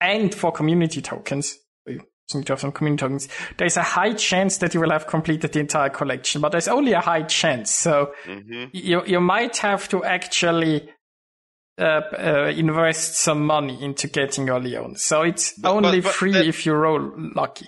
and 0.00 0.34
for 0.34 0.52
community 0.52 1.00
tokens, 1.02 1.56
you 1.86 2.00
need 2.34 2.46
to 2.46 2.52
have 2.52 2.60
some 2.60 2.72
community 2.72 3.00
tokens, 3.00 3.28
there's 3.56 3.76
a 3.76 3.82
high 3.82 4.12
chance 4.12 4.58
that 4.58 4.74
you 4.74 4.80
will 4.80 4.90
have 4.90 5.06
completed 5.06 5.52
the 5.52 5.60
entire 5.60 5.88
collection, 5.88 6.40
but 6.40 6.52
there's 6.52 6.68
only 6.68 6.92
a 6.92 7.00
high 7.00 7.22
chance. 7.22 7.70
So 7.70 8.12
hmm 8.24 8.64
you, 8.72 9.02
you 9.06 9.20
might 9.20 9.56
have 9.58 9.88
to 9.88 10.04
actually 10.04 10.88
uh, 11.78 12.02
uh, 12.18 12.52
invest 12.56 13.14
some 13.16 13.46
money 13.46 13.82
into 13.82 14.08
getting 14.08 14.50
early 14.50 14.76
on. 14.76 14.96
So 14.96 15.22
it's 15.22 15.52
But- 15.58 15.70
only 15.72 16.00
but- 16.00 16.08
but 16.08 16.14
free 16.14 16.32
that- 16.32 16.46
if 16.46 16.66
you 16.66 16.74
roll 16.74 17.12
lucky. 17.34 17.66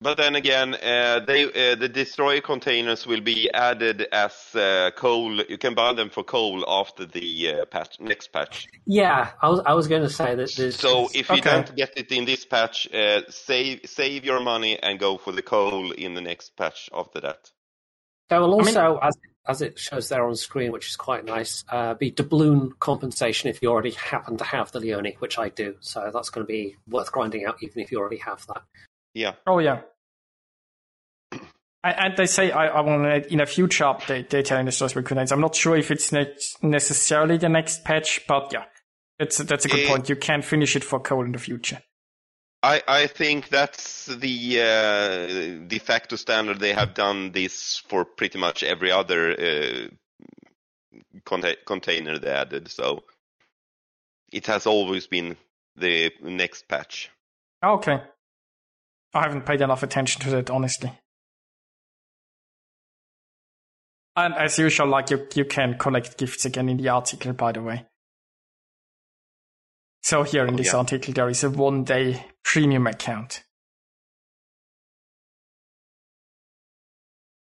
But 0.00 0.18
then 0.18 0.36
again, 0.36 0.74
uh, 0.74 1.20
they 1.26 1.44
uh, 1.44 1.74
the 1.76 1.88
destroyer 1.88 2.42
containers 2.42 3.06
will 3.06 3.22
be 3.22 3.50
added 3.52 4.06
as 4.12 4.54
uh, 4.54 4.90
coal. 4.94 5.40
You 5.48 5.56
can 5.56 5.74
buy 5.74 5.94
them 5.94 6.10
for 6.10 6.22
coal 6.22 6.64
after 6.68 7.06
the 7.06 7.48
uh, 7.48 7.64
patch, 7.64 7.98
next 7.98 8.30
patch. 8.30 8.66
yeah, 8.84 9.30
I 9.40 9.48
was 9.48 9.60
I 9.64 9.72
was 9.72 9.88
going 9.88 10.02
to 10.02 10.10
say 10.10 10.34
that 10.34 10.54
there's 10.54 10.76
So 10.76 11.08
if 11.14 11.30
you 11.30 11.36
Okay. 11.38 11.50
don't 11.50 11.74
get 11.74 11.94
it 11.96 12.12
in 12.12 12.26
this 12.26 12.44
patch, 12.44 12.92
uh, 12.92 13.22
save 13.30 13.80
save 13.86 14.24
your 14.26 14.40
money 14.40 14.78
and 14.78 14.98
go 14.98 15.16
for 15.16 15.32
the 15.32 15.42
coal 15.42 15.92
in 15.92 16.12
the 16.14 16.20
next 16.20 16.56
patch 16.56 16.90
after 16.92 17.20
that. 17.20 17.50
there 18.28 18.40
will 18.40 18.60
I 18.60 18.64
mean- 18.64 18.76
also, 18.76 18.98
as 19.02 19.14
as 19.48 19.62
it 19.62 19.78
shows 19.78 20.08
there 20.08 20.26
on 20.26 20.34
screen, 20.36 20.72
which 20.72 20.88
is 20.88 20.96
quite 20.96 21.24
nice, 21.24 21.64
uh, 21.70 21.94
be 21.94 22.10
doubloon 22.10 22.72
compensation 22.80 23.48
if 23.48 23.62
you 23.62 23.70
already 23.70 23.92
happen 23.92 24.36
to 24.36 24.44
have 24.44 24.72
the 24.72 24.80
Leone, 24.80 25.12
which 25.20 25.38
I 25.38 25.48
do. 25.48 25.76
So 25.80 26.10
that's 26.12 26.30
going 26.30 26.44
to 26.46 26.52
be 26.52 26.76
worth 26.88 27.12
grinding 27.12 27.46
out, 27.46 27.62
even 27.62 27.80
if 27.80 27.90
you 27.92 27.98
already 27.98 28.18
have 28.18 28.44
that. 28.48 28.62
Yeah. 29.16 29.32
Oh 29.46 29.58
yeah. 29.60 29.80
And 31.32 31.94
and 31.98 32.16
they 32.16 32.26
say 32.26 32.50
I, 32.50 32.66
I 32.66 32.80
want 32.82 33.02
to 33.04 33.32
in 33.32 33.40
a 33.40 33.46
future 33.46 33.84
update 33.84 34.28
the 34.28 34.38
Italian 34.38 34.66
destroyers 34.66 34.94
will 34.94 35.04
contain. 35.04 35.26
I'm 35.30 35.40
not 35.40 35.54
sure 35.54 35.74
if 35.76 35.90
it's 35.90 36.12
ne- 36.12 36.36
necessarily 36.62 37.38
the 37.38 37.48
next 37.48 37.82
patch, 37.84 38.26
but 38.28 38.52
yeah, 38.52 38.64
that's 39.18 39.38
that's 39.38 39.64
a 39.64 39.68
good 39.68 39.80
Eh. 39.86 39.88
point. 39.88 40.08
You 40.10 40.16
can 40.16 40.42
finish 40.42 40.76
it 40.76 40.84
for 40.84 41.00
coal 41.00 41.24
in 41.24 41.32
the 41.32 41.38
future. 41.38 41.80
I, 42.62 42.82
I 42.86 43.06
think 43.06 43.48
that's 43.48 44.06
the 44.06 44.60
uh, 44.60 45.66
de 45.66 45.78
facto 45.78 46.16
standard. 46.16 46.58
They 46.58 46.72
have 46.74 46.92
done 46.94 47.32
this 47.32 47.82
for 47.88 48.04
pretty 48.04 48.38
much 48.38 48.62
every 48.64 48.90
other 48.90 49.30
uh, 49.32 49.88
conta- 51.24 51.64
container 51.64 52.18
they 52.18 52.30
added. 52.30 52.68
So 52.68 53.04
it 54.32 54.46
has 54.48 54.66
always 54.66 55.06
been 55.06 55.36
the 55.76 56.10
next 56.20 56.68
patch. 56.68 57.10
Okay. 57.64 58.02
I 59.14 59.22
haven't 59.22 59.46
paid 59.46 59.60
enough 59.60 59.82
attention 59.82 60.20
to 60.22 60.30
that, 60.30 60.50
honestly. 60.50 60.92
And 64.14 64.34
as 64.34 64.58
usual, 64.58 64.88
like 64.88 65.10
you, 65.10 65.26
you 65.34 65.44
can 65.44 65.76
collect 65.78 66.16
gifts 66.18 66.44
again 66.44 66.68
in 66.68 66.78
the 66.78 66.88
article, 66.88 67.32
by 67.32 67.52
the 67.52 67.62
way. 67.62 67.84
So 70.02 70.22
here 70.22 70.46
in 70.46 70.54
Oh, 70.54 70.56
this 70.56 70.72
yeah. 70.72 70.78
article, 70.78 71.12
there 71.12 71.28
is 71.28 71.44
a 71.44 71.50
one 71.50 71.84
day 71.84 72.24
premium 72.44 72.86
account. 72.86 73.42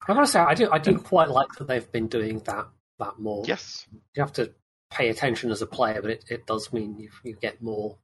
I 0.09 0.15
gotta 0.15 0.27
say, 0.27 0.39
I 0.41 0.55
do 0.55 0.71
I 0.71 0.79
do 0.79 0.99
quite 0.99 1.29
like 1.29 1.53
that 1.59 1.67
they've 1.67 1.91
been 1.91 2.07
doing 2.07 2.39
that 2.41 2.69
that 2.99 3.19
more. 3.19 3.45
Yes. 3.47 3.87
You 4.15 4.23
have 4.23 4.33
to 4.35 4.53
pay 4.91 5.09
attention 5.09 5.51
as 5.51 5.63
a 5.63 5.67
player, 5.67 6.01
but 6.01 6.11
it, 6.13 6.25
it 6.31 6.47
does 6.47 6.73
mean 6.73 6.97
you 6.97 7.11
you 7.25 7.35
get 7.35 7.61
more 7.61 7.99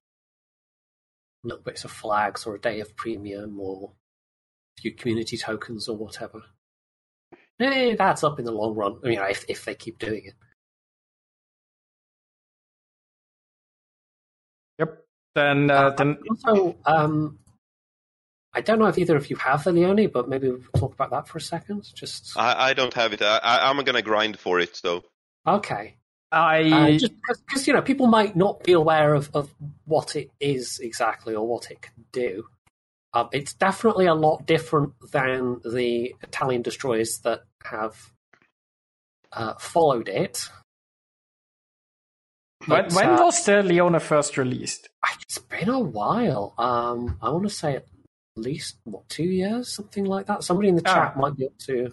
little 1.44 1.62
bits 1.62 1.84
of 1.84 1.90
flags 1.90 2.46
or 2.46 2.54
a 2.54 2.60
day 2.60 2.80
of 2.80 2.96
premium 2.96 3.58
or 3.60 3.92
a 4.78 4.80
few 4.80 4.92
community 4.94 5.36
tokens 5.36 5.88
or 5.88 5.96
whatever. 5.96 6.42
Eh, 7.60 7.94
that's 7.96 8.24
up 8.24 8.38
in 8.38 8.44
the 8.44 8.52
long 8.52 8.74
run. 8.74 8.98
You 9.04 9.16
know, 9.16 9.24
if 9.24 9.44
if 9.48 9.64
they 9.64 9.74
keep 9.74 9.98
doing 9.98 10.24
it. 10.24 10.34
Yep. 14.78 15.04
Then, 15.34 15.70
uh, 15.70 15.90
then 15.90 16.18
Also, 16.28 16.76
um, 16.84 17.38
I 18.52 18.60
don't 18.60 18.78
know 18.78 18.86
if 18.86 18.98
either 18.98 19.16
of 19.16 19.30
you 19.30 19.36
have 19.36 19.64
the 19.64 19.72
Leone, 19.72 20.08
but 20.12 20.28
maybe 20.28 20.50
we'll 20.50 20.60
talk 20.76 20.92
about 20.92 21.10
that 21.10 21.28
for 21.28 21.38
a 21.38 21.40
second. 21.40 21.88
Just 21.94 22.36
I, 22.36 22.70
I 22.70 22.74
don't 22.74 22.92
have 22.94 23.12
it. 23.12 23.22
I, 23.22 23.38
I, 23.38 23.70
I'm 23.70 23.76
going 23.76 23.94
to 23.94 24.02
grind 24.02 24.38
for 24.38 24.60
it, 24.60 24.80
though. 24.82 25.04
okay. 25.46 25.96
I 26.32 26.62
Uh, 26.62 26.98
just 26.98 27.12
because 27.46 27.66
you 27.66 27.74
know 27.74 27.82
people 27.82 28.06
might 28.06 28.34
not 28.34 28.64
be 28.64 28.72
aware 28.72 29.14
of, 29.14 29.30
of 29.34 29.54
what 29.84 30.16
it 30.16 30.30
is 30.40 30.80
exactly 30.80 31.34
or 31.34 31.46
what 31.46 31.70
it 31.70 31.82
can 31.82 32.04
do. 32.12 32.46
Um, 33.14 33.28
it's 33.32 33.52
definitely 33.52 34.06
a 34.06 34.14
lot 34.14 34.46
different 34.46 34.94
than 35.12 35.60
the 35.64 36.14
Italian 36.22 36.62
destroyers 36.62 37.18
that 37.18 37.42
have 37.64 38.10
uh, 39.32 39.54
followed 39.58 40.08
it. 40.08 40.48
when, 42.66 42.84
But, 42.84 42.92
when 42.94 43.08
uh, 43.10 43.22
was 43.24 43.44
the 43.44 43.62
Leone 43.62 44.00
first 44.00 44.38
released? 44.38 44.88
it's 45.20 45.38
been 45.38 45.68
a 45.68 45.78
while. 45.80 46.54
Um, 46.58 47.18
I 47.20 47.28
want 47.30 47.44
to 47.44 47.50
say 47.50 47.76
at 47.76 47.86
least 48.36 48.76
what 48.84 49.08
two 49.10 49.24
years, 49.24 49.72
something 49.72 50.04
like 50.06 50.26
that. 50.26 50.42
Somebody 50.44 50.68
in 50.70 50.76
the 50.76 50.82
Ah. 50.86 50.94
chat 50.94 51.16
might 51.18 51.36
be 51.36 51.44
able 51.44 51.54
to. 51.66 51.92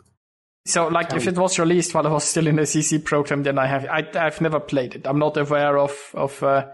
So, 0.65 0.87
like, 0.87 1.13
if 1.13 1.25
it 1.27 1.35
was 1.35 1.57
released 1.57 1.95
while 1.95 2.05
I 2.05 2.11
was 2.11 2.25
still 2.25 2.45
in 2.45 2.57
the 2.57 2.63
CC 2.63 3.03
program, 3.03 3.43
then 3.43 3.57
I 3.57 3.65
have 3.65 3.85
I, 3.85 4.07
I've 4.13 4.41
never 4.41 4.59
played 4.59 4.95
it. 4.95 5.07
I'm 5.07 5.19
not 5.19 5.37
aware 5.37 5.77
of 5.77 6.11
of. 6.13 6.43
Uh, 6.43 6.67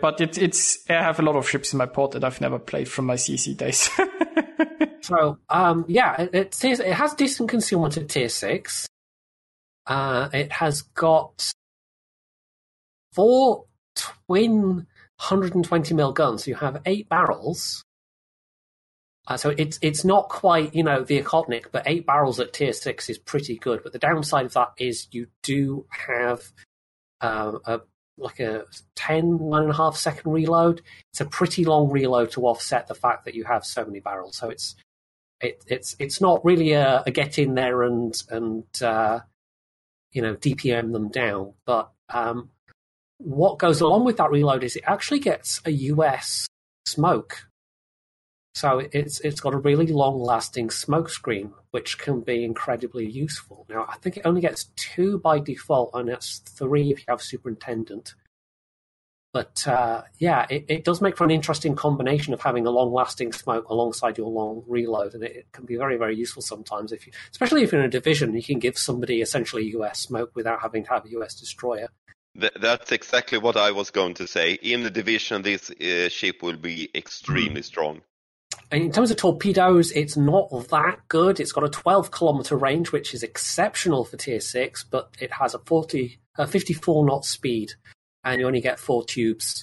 but 0.00 0.20
it, 0.20 0.38
it's 0.38 0.88
I 0.88 0.94
have 0.94 1.18
a 1.18 1.22
lot 1.22 1.36
of 1.36 1.48
ships 1.48 1.72
in 1.72 1.78
my 1.78 1.86
port 1.86 2.12
that 2.12 2.24
I've 2.24 2.40
never 2.40 2.58
played 2.58 2.88
from 2.88 3.06
my 3.06 3.16
CC 3.16 3.56
days. 3.56 3.90
So, 5.02 5.38
um, 5.48 5.84
yeah, 5.88 6.22
it, 6.22 6.34
it, 6.62 6.80
it 6.80 6.94
has 6.94 7.14
decent 7.14 7.50
concealment 7.50 7.96
at 7.96 8.08
tier 8.08 8.28
six. 8.28 8.88
Uh, 9.84 10.28
it 10.32 10.52
has 10.52 10.82
got 10.82 11.52
four 13.12 13.64
twin 13.96 14.86
120 15.18 15.94
mil 15.94 16.12
guns. 16.12 16.44
So 16.44 16.50
you 16.50 16.54
have 16.54 16.80
eight 16.86 17.08
barrels. 17.08 17.84
Uh, 19.28 19.36
so 19.36 19.54
it's 19.56 19.78
it's 19.82 20.04
not 20.04 20.28
quite 20.28 20.74
you 20.74 20.82
know 20.82 21.02
the 21.04 21.22
Okhotnik, 21.22 21.66
but 21.70 21.84
eight 21.86 22.06
barrels 22.06 22.40
at 22.40 22.52
tier 22.52 22.72
six 22.72 23.08
is 23.08 23.18
pretty 23.18 23.56
good. 23.56 23.82
But 23.82 23.92
the 23.92 23.98
downside 23.98 24.46
of 24.46 24.54
that 24.54 24.72
is 24.78 25.06
you 25.12 25.28
do 25.42 25.86
have 25.90 26.42
um, 27.20 27.60
a 27.64 27.80
like 28.18 28.40
a 28.40 28.64
10, 28.94 29.38
one 29.38 29.62
and 29.62 29.70
a 29.70 29.76
half 29.76 29.96
second 29.96 30.32
reload. 30.32 30.82
It's 31.12 31.20
a 31.20 31.24
pretty 31.24 31.64
long 31.64 31.90
reload 31.90 32.30
to 32.32 32.46
offset 32.46 32.86
the 32.86 32.94
fact 32.94 33.24
that 33.24 33.34
you 33.34 33.44
have 33.44 33.64
so 33.64 33.84
many 33.84 34.00
barrels. 34.00 34.36
So 34.36 34.50
it's 34.50 34.76
it, 35.40 35.62
it's 35.66 35.96
it's 35.98 36.20
not 36.20 36.44
really 36.44 36.72
a, 36.72 37.02
a 37.06 37.10
get 37.10 37.38
in 37.38 37.54
there 37.54 37.82
and 37.82 38.14
and 38.30 38.64
uh, 38.82 39.20
you 40.12 40.22
know 40.22 40.34
DPM 40.34 40.92
them 40.92 41.08
down. 41.08 41.54
But 41.64 41.90
um, 42.08 42.50
what 43.18 43.58
goes 43.58 43.80
along 43.80 44.04
with 44.04 44.18
that 44.18 44.30
reload 44.30 44.62
is 44.64 44.76
it 44.76 44.84
actually 44.86 45.20
gets 45.20 45.60
a 45.64 45.70
US 45.70 46.46
smoke. 46.86 47.48
So 48.54 48.82
it's 48.92 49.20
it's 49.20 49.40
got 49.40 49.54
a 49.54 49.58
really 49.58 49.86
long 49.86 50.20
lasting 50.20 50.70
smoke 50.70 51.08
screen, 51.08 51.52
which 51.70 51.98
can 51.98 52.20
be 52.20 52.44
incredibly 52.44 53.08
useful. 53.08 53.66
Now 53.68 53.86
I 53.88 53.96
think 53.96 54.18
it 54.18 54.26
only 54.26 54.42
gets 54.42 54.64
two 54.76 55.18
by 55.18 55.38
default, 55.38 55.90
and 55.94 56.08
it's 56.08 56.38
three 56.38 56.90
if 56.90 56.98
you 56.98 57.04
have 57.08 57.22
superintendent. 57.22 58.14
But 59.32 59.66
uh, 59.66 60.02
yeah, 60.18 60.46
it, 60.50 60.66
it 60.68 60.84
does 60.84 61.00
make 61.00 61.16
for 61.16 61.24
an 61.24 61.30
interesting 61.30 61.74
combination 61.74 62.34
of 62.34 62.42
having 62.42 62.66
a 62.66 62.70
long-lasting 62.70 63.32
smoke 63.32 63.66
alongside 63.70 64.18
your 64.18 64.28
long 64.28 64.62
reload, 64.66 65.14
and 65.14 65.24
it, 65.24 65.34
it 65.34 65.46
can 65.52 65.64
be 65.64 65.76
very, 65.76 65.96
very 65.96 66.14
useful 66.14 66.42
sometimes. 66.42 66.92
If 66.92 67.06
you, 67.06 67.14
especially 67.30 67.62
if 67.62 67.72
you're 67.72 67.80
in 67.80 67.86
a 67.86 67.90
division, 67.90 68.34
you 68.34 68.42
can 68.42 68.58
give 68.58 68.76
somebody 68.76 69.22
essentially 69.22 69.70
US 69.76 70.00
smoke 70.00 70.32
without 70.34 70.60
having 70.60 70.84
to 70.84 70.90
have 70.90 71.06
a 71.06 71.10
US 71.20 71.34
destroyer. 71.34 71.88
Th- 72.38 72.52
that's 72.60 72.92
exactly 72.92 73.38
what 73.38 73.56
I 73.56 73.72
was 73.72 73.90
going 73.90 74.12
to 74.14 74.26
say. 74.26 74.52
In 74.52 74.82
the 74.82 74.90
division, 74.90 75.40
this 75.40 75.70
uh, 75.70 76.10
ship 76.10 76.42
will 76.42 76.58
be 76.58 76.90
extremely 76.94 77.62
strong. 77.62 78.02
In 78.72 78.90
terms 78.90 79.10
of 79.10 79.18
torpedoes, 79.18 79.92
it's 79.92 80.16
not 80.16 80.48
that 80.70 81.06
good. 81.08 81.40
It's 81.40 81.52
got 81.52 81.64
a 81.64 81.68
12 81.68 82.10
kilometer 82.10 82.56
range, 82.56 82.90
which 82.90 83.12
is 83.12 83.22
exceptional 83.22 84.06
for 84.06 84.16
tier 84.16 84.40
6, 84.40 84.84
but 84.84 85.14
it 85.20 85.30
has 85.30 85.52
a 85.52 85.58
40, 85.58 86.18
uh, 86.38 86.46
54 86.46 87.04
knot 87.04 87.26
speed, 87.26 87.72
and 88.24 88.40
you 88.40 88.46
only 88.46 88.62
get 88.62 88.80
four 88.80 89.04
tubes. 89.04 89.62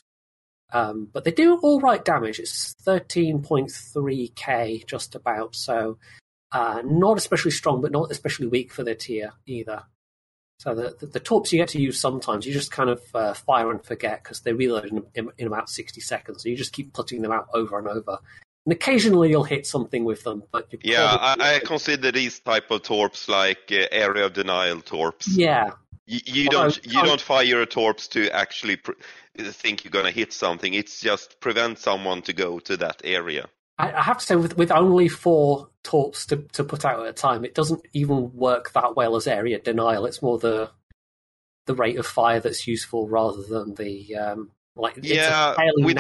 Um, 0.72 1.10
but 1.12 1.24
they 1.24 1.32
do 1.32 1.58
all 1.58 1.80
right 1.80 2.06
damage. 2.06 2.40
It's 2.40 2.76
13.3k, 2.86 4.86
just 4.86 5.16
about. 5.16 5.56
So, 5.56 5.98
uh, 6.52 6.84
not 6.86 7.18
especially 7.18 7.50
strong, 7.50 7.82
but 7.82 7.92
not 7.92 8.12
especially 8.12 8.46
weak 8.46 8.72
for 8.72 8.84
their 8.84 8.94
tier 8.94 9.34
either. 9.48 9.86
So 10.60 10.76
the, 10.76 10.96
the, 11.00 11.08
the 11.08 11.20
torps 11.20 11.52
you 11.52 11.58
get 11.58 11.70
to 11.70 11.82
use 11.82 12.00
sometimes, 12.00 12.46
you 12.46 12.54
just 12.54 12.72
kind 12.72 12.92
of 12.92 13.02
uh, 13.16 13.34
fire 13.34 13.72
and 13.72 13.84
forget 13.84 14.24
because 14.24 14.42
they 14.42 14.54
reload 14.54 14.86
in, 14.86 15.04
in, 15.16 15.30
in, 15.40 15.48
about 15.48 15.70
60 15.70 16.00
seconds. 16.02 16.44
So 16.44 16.50
you 16.50 16.56
just 16.56 16.74
keep 16.74 16.94
putting 16.94 17.24
them 17.24 17.32
out 17.32 17.48
over 17.56 17.80
and 17.80 17.88
over. 17.88 18.20
And 18.66 18.74
occasionally 18.74 19.30
you'll 19.30 19.44
hit 19.44 19.66
something 19.66 20.04
with 20.04 20.24
them, 20.24 20.44
but 20.52 20.68
yeah, 20.84 21.18
I, 21.20 21.56
I, 21.56 21.60
consider 21.66 22.12
these 22.12 22.40
type 22.40 22.70
of 22.72 22.84
torps 22.84 23.28
like 23.28 23.72
uh, 23.72 23.86
area 23.92 24.26
of 24.26 24.34
denial 24.34 24.82
torps. 24.82 25.28
Yeah, 25.28 25.72
you, 26.06 26.20
you 26.26 26.50
don't 26.50 26.86
you 26.86 27.02
don't 27.04 27.22
fire 27.22 27.62
a 27.62 27.66
torps 27.66 28.08
to 28.10 28.30
actually 28.32 28.76
pr- 28.78 28.94
think 29.38 29.84
you're 29.84 29.92
gonna 29.92 30.12
hit 30.12 30.34
something. 30.34 30.74
It's 30.74 31.00
just 31.00 31.40
prevent 31.40 31.80
someone 31.80 32.22
to 32.24 32.34
go 32.34 32.60
to 32.60 32.78
that 32.78 33.02
area. 33.04 33.48
I, 33.78 33.94
I 33.94 34.02
have 34.02 34.18
to 34.18 34.26
say, 34.26 34.36
with 34.36 34.58
with 34.58 34.72
only 34.72 35.08
four 35.08 35.70
torps 35.84 36.26
to 36.28 36.38
to 36.54 36.64
put 36.64 36.84
out 36.84 37.02
at 37.02 37.08
a 37.08 37.14
time, 37.14 37.46
it 37.46 37.56
doesn't 37.56 37.82
even 37.94 38.34
work 38.34 38.74
that 38.74 38.96
well 38.96 39.16
as 39.16 39.28
area 39.28 39.60
denial. 39.60 40.06
It's 40.06 40.22
more 40.22 40.40
the 40.40 40.72
the 41.66 41.76
rate 41.76 42.00
of 42.00 42.08
fire 42.08 42.40
that's 42.40 42.68
useful 42.68 43.08
rather 43.08 43.44
than 43.44 43.76
the 43.76 44.16
um, 44.16 44.52
like 44.80 45.00
yeah, 45.02 45.56
with, 45.78 45.98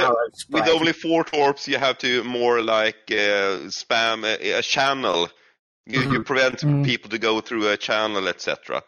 with 0.49 0.67
only 0.67 0.93
four 0.93 1.23
torps, 1.23 1.67
you 1.67 1.77
have 1.77 1.97
to 1.99 2.23
more 2.23 2.61
like 2.61 2.95
uh, 3.11 3.67
spam 3.67 4.23
a, 4.23 4.59
a 4.59 4.61
channel. 4.61 5.29
You, 5.85 6.01
mm-hmm. 6.01 6.13
you 6.13 6.23
prevent 6.23 6.59
mm-hmm. 6.59 6.83
people 6.83 7.09
to 7.09 7.17
go 7.17 7.41
through 7.41 7.69
a 7.69 7.77
channel, 7.77 8.27
etc. 8.27 8.83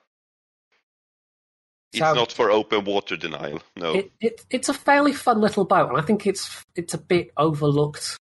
It's 1.93 1.99
so, 1.99 2.13
not 2.13 2.31
for 2.31 2.51
open 2.51 2.85
water 2.85 3.17
denial. 3.17 3.61
No, 3.75 3.95
it, 3.95 4.11
it, 4.21 4.45
it's 4.49 4.69
a 4.69 4.73
fairly 4.73 5.13
fun 5.13 5.41
little 5.41 5.65
boat, 5.65 5.89
and 5.89 5.97
I 5.97 6.01
think 6.01 6.25
it's 6.25 6.63
it's 6.75 6.93
a 6.93 6.97
bit 6.97 7.31
overlooked 7.35 8.17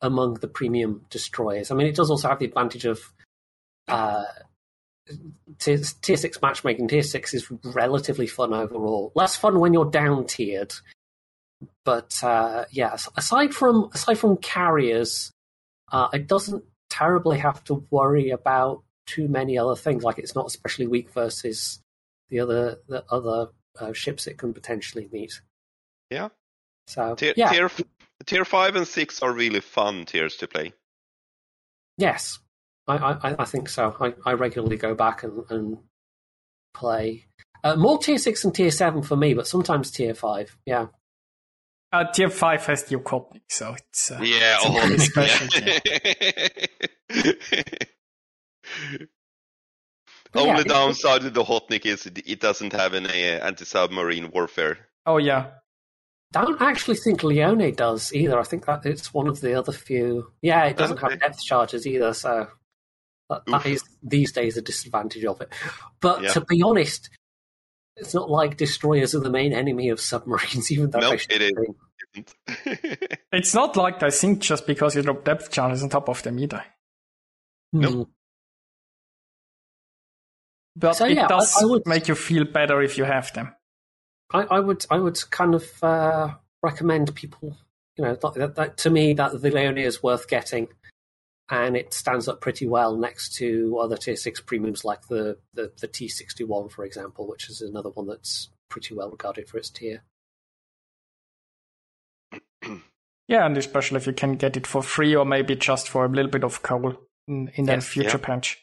among 0.00 0.34
the 0.34 0.48
premium 0.48 1.06
destroyers. 1.10 1.70
I 1.70 1.74
mean, 1.74 1.86
it 1.86 1.94
does 1.94 2.10
also 2.10 2.28
have 2.28 2.40
the 2.40 2.46
advantage 2.46 2.86
of 2.86 3.00
uh, 3.88 4.24
tier, 5.58 5.78
tier 6.02 6.16
six 6.16 6.40
matchmaking. 6.42 6.88
Tier 6.88 7.02
six 7.02 7.34
is 7.34 7.50
relatively 7.62 8.26
fun 8.26 8.52
overall. 8.52 9.12
Less 9.14 9.36
fun 9.36 9.60
when 9.60 9.72
you're 9.72 9.90
down 9.90 10.26
tiered 10.26 10.74
but 11.84 12.22
uh, 12.22 12.64
yeah, 12.70 12.96
aside 13.16 13.54
from 13.54 13.90
aside 13.92 14.18
from 14.18 14.36
carriers, 14.36 15.32
uh, 15.92 16.08
it 16.12 16.26
doesn't 16.26 16.64
terribly 16.90 17.38
have 17.38 17.62
to 17.64 17.84
worry 17.90 18.30
about 18.30 18.82
too 19.06 19.28
many 19.28 19.58
other 19.58 19.76
things. 19.76 20.02
Like 20.02 20.18
it's 20.18 20.34
not 20.34 20.46
especially 20.46 20.86
weak 20.86 21.10
versus 21.10 21.80
the 22.30 22.40
other 22.40 22.78
the 22.88 23.04
other 23.10 23.48
uh, 23.78 23.92
ships 23.92 24.26
it 24.26 24.38
can 24.38 24.54
potentially 24.54 25.08
meet. 25.12 25.40
Yeah. 26.10 26.28
So 26.86 27.14
tier, 27.14 27.34
yeah. 27.36 27.50
tier 27.50 27.70
tier 28.26 28.44
five 28.44 28.76
and 28.76 28.86
six 28.86 29.22
are 29.22 29.32
really 29.32 29.60
fun 29.60 30.04
tiers 30.04 30.36
to 30.36 30.48
play. 30.48 30.72
Yes, 31.96 32.38
I 32.86 32.96
I, 32.96 33.42
I 33.42 33.44
think 33.44 33.68
so. 33.68 33.96
I, 34.00 34.14
I 34.24 34.34
regularly 34.34 34.76
go 34.76 34.94
back 34.94 35.22
and, 35.22 35.44
and 35.50 35.78
play. 36.74 37.24
Uh, 37.62 37.76
more 37.76 37.98
tier 37.98 38.18
six 38.18 38.44
and 38.44 38.54
tier 38.54 38.70
seven 38.70 39.02
for 39.02 39.16
me, 39.16 39.32
but 39.32 39.46
sometimes 39.46 39.90
tier 39.90 40.14
five. 40.14 40.56
Yeah. 40.66 40.88
Uh, 41.94 42.10
tier 42.10 42.28
5 42.28 42.66
has 42.66 42.82
the 42.84 42.96
Okhotnik, 42.96 43.42
so 43.48 43.74
it's, 43.74 44.10
uh, 44.10 44.18
yeah, 44.20 44.58
it's 44.60 44.84
really 44.84 44.98
special. 44.98 45.46
Only 50.34 50.50
yeah, 50.50 50.62
downside 50.64 51.24
of 51.24 51.34
the 51.34 51.44
Okhotnik 51.44 51.86
is 51.86 52.06
it 52.06 52.40
doesn't 52.40 52.72
have 52.72 52.94
any 52.94 53.30
uh, 53.30 53.46
anti-submarine 53.46 54.32
warfare. 54.32 54.88
Oh 55.06 55.18
yeah. 55.18 55.50
Don't 56.32 56.60
actually 56.60 56.96
think 56.96 57.22
Leone 57.22 57.72
does 57.74 58.12
either. 58.12 58.40
I 58.40 58.42
think 58.42 58.66
that 58.66 58.84
it's 58.84 59.14
one 59.14 59.28
of 59.28 59.40
the 59.40 59.56
other 59.56 59.70
few. 59.70 60.32
Yeah, 60.42 60.64
it 60.64 60.76
doesn't 60.76 60.98
okay. 60.98 61.12
have 61.12 61.20
depth 61.20 61.44
charges 61.44 61.86
either, 61.86 62.12
so 62.12 62.48
that, 63.30 63.46
that 63.46 63.66
is 63.66 63.84
these 64.02 64.32
days 64.32 64.56
a 64.56 64.62
disadvantage 64.62 65.24
of 65.24 65.40
it. 65.40 65.52
But 66.00 66.24
yeah. 66.24 66.32
to 66.32 66.40
be 66.40 66.60
honest, 66.60 67.08
it's 67.96 68.14
not 68.14 68.30
like 68.30 68.56
destroyers 68.56 69.14
are 69.14 69.20
the 69.20 69.30
main 69.30 69.52
enemy 69.52 69.88
of 69.88 70.00
submarines, 70.00 70.70
even 70.72 70.90
though 70.90 71.00
nope, 71.00 71.20
it 71.30 71.42
is. 71.42 72.26
it's 73.32 73.54
not 73.54 73.76
like 73.76 74.02
I 74.02 74.10
think 74.10 74.40
just 74.40 74.66
because 74.66 74.94
you 74.94 75.02
drop 75.02 75.24
depth 75.24 75.50
charges 75.50 75.82
on 75.82 75.88
top 75.88 76.08
of 76.08 76.22
them 76.22 76.38
either. 76.38 76.64
No. 77.72 77.90
Nope. 77.90 78.10
But 80.76 80.94
so, 80.94 81.06
it 81.06 81.14
yeah, 81.14 81.28
does 81.28 81.56
I, 81.56 81.62
I 81.62 81.70
would, 81.70 81.86
make 81.86 82.08
you 82.08 82.16
feel 82.16 82.44
better 82.44 82.82
if 82.82 82.98
you 82.98 83.04
have 83.04 83.32
them. 83.32 83.54
I, 84.32 84.42
I 84.42 84.60
would, 84.60 84.84
I 84.90 84.98
would 84.98 85.18
kind 85.30 85.54
of 85.54 85.84
uh, 85.84 86.34
recommend 86.62 87.14
people. 87.14 87.56
You 87.96 88.04
know, 88.04 88.14
that, 88.16 88.56
that, 88.56 88.76
to 88.78 88.90
me, 88.90 89.12
that 89.14 89.40
the 89.40 89.50
Leone 89.50 89.78
is 89.78 90.02
worth 90.02 90.28
getting 90.28 90.66
and 91.50 91.76
it 91.76 91.92
stands 91.92 92.26
up 92.28 92.40
pretty 92.40 92.66
well 92.66 92.96
next 92.96 93.34
to 93.36 93.78
other 93.78 93.96
tier 93.96 94.16
six 94.16 94.40
premiums 94.40 94.84
like 94.84 95.08
the, 95.08 95.38
the, 95.52 95.72
the 95.80 95.88
T61, 95.88 96.70
for 96.70 96.84
example, 96.84 97.28
which 97.28 97.50
is 97.50 97.60
another 97.60 97.90
one 97.90 98.06
that's 98.06 98.48
pretty 98.70 98.94
well 98.94 99.10
regarded 99.10 99.48
for 99.48 99.58
its 99.58 99.70
tier. 99.70 100.02
Yeah, 103.26 103.46
and 103.46 103.56
especially 103.56 103.96
if 103.96 104.06
you 104.06 104.12
can 104.12 104.36
get 104.36 104.56
it 104.56 104.66
for 104.66 104.82
free 104.82 105.16
or 105.16 105.24
maybe 105.24 105.56
just 105.56 105.88
for 105.88 106.04
a 106.04 106.08
little 106.08 106.30
bit 106.30 106.44
of 106.44 106.62
coal 106.62 106.94
in, 107.26 107.50
in 107.54 107.64
yes, 107.64 107.86
future 107.86 108.18
yeah. 108.18 108.26
patch. 108.26 108.60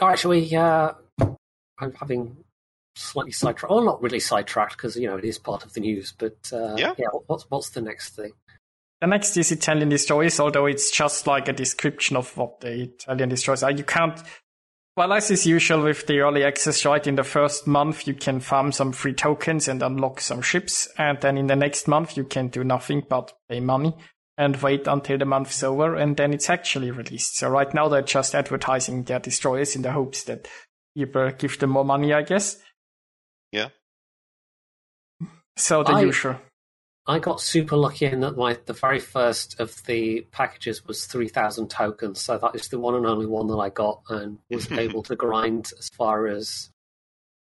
All 0.00 0.08
right, 0.08 0.18
shall 0.18 0.30
we? 0.30 0.54
Uh, 0.54 0.92
I'm 1.78 1.92
having 1.92 2.44
slightly 2.94 3.32
sidetracked. 3.32 3.70
Well, 3.70 3.84
not 3.84 4.02
really 4.02 4.20
sidetracked 4.20 4.76
because 4.76 4.96
you 4.96 5.06
know 5.08 5.16
it 5.16 5.24
is 5.24 5.38
part 5.38 5.64
of 5.64 5.74
the 5.74 5.80
news. 5.80 6.14
But 6.16 6.50
uh, 6.52 6.76
yeah, 6.78 6.94
yeah. 6.96 7.08
What's 7.26 7.50
what's 7.50 7.70
the 7.70 7.82
next 7.82 8.14
thing? 8.14 8.32
The 9.00 9.06
next 9.06 9.36
is 9.36 9.52
Italian 9.52 9.90
destroyers, 9.90 10.40
although 10.40 10.66
it's 10.66 10.90
just 10.90 11.26
like 11.26 11.46
a 11.48 11.52
description 11.52 12.16
of 12.16 12.36
what 12.36 12.60
the 12.60 12.82
Italian 12.82 13.28
destroyers 13.28 13.62
are. 13.62 13.70
You 13.70 13.84
can't, 13.84 14.20
well, 14.96 15.12
as 15.12 15.30
is 15.30 15.46
usual 15.46 15.84
with 15.84 16.08
the 16.08 16.18
early 16.18 16.42
access, 16.42 16.84
right? 16.84 17.06
In 17.06 17.14
the 17.14 17.22
first 17.22 17.68
month, 17.68 18.08
you 18.08 18.14
can 18.14 18.40
farm 18.40 18.72
some 18.72 18.90
free 18.90 19.14
tokens 19.14 19.68
and 19.68 19.82
unlock 19.84 20.20
some 20.20 20.42
ships. 20.42 20.88
And 20.98 21.20
then 21.20 21.38
in 21.38 21.46
the 21.46 21.54
next 21.54 21.86
month, 21.86 22.16
you 22.16 22.24
can 22.24 22.48
do 22.48 22.64
nothing 22.64 23.04
but 23.08 23.32
pay 23.48 23.60
money 23.60 23.94
and 24.36 24.56
wait 24.56 24.88
until 24.88 25.18
the 25.18 25.24
month's 25.24 25.62
over. 25.62 25.94
And 25.94 26.16
then 26.16 26.34
it's 26.34 26.50
actually 26.50 26.90
released. 26.90 27.36
So 27.36 27.48
right 27.48 27.72
now, 27.72 27.88
they're 27.88 28.02
just 28.02 28.34
advertising 28.34 29.04
their 29.04 29.20
destroyers 29.20 29.76
in 29.76 29.82
the 29.82 29.92
hopes 29.92 30.24
that 30.24 30.48
people 30.96 31.30
give 31.38 31.56
them 31.60 31.70
more 31.70 31.84
money, 31.84 32.12
I 32.12 32.22
guess. 32.22 32.58
Yeah. 33.52 33.68
So 35.56 35.84
the 35.84 35.92
I, 35.92 36.00
usual. 36.00 36.36
I 37.08 37.18
got 37.18 37.40
super 37.40 37.74
lucky 37.74 38.04
in 38.04 38.20
that 38.20 38.36
my 38.36 38.58
the 38.66 38.74
very 38.74 39.00
first 39.00 39.58
of 39.58 39.82
the 39.86 40.26
packages 40.30 40.86
was 40.86 41.06
three 41.06 41.28
thousand 41.28 41.70
tokens, 41.70 42.20
so 42.20 42.36
that 42.36 42.54
is 42.54 42.68
the 42.68 42.78
one 42.78 42.94
and 42.94 43.06
only 43.06 43.24
one 43.24 43.46
that 43.46 43.56
I 43.56 43.70
got, 43.70 44.02
and 44.10 44.38
was 44.50 44.70
able 44.72 45.02
to 45.04 45.16
grind 45.16 45.72
as 45.78 45.88
far 45.88 46.26
as 46.26 46.70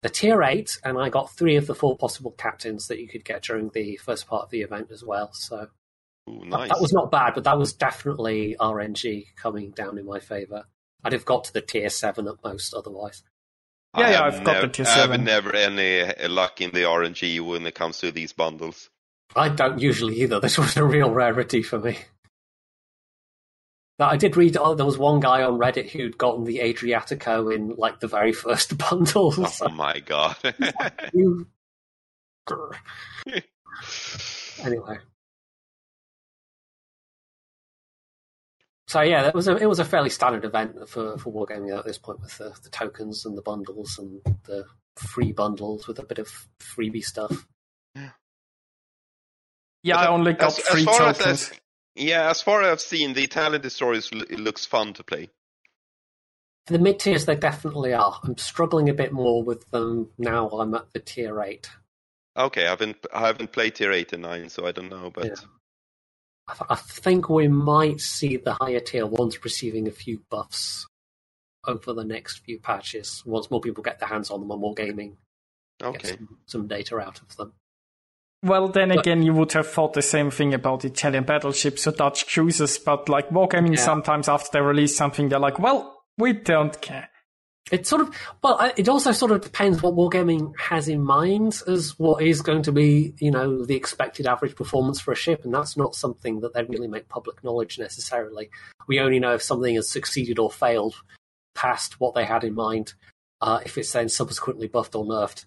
the 0.02 0.08
tier 0.08 0.44
eight, 0.44 0.78
and 0.84 0.96
I 0.96 1.08
got 1.08 1.32
three 1.32 1.56
of 1.56 1.66
the 1.66 1.74
four 1.74 1.96
possible 1.96 2.30
captains 2.30 2.86
that 2.86 3.00
you 3.00 3.08
could 3.08 3.24
get 3.24 3.42
during 3.42 3.70
the 3.70 3.96
first 3.96 4.28
part 4.28 4.44
of 4.44 4.50
the 4.50 4.62
event 4.62 4.92
as 4.92 5.02
well. 5.04 5.30
So 5.32 5.66
Ooh, 6.30 6.44
nice. 6.44 6.68
that, 6.68 6.76
that 6.76 6.80
was 6.80 6.92
not 6.92 7.10
bad, 7.10 7.34
but 7.34 7.42
that 7.42 7.58
was 7.58 7.72
definitely 7.72 8.54
RNG 8.60 9.26
coming 9.34 9.72
down 9.72 9.98
in 9.98 10.06
my 10.06 10.20
favor. 10.20 10.66
I'd 11.02 11.12
have 11.12 11.24
got 11.24 11.44
to 11.44 11.52
the 11.52 11.62
tier 11.62 11.88
seven 11.88 12.28
at 12.28 12.44
most 12.44 12.74
otherwise. 12.74 13.24
Yeah, 13.96 14.10
yeah, 14.10 14.22
I've 14.22 14.44
got 14.44 14.60
the 14.60 14.68
tier 14.68 14.84
seven. 14.84 15.22
I've 15.22 15.26
never 15.26 15.56
any 15.56 16.28
luck 16.28 16.60
in 16.60 16.70
the 16.70 16.82
RNG 16.82 17.40
when 17.44 17.66
it 17.66 17.74
comes 17.74 17.98
to 17.98 18.12
these 18.12 18.32
bundles. 18.32 18.88
I 19.38 19.48
don't 19.48 19.78
usually 19.78 20.20
either. 20.22 20.40
This 20.48 20.58
was 20.58 20.76
a 20.76 20.84
real 20.84 21.10
rarity 21.10 21.62
for 21.62 21.78
me. 21.78 21.98
But 23.98 24.12
I 24.12 24.16
did 24.16 24.36
read. 24.36 24.56
Oh, 24.56 24.74
there 24.74 24.86
was 24.86 24.98
one 24.98 25.20
guy 25.20 25.42
on 25.42 25.58
Reddit 25.58 25.90
who'd 25.90 26.18
gotten 26.18 26.44
the 26.44 26.58
Adriatico 26.58 27.54
in 27.54 27.74
like 27.76 28.00
the 28.00 28.06
very 28.06 28.32
first 28.44 28.78
bundle. 28.78 29.34
Oh 29.36 29.68
my 29.70 29.98
god! 30.00 30.36
anyway, 34.64 34.98
So 38.88 39.02
yeah, 39.02 39.26
it 39.28 39.34
was 39.34 39.48
a 39.48 39.56
it 39.56 39.66
was 39.66 39.80
a 39.80 39.84
fairly 39.84 40.08
standard 40.08 40.46
event 40.46 40.88
for 40.88 41.18
for 41.18 41.30
wargaming 41.30 41.76
at 41.78 41.84
this 41.84 41.98
point 41.98 42.20
with 42.22 42.38
the, 42.38 42.54
the 42.62 42.70
tokens 42.70 43.26
and 43.26 43.36
the 43.36 43.42
bundles 43.42 43.98
and 43.98 44.22
the 44.44 44.64
free 44.96 45.30
bundles 45.30 45.86
with 45.86 45.98
a 45.98 46.06
bit 46.06 46.18
of 46.18 46.28
freebie 46.58 47.04
stuff. 47.04 47.46
Yeah, 49.88 49.98
I 49.98 50.08
only 50.08 50.32
got 50.34 50.48
As, 50.48 50.58
three 50.58 50.80
as 50.80 50.84
far 50.86 51.02
as, 51.08 51.18
tokens. 51.18 51.50
as 51.50 51.60
yeah, 51.96 52.30
as 52.30 52.40
far 52.42 52.62
as 52.62 52.68
I've 52.70 52.80
seen, 52.80 53.14
the 53.14 53.24
Italian 53.24 53.60
destroyers 53.60 54.10
it 54.12 54.38
looks 54.38 54.64
fun 54.66 54.92
to 54.94 55.02
play. 55.04 55.30
For 56.66 56.74
the 56.74 56.78
mid 56.78 56.98
tiers, 57.00 57.24
they 57.24 57.34
definitely 57.36 57.94
are. 57.94 58.20
I'm 58.22 58.36
struggling 58.36 58.88
a 58.88 58.94
bit 58.94 59.12
more 59.12 59.42
with 59.42 59.68
them 59.70 60.10
now. 60.18 60.48
I'm 60.50 60.74
at 60.74 60.92
the 60.92 61.00
tier 61.00 61.40
eight. 61.42 61.70
Okay, 62.36 62.66
I 62.66 62.70
haven't 62.70 62.98
I 63.12 63.26
haven't 63.26 63.52
played 63.52 63.74
tier 63.74 63.92
eight 63.92 64.12
and 64.12 64.22
nine, 64.22 64.48
so 64.48 64.66
I 64.66 64.72
don't 64.72 64.90
know. 64.90 65.10
But 65.12 65.24
Yeah. 65.26 65.34
I, 66.46 66.52
th- 66.52 66.66
I 66.70 66.76
think 66.76 67.28
we 67.28 67.48
might 67.48 68.00
see 68.00 68.36
the 68.36 68.54
higher 68.54 68.80
tier 68.80 69.06
ones 69.06 69.42
receiving 69.44 69.88
a 69.88 69.90
few 69.90 70.22
buffs 70.30 70.86
over 71.66 71.92
the 71.92 72.04
next 72.04 72.38
few 72.38 72.58
patches 72.58 73.22
once 73.26 73.50
more 73.50 73.60
people 73.60 73.82
get 73.82 73.98
their 73.98 74.08
hands 74.08 74.30
on 74.30 74.40
them 74.40 74.50
and 74.50 74.60
more 74.60 74.72
gaming 74.74 75.18
get 75.80 75.88
okay, 75.88 76.08
some, 76.08 76.38
some 76.46 76.66
data 76.66 76.96
out 76.98 77.20
of 77.20 77.36
them. 77.36 77.52
Well, 78.42 78.68
then 78.68 78.90
But- 78.90 79.00
again, 79.00 79.22
you 79.22 79.34
would 79.34 79.52
have 79.52 79.66
thought 79.66 79.94
the 79.94 80.02
same 80.02 80.30
thing 80.30 80.54
about 80.54 80.84
Italian 80.84 81.24
battleships 81.24 81.86
or 81.86 81.92
Dutch 81.92 82.26
cruisers, 82.32 82.78
but 82.78 83.08
like 83.08 83.30
Wargaming, 83.30 83.76
Yeah. 83.76 83.82
sometimes 83.84 84.28
after 84.28 84.50
they 84.52 84.60
release 84.60 84.96
something, 84.96 85.28
they're 85.28 85.38
like, 85.40 85.58
well, 85.58 86.02
we 86.16 86.32
don't 86.32 86.80
care. 86.80 87.08
It 87.70 87.86
sort 87.86 88.00
of 88.00 88.16
well, 88.42 88.72
it 88.78 88.88
also 88.88 89.12
sort 89.12 89.30
of 89.30 89.42
depends 89.42 89.82
what 89.82 89.94
wargaming 89.94 90.58
has 90.58 90.88
in 90.88 91.02
mind 91.02 91.60
as 91.66 91.98
what 91.98 92.22
is 92.22 92.40
going 92.40 92.62
to 92.62 92.72
be, 92.72 93.14
you 93.18 93.30
know, 93.30 93.62
the 93.64 93.74
expected 93.76 94.26
average 94.26 94.56
performance 94.56 95.00
for 95.00 95.12
a 95.12 95.16
ship, 95.16 95.44
and 95.44 95.52
that's 95.52 95.76
not 95.76 95.94
something 95.94 96.40
that 96.40 96.54
they 96.54 96.62
really 96.62 96.88
make 96.88 97.10
public 97.10 97.44
knowledge 97.44 97.78
necessarily. 97.78 98.48
We 98.86 99.00
only 99.00 99.18
know 99.18 99.34
if 99.34 99.42
something 99.42 99.74
has 99.74 99.90
succeeded 99.90 100.38
or 100.38 100.50
failed 100.50 100.94
past 101.54 102.00
what 102.00 102.14
they 102.14 102.24
had 102.24 102.42
in 102.42 102.54
mind, 102.54 102.94
uh, 103.42 103.60
if 103.66 103.76
it's 103.76 103.92
then 103.92 104.08
subsequently 104.08 104.66
buffed 104.68 104.94
or 104.94 105.04
nerfed. 105.04 105.44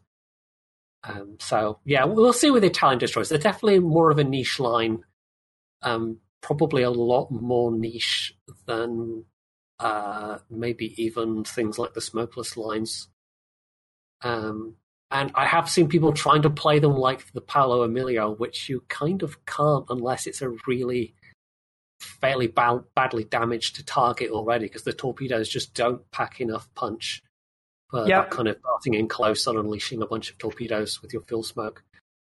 Um, 1.04 1.38
so 1.40 1.80
yeah, 1.84 2.06
we'll 2.06 2.34
see 2.34 2.52
with 2.52 2.64
Italian 2.64 3.00
destroyers. 3.00 3.30
They're 3.30 3.40
definitely 3.40 3.80
more 3.80 4.12
of 4.12 4.20
a 4.20 4.24
niche 4.24 4.60
line, 4.60 5.04
um, 5.82 6.20
probably 6.42 6.84
a 6.84 6.92
lot 6.92 7.32
more 7.32 7.72
niche 7.72 8.36
than 8.68 9.26
uh, 9.80 10.38
maybe 10.50 10.94
even 11.04 11.44
things 11.44 11.80
like 11.80 11.94
the 11.94 12.02
smokeless 12.02 12.56
lines. 12.56 13.10
Um, 14.22 14.76
and 15.10 15.32
I 15.36 15.46
have 15.46 15.70
seen 15.70 15.90
people 15.90 16.14
trying 16.14 16.44
to 16.44 16.50
play 16.50 16.80
them 16.80 16.96
like 16.96 17.34
the 17.34 17.42
Paolo 17.42 17.84
Emilio, 17.84 18.34
which 18.36 18.70
you 18.70 18.84
kind 18.88 19.24
of 19.24 19.46
can't 19.46 19.86
unless 19.90 20.28
it's 20.28 20.42
a 20.42 20.54
really 20.68 21.16
fairly 22.00 22.48
ba- 22.48 22.84
badly 22.96 23.24
damaged 23.24 23.86
target 23.88 24.30
already, 24.30 24.66
because 24.66 24.84
the 24.84 24.94
torpedoes 24.94 25.50
just 25.50 25.74
don't 25.74 26.10
pack 26.12 26.40
enough 26.40 26.70
punch 26.76 27.24
for 27.92 28.08
Yeah. 28.08 28.22
that 28.22 28.32
kind 28.32 28.48
of 28.48 28.62
darting 28.64 28.96
in 28.96 29.08
close 29.08 29.46
and 29.48 29.60
unleashing 29.60 30.02
a 30.02 30.08
bunch 30.08 30.32
of 30.32 30.38
torpedoes 30.38 31.02
with 31.02 31.14
your 31.14 31.22
fuel 31.24 31.44
smoke. 31.44 31.84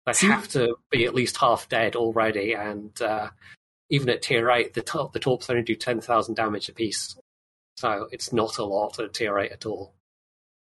They 0.07 0.13
See- 0.15 0.27
have 0.29 0.49
to 0.49 0.77
be 0.91 1.05
at 1.05 1.15
least 1.15 1.37
half 1.37 1.69
dead 1.69 1.95
already, 1.97 2.55
and 2.55 3.01
uh, 3.03 3.29
even 3.91 4.09
at 4.09 4.23
tier 4.23 4.51
eight, 4.51 4.73
the 4.75 4.81
top 4.83 5.13
the 5.13 5.19
torps 5.19 5.51
only 5.51 5.63
do 5.63 5.75
ten 5.75 6.01
thousand 6.01 6.37
damage 6.37 6.69
apiece, 6.71 7.19
so 7.77 8.09
it's 8.11 8.33
not 8.33 8.57
a 8.59 8.65
lot 8.65 8.99
at 8.99 9.13
tier 9.13 9.39
eight 9.39 9.53
at 9.53 9.67
all. 9.67 9.93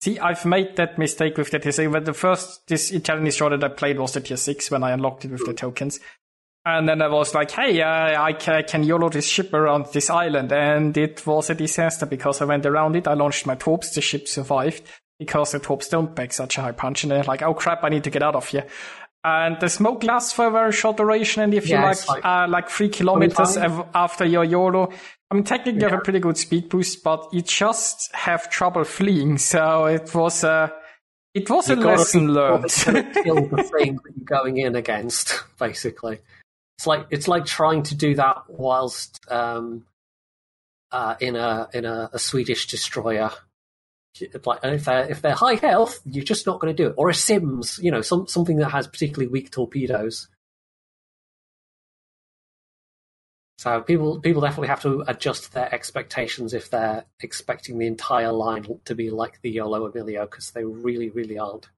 See, 0.01 0.17
I've 0.17 0.45
made 0.45 0.75
that 0.77 0.97
mistake 0.97 1.37
with 1.37 1.51
the 1.51 1.59
tier 1.59 1.71
6. 1.71 1.91
But 1.91 2.05
the 2.05 2.13
first 2.13 2.65
this 2.67 2.89
Italian 2.91 3.23
destroyer 3.25 3.55
that 3.55 3.71
I 3.71 3.75
played 3.75 3.99
was 3.99 4.13
the 4.13 4.21
tier 4.21 4.35
6 4.35 4.71
when 4.71 4.83
I 4.83 4.91
unlocked 4.93 5.25
it 5.25 5.31
with 5.31 5.45
the 5.45 5.53
tokens. 5.53 5.99
And 6.63 6.87
then 6.87 7.01
I 7.01 7.07
was 7.07 7.33
like, 7.33 7.49
hey, 7.51 7.81
uh, 7.81 8.21
I 8.21 8.33
can, 8.33 8.63
can 8.65 8.83
YOLO 8.83 9.09
this 9.09 9.27
ship 9.27 9.51
around 9.53 9.87
this 9.93 10.09
island. 10.11 10.51
And 10.53 10.95
it 10.95 11.25
was 11.25 11.49
a 11.49 11.55
disaster 11.55 12.05
because 12.05 12.39
I 12.41 12.45
went 12.45 12.65
around 12.67 12.95
it. 12.95 13.07
I 13.07 13.13
launched 13.15 13.47
my 13.47 13.55
torps. 13.55 13.95
The 13.95 14.01
ship 14.01 14.27
survived 14.27 14.83
because 15.17 15.51
the 15.53 15.59
torps 15.59 15.89
don't 15.89 16.15
pack 16.15 16.33
such 16.33 16.57
a 16.59 16.61
high 16.61 16.71
punch. 16.71 17.03
And 17.03 17.11
they're 17.11 17.23
like, 17.23 17.41
oh 17.41 17.55
crap, 17.55 17.83
I 17.83 17.89
need 17.89 18.03
to 18.03 18.11
get 18.11 18.21
out 18.21 18.35
of 18.35 18.47
here. 18.47 18.67
And 19.23 19.59
the 19.59 19.69
smoke 19.69 20.03
lasts 20.03 20.33
for 20.33 20.47
a 20.47 20.51
very 20.51 20.71
short 20.71 20.97
duration. 20.97 21.41
And 21.43 21.53
if 21.53 21.67
Yeah, 21.67 21.81
you 21.81 21.85
like, 21.87 22.07
like 22.07 22.25
uh, 22.25 22.47
like 22.47 22.69
three 22.69 22.89
kilometers 22.89 23.57
av- 23.57 23.87
after 23.95 24.25
your 24.25 24.43
YOLO, 24.43 24.91
I 25.29 25.33
mean, 25.35 25.43
technically 25.43 25.81
you 25.81 25.87
have 25.89 25.99
a 25.99 26.01
pretty 26.03 26.19
good 26.19 26.37
speed 26.37 26.69
boost, 26.69 27.03
but 27.03 27.27
you 27.33 27.41
just 27.41 28.13
have 28.15 28.49
trouble 28.49 28.83
fleeing. 28.83 29.37
So 29.37 29.85
it 29.85 30.13
was 30.13 30.43
a, 30.43 30.71
it 31.33 31.49
was 31.49 31.69
a 31.69 31.73
You've 31.75 31.83
gotta 31.83 31.97
lesson 31.97 32.33
learned. 32.33 32.63
you 32.87 33.23
kill 33.23 33.47
the 33.47 33.63
thing 33.77 33.95
that 33.95 34.11
you're 34.15 34.25
going 34.41 34.57
in 34.57 34.75
against. 34.75 35.43
Basically, 35.59 36.19
it's 36.81 36.87
like 36.87 37.05
it's 37.11 37.27
like 37.27 37.45
trying 37.45 37.83
to 37.83 37.95
do 37.95 38.15
that 38.15 38.45
whilst 38.47 39.19
um, 39.31 39.85
uh, 40.91 41.13
in 41.19 41.35
a 41.35 41.69
in 41.73 41.85
a, 41.85 42.09
a 42.11 42.17
Swedish 42.17 42.65
destroyer. 42.65 43.29
Like 44.43 44.59
if 44.63 44.85
they're 44.85 45.09
if 45.09 45.21
they're 45.21 45.35
high 45.35 45.55
health, 45.55 45.99
you're 46.05 46.23
just 46.25 46.47
not 46.47 46.59
going 46.59 46.75
to 46.75 46.83
do 46.83 46.89
it. 46.89 46.95
Or 46.97 47.09
a 47.09 47.13
Sims, 47.13 47.79
you 47.83 47.91
know, 47.91 48.01
some 48.01 48.25
something 48.25 48.57
that 48.57 48.69
has 48.69 48.87
particularly 48.87 49.27
weak 49.27 49.51
torpedoes. 49.51 50.27
So 53.59 53.81
people 53.81 54.19
people 54.19 54.41
definitely 54.41 54.69
have 54.69 54.81
to 54.81 55.03
adjust 55.07 55.53
their 55.53 55.73
expectations 55.73 56.51
if 56.55 56.71
they're 56.71 57.05
expecting 57.19 57.77
the 57.77 57.85
entire 57.85 58.31
line 58.31 58.65
to 58.85 58.95
be 58.95 59.11
like 59.11 59.39
the 59.43 59.51
YOLO 59.51 59.85
Emilio 59.85 60.25
because 60.25 60.49
they 60.49 60.65
really 60.65 61.11
really 61.11 61.37
aren't. 61.37 61.69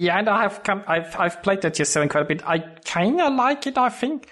Yeah, 0.00 0.18
and 0.18 0.30
I 0.30 0.40
have 0.40 0.62
come, 0.62 0.82
I've 0.86 1.14
I've 1.20 1.42
played 1.42 1.60
that 1.60 1.76
seven 1.76 2.08
quite 2.08 2.22
a 2.22 2.24
bit. 2.24 2.42
I 2.48 2.60
kind 2.86 3.20
of 3.20 3.34
like 3.34 3.66
it, 3.66 3.76
I 3.76 3.90
think, 3.90 4.28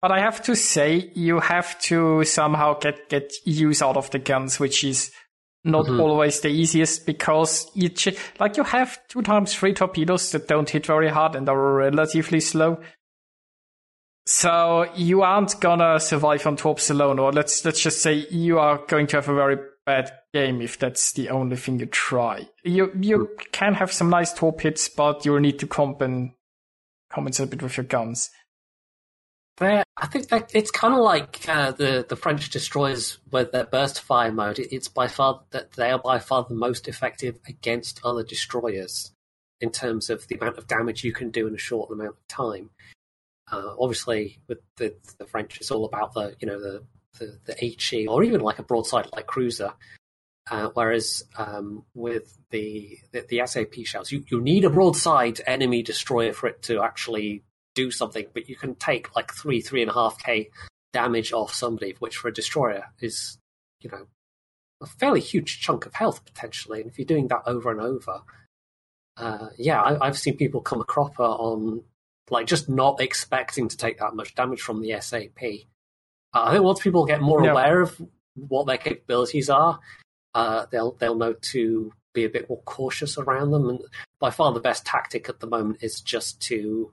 but 0.00 0.10
I 0.10 0.18
have 0.18 0.42
to 0.42 0.56
say 0.56 1.12
you 1.14 1.38
have 1.38 1.78
to 1.82 2.24
somehow 2.24 2.76
get 2.80 3.08
get 3.08 3.32
use 3.44 3.80
out 3.82 3.96
of 3.96 4.10
the 4.10 4.18
guns, 4.18 4.58
which 4.58 4.82
is 4.82 5.12
not 5.62 5.86
Mhm. 5.86 6.00
always 6.00 6.40
the 6.40 6.48
easiest 6.48 7.06
because 7.06 7.70
you 7.72 7.88
ch- 7.88 8.16
like 8.40 8.56
you 8.56 8.64
have 8.64 8.98
two 9.06 9.22
times 9.22 9.54
three 9.54 9.72
torpedoes 9.74 10.32
that 10.32 10.48
don't 10.48 10.68
hit 10.70 10.86
very 10.86 11.08
hard 11.08 11.36
and 11.36 11.48
are 11.48 11.74
relatively 11.74 12.40
slow. 12.40 12.78
So 14.26 14.90
you 14.96 15.22
aren't 15.22 15.60
gonna 15.60 16.00
survive 16.00 16.46
on 16.48 16.56
torps 16.56 16.90
alone, 16.90 17.20
or 17.20 17.32
let's 17.32 17.64
let's 17.64 17.80
just 17.80 18.02
say 18.02 18.26
you 18.30 18.58
are 18.58 18.78
going 18.88 19.06
to 19.08 19.18
have 19.18 19.28
a 19.28 19.34
very 19.34 19.56
bad 19.86 20.10
game 20.32 20.60
if 20.62 20.78
that's 20.78 21.12
the 21.12 21.28
only 21.30 21.56
thing 21.56 21.78
you 21.78 21.86
try. 21.86 22.48
You 22.64 22.90
you 23.00 23.30
can 23.52 23.74
have 23.74 23.92
some 23.92 24.10
nice 24.10 24.32
torp 24.32 24.60
hits, 24.60 24.88
but 24.88 25.24
you'll 25.24 25.40
need 25.40 25.58
to 25.60 25.66
compen, 25.66 26.32
compensate 27.10 27.46
a 27.46 27.50
bit 27.50 27.62
with 27.62 27.76
your 27.76 27.84
guns. 27.84 28.30
They're, 29.58 29.84
I 29.98 30.06
think 30.06 30.28
that 30.28 30.50
it's 30.54 30.70
kind 30.70 30.94
of 30.94 31.00
like 31.00 31.46
uh, 31.48 31.72
the 31.72 32.06
the 32.08 32.16
French 32.16 32.48
destroyers 32.50 33.18
with 33.30 33.52
their 33.52 33.64
burst 33.66 34.00
fire 34.00 34.32
mode. 34.32 34.58
It- 34.58 34.72
It's 34.74 34.88
by 34.88 35.08
far 35.08 35.42
that 35.50 35.72
they 35.72 35.90
are 35.90 35.98
by 35.98 36.18
far 36.18 36.44
the 36.48 36.54
most 36.54 36.88
effective 36.88 37.38
against 37.46 38.00
other 38.04 38.24
destroyers 38.24 39.12
in 39.60 39.70
terms 39.70 40.10
of 40.10 40.26
the 40.28 40.36
amount 40.36 40.58
of 40.58 40.66
damage 40.66 41.04
you 41.04 41.12
can 41.12 41.30
do 41.30 41.46
in 41.46 41.54
a 41.54 41.58
short 41.58 41.90
amount 41.92 42.16
of 42.16 42.28
time. 42.28 42.70
Uh, 43.50 43.74
obviously, 43.78 44.38
with 44.48 44.58
the 44.78 44.94
the 45.18 45.26
French, 45.26 45.58
it's 45.60 45.70
all 45.70 45.84
about 45.84 46.14
the 46.14 46.34
you 46.40 46.46
know 46.48 46.58
the 46.58 46.82
the, 47.18 47.38
the 47.44 47.54
HE 47.78 48.06
or 48.06 48.24
even 48.24 48.40
like 48.40 48.58
a 48.58 48.62
broadside 48.62 49.08
like 49.12 49.26
cruiser. 49.26 49.74
Uh, 50.50 50.70
whereas 50.74 51.22
um, 51.38 51.84
with 51.94 52.36
the, 52.50 52.98
the 53.12 53.24
the 53.28 53.46
SAP 53.46 53.74
shells, 53.84 54.10
you, 54.10 54.24
you 54.28 54.40
need 54.40 54.64
a 54.64 54.70
broadside 54.70 55.40
enemy 55.46 55.82
destroyer 55.82 56.32
for 56.32 56.48
it 56.48 56.62
to 56.62 56.82
actually 56.82 57.44
do 57.74 57.90
something, 57.90 58.26
but 58.34 58.48
you 58.48 58.56
can 58.56 58.74
take 58.74 59.14
like 59.14 59.32
three, 59.32 59.60
three 59.60 59.82
and 59.82 59.90
a 59.90 59.94
half 59.94 60.18
k 60.18 60.50
damage 60.92 61.32
off 61.32 61.54
somebody, 61.54 61.94
which 62.00 62.16
for 62.16 62.28
a 62.28 62.32
destroyer 62.34 62.86
is, 63.00 63.38
you 63.80 63.88
know, 63.90 64.06
a 64.82 64.86
fairly 64.86 65.20
huge 65.20 65.60
chunk 65.60 65.86
of 65.86 65.94
health 65.94 66.24
potentially. 66.24 66.80
And 66.80 66.90
if 66.90 66.98
you're 66.98 67.06
doing 67.06 67.28
that 67.28 67.42
over 67.46 67.70
and 67.70 67.80
over, 67.80 68.20
uh, 69.16 69.48
yeah, 69.56 69.80
I, 69.80 70.06
I've 70.06 70.18
seen 70.18 70.36
people 70.36 70.60
come 70.60 70.80
a 70.80 70.84
cropper 70.84 71.22
on 71.22 71.84
like 72.30 72.46
just 72.46 72.68
not 72.68 73.00
expecting 73.00 73.68
to 73.68 73.76
take 73.76 73.98
that 74.00 74.14
much 74.16 74.34
damage 74.34 74.60
from 74.60 74.80
the 74.82 75.00
SAP. 75.00 75.40
Uh, 76.34 76.44
I 76.46 76.52
think 76.52 76.64
once 76.64 76.80
people 76.80 77.06
get 77.06 77.20
more 77.20 77.44
Yeah. 77.44 77.52
aware 77.52 77.80
of 77.80 78.00
what 78.34 78.66
their 78.66 78.78
capabilities 78.78 79.48
are, 79.50 79.78
uh, 80.34 80.66
they'll 80.70 80.92
they'll 80.92 81.16
know 81.16 81.34
to 81.34 81.92
be 82.12 82.24
a 82.24 82.30
bit 82.30 82.48
more 82.48 82.60
cautious 82.62 83.18
around 83.18 83.50
them. 83.50 83.68
And 83.68 83.80
by 84.18 84.30
far 84.30 84.52
the 84.52 84.60
best 84.60 84.84
tactic 84.84 85.28
at 85.28 85.40
the 85.40 85.46
moment 85.46 85.82
is 85.82 86.00
just 86.00 86.40
to 86.42 86.92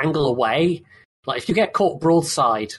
angle 0.00 0.26
away. 0.26 0.82
Like 1.26 1.38
if 1.38 1.48
you 1.48 1.54
get 1.54 1.72
caught 1.72 2.00
broadside, 2.00 2.74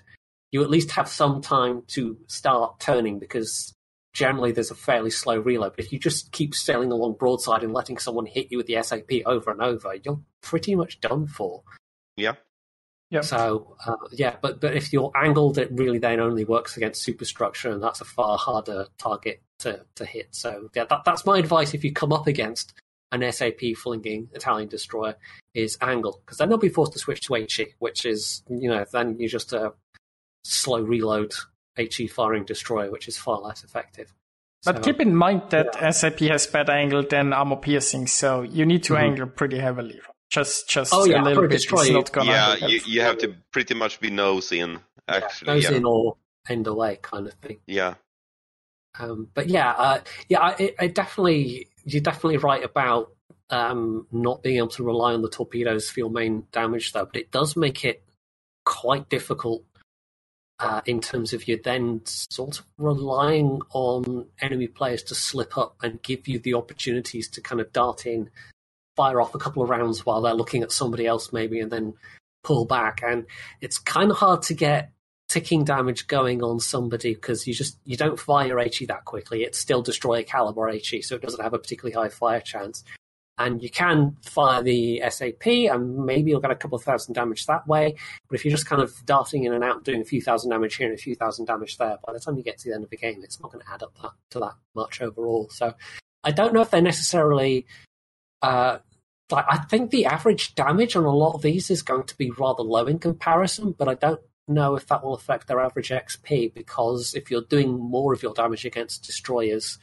you 0.52 0.64
at 0.64 0.70
least 0.70 0.92
have 0.92 1.08
some 1.08 1.42
time 1.42 1.84
to 1.88 2.18
start 2.28 2.80
turning 2.80 3.20
because 3.20 3.74
generally 4.14 4.52
there's 4.52 4.72
a 4.72 4.76
fairly 4.76 5.10
slow 5.10 5.38
reload. 5.40 5.76
But 5.76 5.86
if 5.86 5.94
you 5.94 6.00
just 6.00 6.32
keep 6.32 6.54
sailing 6.54 6.92
along 6.92 7.16
broadside 7.18 7.64
and 7.64 7.74
letting 7.74 7.98
someone 7.98 8.26
hit 8.26 8.52
you 8.52 8.58
with 8.58 8.68
the 8.68 8.82
SAP 8.84 9.26
over 9.26 9.52
and 9.52 9.62
over, 9.62 9.96
you're 10.04 10.20
pretty 10.42 10.76
much 10.76 11.02
done 11.02 11.28
for. 11.28 11.64
Yeah. 12.16 12.34
Yeah. 13.14 13.22
So 13.22 13.76
uh, 13.86 13.96
yeah, 14.12 14.38
but 14.42 14.60
but 14.60 14.76
if 14.76 14.92
you're 14.92 15.12
angled, 15.16 15.60
it 15.60 15.70
really 15.72 16.00
then 16.00 16.20
only 16.20 16.46
works 16.46 16.78
against 16.78 17.04
superstructure, 17.04 17.70
and 17.70 17.82
that's 17.82 18.02
a 18.02 18.06
far 18.06 18.40
harder 18.40 18.88
target 18.98 19.44
to, 19.60 19.86
to 19.96 20.06
hit. 20.06 20.30
So 20.32 20.72
yeah, 20.74 20.86
that, 20.86 21.04
that's 21.06 21.24
my 21.24 21.38
advice. 21.38 21.76
If 21.76 21.84
you 21.84 21.94
come 21.94 22.12
up 22.12 22.26
against 22.26 22.74
an 23.12 23.32
SAP 23.32 23.76
flinging 23.78 24.30
Italian 24.34 24.68
destroyer, 24.68 25.16
is 25.54 25.78
angle 25.80 26.24
because 26.26 26.40
then 26.40 26.50
they'll 26.50 26.58
be 26.58 26.70
forced 26.70 26.94
to 26.94 27.00
switch 27.00 27.22
to 27.28 27.36
HE, 27.36 27.76
which 27.78 28.04
is 28.04 28.42
you 28.50 28.68
know 28.68 28.84
then 28.92 29.18
you're 29.20 29.30
just 29.30 29.54
a 29.54 29.74
slow 30.44 30.82
reload 30.82 31.34
HE 31.76 32.08
firing 32.08 32.46
destroyer, 32.46 32.90
which 32.90 33.08
is 33.08 33.16
far 33.16 33.40
less 33.42 33.64
effective. 33.64 34.12
But 34.66 34.78
so, 34.78 34.82
keep 34.82 35.00
in 35.00 35.16
mind 35.16 35.44
that 35.52 35.76
yeah. 35.76 35.92
SAP 35.92 36.18
has 36.22 36.48
better 36.48 36.72
angle 36.72 37.04
than 37.08 37.32
armor 37.32 37.58
piercing, 37.58 38.08
so 38.08 38.42
you 38.42 38.66
need 38.66 38.82
to 38.86 38.94
mm-hmm. 38.94 39.04
angle 39.04 39.28
pretty 39.28 39.60
heavily. 39.60 40.02
Just, 40.34 40.68
just 40.68 40.92
oh, 40.92 41.06
yeah, 41.06 41.22
a 41.22 41.24
little 41.24 41.48
bit. 41.48 41.64
It's 41.64 41.90
not 41.92 42.12
gonna 42.12 42.32
yeah, 42.32 42.56
you, 42.56 42.80
you 42.88 43.02
have 43.02 43.20
to 43.20 43.36
pretty 43.52 43.76
much 43.76 44.00
be 44.00 44.10
nose 44.10 44.52
in. 44.52 44.80
Actually, 45.08 45.48
yeah, 45.48 45.54
nose 45.54 45.64
yeah. 45.64 45.78
in 45.78 45.86
or 45.86 46.18
end 46.50 46.66
away, 46.66 46.98
kind 47.04 47.28
of 47.28 47.34
thing. 47.36 47.60
Yeah. 47.68 47.94
Um, 48.98 49.28
but 49.36 49.48
yeah, 49.48 49.74
uh, 49.74 50.00
yeah, 50.30 50.40
I, 50.40 50.74
I, 50.80 50.88
definitely, 50.88 51.68
you're 51.86 52.02
definitely 52.02 52.38
right 52.38 52.64
about 52.64 53.12
um, 53.52 54.08
not 54.12 54.42
being 54.42 54.58
able 54.58 54.70
to 54.70 54.84
rely 54.84 55.14
on 55.14 55.22
the 55.22 55.30
torpedoes 55.30 55.92
for 55.92 56.00
your 56.00 56.10
main 56.10 56.48
damage, 56.52 56.94
though. 56.94 57.06
But 57.06 57.18
it 57.18 57.32
does 57.32 57.56
make 57.56 57.86
it 57.86 58.04
quite 58.66 59.10
difficult 59.10 59.64
uh, 60.58 60.82
in 60.88 61.00
terms 61.00 61.34
of 61.34 61.48
you 61.48 61.62
then 61.64 62.02
sort 62.06 62.58
of 62.58 62.66
relying 62.80 63.62
on 63.72 64.26
enemy 64.42 64.66
players 64.66 65.04
to 65.04 65.14
slip 65.14 65.60
up 65.60 65.76
and 65.84 66.02
give 66.02 66.28
you 66.28 66.40
the 66.40 66.56
opportunities 66.56 67.30
to 67.30 67.42
kind 67.42 67.62
of 67.62 67.72
dart 67.72 68.08
in, 68.08 68.32
fire 68.96 69.22
off 69.22 69.36
a 69.36 69.40
couple 69.40 69.64
of 69.64 69.70
rounds 69.70 70.06
while 70.06 70.22
they're 70.22 70.34
looking 70.34 70.64
at 70.64 70.72
somebody 70.72 71.06
else 71.06 71.34
maybe, 71.34 71.60
and 71.60 71.72
then 71.72 71.94
pull 72.44 72.66
back. 72.66 73.02
And 73.04 73.26
it's 73.62 73.78
kind 73.78 74.12
of 74.12 74.18
hard 74.18 74.44
to 74.44 74.54
get 74.54 74.92
ticking 75.30 75.64
damage 75.64 76.08
going 76.08 76.44
on 76.44 76.60
somebody 76.60 77.14
because 77.14 77.48
you 77.48 77.54
just 77.54 77.78
you 77.86 77.98
don't 77.98 78.20
fire 78.20 78.60
HE 78.60 78.86
that 78.88 79.06
quickly. 79.06 79.44
It's 79.44 79.60
still 79.60 79.82
destroyer 79.82 80.24
caliber 80.24 80.68
HE, 80.72 81.02
so 81.02 81.16
it 81.16 81.22
doesn't 81.22 81.44
have 81.44 81.54
a 81.54 81.60
particularly 81.60 81.94
high 81.94 82.10
fire 82.10 82.42
chance 82.42 82.84
and 83.38 83.64
you 83.64 83.70
can 83.70 84.16
fire 84.22 84.62
the 84.62 85.02
SAP, 85.10 85.46
and 85.48 86.06
maybe 86.06 86.30
you'll 86.32 86.40
get 86.40 86.52
a 86.52 86.56
couple 86.56 86.76
of 86.76 86.84
thousand 86.84 87.14
damage 87.14 87.46
that 87.48 87.68
way. 87.68 87.96
But 88.30 88.36
if 88.36 88.46
you're 88.46 88.52
just 88.52 88.68
kind 88.68 88.82
of 88.82 88.94
darting 89.06 89.44
in 89.44 89.54
and 89.54 89.64
out, 89.64 89.84
doing 89.84 90.02
a 90.02 90.06
few 90.06 90.22
thousand 90.22 90.52
damage 90.52 90.76
here 90.76 90.88
and 90.88 90.98
a 90.98 91.02
few 91.02 91.16
thousand 91.16 91.46
damage 91.46 91.78
there, 91.78 91.98
by 92.06 92.14
the 92.14 92.20
time 92.20 92.38
you 92.38 92.44
get 92.44 92.60
to 92.60 92.70
the 92.70 92.76
end 92.76 92.84
of 92.84 92.90
the 92.90 92.98
game, 92.98 93.22
it's 93.24 93.40
not 93.40 93.52
going 93.52 93.64
to 93.66 93.72
add 93.72 93.82
up 93.82 93.94
that, 94.02 94.12
to 94.32 94.40
that 94.40 94.54
much 94.76 95.02
overall. 95.02 95.50
So 95.50 95.74
I 96.24 96.32
don't 96.32 96.54
know 96.54 96.62
if 96.62 96.70
they're 96.70 96.82
necessarily. 96.82 97.66
Uh, 98.44 98.80
I 99.32 99.58
think 99.70 99.90
the 99.90 100.06
average 100.06 100.54
damage 100.54 100.96
on 100.96 101.06
a 101.06 101.16
lot 101.16 101.34
of 101.34 101.42
these 101.42 101.72
is 101.72 101.82
going 101.82 102.04
to 102.04 102.18
be 102.18 102.30
rather 102.30 102.62
low 102.62 102.86
in 102.86 103.00
comparison, 103.00 103.72
but 103.72 103.88
I 103.88 103.96
don't 103.96 104.20
know 104.48 104.76
if 104.76 104.86
that 104.88 105.04
will 105.04 105.16
affect 105.16 105.48
their 105.48 105.60
average 105.60 105.90
XP 105.90 106.54
because 106.54 107.16
if 107.16 107.32
you're 107.32 107.42
doing 107.42 107.72
more 107.72 108.14
of 108.14 108.22
your 108.22 108.34
damage 108.34 108.66
against 108.66 109.06
destroyers 109.06 109.80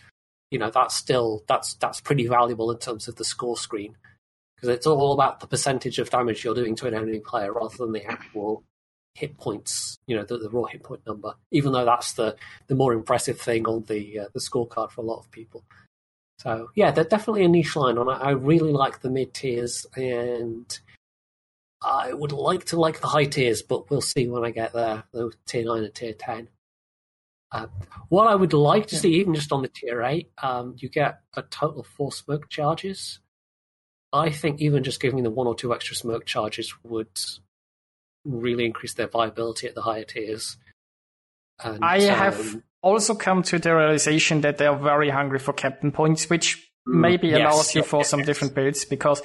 you 0.51 0.59
know 0.59 0.71
that's 0.71 0.95
still 0.95 1.43
that's 1.49 1.75
that's 1.75 2.01
pretty 2.01 2.27
valuable 2.27 2.71
in 2.71 2.79
terms 2.79 3.09
of 3.09 3.17
the 3.17 3.25
score 3.25 3.57
screen 3.57 3.97
because 4.61 4.69
it's 4.69 4.87
all 4.87 5.13
about 5.13 5.41
the 5.41 5.47
percentage 5.47 5.99
of 5.99 6.11
damage 6.11 6.45
you're 6.45 6.55
doing 6.55 6.77
to 6.77 6.87
an 6.87 6.95
enemy 6.95 7.21
player 7.21 7.53
rather 7.53 7.77
than 7.79 7.93
the 7.93 8.05
actual 8.05 8.63
hit 9.15 9.37
points, 9.39 9.99
you 10.07 10.15
know, 10.15 10.25
the, 10.25 10.39
the 10.39 10.51
raw 10.51 10.65
hit 10.65 10.83
point 10.83 11.01
number. 11.07 11.35
Even 11.51 11.73
though 11.73 11.85
that's 11.85 12.13
the 12.13 12.37
the 12.67 12.75
more 12.75 12.93
impressive 12.93 13.41
thing 13.41 13.67
on 13.67 13.85
the 13.85 14.21
uh, 14.21 14.25
the 14.35 14.41
scorecard 14.41 14.91
for 14.91 15.01
a 15.01 15.05
lot 15.05 15.21
of 15.21 15.31
people. 15.31 15.65
So 16.41 16.71
yeah, 16.75 16.91
they're 16.91 17.05
definitely 17.05 17.45
a 17.45 17.49
niche 17.49 17.77
line, 17.77 17.99
and 17.99 18.09
I, 18.09 18.15
I 18.15 18.31
really 18.31 18.73
like 18.73 19.03
the 19.03 19.11
mid 19.11 19.35
tiers, 19.35 19.85
and 19.95 20.79
I 21.83 22.15
would 22.15 22.33
like 22.33 22.65
to 22.67 22.81
like 22.81 23.01
the 23.01 23.09
high 23.09 23.27
tiers, 23.27 23.61
but 23.61 23.91
we'll 23.91 24.01
see 24.01 24.27
when 24.27 24.43
I 24.43 24.51
get 24.51 24.73
there. 24.73 25.05
The 25.13 25.33
tier 25.47 25.67
nine 25.67 25.85
and 25.85 25.95
tier 25.95 26.15
ten. 26.15 26.49
Uh, 27.53 27.67
what 28.09 28.27
I 28.27 28.37
would 28.37 28.55
like 28.55 28.87
to 28.87 28.95
yeah. 28.95 29.03
see, 29.03 29.15
even 29.17 29.35
just 29.35 29.53
on 29.53 29.61
the 29.61 29.69
tier 29.69 30.03
eight, 30.03 30.31
um, 30.43 30.77
you 30.79 30.89
get 30.89 31.21
a 31.37 31.43
total 31.43 31.81
of 31.81 31.87
four 31.87 32.11
smoke 32.11 32.49
charges. 32.49 33.19
I 34.11 34.31
think 34.31 34.63
even 34.63 34.83
just 34.83 35.01
giving 35.01 35.23
them 35.23 35.35
one 35.35 35.47
or 35.47 35.55
two 35.55 35.75
extra 35.75 35.95
smoke 35.95 36.25
charges 36.25 36.73
would 36.83 37.21
really 38.25 38.65
increase 38.65 38.95
their 38.95 39.09
viability 39.09 39.67
at 39.67 39.75
the 39.75 39.83
higher 39.83 40.05
tiers. 40.05 40.57
And, 41.63 41.85
I 41.85 42.09
um, 42.09 42.15
have 42.19 42.63
also 42.83 43.15
come 43.15 43.43
to 43.45 43.59
the 43.59 43.75
realization 43.75 44.41
that 44.43 44.59
they 44.59 44.67
are 44.67 44.77
very 44.77 45.11
hungry 45.11 45.39
for 45.39 45.53
captain 45.53 45.93
points, 45.93 46.29
which 46.31 46.57
mm, 46.89 47.01
maybe 47.01 47.29
yes, 47.29 47.41
allows 47.41 47.75
you 47.75 47.83
for 47.83 48.05
some 48.05 48.23
different 48.23 48.55
builds 48.55 48.85
because 48.85 49.23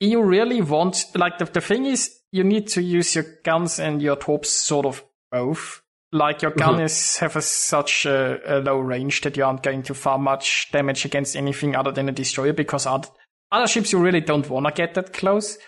you 0.00 0.22
really 0.22 0.60
want, 0.60 1.04
like, 1.14 1.38
the, 1.38 1.44
the 1.46 1.60
thing 1.60 1.86
is, 1.86 2.20
you 2.32 2.44
need 2.44 2.68
to 2.68 2.82
use 2.82 3.14
your 3.14 3.24
guns 3.44 3.78
and 3.78 4.02
your 4.02 4.16
torps 4.16 4.50
sort 4.50 4.86
of 4.86 5.04
both 5.30 5.82
like 6.14 6.42
your 6.42 6.52
gun 6.52 6.74
mm-hmm. 6.74 6.84
is 6.84 7.18
have 7.18 7.34
a, 7.34 7.42
such 7.42 8.06
a, 8.06 8.38
a, 8.46 8.60
low 8.60 8.78
range 8.78 9.22
that 9.22 9.36
you 9.36 9.44
aren't 9.44 9.64
going 9.64 9.82
to 9.82 9.94
far 9.94 10.16
much 10.16 10.68
damage 10.70 11.04
against 11.04 11.34
anything 11.34 11.74
other 11.74 11.90
than 11.90 12.08
a 12.08 12.12
destroyer 12.12 12.52
because 12.52 12.86
other, 12.86 13.08
other 13.50 13.66
ships 13.66 13.92
you 13.92 13.98
really 13.98 14.20
don't 14.20 14.48
want 14.48 14.64
to 14.64 14.72
get 14.72 14.94
that 14.94 15.12
close. 15.12 15.58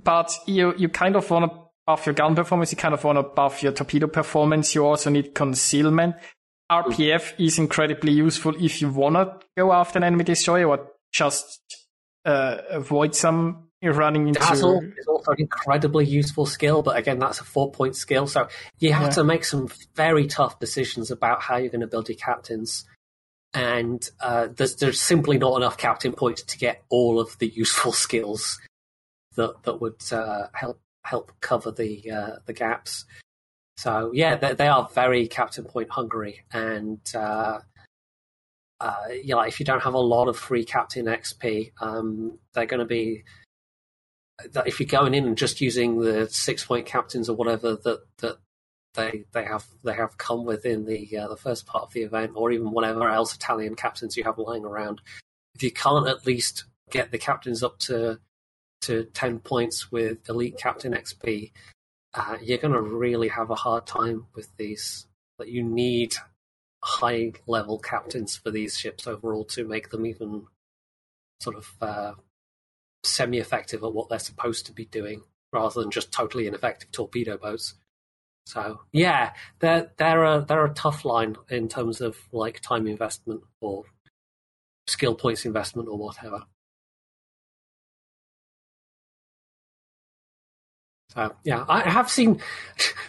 But 0.00 0.32
you 0.46 0.74
you 0.76 0.88
kind 0.88 1.16
of 1.16 1.28
want 1.30 1.50
to 1.50 1.58
buff 1.86 2.06
your 2.06 2.14
gun 2.14 2.34
performance. 2.34 2.72
You 2.72 2.78
kind 2.78 2.94
of 2.94 3.04
want 3.04 3.18
to 3.18 3.22
buff 3.22 3.62
your 3.62 3.72
torpedo 3.72 4.06
performance. 4.06 4.74
You 4.74 4.86
also 4.86 5.10
need 5.10 5.34
concealment. 5.34 6.16
RPF 6.70 7.38
is 7.38 7.58
incredibly 7.58 8.12
useful 8.12 8.54
if 8.62 8.80
you 8.80 8.88
want 8.88 9.16
to 9.16 9.38
go 9.56 9.72
after 9.72 9.98
an 9.98 10.04
enemy 10.04 10.24
destroyer 10.24 10.66
or 10.66 10.90
just 11.12 11.60
uh, 12.24 12.58
avoid 12.70 13.14
some 13.14 13.68
you're 13.84 13.92
running 13.92 14.28
into. 14.28 14.40
Dazzle 14.40 14.82
is 14.96 15.06
also 15.06 15.32
an 15.32 15.40
incredibly 15.40 16.06
useful 16.06 16.46
skill, 16.46 16.82
but 16.82 16.96
again, 16.96 17.18
that's 17.18 17.40
a 17.40 17.44
four 17.44 17.70
point 17.70 17.96
skill. 17.96 18.26
So 18.26 18.48
you 18.78 18.94
have 18.94 19.08
yeah. 19.08 19.10
to 19.10 19.24
make 19.24 19.44
some 19.44 19.68
very 19.94 20.26
tough 20.26 20.58
decisions 20.58 21.10
about 21.10 21.42
how 21.42 21.58
you're 21.58 21.68
going 21.68 21.82
to 21.82 21.86
build 21.86 22.08
your 22.08 22.16
captains. 22.16 22.86
And 23.52 24.08
uh, 24.20 24.48
there's, 24.56 24.76
there's 24.76 25.00
simply 25.00 25.36
not 25.36 25.56
enough 25.58 25.76
captain 25.76 26.12
points 26.14 26.42
to 26.42 26.58
get 26.58 26.82
all 26.88 27.20
of 27.20 27.38
the 27.38 27.46
useful 27.46 27.92
skills 28.04 28.58
that 29.36 29.62
that 29.64 29.80
would 29.80 30.02
uh, 30.10 30.46
help 30.54 30.80
help 31.04 31.32
cover 31.40 31.70
the 31.70 32.10
uh, 32.10 32.36
the 32.46 32.52
gaps. 32.52 33.04
So 33.76 34.12
yeah, 34.14 34.36
they, 34.36 34.54
they, 34.54 34.68
are 34.68 34.88
very 34.94 35.26
captain 35.26 35.64
point 35.64 35.90
hungry, 35.90 36.44
and 36.52 37.00
uh, 37.14 37.60
uh, 38.80 38.96
if 39.08 39.58
you 39.60 39.66
don't 39.66 39.82
have 39.82 39.94
a 39.94 39.98
lot 39.98 40.28
of 40.28 40.36
free 40.36 40.64
captain 40.64 41.06
XP, 41.06 41.72
um, 41.80 42.38
they're 42.52 42.66
going 42.66 42.80
to 42.80 42.86
be 42.86 43.24
that 44.52 44.66
if 44.66 44.80
you're 44.80 44.86
going 44.86 45.14
in 45.14 45.26
and 45.26 45.36
just 45.36 45.60
using 45.60 46.00
the 46.00 46.28
six 46.28 46.64
point 46.64 46.86
captains 46.86 47.28
or 47.28 47.36
whatever 47.36 47.76
that 47.76 48.00
that 48.18 48.38
they 48.94 49.24
they 49.32 49.44
have 49.44 49.66
they 49.82 49.94
have 49.94 50.18
come 50.18 50.44
within 50.44 50.84
the 50.86 51.16
uh, 51.16 51.28
the 51.28 51.36
first 51.36 51.66
part 51.66 51.84
of 51.84 51.92
the 51.92 52.02
event, 52.02 52.32
or 52.34 52.52
even 52.52 52.70
whatever 52.70 53.08
else 53.08 53.34
Italian 53.34 53.74
captains 53.74 54.16
you 54.16 54.24
have 54.24 54.38
lying 54.38 54.64
around, 54.64 55.00
if 55.54 55.62
you 55.62 55.70
can't 55.70 56.08
at 56.08 56.26
least 56.26 56.64
get 56.90 57.10
the 57.10 57.18
captains 57.18 57.62
up 57.62 57.78
to 57.80 58.18
to 58.84 59.04
ten 59.14 59.38
points 59.38 59.90
with 59.90 60.28
elite 60.28 60.56
captain 60.58 60.92
XP, 60.92 61.52
uh, 62.14 62.36
you're 62.42 62.58
going 62.58 62.74
to 62.74 62.80
really 62.80 63.28
have 63.28 63.50
a 63.50 63.54
hard 63.54 63.86
time 63.86 64.26
with 64.34 64.56
these. 64.56 65.06
But 65.36 65.48
you 65.48 65.62
need 65.62 66.14
high 66.82 67.32
level 67.46 67.78
captains 67.78 68.36
for 68.36 68.50
these 68.50 68.78
ships 68.78 69.06
overall 69.06 69.44
to 69.46 69.66
make 69.66 69.90
them 69.90 70.06
even 70.06 70.46
sort 71.40 71.56
of 71.56 71.68
uh, 71.80 72.12
semi-effective 73.02 73.82
at 73.82 73.92
what 73.92 74.08
they're 74.08 74.18
supposed 74.18 74.66
to 74.66 74.72
be 74.72 74.84
doing, 74.84 75.22
rather 75.52 75.80
than 75.80 75.90
just 75.90 76.12
totally 76.12 76.46
ineffective 76.46 76.92
torpedo 76.92 77.36
boats. 77.36 77.74
So 78.46 78.80
yeah, 78.92 79.32
they're 79.60 79.90
they're 79.96 80.24
a 80.24 80.44
they're 80.46 80.66
a 80.66 80.74
tough 80.74 81.04
line 81.04 81.36
in 81.48 81.68
terms 81.68 82.00
of 82.00 82.16
like 82.30 82.60
time 82.60 82.86
investment 82.86 83.40
or 83.60 83.84
skill 84.86 85.14
points 85.14 85.46
investment 85.46 85.88
or 85.88 85.96
whatever. 85.96 86.42
So 91.14 91.34
yeah, 91.44 91.64
I 91.68 91.88
have 91.88 92.10
seen. 92.10 92.40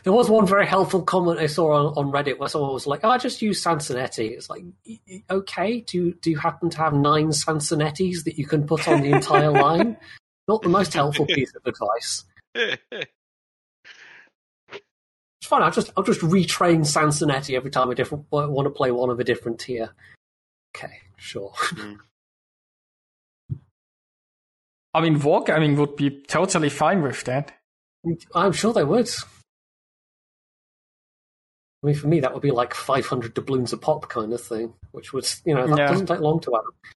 There 0.04 0.14
was 0.14 0.30
one 0.30 0.46
very 0.46 0.68
helpful 0.68 1.02
comment 1.02 1.40
I 1.40 1.48
saw 1.48 1.74
on, 1.74 1.86
on 1.98 2.12
Reddit 2.12 2.38
where 2.38 2.48
someone 2.48 2.72
was 2.72 2.86
like, 2.86 3.00
"Oh, 3.04 3.10
I 3.10 3.18
just 3.18 3.42
use 3.42 3.64
Sansonetti." 3.64 4.30
It's 4.30 4.52
like, 4.52 4.64
okay, 5.32 5.82
do 5.82 5.98
you, 5.98 6.14
do 6.22 6.30
you 6.30 6.38
happen 6.38 6.70
to 6.70 6.78
have 6.78 6.94
nine 6.94 7.30
Sansonettis 7.30 8.24
that 8.26 8.38
you 8.38 8.46
can 8.46 8.68
put 8.68 8.88
on 8.88 9.02
the 9.02 9.10
entire 9.10 9.50
line? 9.64 9.98
Not 10.48 10.62
the 10.62 10.70
most 10.70 10.94
helpful 10.94 11.26
piece 11.26 11.52
of 11.56 11.66
advice. 11.66 12.26
it's 12.54 12.78
fine. 15.42 15.64
I'll 15.64 15.72
just 15.72 15.92
I'll 15.98 16.04
just 16.04 16.22
retrain 16.22 16.82
Sansonetti 16.82 17.56
every 17.56 17.72
time 17.72 17.90
I 17.90 17.96
different 17.96 18.26
want 18.30 18.68
to 18.68 18.70
play 18.70 18.92
one 18.92 19.10
of 19.10 19.20
a 19.20 19.24
different 19.24 19.60
tier. 19.60 19.90
Okay, 20.76 21.00
sure. 21.18 21.52
Mm. 21.74 21.98
I 24.94 25.02
mean, 25.02 25.20
wargaming 25.20 25.78
would 25.78 25.96
be 25.96 26.22
totally 26.28 26.70
fine 26.70 27.02
with 27.02 27.24
that. 27.24 27.55
I'm 28.34 28.52
sure 28.52 28.74
they 28.74 28.84
would. 28.84 29.10
I 31.84 31.88
mean, 31.88 31.96
for 31.96 32.08
me, 32.08 32.20
that 32.22 32.34
would 32.34 32.42
be 32.42 32.52
like 32.52 32.74
500 32.74 33.34
doubloons 33.34 33.72
a 33.72 33.78
pop 33.78 34.10
kind 34.10 34.34
of 34.34 34.42
thing, 34.42 34.74
which 34.92 35.14
would, 35.14 35.28
you 35.46 35.54
know, 35.54 35.68
that 35.68 35.78
yeah. 35.78 35.88
doesn't 35.88 36.08
take 36.08 36.20
long 36.20 36.40
to 36.42 36.56
add. 36.56 36.92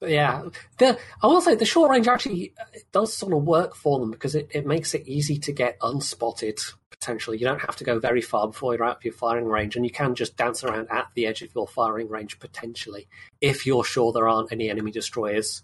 But 0.00 0.10
yeah, 0.10 0.44
the, 0.78 0.98
I 1.22 1.26
will 1.26 1.42
say 1.42 1.54
the 1.54 1.66
short 1.66 1.90
range 1.90 2.08
actually 2.08 2.54
does 2.90 3.12
sort 3.12 3.34
of 3.34 3.44
work 3.44 3.74
for 3.74 3.98
them 4.00 4.10
because 4.10 4.34
it, 4.34 4.48
it 4.50 4.66
makes 4.66 4.94
it 4.94 5.06
easy 5.06 5.38
to 5.38 5.52
get 5.52 5.78
unspotted 5.80 6.58
potentially. 6.90 7.38
You 7.38 7.46
don't 7.46 7.60
have 7.60 7.76
to 7.76 7.84
go 7.84 7.98
very 7.98 8.22
far 8.22 8.48
before 8.48 8.74
you're 8.74 8.84
out 8.84 8.98
of 8.98 9.04
your 9.04 9.14
firing 9.14 9.46
range, 9.46 9.76
and 9.76 9.84
you 9.84 9.90
can 9.90 10.14
just 10.14 10.36
dance 10.36 10.64
around 10.64 10.88
at 10.90 11.08
the 11.14 11.26
edge 11.26 11.42
of 11.42 11.54
your 11.54 11.68
firing 11.68 12.08
range 12.08 12.38
potentially 12.38 13.08
if 13.40 13.66
you're 13.66 13.84
sure 13.84 14.12
there 14.12 14.28
aren't 14.28 14.52
any 14.52 14.70
enemy 14.70 14.90
destroyers 14.90 15.62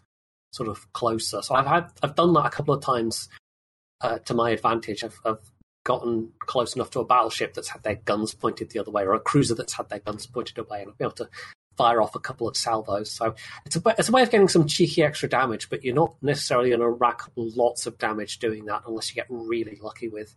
sort 0.53 0.69
of 0.69 0.93
closer. 0.93 1.43
So 1.43 1.55
I've 1.55 1.67
had 1.67 1.91
I've 2.03 2.15
done 2.15 2.33
that 2.35 2.47
a 2.47 2.51
couple 2.51 2.75
of 2.75 2.83
times 2.83 3.29
uh, 4.01 4.19
to 4.19 4.35
my 4.35 4.51
advantage. 4.51 5.05
I've, 5.05 5.19
I've 5.25 5.51
gotten 5.85 6.33
close 6.41 6.75
enough 6.75 6.91
to 6.91 7.01
a 7.01 7.05
battleship 7.05 7.55
that's 7.55 7.69
had 7.69 7.83
their 7.83 7.95
guns 7.95 8.35
pointed 8.35 8.71
the 8.71 8.81
other 8.81 8.91
way, 8.91 9.05
or 9.05 9.15
a 9.15 9.21
cruiser 9.21 9.55
that's 9.55 9.75
had 9.75 9.89
their 9.89 10.01
guns 10.01 10.27
pointed 10.27 10.59
away, 10.59 10.83
and 10.83 10.97
be 10.99 11.05
able 11.05 11.13
to 11.13 11.29
fire 11.77 12.01
off 12.01 12.15
a 12.15 12.21
couple 12.21 12.49
of 12.49 12.57
salvos. 12.57 13.11
So 13.11 13.35
it's 13.65 13.77
a, 13.77 13.83
it's 13.99 14.09
a 14.09 14.13
way 14.13 14.23
of 14.23 14.31
getting 14.31 14.49
some 14.49 14.67
cheeky 14.67 15.03
extra 15.03 15.29
damage, 15.29 15.69
but 15.69 15.85
you're 15.85 15.95
not 15.95 16.15
necessarily 16.23 16.71
going 16.71 16.81
to 16.81 16.89
rack 16.89 17.25
up 17.25 17.33
lots 17.37 17.87
of 17.87 17.99
damage 17.99 18.39
doing 18.39 18.65
that 18.67 18.83
unless 18.87 19.11
you 19.11 19.15
get 19.15 19.27
really 19.29 19.79
lucky 19.81 20.09
with 20.09 20.35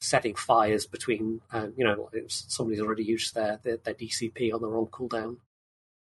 setting 0.00 0.34
fires 0.34 0.86
between, 0.86 1.40
um, 1.52 1.72
you 1.76 1.84
know, 1.84 2.08
somebody's 2.28 2.80
already 2.80 3.04
used 3.04 3.34
their, 3.34 3.58
their, 3.62 3.78
their 3.78 3.94
DCP 3.94 4.52
on 4.52 4.60
their 4.60 4.76
own 4.76 4.86
cooldown. 4.86 5.38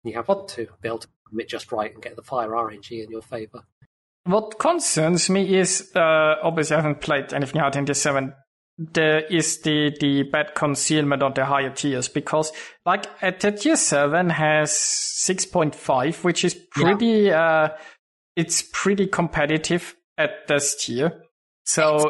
You 0.04 0.14
have 0.14 0.26
to 0.26 0.68
be 0.80 0.88
able 0.88 0.98
to 0.98 1.08
commit 1.30 1.48
just 1.48 1.72
right 1.72 1.92
and 1.92 2.02
get 2.02 2.16
the 2.16 2.22
fire 2.22 2.50
RNG 2.50 3.04
in 3.04 3.10
your 3.10 3.22
favor. 3.22 3.62
What 4.24 4.58
concerns 4.58 5.30
me 5.30 5.56
is, 5.56 5.90
uh, 5.96 6.34
obviously 6.42 6.76
I 6.76 6.80
haven't 6.80 7.00
played 7.00 7.32
anything 7.32 7.60
out 7.60 7.76
in 7.76 7.86
the 7.86 7.94
7 7.94 8.34
the 8.80 9.30
is 9.32 9.60
the 9.60 9.94
the 10.00 10.22
bad 10.22 10.54
concealment 10.54 11.22
on 11.22 11.34
the 11.34 11.44
higher 11.44 11.70
tiers 11.70 12.08
because 12.08 12.50
like 12.86 13.06
at 13.20 13.40
the 13.40 13.52
tier 13.52 13.76
seven 13.76 14.30
has 14.30 14.72
six 14.72 15.44
point 15.44 15.74
five, 15.74 16.24
which 16.24 16.44
is 16.44 16.54
pretty 16.54 17.06
yeah. 17.06 17.42
uh 17.42 17.76
it's 18.36 18.64
pretty 18.72 19.06
competitive 19.06 19.94
at 20.16 20.46
this 20.48 20.82
tier. 20.82 21.22
So 21.64 21.96
it's, 21.96 22.06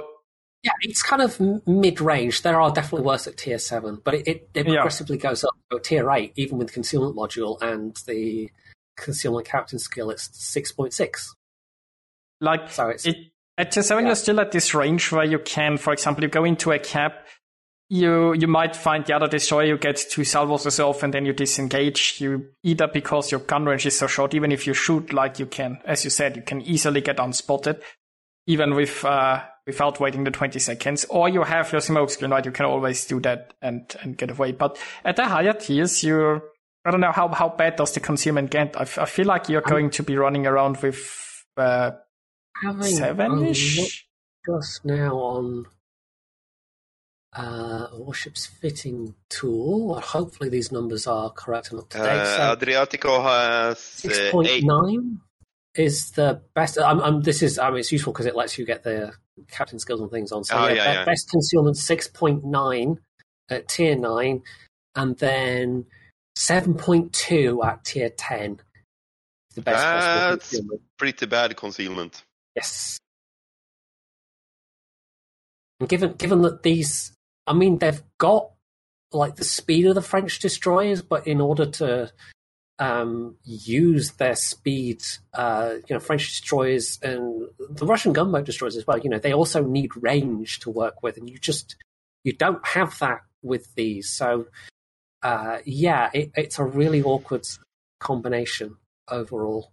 yeah, 0.62 0.73
it's 0.83 1.03
kind 1.03 1.23
of 1.23 1.41
mid 1.66 2.01
range. 2.01 2.43
There 2.43 2.61
are 2.61 2.71
definitely 2.71 3.05
worse 3.07 3.27
at 3.27 3.37
tier 3.37 3.59
seven, 3.59 4.01
but 4.05 4.14
it, 4.14 4.29
it, 4.29 4.51
it 4.55 4.66
progressively 4.66 5.16
yeah. 5.16 5.31
goes 5.31 5.43
up 5.43 5.57
to 5.73 5.81
tier 5.81 6.09
eight, 6.12 6.33
even 6.37 6.59
with 6.59 6.68
the 6.68 6.75
concealment 6.75 7.16
module 7.16 7.61
and 7.61 7.97
the 8.07 8.49
concealment 9.01 9.47
captain 9.47 9.79
skill. 9.79 10.11
It's 10.11 10.31
six 10.33 10.73
point 10.73 10.93
six. 10.93 11.35
Like 12.41 12.71
so 12.71 12.89
it's, 12.89 13.07
it 13.07 13.17
at 13.61 13.73
tier 13.73 13.83
7, 13.83 14.03
yeah. 14.03 14.09
you're 14.09 14.17
still 14.17 14.41
at 14.41 14.53
this 14.53 14.75
range 14.75 15.13
where 15.13 15.25
you 15.25 15.39
can, 15.39 15.77
for 15.77 15.93
example, 15.93 16.25
you 16.25 16.31
go 16.31 16.45
into 16.45 16.73
a 16.73 16.79
cap, 16.79 17.27
you 17.91 18.33
you 18.33 18.47
might 18.47 18.75
find 18.75 19.05
the 19.05 19.15
other 19.15 19.29
destroyer, 19.29 19.67
you 19.67 19.77
get 19.77 19.97
two 19.97 20.25
salvos 20.25 20.65
yourself, 20.65 21.03
and 21.03 21.13
then 21.13 21.27
you 21.27 21.33
disengage. 21.35 22.21
You 22.21 22.47
either 22.63 22.87
because 22.87 23.31
your 23.31 23.41
gun 23.41 23.67
range 23.67 23.85
is 23.85 23.99
so 23.99 24.07
short, 24.07 24.33
even 24.33 24.53
if 24.53 24.67
you 24.67 24.73
shoot 24.73 25.13
like 25.13 25.39
you 25.39 25.47
can, 25.47 25.79
as 25.85 26.05
you 26.05 26.11
said, 26.11 26.37
you 26.37 26.43
can 26.43 26.63
easily 26.63 27.01
get 27.01 27.19
unspotted, 27.19 27.83
even 28.47 28.75
with 28.75 29.05
uh, 29.05 29.43
without 29.67 30.01
waiting 30.01 30.25
the 30.25 30.31
20 30.31 30.59
seconds, 30.59 31.05
or 31.11 31.29
you 31.29 31.43
have 31.43 31.73
your 31.73 31.81
smoke 31.81 32.11
screen, 32.11 32.31
right? 32.31 32.45
You 32.45 32.53
can 32.53 32.65
always 32.65 33.05
do 33.05 33.21
that 33.21 33.55
and 33.61 33.95
and 34.03 34.17
get 34.17 34.31
away. 34.31 34.53
But 34.53 34.79
at 35.05 35.17
the 35.17 35.27
higher 35.27 35.53
tiers, 35.53 36.03
you 36.05 36.41
I 36.85 36.91
don't 36.91 37.01
know 37.01 37.12
how 37.12 37.28
how 37.28 37.51
bad 37.51 37.76
does 37.76 37.93
the 37.93 38.01
concealment 38.01 38.51
get. 38.51 38.76
I, 38.76 38.83
I 38.83 39.07
feel 39.07 39.26
like 39.26 39.49
you're 39.49 39.61
going 39.61 39.91
to 39.91 40.03
be 40.03 40.16
running 40.16 40.47
around 40.47 40.78
with 40.78 41.45
uh, 41.57 41.93
seven-ish 42.81 44.07
just 44.47 44.85
now 44.85 45.16
on 45.16 45.66
uh, 47.35 47.89
Warship's 47.93 48.47
fitting 48.47 49.14
tool. 49.28 50.01
Hopefully, 50.01 50.49
these 50.49 50.72
numbers 50.72 51.07
are 51.07 51.31
correct 51.31 51.70
and 51.70 51.81
up 51.81 51.91
to 51.91 51.99
date. 51.99 52.07
Uh, 52.07 52.57
so 52.57 52.57
Adriatico 52.57 53.22
has 53.22 53.72
uh, 53.72 53.74
six 53.74 54.31
point 54.31 54.64
nine 54.64 55.20
is 55.74 56.11
the 56.12 56.43
best. 56.55 56.78
I'm, 56.78 57.01
I'm, 57.01 57.22
this 57.22 57.43
is 57.43 57.59
I 57.59 57.70
mean 57.70 57.81
it's 57.81 57.93
useful 57.93 58.12
because 58.12 58.26
it 58.26 58.35
lets 58.35 58.59
you 58.59 58.64
get 58.64 58.83
the 58.83 59.12
captain 59.51 59.78
skills 59.78 60.01
and 60.01 60.11
things 60.11 60.33
on. 60.33 60.45
So 60.45 60.57
oh, 60.57 60.66
yeah, 60.68 60.74
yeah, 60.74 60.93
yeah. 60.93 61.05
best 61.05 61.31
concealment 61.31 61.76
six 61.76 62.09
point 62.09 62.45
nine 62.45 62.99
at 63.49 63.68
tier 63.68 63.97
nine, 63.97 64.43
and 64.95 65.16
then 65.18 65.87
seven 66.41 66.74
point 66.74 67.12
two 67.12 67.62
at 67.62 67.84
tier 67.84 68.11
ten. 68.11 68.61
The 69.55 69.62
best 69.62 70.51
That's 70.53 70.61
pretty 70.97 71.26
bad 71.26 71.57
concealment. 71.57 72.22
Yes. 72.57 72.99
And 75.78 75.88
given 75.88 76.12
given 76.14 76.43
that 76.43 76.62
these, 76.62 77.12
I 77.47 77.53
mean, 77.53 77.78
they've 77.78 78.03
got 78.18 78.51
like 79.12 79.36
the 79.36 79.45
speed 79.45 79.86
of 79.86 79.95
the 79.95 80.03
French 80.03 80.38
destroyers, 80.38 81.03
but 81.03 81.26
in 81.26 81.41
order 81.41 81.66
to 81.66 82.12
um, 82.80 83.36
use 83.45 84.12
their 84.12 84.34
speed, 84.34 85.03
uh, 85.34 85.74
you 85.86 85.95
know, 85.95 86.01
French 86.01 86.28
destroyers 86.28 86.99
and 87.03 87.49
the 87.59 87.86
Russian 87.86 88.12
gunboat 88.12 88.47
destroyers 88.47 88.76
as 88.76 88.86
well. 88.86 88.99
You 88.99 89.11
know, 89.11 89.18
they 89.18 89.34
also 89.34 89.62
need 89.62 89.91
range 89.97 90.61
to 90.61 90.70
work 90.70 91.03
with, 91.03 91.18
and 91.18 91.28
you 91.28 91.38
just 91.38 91.76
you 92.24 92.32
don't 92.32 92.66
have 92.66 92.99
that 93.01 93.20
with 93.43 93.74
these. 93.74 94.09
So, 94.09 94.47
uh, 95.23 95.59
yeah, 95.64 96.11
it, 96.12 96.31
it's 96.35 96.59
a 96.59 96.64
really 96.64 97.03
awkward 97.03 97.47
combination 97.99 98.77
overall. 99.09 99.73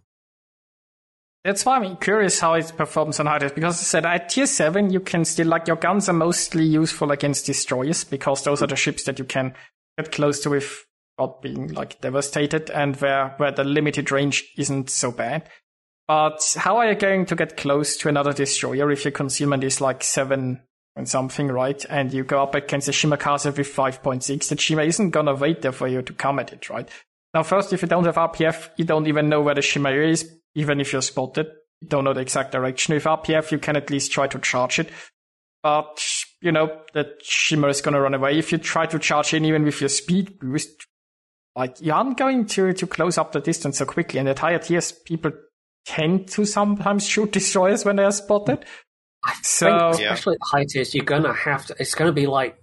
That's 1.44 1.64
why 1.64 1.76
I'm 1.76 1.96
curious 1.96 2.40
how 2.40 2.54
it 2.54 2.72
performs 2.76 3.20
on 3.20 3.26
hardest 3.26 3.54
because 3.54 3.80
I 3.80 3.82
said 3.82 4.04
at 4.04 4.28
tier 4.28 4.46
7 4.46 4.90
you 4.90 5.00
can 5.00 5.24
still 5.24 5.46
like 5.46 5.66
your 5.66 5.76
guns 5.76 6.08
are 6.08 6.12
mostly 6.12 6.64
useful 6.64 7.10
against 7.12 7.46
destroyers 7.46 8.04
because 8.04 8.42
those 8.42 8.60
are 8.60 8.66
the 8.66 8.76
ships 8.76 9.04
that 9.04 9.18
you 9.18 9.24
can 9.24 9.54
get 9.96 10.12
close 10.12 10.40
to 10.40 10.50
without 10.50 11.40
being 11.40 11.72
like 11.72 12.00
devastated 12.00 12.70
and 12.70 12.96
where 12.96 13.34
where 13.38 13.52
the 13.52 13.64
limited 13.64 14.10
range 14.10 14.52
isn't 14.58 14.90
so 14.90 15.10
bad. 15.12 15.48
But 16.06 16.54
how 16.58 16.78
are 16.78 16.90
you 16.90 16.96
going 16.96 17.24
to 17.26 17.36
get 17.36 17.56
close 17.56 17.96
to 17.98 18.08
another 18.08 18.32
destroyer 18.32 18.90
if 18.90 19.04
your 19.04 19.12
concealment 19.12 19.62
is 19.62 19.80
like 19.80 20.02
7 20.02 20.60
and 20.98 21.08
something, 21.08 21.48
right? 21.48 21.82
And 21.88 22.12
you 22.12 22.24
go 22.24 22.42
up 22.42 22.54
against 22.54 22.88
a 22.88 22.90
Shimakaze 22.90 23.56
with 23.56 23.74
5.6, 23.74 24.48
the 24.48 24.58
Shima 24.58 24.82
isn't 24.82 25.10
gonna 25.10 25.34
wait 25.34 25.62
there 25.62 25.72
for 25.72 25.88
you 25.88 26.02
to 26.02 26.12
come 26.12 26.38
at 26.38 26.52
it, 26.52 26.68
right? 26.68 26.88
Now, 27.32 27.42
first, 27.42 27.72
if 27.72 27.82
you 27.82 27.88
don't 27.88 28.04
have 28.04 28.16
RPF, 28.16 28.70
you 28.76 28.84
don't 28.84 29.06
even 29.06 29.28
know 29.28 29.40
where 29.40 29.54
the 29.54 29.62
Shima 29.62 29.90
is 29.92 30.30
even 30.54 30.80
if 30.80 30.92
you're 30.92 31.02
spotted. 31.02 31.46
You 31.80 31.88
don't 31.88 32.04
know 32.04 32.12
the 32.12 32.20
exact 32.20 32.52
direction. 32.52 32.94
With 32.94 33.04
RPF, 33.04 33.52
you 33.52 33.58
can 33.58 33.76
at 33.76 33.90
least 33.90 34.10
try 34.10 34.26
to 34.26 34.38
charge 34.40 34.80
it. 34.80 34.90
But, 35.62 36.02
you 36.40 36.50
know, 36.50 36.80
the 36.94 37.14
Shima 37.22 37.68
is 37.68 37.80
to 37.80 37.90
run 37.90 38.14
away. 38.14 38.38
If 38.38 38.50
you 38.50 38.58
try 38.58 38.86
to 38.86 38.98
charge 38.98 39.34
in, 39.34 39.44
even 39.44 39.64
with 39.64 39.80
your 39.80 39.88
speed 39.88 40.40
boost, 40.40 40.86
like, 41.54 41.80
you 41.80 41.92
aren't 41.92 42.16
going 42.16 42.46
to, 42.46 42.72
to 42.72 42.86
close 42.86 43.18
up 43.18 43.32
the 43.32 43.40
distance 43.40 43.78
so 43.78 43.84
quickly. 43.84 44.18
And 44.18 44.28
at 44.28 44.40
higher 44.40 44.58
tiers, 44.58 44.92
people 44.92 45.32
tend 45.86 46.28
to 46.28 46.44
sometimes 46.44 47.06
shoot 47.06 47.32
destroyers 47.32 47.84
when 47.84 47.96
they 47.96 48.04
are 48.04 48.12
spotted. 48.12 48.64
I 49.24 49.34
so, 49.42 49.92
think, 49.92 50.08
especially 50.08 50.34
at 50.34 50.40
the 50.40 50.58
high 50.58 50.64
tiers, 50.68 50.94
you're 50.94 51.04
going 51.04 51.24
to 51.24 51.32
have 51.32 51.66
to, 51.66 51.76
it's 51.78 51.94
going 51.94 52.08
to 52.08 52.12
be 52.12 52.26
like, 52.26 52.62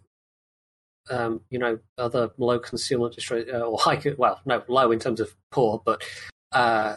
um, 1.10 1.42
you 1.50 1.60
know, 1.60 1.80
other 1.98 2.32
low 2.38 2.60
concealment 2.60 3.16
destroyers, 3.16 3.48
uh, 3.54 3.60
or 3.60 3.78
high, 3.78 4.02
well, 4.18 4.40
no, 4.46 4.64
low 4.68 4.92
in 4.92 5.00
terms 5.00 5.20
of 5.20 5.36
poor, 5.52 5.82
but, 5.86 6.04
uh, 6.52 6.96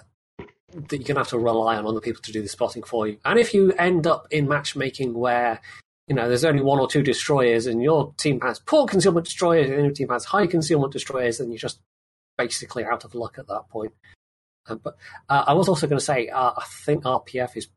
that 0.73 0.97
you're 0.97 1.05
going 1.05 1.15
to 1.15 1.21
have 1.21 1.29
to 1.29 1.39
rely 1.39 1.77
on 1.77 1.87
other 1.87 2.01
people 2.01 2.23
to 2.23 2.33
do 2.33 2.43
the 2.43 2.49
spotting 2.49 2.83
for 2.83 3.07
you. 3.09 3.19
And 3.25 3.39
if 3.39 3.55
you 3.55 3.73
end 3.73 4.07
up 4.07 4.27
in 4.31 4.49
matchmaking 4.49 5.15
where 5.15 5.61
you 6.07 6.15
know 6.15 6.29
there's 6.29 6.45
only 6.45 6.63
one 6.63 6.79
or 6.79 6.89
two 6.89 7.03
destroyers 7.03 7.67
and 7.67 7.83
your 7.83 8.13
team 8.19 8.41
has 8.41 8.59
poor 8.59 8.87
concealment 8.87 9.25
destroyers 9.25 9.71
and 9.71 9.85
your 9.85 9.93
team 9.93 10.09
has 10.09 10.25
high 10.25 10.47
concealment 10.47 10.93
destroyers, 10.93 11.39
then 11.39 11.51
you're 11.51 11.59
just 11.59 11.81
basically 12.37 12.85
out 12.85 13.05
of 13.05 13.15
luck 13.15 13.39
at 13.39 13.49
that 13.49 13.69
point. 13.71 13.93
Um, 14.67 14.81
but 14.83 14.97
uh, 15.29 15.45
I 15.47 15.55
was 15.55 15.69
also 15.69 15.87
going 15.87 15.99
to 15.99 16.05
say 16.05 16.29
uh, 16.29 16.53
I 16.57 16.65
think 16.85 17.05
RPF 17.05 17.57
is 17.57 17.69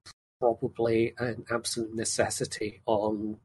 probably 0.41 1.13
an 1.19 1.45
absolute 1.49 1.95
necessity 1.95 2.81
on 2.85 3.37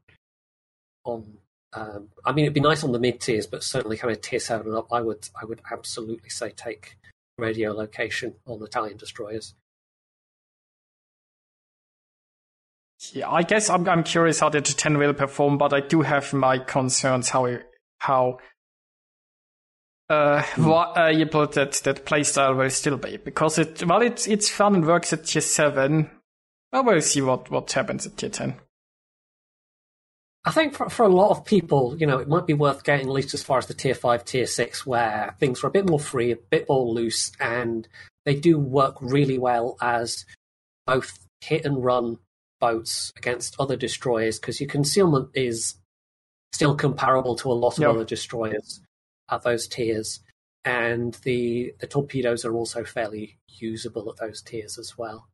on. 1.05 1.37
Um, 1.73 2.07
I 2.25 2.31
mean, 2.31 2.45
it'd 2.45 2.53
be 2.53 2.59
nice 2.59 2.83
on 2.83 2.91
the 2.91 2.99
mid 2.99 3.21
tiers, 3.21 3.45
but 3.45 3.63
certainly 3.63 3.97
kind 3.97 4.11
of 4.11 4.21
tier 4.21 4.39
seven 4.39 4.67
and 4.67 4.75
up, 4.75 4.91
I 4.91 5.01
would 5.01 5.29
I 5.39 5.45
would 5.45 5.61
absolutely 5.71 6.29
say 6.29 6.49
take 6.49 6.97
radio 7.37 7.71
location 7.71 8.35
on 8.47 8.63
Italian 8.63 8.97
destroyers. 8.97 9.53
Yeah, 13.13 13.29
I 13.29 13.43
guess 13.43 13.69
I'm 13.69 13.87
I'm 13.87 14.03
curious 14.03 14.39
how 14.39 14.49
the 14.49 14.61
10 14.61 14.97
will 14.97 15.13
perform, 15.13 15.57
but 15.57 15.71
I 15.71 15.81
do 15.81 16.01
have 16.01 16.33
my 16.33 16.57
concerns 16.57 17.29
how 17.29 17.59
how 17.99 18.39
uh, 20.09 20.41
mm. 20.41 20.65
what 20.65 20.97
uh, 20.97 21.07
you 21.07 21.25
put 21.25 21.51
that 21.53 21.73
that 21.83 22.05
playstyle 22.05 22.57
will 22.57 22.69
still 22.69 22.97
be 22.97 23.17
because 23.17 23.59
it 23.59 23.85
well 23.85 24.01
it's 24.01 24.25
it's 24.25 24.49
fun 24.49 24.73
and 24.73 24.85
works 24.85 25.13
at 25.13 25.25
tier 25.25 25.41
seven. 25.41 26.09
Well, 26.71 26.83
we'll 26.83 27.01
see 27.01 27.21
what 27.21 27.49
what 27.49 27.71
happens 27.71 28.05
at 28.05 28.17
tier 28.17 28.29
ten. 28.29 28.55
I 30.45 30.51
think 30.51 30.75
for, 30.75 30.89
for 30.89 31.03
a 31.03 31.09
lot 31.09 31.31
of 31.31 31.43
people, 31.43 31.97
you 31.99 32.07
know, 32.07 32.19
it 32.19 32.29
might 32.29 32.47
be 32.47 32.53
worth 32.53 32.85
getting 32.85 33.07
at 33.07 33.11
least 33.11 33.33
as 33.33 33.43
far 33.43 33.57
as 33.57 33.65
the 33.65 33.73
tier 33.73 33.93
five, 33.93 34.23
tier 34.23 34.47
six, 34.47 34.85
where 34.85 35.35
things 35.39 35.61
are 35.61 35.67
a 35.67 35.71
bit 35.71 35.89
more 35.89 35.99
free, 35.99 36.31
a 36.31 36.37
bit 36.37 36.69
more 36.69 36.85
loose, 36.85 37.33
and 37.39 37.85
they 38.25 38.35
do 38.35 38.57
work 38.57 38.95
really 39.01 39.37
well 39.37 39.75
as 39.81 40.25
both 40.85 41.19
hit 41.41 41.65
and 41.65 41.83
run 41.83 42.17
boats 42.59 43.11
against 43.17 43.59
other 43.59 43.75
destroyers 43.75 44.39
because 44.39 44.59
your 44.61 44.69
concealment 44.69 45.29
is 45.33 45.75
still 46.53 46.75
comparable 46.75 47.35
to 47.35 47.51
a 47.51 47.53
lot 47.53 47.77
of 47.77 47.81
yep. 47.81 47.89
other 47.89 48.05
destroyers 48.05 48.81
at 49.29 49.43
those 49.43 49.67
tiers, 49.67 50.21
and 50.63 51.15
the 51.23 51.73
the 51.79 51.87
torpedoes 51.87 52.45
are 52.45 52.53
also 52.53 52.85
fairly 52.85 53.37
usable 53.49 54.09
at 54.09 54.17
those 54.17 54.41
tiers 54.41 54.77
as 54.77 54.97
well. 54.97 55.27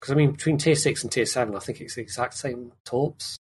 Because 0.00 0.12
I 0.12 0.14
mean, 0.14 0.32
between 0.32 0.56
tier 0.56 0.74
six 0.74 1.02
and 1.02 1.12
tier 1.12 1.26
seven, 1.26 1.54
I 1.54 1.58
think 1.58 1.80
it's 1.80 1.94
the 1.94 2.00
exact 2.00 2.34
same 2.34 2.72
torps. 2.84 3.38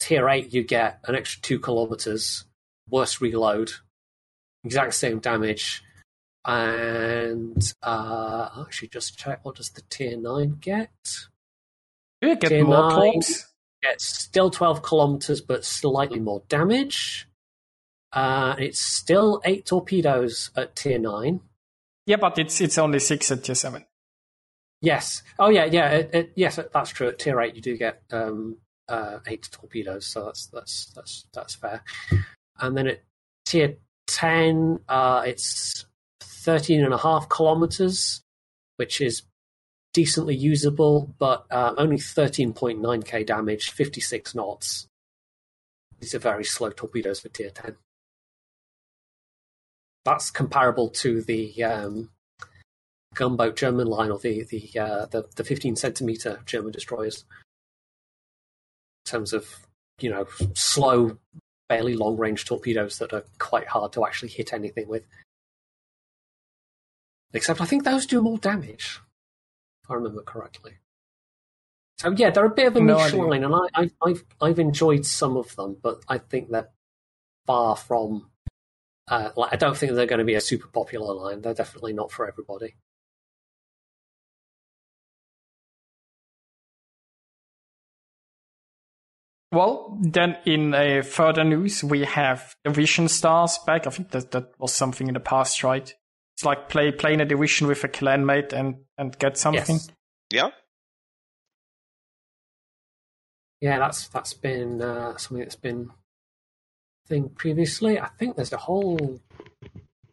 Tier 0.00 0.28
eight, 0.28 0.52
you 0.52 0.62
get 0.64 1.00
an 1.04 1.14
extra 1.14 1.40
two 1.40 1.58
kilometers, 1.58 2.44
worse 2.90 3.20
reload, 3.20 3.70
exact 4.64 4.94
same 4.94 5.20
damage, 5.20 5.82
and 6.44 7.72
uh, 7.82 8.48
I 8.54 8.62
actually 8.66 8.88
just 8.88 9.16
check 9.16 9.44
what 9.44 9.56
does 9.56 9.70
the 9.70 9.82
tier 9.88 10.16
nine 10.16 10.58
get? 10.60 10.90
Do 12.20 12.28
you 12.28 12.36
get 12.36 12.48
tier 12.48 12.64
more 12.64 12.90
torps? 12.90 13.46
It's 13.82 14.06
still 14.06 14.50
12 14.50 14.82
kilometers, 14.82 15.40
but 15.40 15.64
slightly 15.64 16.20
more 16.20 16.42
damage. 16.48 17.28
Uh, 18.12 18.54
it's 18.58 18.78
still 18.78 19.40
eight 19.44 19.66
torpedoes 19.66 20.50
at 20.56 20.76
tier 20.76 20.98
nine. 20.98 21.40
Yeah, 22.06 22.16
but 22.16 22.38
it's 22.38 22.60
it's 22.60 22.78
only 22.78 22.98
six 22.98 23.30
at 23.32 23.42
tier 23.42 23.54
seven. 23.54 23.84
Yes. 24.82 25.22
Oh, 25.38 25.48
yeah, 25.48 25.64
yeah. 25.64 25.88
It, 25.90 26.10
it, 26.12 26.32
yes, 26.34 26.58
that's 26.74 26.90
true. 26.90 27.08
At 27.08 27.18
tier 27.18 27.40
eight, 27.40 27.54
you 27.54 27.62
do 27.62 27.76
get 27.78 28.02
um, 28.10 28.58
uh, 28.88 29.20
eight 29.28 29.48
torpedoes, 29.50 30.06
so 30.06 30.24
that's 30.24 30.46
that's 30.48 30.92
that's 30.94 31.26
that's 31.32 31.54
fair. 31.54 31.82
And 32.58 32.76
then 32.76 32.88
at 32.88 33.02
tier 33.46 33.76
ten, 34.08 34.80
uh, 34.88 35.22
it's 35.24 35.86
13 36.20 36.84
and 36.84 36.92
a 36.92 36.98
half 36.98 37.28
kilometers, 37.28 38.22
which 38.76 39.00
is 39.00 39.22
decently 39.92 40.34
usable, 40.34 41.14
but 41.18 41.46
uh, 41.50 41.74
only 41.78 41.96
13.9k 41.96 43.24
damage, 43.24 43.70
56 43.70 44.34
knots. 44.34 44.88
These 46.00 46.14
are 46.14 46.18
very 46.18 46.44
slow 46.44 46.70
torpedoes 46.70 47.20
for 47.20 47.28
tier 47.28 47.50
10. 47.50 47.76
That's 50.04 50.32
comparable 50.32 50.88
to 50.90 51.22
the 51.22 51.62
um, 51.62 52.10
gunboat 53.14 53.56
German 53.56 53.86
line 53.86 54.10
or 54.10 54.18
the 54.18 54.44
the, 54.44 54.78
uh, 54.78 55.06
the 55.06 55.24
the 55.36 55.44
15 55.44 55.76
centimeter 55.76 56.40
German 56.46 56.72
destroyers. 56.72 57.24
In 59.06 59.10
terms 59.10 59.32
of 59.32 59.66
you 60.00 60.10
know 60.10 60.26
slow, 60.54 61.18
fairly 61.68 61.94
long 61.96 62.16
range 62.16 62.44
torpedoes 62.44 62.98
that 62.98 63.12
are 63.12 63.24
quite 63.38 63.68
hard 63.68 63.92
to 63.92 64.04
actually 64.04 64.28
hit 64.30 64.52
anything 64.52 64.88
with. 64.88 65.04
Except 67.34 67.60
I 67.60 67.64
think 67.64 67.84
those 67.84 68.06
do 68.06 68.20
more 68.20 68.38
damage, 68.38 69.00
if 69.84 69.90
I 69.90 69.94
remember 69.94 70.22
correctly. 70.22 70.72
So 71.98 72.12
yeah, 72.16 72.30
they're 72.30 72.44
a 72.44 72.50
bit 72.50 72.66
of 72.66 72.76
a 72.76 72.80
No 72.80 72.96
niche 72.98 73.14
idea. 73.14 73.22
line, 73.22 73.44
and 73.44 73.54
I, 73.54 73.58
I, 73.74 73.90
I've 74.02 74.24
I've 74.40 74.58
enjoyed 74.58 75.06
some 75.06 75.36
of 75.36 75.54
them, 75.56 75.76
but 75.82 76.02
I 76.08 76.18
think 76.18 76.50
they're 76.50 76.68
far 77.46 77.76
from. 77.76 78.28
Uh, 79.08 79.30
like 79.36 79.52
I 79.52 79.56
don't 79.56 79.76
think 79.76 79.92
they're 79.92 80.06
going 80.06 80.18
to 80.20 80.24
be 80.24 80.34
a 80.34 80.40
super 80.40 80.68
popular 80.68 81.12
line. 81.14 81.42
They're 81.42 81.54
definitely 81.54 81.92
not 81.92 82.10
for 82.12 82.26
everybody. 82.28 82.76
Well, 89.52 89.98
then 90.00 90.38
in 90.46 90.72
uh, 90.72 91.02
further 91.02 91.44
news, 91.44 91.84
we 91.84 92.04
have 92.04 92.56
Division 92.64 93.08
Stars 93.08 93.58
back. 93.66 93.86
I 93.86 93.90
think 93.90 94.10
that 94.12 94.30
that 94.30 94.58
was 94.58 94.72
something 94.72 95.08
in 95.08 95.14
the 95.14 95.20
past, 95.20 95.62
right? 95.62 95.94
It's 96.34 96.44
like 96.44 96.70
play 96.70 96.90
playing 96.90 97.20
a 97.20 97.26
division 97.26 97.66
with 97.66 97.84
a 97.84 97.88
clanmate 97.88 98.54
and 98.54 98.76
and 98.96 99.16
get 99.18 99.36
something. 99.36 99.76
Yes. 99.76 99.90
Yeah. 100.30 100.48
Yeah, 103.60 103.78
that's 103.78 104.08
that's 104.08 104.32
been 104.32 104.80
uh, 104.80 105.18
something 105.18 105.44
that's 105.44 105.56
been 105.56 105.90
thing 107.06 107.28
previously. 107.28 108.00
I 108.00 108.08
think 108.08 108.36
there's 108.36 108.52
a 108.54 108.56
whole 108.56 109.20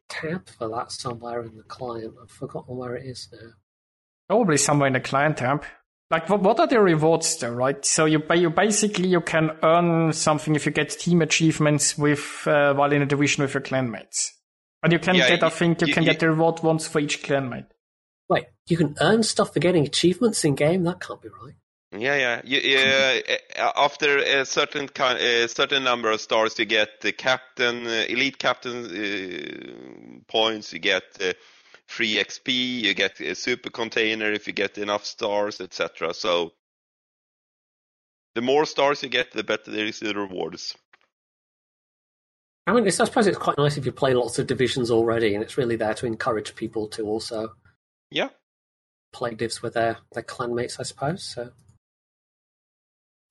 tab 0.09 0.49
for 0.49 0.67
that 0.67 0.91
somewhere 0.91 1.43
in 1.43 1.55
the 1.55 1.63
client. 1.63 2.15
I've 2.21 2.29
forgotten 2.29 2.75
where 2.75 2.95
it 2.95 3.05
is 3.05 3.29
now. 3.31 3.53
Probably 4.27 4.57
somewhere 4.57 4.87
in 4.87 4.93
the 4.93 4.99
client 4.99 5.37
tab. 5.37 5.63
Like 6.11 6.27
what, 6.29 6.41
what 6.41 6.59
are 6.59 6.67
the 6.67 6.79
rewards 6.79 7.37
though, 7.37 7.51
right? 7.51 7.83
So 7.85 8.05
you 8.05 8.23
you 8.35 8.49
basically 8.49 9.09
you 9.09 9.21
can 9.21 9.51
earn 9.61 10.11
something 10.13 10.55
if 10.55 10.65
you 10.65 10.71
get 10.71 10.89
team 10.89 11.21
achievements 11.21 11.97
with 11.97 12.43
uh, 12.47 12.73
while 12.73 12.91
in 12.91 13.01
a 13.01 13.05
division 13.05 13.43
with 13.43 13.53
your 13.53 13.61
clanmates. 13.61 14.31
And 14.81 14.91
you 14.93 14.99
can 14.99 15.15
Yeah, 15.15 15.27
get, 15.27 15.43
I 15.43 15.49
think, 15.49 15.81
you, 15.81 15.87
you- 15.87 15.93
can 15.93 16.03
you- 16.03 16.09
get 16.11 16.19
the 16.19 16.29
reward 16.29 16.61
once 16.63 16.87
for 16.87 16.99
each 16.99 17.21
clanmate. 17.21 17.67
Wait, 18.29 18.45
you 18.67 18.77
can 18.77 18.95
earn 19.01 19.23
stuff 19.23 19.53
for 19.53 19.59
getting 19.59 19.85
achievements 19.85 20.45
in 20.45 20.55
game? 20.55 20.83
That 20.83 20.99
can't 20.99 21.21
be 21.21 21.29
right. 21.29 21.55
Yeah, 21.91 22.15
yeah. 22.15 22.41
You, 22.43 22.77
uh, 22.77 23.61
uh, 23.63 23.71
after 23.75 24.17
a 24.19 24.45
certain 24.45 24.87
kind, 24.87 25.17
a 25.19 25.47
certain 25.47 25.83
number 25.83 26.11
of 26.11 26.21
stars, 26.21 26.57
you 26.59 26.65
get 26.65 27.01
the 27.01 27.11
captain, 27.11 27.87
uh, 27.87 28.05
elite 28.07 28.37
captain 28.37 28.85
uh, 28.85 30.19
points. 30.31 30.71
You 30.71 30.79
get 30.79 31.03
uh, 31.19 31.33
free 31.89 32.15
XP. 32.15 32.81
You 32.81 32.93
get 32.93 33.19
a 33.19 33.33
super 33.35 33.69
container 33.69 34.31
if 34.31 34.47
you 34.47 34.53
get 34.53 34.77
enough 34.77 35.05
stars, 35.05 35.59
etc. 35.59 36.13
So 36.13 36.53
the 38.35 38.41
more 38.41 38.65
stars 38.65 39.01
you 39.01 39.09
get, 39.09 39.31
the 39.31 39.43
better 39.43 39.71
there 39.71 39.85
is 39.85 39.99
the 39.99 40.13
rewards. 40.13 40.75
I 42.67 42.73
mean, 42.73 42.85
it's, 42.85 42.99
I 42.99 43.05
suppose 43.05 43.25
it's 43.25 43.37
quite 43.37 43.57
nice 43.57 43.77
if 43.77 43.85
you 43.85 43.91
play 43.91 44.13
lots 44.13 44.37
of 44.37 44.45
divisions 44.45 44.91
already, 44.91 45.33
and 45.33 45.43
it's 45.43 45.57
really 45.57 45.75
there 45.75 45.95
to 45.95 46.05
encourage 46.05 46.55
people 46.55 46.87
to 46.89 47.05
also 47.07 47.53
Yeah. 48.11 48.29
play 49.11 49.33
divs 49.33 49.63
with 49.63 49.73
their, 49.73 49.97
their 50.13 50.21
clanmates, 50.21 50.79
I 50.79 50.83
suppose. 50.83 51.23
So, 51.23 51.49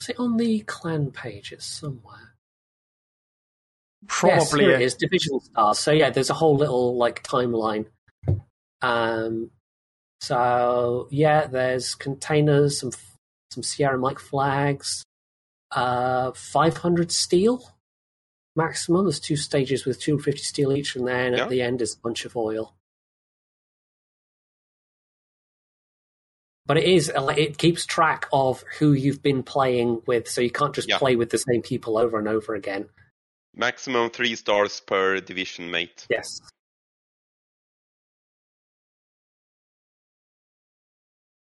is 0.00 0.08
it 0.08 0.18
on 0.18 0.36
the 0.36 0.60
clan 0.60 1.12
page? 1.12 1.52
It's 1.52 1.64
somewhere. 1.64 2.34
Probably. 4.08 4.64
here 4.64 4.74
uh, 4.74 4.80
it 4.80 4.82
is, 4.82 4.94
division 4.94 5.38
stars. 5.40 5.78
So 5.78 5.92
yeah, 5.92 6.10
there's 6.10 6.30
a 6.30 6.34
whole 6.34 6.56
little 6.56 6.96
like 6.96 7.22
timeline. 7.22 7.86
Um, 8.82 9.50
so 10.20 11.08
yeah, 11.10 11.46
there's 11.46 11.94
containers, 11.94 12.80
some 12.80 12.92
some 13.50 13.62
Sierra 13.62 13.98
Mike 13.98 14.18
flags, 14.18 15.04
uh, 15.70 16.32
500 16.32 17.10
steel 17.10 17.76
maximum. 18.56 19.04
There's 19.06 19.20
two 19.20 19.36
stages 19.36 19.84
with 19.86 20.00
250 20.00 20.42
steel 20.42 20.72
each, 20.72 20.96
and 20.96 21.06
then 21.06 21.32
Yeah. 21.34 21.44
at 21.44 21.48
the 21.48 21.62
end 21.62 21.80
is 21.80 21.94
a 21.94 22.00
bunch 22.00 22.24
of 22.24 22.36
oil. 22.36 22.74
But 26.66 26.76
it 26.76 26.84
is 26.84 27.10
it 27.16 27.56
keeps 27.56 27.86
track 27.86 28.26
of 28.30 28.62
who 28.78 28.92
you've 28.92 29.22
been 29.22 29.42
playing 29.42 30.02
with, 30.06 30.28
so 30.28 30.42
you 30.42 30.50
can't 30.50 30.74
just 30.74 30.88
Yeah. 30.88 30.98
play 30.98 31.16
with 31.16 31.30
the 31.30 31.38
same 31.38 31.62
people 31.62 31.96
over 31.96 32.18
and 32.18 32.28
over 32.28 32.54
again. 32.54 32.90
Maximum 33.54 34.10
three 34.10 34.36
stars 34.36 34.80
per 34.80 35.18
division 35.20 35.70
mate. 35.70 36.06
Yes. 36.10 36.40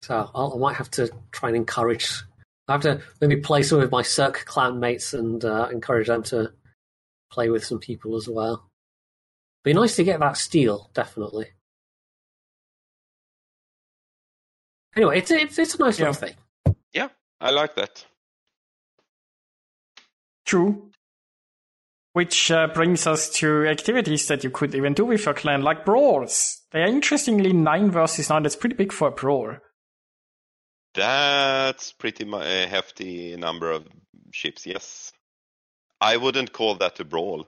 So 0.09 0.27
I'll, 0.33 0.53
I 0.55 0.57
might 0.57 0.75
have 0.77 0.89
to 0.91 1.07
try 1.31 1.49
and 1.49 1.55
encourage. 1.55 2.23
I 2.67 2.71
have 2.71 2.81
to 2.81 2.99
maybe 3.21 3.35
play 3.35 3.61
some 3.61 3.77
with 3.77 3.91
my 3.91 4.01
Cirque 4.01 4.43
clan 4.43 4.79
mates 4.79 5.13
and 5.13 5.45
uh, 5.45 5.69
encourage 5.71 6.07
them 6.07 6.23
to 6.23 6.51
play 7.31 7.51
with 7.51 7.63
some 7.63 7.77
people 7.77 8.15
as 8.15 8.27
well. 8.27 8.67
Be 9.63 9.73
nice 9.73 9.95
to 9.97 10.03
get 10.03 10.19
that 10.19 10.35
steel, 10.35 10.89
definitely. 10.95 11.49
Anyway, 14.95 15.19
it's 15.19 15.29
it's, 15.29 15.59
it's 15.59 15.75
a 15.75 15.79
nice 15.79 15.99
little 15.99 16.15
Yeah. 16.91 17.09
I 17.39 17.51
like 17.51 17.75
that. 17.75 18.03
True. 20.43 20.89
Which 22.13 22.49
uh, 22.49 22.67
brings 22.73 23.05
us 23.05 23.29
to 23.35 23.67
activities 23.67 24.27
that 24.27 24.43
you 24.43 24.49
could 24.49 24.73
even 24.73 24.95
do 24.95 25.05
with 25.05 25.23
your 25.23 25.35
clan, 25.35 25.61
like 25.61 25.85
brawls. 25.85 26.61
They 26.71 26.81
are 26.81 26.87
interestingly 26.87 27.53
9 27.53 27.91
versus 27.91 28.31
9. 28.31 28.41
That's 28.41 28.55
pretty 28.55 28.75
big 28.75 28.91
for 28.91 29.09
a 29.09 29.11
brawl. 29.11 29.57
That's 30.99 31.93
pretty 31.93 32.25
mu- 32.25 32.41
a 32.41 32.67
hefty 32.67 33.35
number 33.37 33.71
of 33.71 33.87
ships. 34.31 34.65
Yes. 34.67 35.13
I 36.01 36.17
wouldn't 36.17 36.51
call 36.53 36.75
that 36.75 36.99
a 36.99 37.05
brawl. 37.05 37.47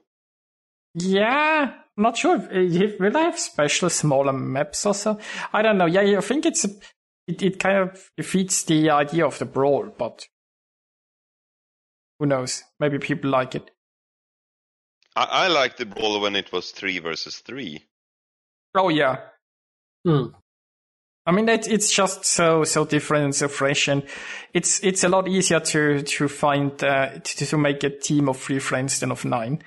Yeah, 0.93 1.73
not 1.97 2.17
sure. 2.17 2.35
If, 2.35 2.49
if, 2.51 2.99
will 2.99 3.15
I 3.15 3.21
have 3.21 3.39
special 3.39 3.89
smaller 3.89 4.33
maps 4.33 4.85
or 4.85 4.93
so? 4.93 5.19
I 5.53 5.61
don't 5.61 5.77
know. 5.77 5.85
Yeah, 5.85 6.17
I 6.17 6.21
think 6.21 6.45
it's 6.45 6.65
it, 6.65 7.41
it 7.41 7.59
kind 7.59 7.77
of 7.77 8.09
defeats 8.17 8.63
the 8.63 8.89
idea 8.89 9.25
of 9.25 9.37
the 9.39 9.45
brawl, 9.45 9.93
but 9.97 10.27
who 12.19 12.25
knows? 12.25 12.63
Maybe 12.79 12.99
people 12.99 13.29
like 13.29 13.55
it. 13.55 13.71
I, 15.15 15.23
I 15.23 15.47
like 15.47 15.77
the 15.77 15.85
brawl 15.85 16.21
when 16.21 16.35
it 16.35 16.51
was 16.51 16.71
three 16.71 16.99
versus 16.99 17.39
three. 17.39 17.83
Oh 18.75 18.89
yeah, 18.89 19.17
Hmm. 20.05 20.27
I 21.25 21.31
mean, 21.31 21.47
it's 21.49 21.67
it's 21.67 21.91
just 21.91 22.25
so 22.25 22.63
so 22.63 22.85
different 22.85 23.25
and 23.25 23.35
so 23.35 23.47
fresh, 23.47 23.87
and 23.87 24.03
it's 24.53 24.83
it's 24.83 25.03
a 25.03 25.09
lot 25.09 25.27
easier 25.27 25.59
to 25.59 26.01
to 26.01 26.27
find 26.27 26.71
uh, 26.83 27.19
to, 27.19 27.45
to 27.45 27.57
make 27.57 27.83
a 27.83 27.89
team 27.91 28.27
of 28.27 28.37
three 28.39 28.59
friends 28.59 28.99
than 28.99 29.11
of 29.11 29.23
nine, 29.23 29.61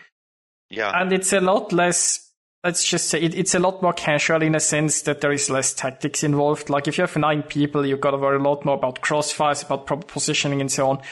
Yeah. 0.70 0.90
and 1.00 1.12
it's 1.12 1.32
a 1.32 1.40
lot 1.40 1.72
less. 1.72 2.20
Let's 2.64 2.82
just 2.82 3.08
say 3.08 3.20
it, 3.20 3.34
it's 3.34 3.54
a 3.54 3.58
lot 3.58 3.82
more 3.82 3.92
casual 3.92 4.42
in 4.42 4.54
a 4.54 4.60
sense 4.60 5.02
that 5.02 5.20
there 5.20 5.32
is 5.32 5.50
less 5.50 5.74
tactics 5.74 6.24
involved. 6.24 6.70
Like 6.70 6.88
if 6.88 6.96
you 6.96 7.02
have 7.02 7.14
nine 7.16 7.42
people, 7.42 7.84
you've 7.86 8.00
got 8.00 8.12
to 8.12 8.16
worry 8.16 8.38
a 8.38 8.42
lot 8.42 8.64
more 8.64 8.74
about 8.76 9.02
crossfires, 9.02 9.64
about 9.64 9.86
proper 9.86 10.06
positioning, 10.06 10.60
and 10.62 10.72
so 10.72 10.88
on. 10.88 11.02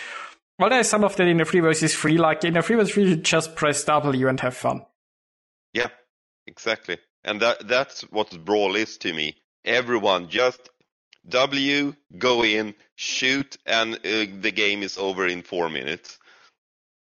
Well, 0.59 0.71
there's 0.71 0.89
some 0.89 1.05
of 1.05 1.15
that 1.17 1.27
in 1.29 1.37
the 1.37 1.45
free 1.45 1.61
versus 1.61 1.95
three. 1.95 2.17
Like 2.19 2.43
in 2.45 2.55
the 2.55 2.63
free 2.63 2.77
versus 2.77 2.95
three, 2.95 3.09
you 3.11 3.17
just 3.17 3.55
press 3.55 3.85
W 3.85 4.29
and 4.29 4.41
have 4.41 4.57
fun. 4.57 4.87
Yeah, 5.75 5.89
exactly. 6.47 6.99
And 7.23 7.41
that 7.43 7.69
that's 7.69 8.01
what 8.11 8.45
brawl 8.45 8.75
is 8.75 8.97
to 8.99 9.13
me. 9.13 9.37
Everyone 9.65 10.29
just 10.29 10.71
W, 11.29 11.95
go 12.19 12.43
in, 12.45 12.75
shoot, 12.97 13.57
and 13.67 13.95
uh, 13.95 14.27
the 14.41 14.53
game 14.55 14.83
is 14.83 14.99
over 14.99 15.27
in 15.27 15.43
four 15.43 15.69
minutes. 15.69 16.19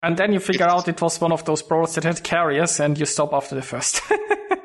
And 0.02 0.16
then 0.16 0.32
you 0.32 0.38
figure 0.40 0.66
It's- 0.66 0.82
out 0.82 0.88
it 0.88 1.00
was 1.00 1.20
one 1.20 1.32
of 1.32 1.44
those 1.44 1.62
brawls 1.62 1.94
that 1.94 2.04
had 2.04 2.22
carriers, 2.22 2.78
and 2.80 2.98
you 2.98 3.06
stop 3.06 3.32
after 3.32 3.54
the 3.54 3.62
first. 3.62 4.00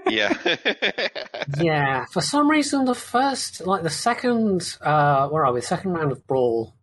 Yeah. 0.10 0.34
yeah, 1.60 2.06
for 2.12 2.20
some 2.20 2.50
reason, 2.50 2.86
the 2.86 2.96
first, 2.96 3.62
like 3.68 3.84
the 3.84 3.92
second, 3.92 4.76
uh, 4.82 5.28
where 5.30 5.46
are 5.46 5.54
we? 5.54 5.62
Second 5.62 5.92
round 5.92 6.12
of 6.12 6.26
Brawl, 6.26 6.74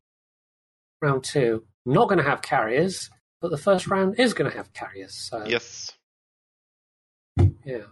round 1.03 1.25
two. 1.25 1.65
not 1.85 2.09
going 2.09 2.19
to 2.19 2.25
have 2.31 2.41
carriers, 2.41 3.11
but 3.41 3.51
the 3.51 3.57
first 3.59 3.89
round 3.89 4.21
is 4.21 4.33
going 4.33 4.49
to 4.49 4.57
have 4.57 4.73
carriers. 4.73 5.15
So 5.29 5.45
Yes. 5.45 5.91
yeah. 7.65 7.87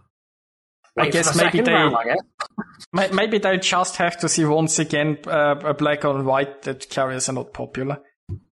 I 0.96 1.10
guess 1.10 1.36
the 1.36 1.44
maybe 1.44 1.60
they- 1.60 1.72
round, 1.72 1.96
I 1.96 3.08
Maybe 3.12 3.38
they 3.38 3.58
just 3.58 3.96
have 3.96 4.16
to 4.18 4.28
see 4.28 4.44
once 4.44 4.78
again 4.78 5.18
uh, 5.26 5.56
a 5.64 5.74
black 5.74 6.04
and 6.04 6.24
white 6.24 6.62
that 6.62 6.88
carriers 6.88 7.28
are 7.28 7.32
not 7.32 7.52
popular. 7.52 8.00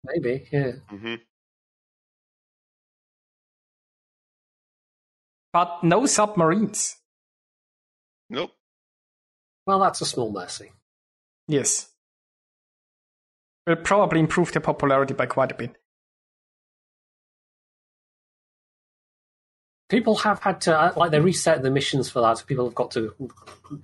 Maybe, 0.04 0.48
yeah. 0.52 0.72
hmm 0.88 1.14
But 5.52 5.82
no 5.82 6.06
submarines. 6.06 6.96
Nope. 8.30 8.52
Well, 9.66 9.80
that's 9.80 10.00
a 10.00 10.06
small 10.06 10.30
mercy. 10.30 10.70
Yes. 11.48 11.90
Will 13.66 13.76
probably 13.76 14.20
improve 14.20 14.52
their 14.52 14.60
popularity 14.62 15.14
by 15.14 15.26
quite 15.26 15.52
a 15.52 15.54
bit. 15.54 15.76
People 19.88 20.16
have 20.16 20.40
had 20.40 20.60
to 20.62 20.78
uh, 20.78 20.92
like 20.96 21.10
they 21.10 21.20
reset 21.20 21.62
the 21.62 21.70
missions 21.70 22.10
for 22.10 22.20
that, 22.20 22.38
so 22.38 22.44
people 22.44 22.66
have 22.66 22.74
got 22.74 22.90
to 22.92 23.14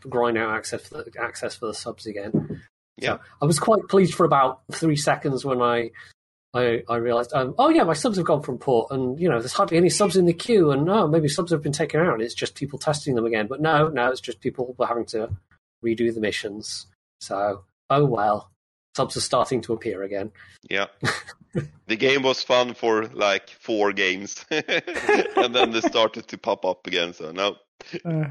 grind 0.09 0.37
out 0.37 0.55
access 0.55 0.87
for 0.87 1.03
the, 1.03 1.13
access 1.19 1.57
for 1.57 1.67
the 1.67 1.75
subs 1.75 2.07
again. 2.07 2.63
Yeah. 2.99 3.17
So 3.17 3.21
I 3.43 3.45
was 3.47 3.59
quite 3.59 3.89
pleased 3.89 4.15
for 4.15 4.25
about 4.25 4.63
three 4.71 4.97
seconds 4.97 5.45
when 5.45 5.63
I 5.63 5.91
I, 6.55 6.85
I 6.89 6.97
realised, 6.97 7.33
um, 7.35 7.55
oh 7.59 7.69
yeah, 7.69 7.83
my 7.83 7.95
subs 7.95 8.17
have 8.17 8.27
gone 8.27 8.43
from 8.43 8.59
port, 8.59 8.93
and 8.93 9.19
you 9.19 9.29
know 9.29 9.41
there's 9.41 9.53
hardly 9.53 9.77
any 9.77 9.91
subs 9.91 10.17
in 10.17 10.27
the 10.27 10.33
queue, 10.33 10.71
and 10.71 10.89
oh 10.89 11.09
maybe 11.09 11.29
subs 11.29 11.51
have 11.51 11.63
been 11.63 11.73
taken 11.73 12.01
out, 12.01 12.15
and 12.15 12.23
it's 12.23 12.35
just 12.35 12.55
people 12.55 12.79
testing 12.79 13.17
them 13.17 13.27
again. 13.27 13.49
But 13.49 13.61
no, 13.61 13.89
no, 13.89 14.11
it's 14.11 14.21
just 14.21 14.41
people 14.41 14.75
were 14.79 14.87
having 14.87 15.07
to 15.07 15.31
redo 15.85 16.15
the 16.15 16.21
missions. 16.21 16.87
So 17.21 17.65
oh 17.91 18.05
well, 18.05 18.51
subs 18.97 19.17
are 19.17 19.21
starting 19.21 19.61
to 19.63 19.73
appear 19.73 20.03
again. 20.03 20.33
Yeah. 20.71 20.87
the 21.87 21.97
game 21.97 22.23
was 22.23 22.43
fun 22.43 22.75
for 22.75 23.07
like 23.07 23.51
four 23.51 23.93
games, 23.93 24.45
and 24.51 25.55
then 25.55 25.71
they 25.71 25.81
started 25.81 26.29
to 26.29 26.39
pop 26.39 26.65
up 26.65 26.87
again. 26.87 27.13
So 27.13 27.33
no. 27.33 27.57
Uh. 28.05 28.25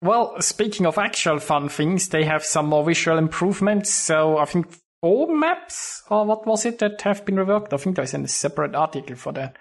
Well, 0.00 0.40
speaking 0.40 0.86
of 0.86 0.96
actual 0.96 1.40
fun 1.40 1.68
things, 1.68 2.08
they 2.08 2.24
have 2.24 2.44
some 2.44 2.66
more 2.66 2.84
visual 2.84 3.18
improvements. 3.18 3.92
So 3.92 4.38
I 4.38 4.44
think 4.44 4.68
four 5.02 5.34
maps, 5.34 6.04
or 6.08 6.24
what 6.24 6.46
was 6.46 6.64
it, 6.64 6.78
that 6.78 7.02
have 7.02 7.24
been 7.24 7.34
reworked? 7.34 7.72
I 7.72 7.78
think 7.78 7.96
there's 7.96 8.14
a 8.14 8.28
separate 8.28 8.76
article 8.76 9.16
for 9.16 9.32
that. 9.32 9.56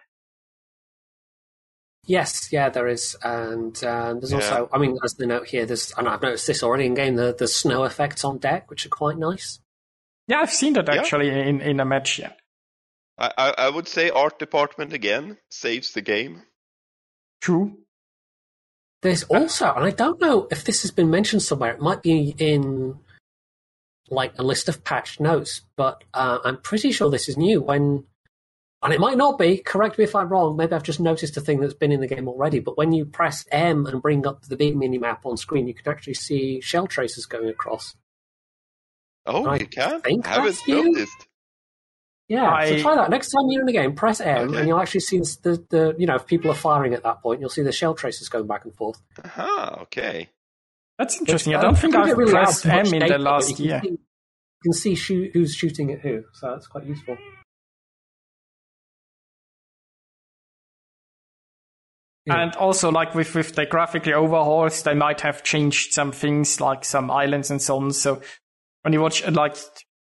Yes, 2.07 2.51
yeah, 2.53 2.69
there 2.69 2.87
is, 2.87 3.15
and 3.21 3.75
um, 3.83 4.19
there's 4.19 4.31
Yeah. 4.31 4.37
also, 4.37 4.69
I 4.73 4.77
mean, 4.77 4.97
as 5.03 5.13
the 5.15 5.27
note 5.27 5.47
here, 5.47 5.65
there's, 5.65 5.93
and 5.97 6.07
I've 6.07 6.21
noticed 6.21 6.47
this 6.47 6.63
already 6.63 6.85
in 6.85 6.93
game, 6.93 7.15
the 7.15 7.35
the 7.37 7.47
snow 7.47 7.83
effects 7.83 8.23
on 8.23 8.37
deck, 8.37 8.69
which 8.69 8.85
are 8.85 8.89
quite 8.89 9.17
nice. 9.17 9.59
Yeah, 10.27 10.39
I've 10.39 10.53
seen 10.53 10.73
that 10.73 10.87
Yeah. 10.87 10.99
actually 11.01 11.29
in, 11.29 11.61
in 11.61 11.79
a 11.79 11.85
match. 11.85 12.17
Yeah, 12.19 12.31
I, 13.17 13.31
I, 13.37 13.53
I 13.65 13.69
would 13.69 13.87
say 13.87 14.09
art 14.09 14.39
department 14.39 14.93
again 14.93 15.37
saves 15.51 15.91
the 15.93 16.01
game. 16.01 16.43
true. 17.41 17.77
There's 19.03 19.23
also, 19.25 19.71
and 19.75 19.85
I 19.85 19.91
don't 19.91 20.19
know 20.19 20.47
if 20.49 20.63
this 20.63 20.81
has 20.81 20.89
been 20.91 21.11
mentioned 21.11 21.43
somewhere. 21.43 21.71
It 21.73 21.79
might 21.79 22.01
be 22.01 22.33
in 22.39 22.97
like 24.09 24.33
a 24.39 24.43
list 24.43 24.67
of 24.69 24.83
patched 24.83 25.19
notes, 25.19 25.61
but 25.75 26.03
uh, 26.15 26.39
I'm 26.43 26.57
pretty 26.57 26.91
sure 26.91 27.09
this 27.11 27.29
is 27.29 27.37
new. 27.37 27.61
When, 27.61 28.05
and 28.83 28.93
it 28.93 28.99
might 28.99 29.17
not 29.17 29.37
be. 29.39 29.57
Correct 29.57 29.97
me 29.97 30.03
if 30.03 30.15
I'm 30.15 30.29
wrong. 30.29 30.55
Maybe 30.55 30.73
I've 30.73 30.83
just 30.83 30.99
noticed 30.99 31.35
a 31.37 31.41
thing 31.41 31.59
that's 31.59 31.73
been 31.73 31.91
in 31.91 31.99
the 31.99 32.07
game 32.07 32.27
already. 32.27 32.59
But 32.59 32.77
when 32.77 32.91
you 32.91 33.05
press 33.05 33.45
M 33.51 33.85
and 33.87 34.01
bring 34.01 34.25
up 34.27 34.43
the 34.43 34.55
big 34.55 34.75
mini 34.77 34.97
map 34.97 35.25
on 35.25 35.37
screen, 35.37 35.67
you 35.67 35.73
can 35.73 35.91
actually 35.91 36.13
see 36.13 36.61
shell 36.61 36.87
traces 36.87 37.25
going 37.25 37.49
across. 37.49 37.95
Oh, 39.25 39.45
I 39.45 39.57
you 39.57 39.67
can? 39.67 40.01
think 40.01 40.25
I 40.27 40.35
haven't 40.35 40.45
that's 40.45 40.67
you. 40.67 40.91
noticed. 40.93 41.27
Yeah, 42.29 42.49
I- 42.51 42.69
so 42.77 42.79
try 42.81 42.95
that 42.95 43.09
next 43.09 43.29
time 43.29 43.43
you're 43.49 43.61
in 43.61 43.67
the 43.67 43.73
game. 43.73 43.95
Press 43.95 44.19
M, 44.21 44.49
Okay. 44.49 44.59
and 44.59 44.67
you'll 44.67 44.79
actually 44.79 44.99
see 45.01 45.19
the, 45.19 45.37
the, 45.43 45.65
the 45.69 45.95
you 45.97 46.05
know 46.05 46.15
if 46.15 46.25
people 46.27 46.51
are 46.51 46.55
firing 46.55 46.93
at 46.93 47.03
that 47.03 47.21
point, 47.21 47.39
you'll 47.39 47.49
see 47.49 47.61
the 47.61 47.71
shell 47.71 47.93
traces 47.93 48.29
going 48.29 48.47
back 48.47 48.65
and 48.65 48.75
forth. 48.75 49.01
Aha, 49.23 49.79
okay. 49.83 50.29
That's 50.97 51.17
interesting. 51.19 51.55
I 51.55 51.59
Uh, 51.59 51.61
don't 51.61 51.77
think 51.77 51.93
it 51.93 51.99
I've 52.01 52.17
really 52.17 52.31
pressed 52.31 52.65
M 52.65 52.85
in 52.87 52.99
data, 52.99 53.05
the 53.05 53.09
but 53.13 53.21
last 53.21 53.49
you 53.51 53.55
can 53.55 53.65
year. 53.65 53.81
see- 53.83 53.89
You 53.91 53.99
can 54.63 54.73
see 54.73 54.95
shoot, 54.95 55.31
who's 55.33 55.53
shooting 55.53 55.91
at 55.91 55.99
who, 56.01 56.23
so 56.33 56.51
that's 56.51 56.67
quite 56.67 56.85
useful. 56.85 57.17
Yeah. 62.27 62.41
And 62.41 62.55
also, 62.57 62.91
like 62.91 63.15
with, 63.15 63.33
with 63.35 63.55
the 63.55 63.65
graphically 63.65 64.13
overhauls, 64.13 64.83
they 64.83 64.93
might 64.93 65.21
have 65.21 65.43
changed 65.43 65.93
some 65.93 66.11
things, 66.11 66.59
like 66.59 66.83
some 66.83 67.09
islands 67.09 67.49
and 67.49 67.61
so 67.61 67.77
on. 67.77 67.91
So 67.91 68.21
when 68.81 68.91
you 68.91 68.99
watch, 68.99 69.25
like, 69.25 69.55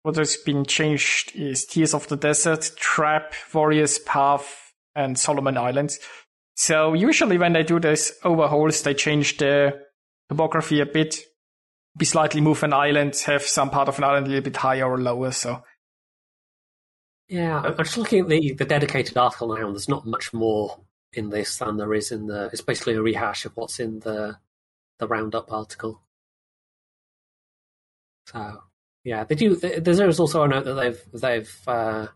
what 0.03 0.15
has 0.15 0.37
been 0.37 0.63
changed 0.63 1.35
is 1.35 1.65
Tears 1.65 1.93
of 1.93 2.07
the 2.07 2.15
Desert, 2.15 2.71
Trap, 2.77 3.33
Warriors 3.53 3.99
Path, 3.99 4.71
and 4.95 5.19
Solomon 5.19 5.57
Islands. 5.57 5.99
So 6.55 6.93
usually 6.93 7.37
when 7.37 7.51
they 7.51 7.63
do 7.63 7.77
these 7.77 8.13
overhauls, 8.23 8.81
they 8.83 8.93
change 8.93 9.37
the 9.37 9.73
topography 10.29 10.79
a 10.79 10.85
bit, 10.85 11.19
be 11.97 12.05
slightly 12.05 12.39
move 12.39 12.63
an 12.63 12.71
island, 12.71 13.17
have 13.25 13.43
some 13.43 13.69
part 13.69 13.89
of 13.89 13.97
an 13.97 14.05
island 14.05 14.27
a 14.27 14.29
little 14.29 14.45
bit 14.45 14.55
higher 14.55 14.89
or 14.89 14.97
lower. 14.97 15.31
So 15.31 15.61
Yeah, 17.27 17.59
I'm 17.59 17.73
I'm 17.73 17.83
just 17.83 17.97
looking 17.97 18.21
at 18.21 18.29
the, 18.29 18.53
the 18.53 18.65
dedicated 18.65 19.17
article 19.17 19.49
now, 19.49 19.65
and 19.65 19.75
there's 19.75 19.89
not 19.89 20.05
much 20.05 20.33
more 20.33 20.79
in 21.13 21.29
this 21.29 21.57
than 21.57 21.77
there 21.77 21.93
is 21.93 22.11
in 22.11 22.27
the. 22.27 22.49
It's 22.51 22.61
basically 22.61 22.95
a 22.95 23.01
rehash 23.01 23.45
of 23.45 23.55
what's 23.55 23.79
in 23.79 23.99
the 23.99 24.37
the 24.99 25.07
roundup 25.07 25.51
article. 25.51 26.01
So 28.27 28.63
yeah, 29.03 29.23
they 29.23 29.35
do. 29.35 29.55
th- 29.55 29.83
There's 29.83 30.19
also 30.19 30.43
a 30.43 30.47
note 30.47 30.65
that 30.65 30.73
they've 30.73 31.21
they've 31.21 31.61
uh, 31.67 32.07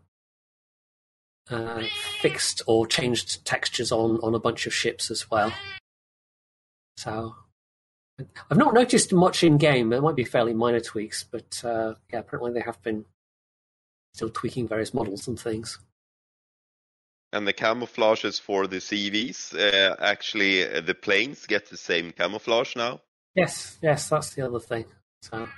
uh, 1.50 1.82
fixed 2.20 2.62
or 2.66 2.86
changed 2.86 3.44
textures 3.44 3.92
on 3.92 4.18
on 4.22 4.34
a 4.34 4.38
bunch 4.40 4.66
of 4.66 4.74
ships 4.74 5.10
as 5.10 5.30
well. 5.30 5.52
So 6.98 7.34
I've 8.50 8.58
not 8.58 8.74
noticed 8.74 9.12
much 9.12 9.42
in 9.42 9.56
game. 9.56 9.88
There 9.88 10.02
might 10.02 10.16
be 10.16 10.24
fairly 10.24 10.52
minor 10.54 10.80
tweaks, 10.80 11.24
but 11.24 11.62
uh, 11.64 11.94
yeah, 12.12 12.18
apparently 12.20 12.52
they 12.52 12.60
have 12.64 12.80
been 12.82 13.06
still 14.14 14.28
tweaking 14.30 14.68
various 14.68 14.92
models 14.92 15.26
and 15.26 15.40
things. 15.40 15.78
And 17.32 17.48
the 17.48 17.52
camouflages 17.54 18.38
for 18.40 18.66
the 18.66 18.76
CVs, 18.76 19.54
uh, 19.54 19.96
actually, 20.00 20.68
uh, 20.68 20.82
the 20.82 20.94
planes 20.94 21.46
get 21.46 21.70
the 21.70 21.78
same 21.78 22.12
camouflage 22.12 22.76
now. 22.76 23.00
Yes, 23.34 23.78
yes, 23.82 24.08
that's 24.10 24.34
the 24.34 24.42
other 24.46 24.60
thing. 24.60 24.84
So 25.22 25.48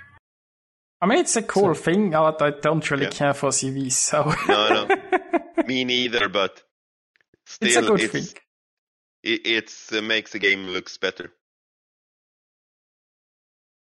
I 1.01 1.05
mean, 1.07 1.19
it's 1.19 1.35
a 1.35 1.43
cool 1.43 1.75
So- 1.75 1.81
thing, 1.83 2.11
but 2.11 2.41
I 2.41 2.51
don't 2.51 2.89
really 2.89 3.03
Yeah. 3.05 3.09
care 3.11 3.33
for 3.33 3.49
CVs. 3.51 3.91
So 3.91 4.33
No, 4.47 4.85
no, 4.87 4.95
Me 5.67 5.83
neither, 5.83 6.29
but 6.29 6.63
still, 7.45 7.67
it's 7.67 7.77
a 7.77 7.81
good 7.81 7.99
it's, 8.01 8.31
thing. 8.31 8.41
it 9.23 9.41
it's, 9.45 9.91
uh, 9.91 10.01
makes 10.01 10.31
the 10.31 10.39
game 10.39 10.67
looks 10.67 10.97
better. 10.97 11.33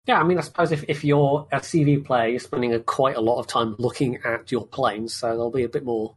yeah, 0.06 0.20
I 0.20 0.24
mean, 0.24 0.39
I 0.39 0.43
suppose 0.43 0.73
if, 0.73 0.85
if 0.89 1.05
you're 1.05 1.47
a 1.52 1.61
CV 1.61 2.05
player, 2.05 2.28
you're 2.28 2.39
spending 2.40 2.73
a, 2.74 2.81
quite 2.81 3.16
a 3.16 3.20
lot 3.20 3.39
of 3.40 3.47
time 3.47 3.74
looking 3.78 4.16
at 4.24 4.51
your 4.52 4.66
planes, 4.66 5.15
so 5.15 5.28
they'll 5.28 5.51
be 5.51 5.65
a 5.65 5.69
bit 5.69 5.85
more 5.85 6.16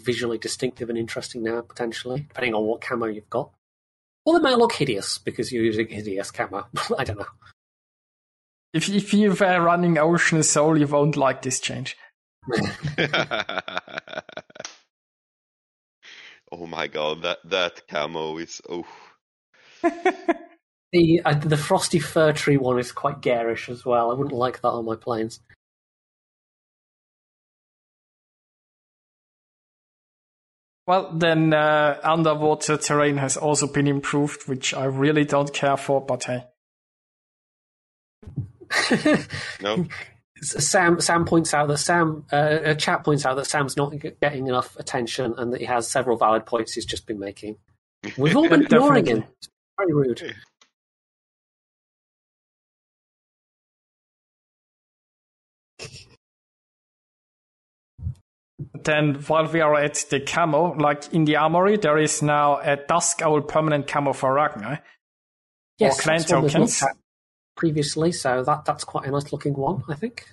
visually 0.00 0.38
distinctive 0.38 0.88
and 0.88 0.98
interesting 0.98 1.42
now, 1.42 1.60
potentially, 1.60 2.20
depending 2.28 2.54
on 2.54 2.64
what 2.64 2.80
camo 2.80 3.06
you've 3.06 3.30
got. 3.30 3.50
Or 4.24 4.38
they 4.38 4.42
may 4.42 4.54
look 4.54 4.72
hideous 4.72 5.18
because 5.18 5.52
you're 5.52 5.64
using 5.64 5.88
hideous 5.88 6.30
camo. 6.30 6.66
I 6.98 7.04
don't 7.04 7.18
know. 7.18 7.26
If 8.72 8.88
if 8.88 9.14
you 9.14 9.30
were 9.30 9.60
running 9.60 9.98
Ocean 9.98 10.42
Soul, 10.42 10.78
you 10.78 10.86
won't 10.86 11.16
like 11.16 11.42
this 11.42 11.60
change. 11.60 11.96
oh 16.50 16.66
my 16.66 16.88
god, 16.88 17.22
that 17.22 17.38
that 17.44 17.86
camo 17.88 18.38
is 18.38 18.60
oh. 18.68 18.84
The 20.92 21.20
uh, 21.24 21.34
the 21.34 21.56
frosty 21.56 21.98
fir 21.98 22.32
tree 22.32 22.56
one 22.56 22.78
is 22.78 22.92
quite 22.92 23.20
garish 23.20 23.68
as 23.68 23.84
well. 23.84 24.10
I 24.10 24.14
wouldn't 24.14 24.36
like 24.36 24.60
that 24.62 24.68
on 24.68 24.84
my 24.84 24.94
planes. 24.96 25.40
Well, 30.86 31.12
then 31.12 31.54
uh, 31.54 31.98
underwater 32.02 32.76
terrain 32.76 33.16
has 33.16 33.36
also 33.36 33.66
been 33.66 33.86
improved, 33.86 34.46
which 34.46 34.74
I 34.74 34.84
really 34.84 35.24
don't 35.24 35.52
care 35.52 35.78
for. 35.78 36.04
But 36.04 36.24
hey, 36.24 36.44
No, 39.60 39.86
Sam 40.42 41.00
Sam 41.00 41.24
points 41.24 41.54
out 41.54 41.68
that 41.68 41.78
Sam 41.78 42.24
uh, 42.32 42.58
a 42.64 42.74
chat 42.74 43.04
points 43.04 43.24
out 43.24 43.36
that 43.36 43.46
Sam's 43.46 43.76
not 43.76 43.94
getting 44.20 44.46
enough 44.46 44.76
attention 44.78 45.34
and 45.38 45.52
that 45.52 45.60
he 45.60 45.66
has 45.66 45.88
several 45.88 46.16
valid 46.16 46.44
points 46.44 46.74
he's 46.74 46.84
just 46.84 47.06
been 47.06 47.18
making. 47.18 47.56
We've 48.18 48.36
all 48.36 48.48
been 48.48 48.62
ignoring 48.64 49.06
him. 49.06 49.24
It's 49.38 49.48
very 49.78 49.92
rude. 49.92 50.34
Then 58.84 59.14
while 59.26 59.46
we 59.46 59.60
are 59.60 59.74
at 59.74 60.04
the 60.10 60.20
camo, 60.20 60.74
like 60.74 61.12
in 61.12 61.24
the 61.24 61.36
armory, 61.36 61.76
there 61.76 61.98
is 61.98 62.22
now 62.22 62.60
a 62.60 62.76
Dusk 62.76 63.22
Owl 63.22 63.42
permanent 63.42 63.86
camo 63.86 64.12
for 64.12 64.34
Ragnar. 64.34 64.82
Yes, 65.78 66.00
clan 66.00 66.18
that's 66.18 66.32
one 66.32 66.48
tokens. 66.48 66.84
previously, 67.56 68.12
so 68.12 68.42
that 68.44 68.64
that's 68.64 68.84
quite 68.84 69.06
a 69.06 69.10
nice 69.10 69.32
looking 69.32 69.54
one, 69.54 69.82
I 69.88 69.94
think. 69.94 70.26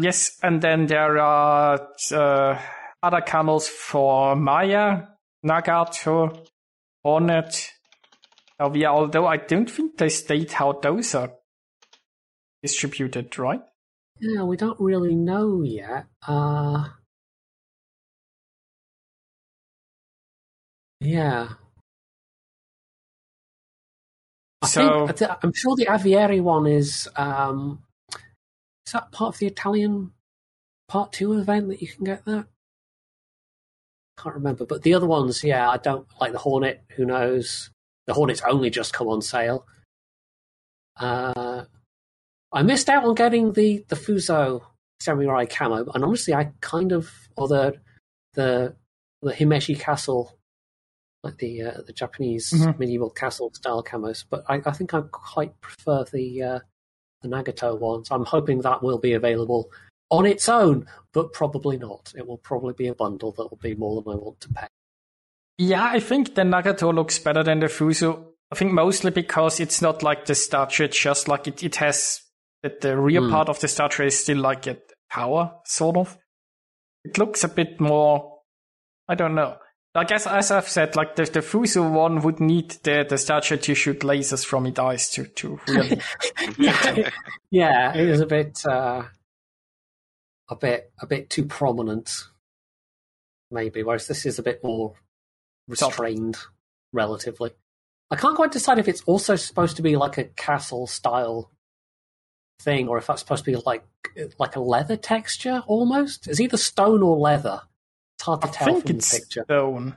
Yes, 0.00 0.38
and 0.42 0.60
then 0.62 0.86
there 0.86 1.18
are 1.18 1.88
uh, 2.12 2.58
other 3.02 3.20
camels 3.20 3.68
for 3.68 4.34
Maya, 4.36 5.02
Nagato, 5.44 6.46
Hornet, 7.04 7.70
Elvia, 8.60 8.86
although 8.86 9.26
I 9.26 9.36
don't 9.36 9.70
think 9.70 9.98
they 9.98 10.08
state 10.08 10.52
how 10.52 10.72
those 10.72 11.14
are 11.14 11.32
distributed, 12.62 13.38
right? 13.38 13.60
Yeah, 14.22 14.44
we 14.44 14.56
don't 14.56 14.78
really 14.78 15.16
know 15.16 15.62
yet. 15.62 16.06
Uh, 16.24 16.90
yeah. 21.00 21.48
I 24.62 24.66
So- 24.68 25.08
think, 25.08 25.30
I'm 25.42 25.52
sure 25.52 25.74
the 25.74 25.86
Avieri 25.86 26.40
one 26.40 26.66
is. 26.66 27.08
Um, 27.16 27.82
is 28.86 28.92
that 28.92 29.10
part 29.10 29.34
of 29.34 29.38
the 29.40 29.46
Italian 29.46 30.12
part 30.86 31.12
two 31.12 31.32
event 31.32 31.68
that 31.68 31.82
you 31.82 31.88
can 31.88 32.04
get 32.04 32.24
that? 32.26 32.46
Can't 34.18 34.36
remember, 34.36 34.64
but 34.64 34.82
the 34.82 34.94
other 34.94 35.06
ones, 35.06 35.42
yeah, 35.42 35.68
I 35.68 35.78
don't 35.78 36.06
like 36.20 36.30
the 36.32 36.38
Hornet. 36.38 36.84
Who 36.96 37.04
knows? 37.06 37.70
The 38.06 38.14
Hornet's 38.14 38.42
only 38.42 38.70
just 38.70 38.92
come 38.92 39.08
on 39.08 39.20
sale. 39.20 39.66
Uh, 40.96 41.51
I 42.52 42.62
missed 42.62 42.88
out 42.88 43.04
on 43.04 43.14
getting 43.14 43.52
the 43.52 43.84
the 43.88 43.96
Fuso 43.96 44.62
samurai 45.00 45.46
camo, 45.46 45.90
and 45.94 46.04
honestly, 46.04 46.34
I 46.34 46.52
kind 46.60 46.92
of 46.92 47.10
or 47.36 47.48
the 47.48 47.74
the 48.34 48.74
the 49.22 49.32
Himeji 49.32 49.78
Castle, 49.78 50.36
like 51.22 51.38
the 51.38 51.62
uh, 51.62 51.80
the 51.86 51.92
Japanese 51.92 52.52
Mhm. 52.52 52.78
medieval 52.78 53.10
castle 53.10 53.50
style 53.54 53.82
camos. 53.82 54.24
But 54.28 54.44
I, 54.48 54.60
I 54.66 54.72
think 54.72 54.94
I 54.94 55.02
quite 55.10 55.60
prefer 55.60 56.04
the 56.12 56.42
uh, 56.42 56.58
the 57.22 57.28
Nagato 57.28 57.78
ones. 57.78 58.10
I'm 58.10 58.24
hoping 58.24 58.60
that 58.62 58.82
will 58.82 58.98
be 58.98 59.12
available 59.12 59.70
on 60.10 60.26
its 60.26 60.48
own, 60.48 60.86
but 61.12 61.32
probably 61.32 61.78
not. 61.78 62.12
It 62.16 62.26
will 62.26 62.38
probably 62.38 62.74
be 62.74 62.88
a 62.88 62.94
bundle 62.94 63.32
that 63.32 63.48
will 63.50 63.58
be 63.62 63.74
more 63.74 64.02
than 64.02 64.12
I 64.12 64.16
want 64.16 64.40
to 64.40 64.48
pay. 64.50 64.66
Yeah, 65.58 65.84
I 65.84 66.00
think 66.00 66.34
the 66.34 66.42
Nagato 66.42 66.92
looks 66.94 67.18
better 67.18 67.42
than 67.42 67.60
the 67.60 67.66
Fuso. 67.66 68.24
I 68.50 68.54
think 68.56 68.72
mostly 68.72 69.10
because 69.10 69.60
it's 69.60 69.80
not 69.80 70.02
like 70.02 70.26
the 70.26 70.34
statue, 70.34 70.84
it's 70.84 70.98
just 71.00 71.28
like 71.28 71.46
it, 71.46 71.62
it 71.62 71.76
has 71.76 72.21
that 72.62 72.80
the 72.80 72.96
rear 72.96 73.20
Hmm. 73.20 73.30
part 73.30 73.48
of 73.48 73.60
the 73.60 73.68
statue 73.68 74.04
is 74.04 74.18
still 74.18 74.38
like 74.38 74.66
a 74.66 74.78
tower, 75.12 75.54
sort 75.64 75.96
of. 75.96 76.16
It 77.04 77.18
looks 77.18 77.44
a 77.44 77.48
bit 77.48 77.80
more, 77.80 78.40
I 79.08 79.14
don't 79.14 79.34
know. 79.34 79.58
I 79.94 80.04
guess 80.04 80.26
as 80.26 80.50
I've 80.50 80.68
said, 80.68 80.96
like 80.96 81.16
the, 81.16 81.24
the 81.24 81.40
Fuso 81.40 81.90
one 81.92 82.22
would 82.22 82.40
need 82.40 82.70
the, 82.82 83.04
the 83.06 83.18
statue 83.18 83.58
to 83.58 83.74
shoot 83.74 84.00
lasers 84.00 84.44
from 84.44 84.64
its 84.66 84.78
eyes 84.78 85.10
to, 85.10 85.24
to 85.26 85.60
really. 85.68 86.00
yeah, 86.58 87.10
yeah, 87.50 87.94
it 87.94 88.08
is 88.08 88.20
a 88.20 88.26
bit, 88.26 88.64
uh, 88.64 89.02
a 90.48 90.56
bit, 90.56 90.90
a 91.00 91.06
bit 91.06 91.28
too 91.28 91.44
prominent, 91.44 92.24
maybe. 93.50 93.82
Whereas 93.82 94.06
this 94.06 94.24
is 94.24 94.38
a 94.38 94.42
bit 94.42 94.64
more 94.64 94.94
restrained, 95.68 96.38
relatively. 96.94 97.50
I 98.10 98.16
can't 98.16 98.36
quite 98.36 98.52
decide 98.52 98.78
if 98.78 98.88
it's 98.88 99.02
also 99.02 99.36
supposed 99.36 99.76
to 99.76 99.82
be 99.82 99.96
like 99.96 100.16
a 100.16 100.24
castle 100.24 100.86
style 100.86 101.50
thing, 102.62 102.88
or 102.88 102.98
if 102.98 103.06
that's 103.06 103.20
supposed 103.20 103.44
to 103.44 103.50
be 103.50 103.56
like 103.66 103.84
like 104.38 104.56
a 104.56 104.60
leather 104.60 104.96
texture 104.96 105.62
almost. 105.66 106.28
It's 106.28 106.40
either 106.40 106.56
stone 106.56 107.02
or 107.02 107.16
leather. 107.16 107.62
It's 108.16 108.24
hard 108.24 108.44
I 108.44 108.48
to 108.48 108.52
tell 108.52 108.66
think 108.66 108.80
from 108.82 108.92
the 108.92 108.96
it's 108.98 109.18
picture. 109.18 109.44
stone. 109.44 109.96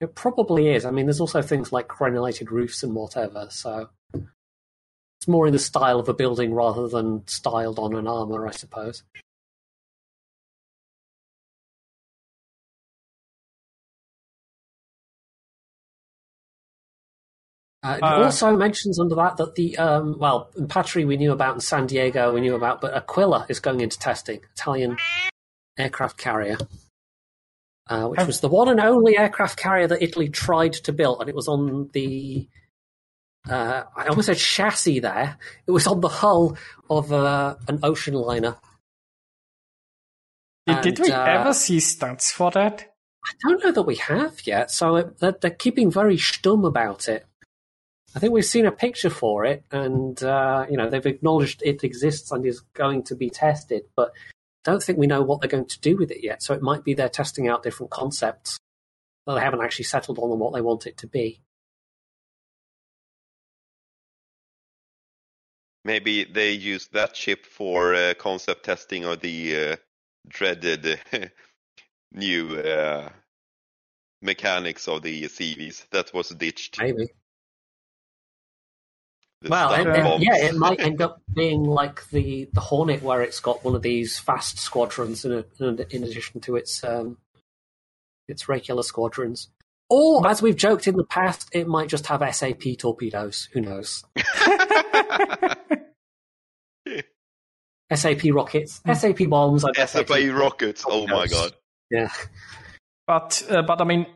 It 0.00 0.14
probably 0.14 0.68
is. 0.68 0.84
I 0.84 0.90
mean, 0.90 1.06
there's 1.06 1.20
also 1.20 1.40
things 1.42 1.72
like 1.72 1.88
granulated 1.88 2.52
roofs 2.52 2.82
and 2.82 2.94
whatever, 2.94 3.48
so 3.50 3.88
it's 4.12 5.28
more 5.28 5.46
in 5.46 5.52
the 5.52 5.58
style 5.58 5.98
of 5.98 6.08
a 6.08 6.14
building 6.14 6.52
rather 6.52 6.88
than 6.88 7.26
styled 7.26 7.78
on 7.78 7.94
an 7.94 8.06
armor, 8.06 8.46
I 8.46 8.50
suppose. 8.50 9.02
Uh, 17.86 17.96
it 17.96 18.02
Uh, 18.02 18.24
also 18.24 18.56
mentions 18.56 18.98
under 18.98 19.14
that 19.14 19.36
that 19.36 19.54
the 19.54 19.78
um, 19.78 20.18
well, 20.18 20.50
Patrie 20.68 21.04
we 21.04 21.16
knew 21.16 21.32
about, 21.32 21.54
in 21.54 21.60
San 21.60 21.86
Diego 21.86 22.32
we 22.34 22.40
knew 22.40 22.56
about, 22.56 22.80
but 22.80 22.94
Aquila 22.94 23.46
is 23.48 23.60
going 23.60 23.80
into 23.80 23.98
testing. 23.98 24.40
Italian 24.54 24.96
aircraft 25.78 26.16
carrier, 26.16 26.58
uh, 27.88 28.08
which 28.08 28.18
Have- 28.18 28.26
was 28.26 28.40
the 28.40 28.48
one 28.48 28.68
and 28.68 28.80
only 28.80 29.16
aircraft 29.16 29.56
carrier 29.56 29.86
that 29.86 30.02
Italy 30.02 30.28
tried 30.28 30.72
to 30.72 30.92
build, 30.92 31.20
and 31.20 31.28
it 31.28 31.34
was 31.36 31.48
on 31.48 31.90
the. 31.92 32.48
Uh, 33.48 33.84
I 33.96 34.06
almost 34.08 34.26
said 34.26 34.38
chassis 34.38 34.98
there. 34.98 35.38
It 35.68 35.70
was 35.70 35.86
on 35.86 36.00
the 36.00 36.08
hull 36.08 36.56
of 36.90 37.12
uh, 37.12 37.54
an 37.68 37.78
ocean 37.84 38.14
liner. 38.14 38.56
Did, 40.66 40.80
did 40.80 40.98
we 40.98 41.12
uh, 41.12 41.24
ever 41.24 41.54
see 41.54 41.76
stats 41.78 42.32
for 42.32 42.50
that? 42.50 42.92
I 43.24 43.32
don't 43.48 43.62
know 43.62 43.70
that 43.70 43.82
we 43.82 43.96
have 43.96 44.44
yet, 44.44 44.72
so 44.72 44.96
it, 44.96 45.18
they're, 45.20 45.36
they're 45.40 45.50
keeping 45.52 45.92
very 45.92 46.16
stum 46.16 46.66
about 46.66 47.08
it. 47.08 47.24
I 48.16 48.18
think 48.18 48.32
we've 48.32 48.46
seen 48.46 48.64
a 48.64 48.72
picture 48.72 49.10
for 49.10 49.44
it, 49.44 49.62
and 49.70 50.20
uh, 50.22 50.64
you 50.70 50.78
know 50.78 50.88
they've 50.88 51.04
acknowledged 51.04 51.62
it 51.62 51.84
exists 51.84 52.32
and 52.32 52.46
is 52.46 52.60
going 52.72 53.02
to 53.04 53.14
be 53.14 53.28
tested, 53.28 53.82
but 53.94 54.12
don't 54.64 54.82
think 54.82 54.98
we 54.98 55.06
know 55.06 55.20
what 55.20 55.42
they're 55.42 55.50
going 55.50 55.66
to 55.66 55.80
do 55.80 55.98
with 55.98 56.10
it 56.10 56.24
yet. 56.24 56.42
So 56.42 56.54
it 56.54 56.62
might 56.62 56.82
be 56.82 56.94
they're 56.94 57.10
testing 57.10 57.46
out 57.46 57.62
different 57.62 57.90
concepts, 57.90 58.58
but 59.26 59.34
they 59.34 59.42
haven't 59.42 59.60
actually 59.60 59.84
settled 59.84 60.18
on 60.18 60.38
what 60.38 60.54
they 60.54 60.62
want 60.62 60.86
it 60.86 60.96
to 60.98 61.06
be. 61.06 61.42
Maybe 65.84 66.24
they 66.24 66.52
used 66.52 66.94
that 66.94 67.12
chip 67.12 67.44
for 67.44 67.94
uh, 67.94 68.14
concept 68.18 68.64
testing 68.64 69.04
of 69.04 69.20
the 69.20 69.72
uh, 69.72 69.76
dreaded 70.26 70.98
new 72.12 72.56
uh, 72.56 73.10
mechanics 74.22 74.88
of 74.88 75.02
the 75.02 75.24
CVs 75.24 75.86
that 75.90 76.14
was 76.14 76.30
ditched. 76.30 76.80
Maybe. 76.80 77.08
The 79.46 79.50
Well, 79.50 79.70
stun 79.70 79.86
it, 79.88 79.96
it- 79.96 80.20
yeah, 80.22 80.36
it 80.48 80.54
might 80.56 80.80
end 80.88 81.00
up 81.00 81.22
being 81.32 81.62
like 81.64 82.08
the 82.10 82.48
the 82.52 82.60
Hornet, 82.60 83.02
where 83.02 83.22
it's 83.22 83.40
got 83.40 83.64
one 83.64 83.74
of 83.76 83.82
these 83.82 84.18
fast 84.18 84.58
squadrons 84.58 85.24
in, 85.24 85.32
a, 85.32 85.44
in, 85.60 85.78
in 85.90 86.02
addition 86.04 86.40
to 86.42 86.56
its 86.56 86.82
um, 86.82 87.18
its 88.28 88.48
regular 88.48 88.82
squadrons. 88.82 89.48
Or, 89.88 90.26
as 90.26 90.42
we've 90.42 90.56
joked 90.56 90.88
in 90.88 90.96
the 90.96 91.04
past, 91.04 91.48
it 91.52 91.68
might 91.68 91.88
just 91.88 92.06
have 92.08 92.20
SAP 92.34 92.62
torpedoes. 92.76 93.48
Who 93.52 93.60
knows? 93.60 94.02
SAP 97.94 98.22
rockets, 98.32 98.80
SAP 98.92 99.28
bombs. 99.28 99.64
I 99.64 99.70
bet 99.70 99.88
SFA 99.88 100.26
SAP 100.28 100.36
rockets. 100.36 100.84
Oh 100.88 101.06
my 101.06 101.28
god. 101.28 101.52
Yeah, 101.90 102.10
But 103.06 103.46
uh, 103.48 103.62
but 103.62 103.80
I 103.80 103.84
mean, 103.84 104.06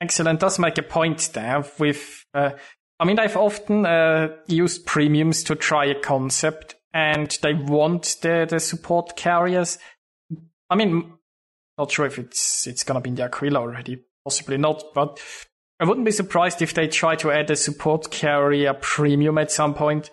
excellent 0.00 0.40
does 0.40 0.58
make 0.58 0.78
a 0.78 0.82
point 0.82 1.30
there. 1.32 1.64
With 1.78 2.24
uh, 2.34 2.50
I 3.00 3.04
mean, 3.04 3.18
I've 3.18 3.36
often 3.36 3.84
uh, 3.86 4.28
used 4.46 4.86
premiums 4.86 5.42
to 5.44 5.54
try 5.56 5.86
a 5.86 6.00
concept, 6.00 6.76
and 6.92 7.36
they 7.42 7.54
want 7.54 8.16
the 8.22 8.46
the 8.48 8.60
support 8.60 9.16
carriers. 9.16 9.78
I 10.70 10.76
mean, 10.76 11.12
not 11.76 11.90
sure 11.90 12.06
if 12.06 12.18
it's 12.18 12.66
it's 12.66 12.84
gonna 12.84 13.00
be 13.00 13.10
in 13.10 13.16
the 13.16 13.24
Aquila 13.24 13.60
already, 13.60 14.04
possibly 14.24 14.56
not, 14.58 14.82
but 14.94 15.20
I 15.80 15.84
wouldn't 15.84 16.06
be 16.06 16.12
surprised 16.12 16.62
if 16.62 16.74
they 16.74 16.86
try 16.86 17.16
to 17.16 17.32
add 17.32 17.50
a 17.50 17.56
support 17.56 18.10
carrier 18.10 18.74
premium 18.74 19.38
at 19.38 19.50
some 19.50 19.74
point 19.74 20.10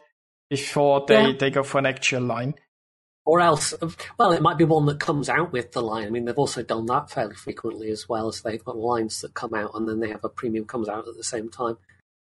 before 0.49 1.05
they, 1.07 1.27
Yeah. 1.27 1.33
they 1.39 1.49
go 1.51 1.63
for 1.63 1.77
an 1.77 1.85
actual 1.85 2.23
line. 2.23 2.55
or 3.23 3.39
else, 3.39 3.71
well, 4.17 4.31
it 4.31 4.41
might 4.41 4.57
be 4.57 4.63
one 4.63 4.87
that 4.87 4.99
comes 4.99 5.29
out 5.29 5.51
with 5.53 5.71
the 5.73 5.81
line. 5.81 6.07
I 6.07 6.09
mean, 6.09 6.25
they've 6.25 6.37
also 6.37 6.63
done 6.63 6.87
that 6.87 7.11
fairly 7.11 7.35
frequently 7.35 7.91
as 7.91 8.09
well. 8.09 8.27
As 8.29 8.41
they've 8.41 8.65
got 8.65 8.75
lines 8.75 9.21
that 9.21 9.35
come 9.35 9.53
out 9.53 9.71
and 9.75 9.87
then 9.87 9.99
they 9.99 10.09
have 10.09 10.23
a 10.23 10.29
premium 10.29 10.65
comes 10.65 10.89
out 10.89 11.07
at 11.07 11.15
the 11.15 11.23
same 11.23 11.47
time. 11.47 11.77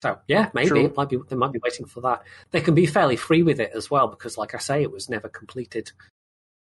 So 0.03 0.19
yeah, 0.27 0.51
maybe 0.53 0.69
True. 0.69 0.87
it 0.87 0.97
might 0.97 1.09
be 1.09 1.19
they 1.29 1.37
might 1.37 1.53
be 1.53 1.61
waiting 1.63 1.87
for 1.87 2.01
that. 2.01 2.25
They 2.51 2.61
can 2.61 2.75
be 2.75 2.87
fairly 2.87 3.15
free 3.15 3.45
with 3.45 3.61
it 3.61 3.71
as 3.73 3.89
well 3.89 4.09
because, 4.09 4.37
like 4.37 4.53
I 4.53 4.59
say, 4.59 4.83
it 4.83 4.91
was 4.91 5.09
never 5.09 5.29
completed. 5.29 5.93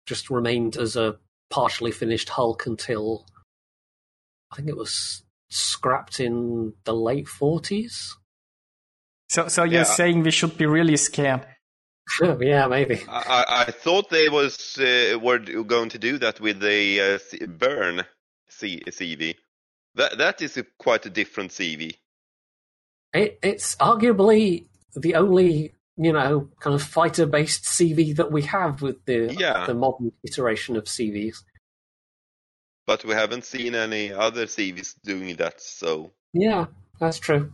Just 0.04 0.30
remained 0.30 0.76
as 0.76 0.96
a 0.96 1.16
partially 1.48 1.92
finished 1.92 2.28
Hulk 2.28 2.66
until 2.66 3.26
I 4.50 4.56
think 4.56 4.68
it 4.68 4.76
was 4.76 5.22
scrapped 5.48 6.18
in 6.18 6.72
the 6.84 6.92
late 6.92 7.28
forties. 7.28 8.16
So 9.28 9.46
so 9.46 9.62
you're 9.62 9.82
Yeah. 9.82 9.84
saying 9.84 10.24
we 10.24 10.32
should 10.32 10.58
be 10.58 10.66
really 10.66 10.96
scared. 10.96 11.46
yeah, 12.40 12.66
maybe. 12.66 13.04
I, 13.08 13.44
I 13.46 13.62
I 13.62 13.64
thought 13.70 14.10
they 14.10 14.28
was 14.28 14.76
uh, 14.76 15.16
were 15.22 15.38
going 15.38 15.90
to 15.90 15.98
do 15.98 16.18
that 16.18 16.40
with 16.40 16.58
the 16.58 17.00
uh, 17.00 17.46
burn 17.46 18.04
C- 18.48 18.82
CV. 18.88 19.36
That 19.94 20.18
that 20.18 20.42
is 20.42 20.56
a, 20.56 20.64
quite 20.78 21.06
a 21.06 21.10
different 21.10 21.52
CV. 21.52 21.94
It, 23.12 23.38
it's 23.42 23.76
arguably 23.76 24.66
the 24.94 25.14
only, 25.16 25.74
you 25.96 26.12
know, 26.12 26.48
kind 26.60 26.74
of 26.74 26.82
fighter-based 26.82 27.64
CV 27.64 28.14
that 28.16 28.30
we 28.30 28.42
have 28.42 28.82
with 28.82 29.04
the 29.04 29.34
Yeah. 29.38 29.66
the 29.66 29.74
modern 29.74 30.12
iteration 30.22 30.76
of 30.76 30.84
CVs. 30.84 31.38
But 32.86 33.04
we 33.04 33.14
haven't 33.14 33.44
seen 33.44 33.74
any 33.74 34.12
other 34.12 34.46
CVs 34.46 34.94
doing 35.02 35.36
that. 35.36 35.60
So 35.60 36.12
Yeah, 36.32 36.66
that's 36.98 37.18
true. 37.18 37.52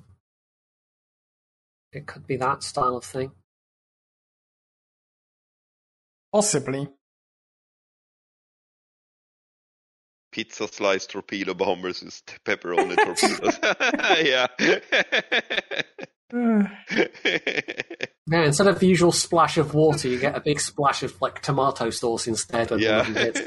It 1.92 2.06
could 2.06 2.26
be 2.26 2.36
that 2.36 2.62
style 2.62 2.96
of 2.96 3.04
thing. 3.04 3.32
Possibly. 6.32 6.88
Pizza 10.36 10.68
slice 10.68 11.06
torpedo 11.06 11.54
bombers 11.54 12.02
with 12.02 12.22
pepperoni 12.44 12.94
torpedoes. 12.94 13.58
yeah. 14.22 14.46
Yeah, 18.28 18.44
instead 18.44 18.66
of 18.66 18.80
the 18.80 18.88
usual 18.88 19.12
splash 19.12 19.58
of 19.58 19.72
water, 19.72 20.08
you 20.08 20.18
get 20.18 20.34
a 20.34 20.40
big 20.40 20.58
splash 20.58 21.04
of 21.04 21.22
like 21.22 21.40
tomato 21.40 21.88
sauce 21.90 22.26
instead. 22.26 22.72
When 22.72 22.80
yeah. 22.80 23.02
the 23.02 23.20
hits. 23.20 23.40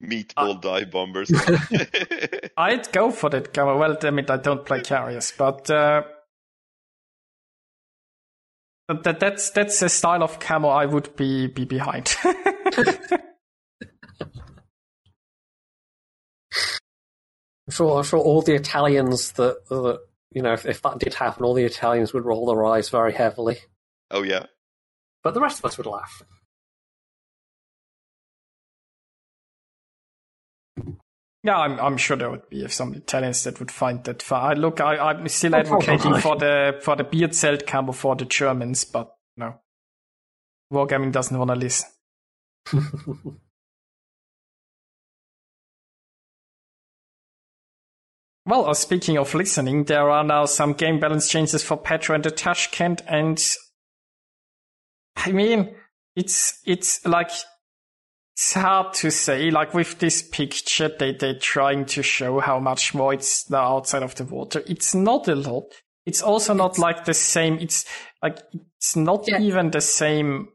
Meatball 0.00 0.62
dive 0.62 0.92
bombers. 0.92 1.32
I'd 2.56 2.92
go 2.92 3.10
for 3.10 3.28
that 3.30 3.52
camo. 3.52 3.76
Well, 3.76 3.98
I 4.00 4.10
mean, 4.10 4.26
I 4.28 4.36
don't 4.36 4.64
play 4.64 4.80
carriers, 4.80 5.32
but 5.36 5.68
uh, 5.68 6.04
that, 8.88 9.18
that's 9.18 9.50
that's 9.50 9.82
a 9.82 9.88
style 9.88 10.22
of 10.22 10.38
camo 10.38 10.68
I 10.68 10.86
would 10.86 11.16
be 11.16 11.48
be 11.48 11.64
behind. 11.64 12.14
I'm 17.70 17.74
sure, 17.74 17.98
I'm 17.98 18.02
sure 18.04 18.18
all 18.18 18.42
the 18.42 18.56
Italians 18.56 19.30
that, 19.32 19.64
that 19.68 20.00
you 20.32 20.42
know, 20.42 20.54
if, 20.54 20.66
if 20.66 20.82
that 20.82 20.98
did 20.98 21.14
happen, 21.14 21.44
all 21.44 21.54
the 21.54 21.62
Italians 21.62 22.12
would 22.12 22.24
roll 22.24 22.44
their 22.46 22.64
eyes 22.64 22.88
very 22.88 23.12
heavily. 23.12 23.58
oh 24.10 24.24
yeah. 24.24 24.46
But 25.22 25.34
the 25.34 25.40
rest 25.40 25.60
of 25.60 25.66
us 25.66 25.78
would 25.78 25.86
laugh. 25.86 26.24
yeah, 31.44 31.58
I'm 31.58 31.78
I'm 31.78 31.96
sure 31.96 32.16
there 32.16 32.30
would 32.30 32.50
be 32.50 32.66
some 32.66 32.92
Italians 32.94 33.44
that 33.44 33.60
would 33.60 33.70
find 33.70 34.02
that 34.02 34.20
far. 34.20 34.56
Look, 34.56 34.80
I, 34.80 34.96
I'm 34.96 35.28
still 35.28 35.54
advocating 35.54 36.00
probably. 36.00 36.20
for 36.22 36.36
the 36.38 36.80
for 36.82 36.96
the 36.96 37.04
Bierzelt 37.04 37.68
camo 37.68 37.92
for 37.92 38.16
the 38.16 38.24
Germans, 38.24 38.84
but 38.84 39.14
no, 39.36 39.60
Wargaming 40.72 41.12
doesn't 41.12 41.38
want 41.38 41.50
to 41.50 41.54
listen. 41.54 41.88
Well, 48.50 48.68
uh, 48.68 48.74
speaking 48.74 49.16
of 49.16 49.32
listening, 49.32 49.84
there 49.84 50.10
are 50.10 50.24
now 50.24 50.44
some 50.44 50.72
game 50.72 50.98
balance 50.98 51.28
changes 51.28 51.62
for 51.62 51.76
Petro 51.76 52.16
and 52.16 52.24
the 52.24 52.32
Tashkent, 52.32 53.00
and 53.06 53.40
I 55.16 55.30
mean, 55.30 55.76
it's 56.16 56.60
it's 56.66 57.06
like 57.06 57.30
it's 58.34 58.54
hard 58.54 58.92
to 58.94 59.12
say. 59.12 59.52
Like 59.52 59.72
with 59.72 60.00
this 60.00 60.22
picture, 60.22 60.90
they 60.98 61.12
they're 61.12 61.38
trying 61.38 61.84
to 61.86 62.02
show 62.02 62.40
how 62.40 62.58
much 62.58 62.92
more 62.92 63.14
it's 63.14 63.48
now 63.50 63.76
outside 63.76 64.02
of 64.02 64.16
the 64.16 64.24
water. 64.24 64.64
It's 64.66 64.96
not 64.96 65.28
a 65.28 65.36
lot. 65.36 65.66
It's 66.04 66.20
also 66.20 66.52
not 66.52 66.76
like 66.76 67.04
the 67.04 67.14
same. 67.14 67.58
It's 67.60 67.84
like 68.20 68.38
it's 68.76 68.96
not 68.96 69.28
Yeah. 69.28 69.38
even 69.40 69.70
the 69.70 69.80
same. 69.80 70.48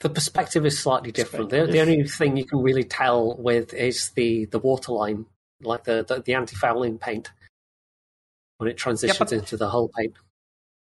the 0.00 0.10
perspective 0.10 0.64
is 0.66 0.78
slightly 0.78 1.10
different. 1.10 1.50
The, 1.50 1.66
the 1.66 1.80
only 1.80 2.04
thing 2.04 2.36
you 2.36 2.44
can 2.44 2.60
really 2.60 2.84
tell 2.84 3.36
with 3.36 3.74
is 3.74 4.10
the, 4.10 4.44
the 4.44 4.60
waterline, 4.60 5.26
like 5.62 5.84
the, 5.84 6.04
the, 6.06 6.20
the 6.20 6.34
anti 6.34 6.56
fouling 6.56 6.98
paint, 6.98 7.30
when 8.58 8.70
it 8.70 8.76
transitions 8.76 9.18
but- 9.18 9.32
into 9.32 9.56
the 9.56 9.68
hull 9.68 9.90
paint. 9.96 10.14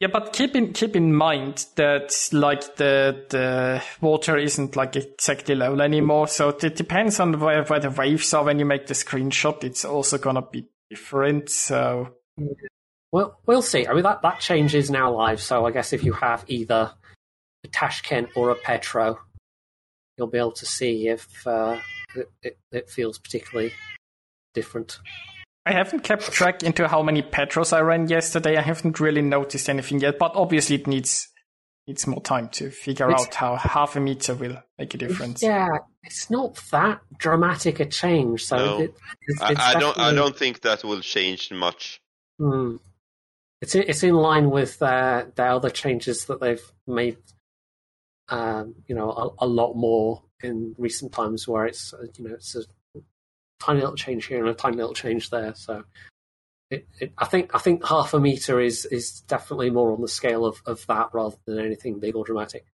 Yeah, 0.02 0.10
but 0.12 0.34
keep 0.34 0.58
in 0.58 0.74
keep 0.74 0.94
in 0.98 1.14
mind 1.14 1.68
that 1.76 2.14
like 2.34 2.76
the 2.76 3.26
the 3.30 3.82
water 4.02 4.38
isn't 4.38 4.76
like 4.76 4.98
exactly 4.98 5.56
level 5.56 5.82
anymore. 5.82 6.28
So 6.28 6.50
it 6.50 6.76
depends 6.76 7.22
on 7.22 7.40
where 7.40 7.64
where 7.64 7.80
the 7.80 7.90
waves 7.90 8.34
are 8.34 8.44
when 8.44 8.60
you 8.60 8.66
make 8.66 8.88
the 8.88 8.94
screenshot. 8.94 9.64
It's 9.64 9.86
also 9.86 10.18
gonna 10.18 10.42
be 10.42 10.68
different. 10.90 11.50
So 11.50 12.10
Well, 13.14 13.40
we'll 13.46 13.62
see. 13.62 13.88
I 13.88 13.94
mean, 13.94 14.04
that, 14.04 14.22
that 14.24 14.42
change 14.42 14.76
is 14.76 14.92
now 14.92 15.14
live, 15.14 15.40
so 15.40 15.66
I 15.66 15.72
guess 15.72 15.94
if 15.94 16.04
you 16.04 16.12
have 16.12 16.44
either 16.48 16.92
a 17.64 17.68
Tashkent 17.70 18.28
or 18.36 18.50
a 18.50 18.56
Petro, 18.56 19.18
you'll 20.18 20.28
be 20.28 20.38
able 20.38 20.52
to 20.52 20.66
see 20.66 21.08
if 21.08 21.48
uh, 21.48 21.80
it, 22.14 22.30
it, 22.44 22.58
it 22.74 22.90
feels 22.90 23.18
particularly 23.18 23.72
different. 24.56 24.98
I 25.68 25.74
haven't 25.74 26.04
kept 26.04 26.32
track 26.32 26.64
into 26.64 26.88
how 26.88 27.02
many 27.04 27.22
petros 27.22 27.74
I 27.74 27.82
ran 27.82 28.08
yesterday. 28.08 28.56
I 28.58 28.62
haven't 28.62 29.00
really 29.00 29.22
noticed 29.22 29.68
anything 29.70 30.00
yet, 30.00 30.18
but 30.20 30.32
obviously 30.36 30.76
it 30.78 30.88
needs 30.88 31.28
needs 31.88 32.08
more 32.08 32.22
time 32.22 32.50
to 32.50 32.72
figure 32.72 33.10
It's- 33.12 33.28
out 33.28 33.36
how 33.36 33.56
half 33.58 33.96
a 33.96 34.00
meter 34.00 34.34
will 34.34 34.58
make 34.80 34.94
a 34.96 34.98
difference. 34.98 35.44
Yeah, 35.44 35.68
it's 36.04 36.32
not 36.32 36.56
that 36.72 37.02
dramatic 37.20 37.80
a 37.80 37.86
change, 37.86 38.46
so 38.46 38.58
No. 38.58 38.82
it, 38.82 38.96
it's, 39.28 39.42
I, 39.42 39.52
it's 39.52 39.62
I 39.62 39.80
don't. 39.80 39.98
I 40.00 40.14
don't 40.14 40.36
think 40.36 40.62
that 40.62 40.84
will 40.84 41.02
change 41.02 41.52
much. 41.52 42.02
Hmm. 42.40 42.78
It's 43.62 43.74
in, 43.76 43.84
it's 43.88 44.04
in 44.04 44.16
line 44.16 44.50
with 44.52 44.82
uh, 44.82 45.26
the 45.36 45.44
other 45.46 45.70
changes 45.70 46.26
that 46.26 46.40
they've 46.42 46.62
made. 46.88 47.18
Um, 48.30 48.76
you 48.88 48.96
know, 48.96 49.12
a, 49.12 49.46
a 49.46 49.48
lot 49.48 49.74
more 49.76 50.24
in 50.42 50.74
recent 50.80 51.12
times, 51.12 51.48
where 51.48 51.66
it's 51.68 51.94
uh, 51.94 52.06
you 52.18 52.28
know 52.28 52.34
it's 52.34 52.56
a 52.56 52.64
tiny 53.60 53.80
little 53.82 53.96
change 53.96 54.26
here 54.26 54.40
and 54.40 54.50
a 54.50 54.54
tiny 54.54 54.78
little 54.78 54.94
change 54.94 55.30
there. 55.30 55.54
So, 55.56 55.84
it, 56.70 56.88
it, 57.00 57.14
I 57.18 57.26
think 57.26 57.54
I 57.56 57.60
think 57.60 57.86
half 57.86 58.14
a 58.14 58.20
meter 58.20 58.60
is 58.60 58.86
is 58.86 59.22
definitely 59.22 59.70
more 59.70 59.92
on 59.94 60.02
the 60.02 60.08
scale 60.08 60.46
of, 60.46 60.62
of 60.66 60.86
that 60.88 61.10
rather 61.14 61.38
than 61.46 61.60
anything 61.60 62.00
big 62.00 62.16
or 62.16 62.26
dramatic. 62.26 62.66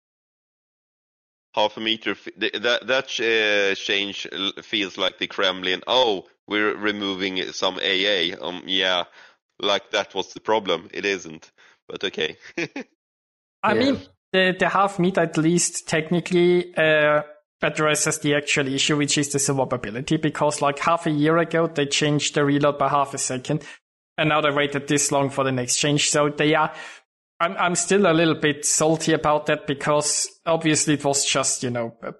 half 1.54 1.78
a 1.78 1.80
meter. 1.80 2.16
That 2.38 2.88
that 2.88 3.20
uh, 3.20 3.76
change 3.76 4.28
feels 4.64 4.98
like 4.98 5.18
the 5.20 5.28
Kremlin. 5.28 5.82
Oh, 5.88 6.28
we're 6.48 6.76
removing 6.76 7.42
some 7.52 7.76
AA. 7.76 8.36
Um, 8.42 8.64
yeah, 8.66 9.06
like 9.60 9.92
that 9.92 10.14
was 10.16 10.34
the 10.34 10.40
problem. 10.40 10.90
It 10.94 11.06
isn't, 11.06 11.52
but 11.88 12.04
okay. 12.04 12.38
I 13.64 13.74
Yeah. 13.74 13.74
mean, 13.74 14.00
the, 14.34 14.56
the 14.58 14.70
half 14.70 15.00
meter 15.00 15.22
at 15.22 15.38
least 15.38 15.88
technically 15.88 16.74
uh, 16.76 17.24
addresses 17.62 18.20
the 18.20 18.36
actual 18.36 18.68
issue, 18.68 18.98
which 18.98 19.18
is 19.18 19.32
the 19.32 19.40
survivability, 19.40 20.20
because 20.22 20.62
like 20.62 20.80
half 20.80 21.06
a 21.06 21.12
year 21.12 21.38
ago, 21.38 21.68
they 21.68 21.86
changed 21.86 22.36
the 22.36 22.44
reload 22.44 22.78
by 22.78 22.90
half 22.90 23.14
a 23.14 23.18
second, 23.18 23.64
and 24.18 24.30
now 24.30 24.42
they 24.42 24.52
waited 24.52 24.88
this 24.88 25.12
long 25.12 25.30
for 25.30 25.44
the 25.44 25.52
next 25.52 25.78
change. 25.78 26.10
So 26.10 26.30
they 26.30 26.56
are. 26.56 26.74
I'm, 27.40 27.58
I'm 27.58 27.76
still 27.76 28.06
a 28.06 28.14
little 28.14 28.36
bit 28.36 28.66
salty 28.66 29.14
about 29.14 29.48
that 29.48 29.66
because 29.66 30.28
obviously 30.46 30.94
it 30.94 31.04
was 31.04 31.26
just, 31.26 31.64
you 31.64 31.72
know, 31.72 31.96
uh, 32.04 32.12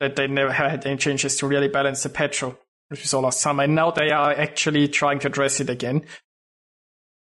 that 0.00 0.16
they 0.16 0.26
never 0.26 0.52
had 0.52 0.84
any 0.86 0.96
changes 0.96 1.36
to 1.38 1.46
really 1.46 1.68
balance 1.68 2.02
the 2.02 2.10
Petro, 2.10 2.58
which 2.88 3.02
was 3.02 3.14
all 3.14 3.22
last 3.22 3.40
summer. 3.40 3.64
And 3.64 3.74
now 3.74 3.90
they 3.90 4.10
are 4.10 4.32
actually 4.32 4.88
trying 4.88 5.18
to 5.20 5.28
address 5.28 5.60
it 5.60 5.70
again. 5.70 6.04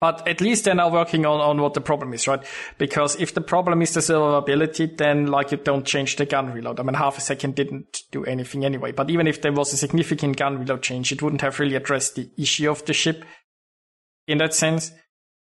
But 0.05 0.27
at 0.27 0.39
least 0.39 0.65
they're 0.65 0.75
now 0.75 0.91
working 0.91 1.25
on, 1.25 1.39
on 1.39 1.59
what 1.59 1.73
the 1.73 1.81
problem 1.81 2.13
is, 2.13 2.27
right? 2.27 2.45
Because 2.77 3.19
if 3.19 3.33
the 3.33 3.41
problem 3.41 3.81
is 3.81 3.95
the 3.95 4.01
survivability, 4.01 4.95
then 4.95 5.25
like 5.25 5.49
you 5.49 5.57
don't 5.57 5.83
change 5.83 6.17
the 6.17 6.27
gun 6.27 6.53
reload. 6.53 6.79
I 6.79 6.83
mean, 6.83 6.93
half 6.93 7.17
a 7.17 7.21
second 7.21 7.55
didn't 7.55 8.03
do 8.11 8.23
anything 8.23 8.63
anyway. 8.63 8.91
But 8.91 9.09
even 9.09 9.25
if 9.25 9.41
there 9.41 9.51
was 9.51 9.73
a 9.73 9.77
significant 9.77 10.37
gun 10.37 10.59
reload 10.59 10.83
change, 10.83 11.11
it 11.11 11.23
wouldn't 11.23 11.41
have 11.41 11.59
really 11.59 11.73
addressed 11.73 12.13
the 12.13 12.29
issue 12.37 12.69
of 12.69 12.85
the 12.85 12.93
ship 12.93 13.25
in 14.27 14.37
that 14.37 14.53
sense. 14.53 14.91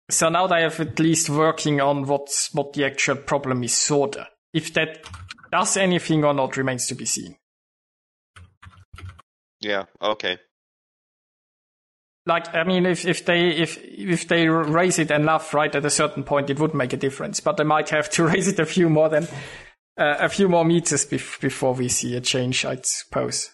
So 0.09 0.29
now 0.29 0.47
they 0.47 0.61
have 0.61 0.79
at 0.79 0.99
least 0.99 1.29
working 1.29 1.81
on 1.81 2.05
what's, 2.05 2.53
what 2.53 2.71
the 2.71 2.85
actual 2.85 3.17
problem 3.17 3.61
is 3.61 3.75
sorta. 3.75 4.29
If 4.53 4.73
that 4.75 5.05
does 5.51 5.75
anything 5.75 6.23
or 6.23 6.33
not 6.33 6.55
remains 6.55 6.87
to 6.87 6.95
be 6.95 7.03
seen. 7.03 7.35
yeah. 9.59 9.83
Okay. 10.01 10.37
Like 12.25 12.53
I 12.53 12.63
mean, 12.63 12.85
if 12.85 13.05
if 13.05 13.25
they 13.25 13.49
if 13.49 13.77
if 13.83 14.27
they 14.27 14.47
raise 14.47 14.99
it 14.99 15.11
enough, 15.11 15.53
right, 15.53 15.73
at 15.73 15.85
a 15.85 15.89
certain 15.89 16.23
point, 16.23 16.49
it 16.49 16.59
would 16.59 16.73
make 16.73 16.93
a 16.93 16.97
difference. 16.97 17.39
But 17.39 17.57
they 17.57 17.63
might 17.63 17.89
have 17.89 18.09
to 18.11 18.23
raise 18.27 18.47
it 18.47 18.59
a 18.59 18.65
few 18.65 18.89
more 18.89 19.09
than 19.09 19.27
uh, 19.97 20.17
a 20.19 20.29
few 20.29 20.49
more 20.49 20.65
meters 20.65 21.05
bef- 21.05 21.39
before 21.39 21.73
we 21.73 21.87
see 21.87 22.15
a 22.15 22.21
change, 22.21 22.65
I 22.65 22.77
suppose. 22.83 23.51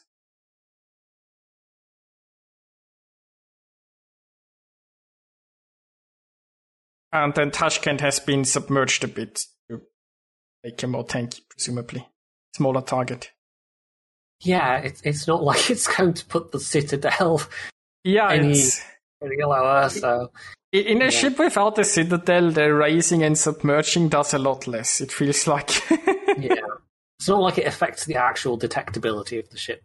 And 7.14 7.34
then 7.34 7.52
Tashkent 7.52 8.00
has 8.00 8.22
been 8.22 8.46
submerged 8.46 9.04
a 9.04 9.08
bit 9.10 9.44
to 9.70 9.82
make 10.64 10.82
him 10.82 10.92
more 10.92 11.06
tanky, 11.06 11.42
presumably 11.50 12.08
smaller 12.56 12.82
target. 12.82 13.32
Yeah, 14.42 14.78
it's 14.78 15.02
it's 15.04 15.28
not 15.28 15.44
like 15.50 15.70
it's 15.70 15.94
going 15.94 16.14
to 16.14 16.26
put 16.26 16.52
the 16.52 16.60
Citadel 16.60 17.42
Yeah, 18.04 18.30
Any- 18.32 18.52
it's. 18.52 18.82
any 19.22 19.42
lower. 19.44 19.90
So 19.90 20.32
In 20.74 21.02
a 21.02 21.06
Yeah. 21.06 21.10
ship 21.12 21.38
without 21.40 21.76
the 21.76 21.84
citadel, 21.84 22.52
the 22.52 22.74
raising 22.74 23.24
and 23.24 23.38
submerging 23.38 24.10
does 24.10 24.34
a 24.34 24.40
lot 24.40 24.68
less. 24.68 25.02
It 25.02 25.12
feels 25.12 25.46
like. 25.48 25.70
yeah, 25.92 26.56
it's 27.20 27.28
not 27.28 27.42
like 27.42 27.58
it 27.58 27.68
affects 27.68 28.06
the 28.06 28.16
actual 28.16 28.58
detectability 28.58 29.38
of 29.38 29.50
the 29.50 29.58
ship. 29.58 29.84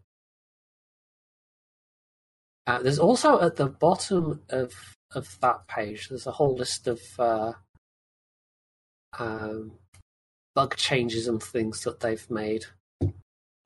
Uh, 2.68 2.80
there's 2.82 2.98
also 2.98 3.40
at 3.40 3.56
the 3.56 3.66
bottom 3.66 4.42
of 4.48 4.72
of 5.14 5.38
that 5.40 5.66
page. 5.68 6.08
There's 6.08 6.26
a 6.26 6.32
whole 6.32 6.54
list 6.56 6.86
of 6.88 7.00
uh, 7.18 7.52
um, 9.18 9.72
bug 10.54 10.76
changes 10.76 11.28
and 11.28 11.42
things 11.42 11.82
that 11.84 12.00
they've 12.00 12.28
made. 12.30 12.64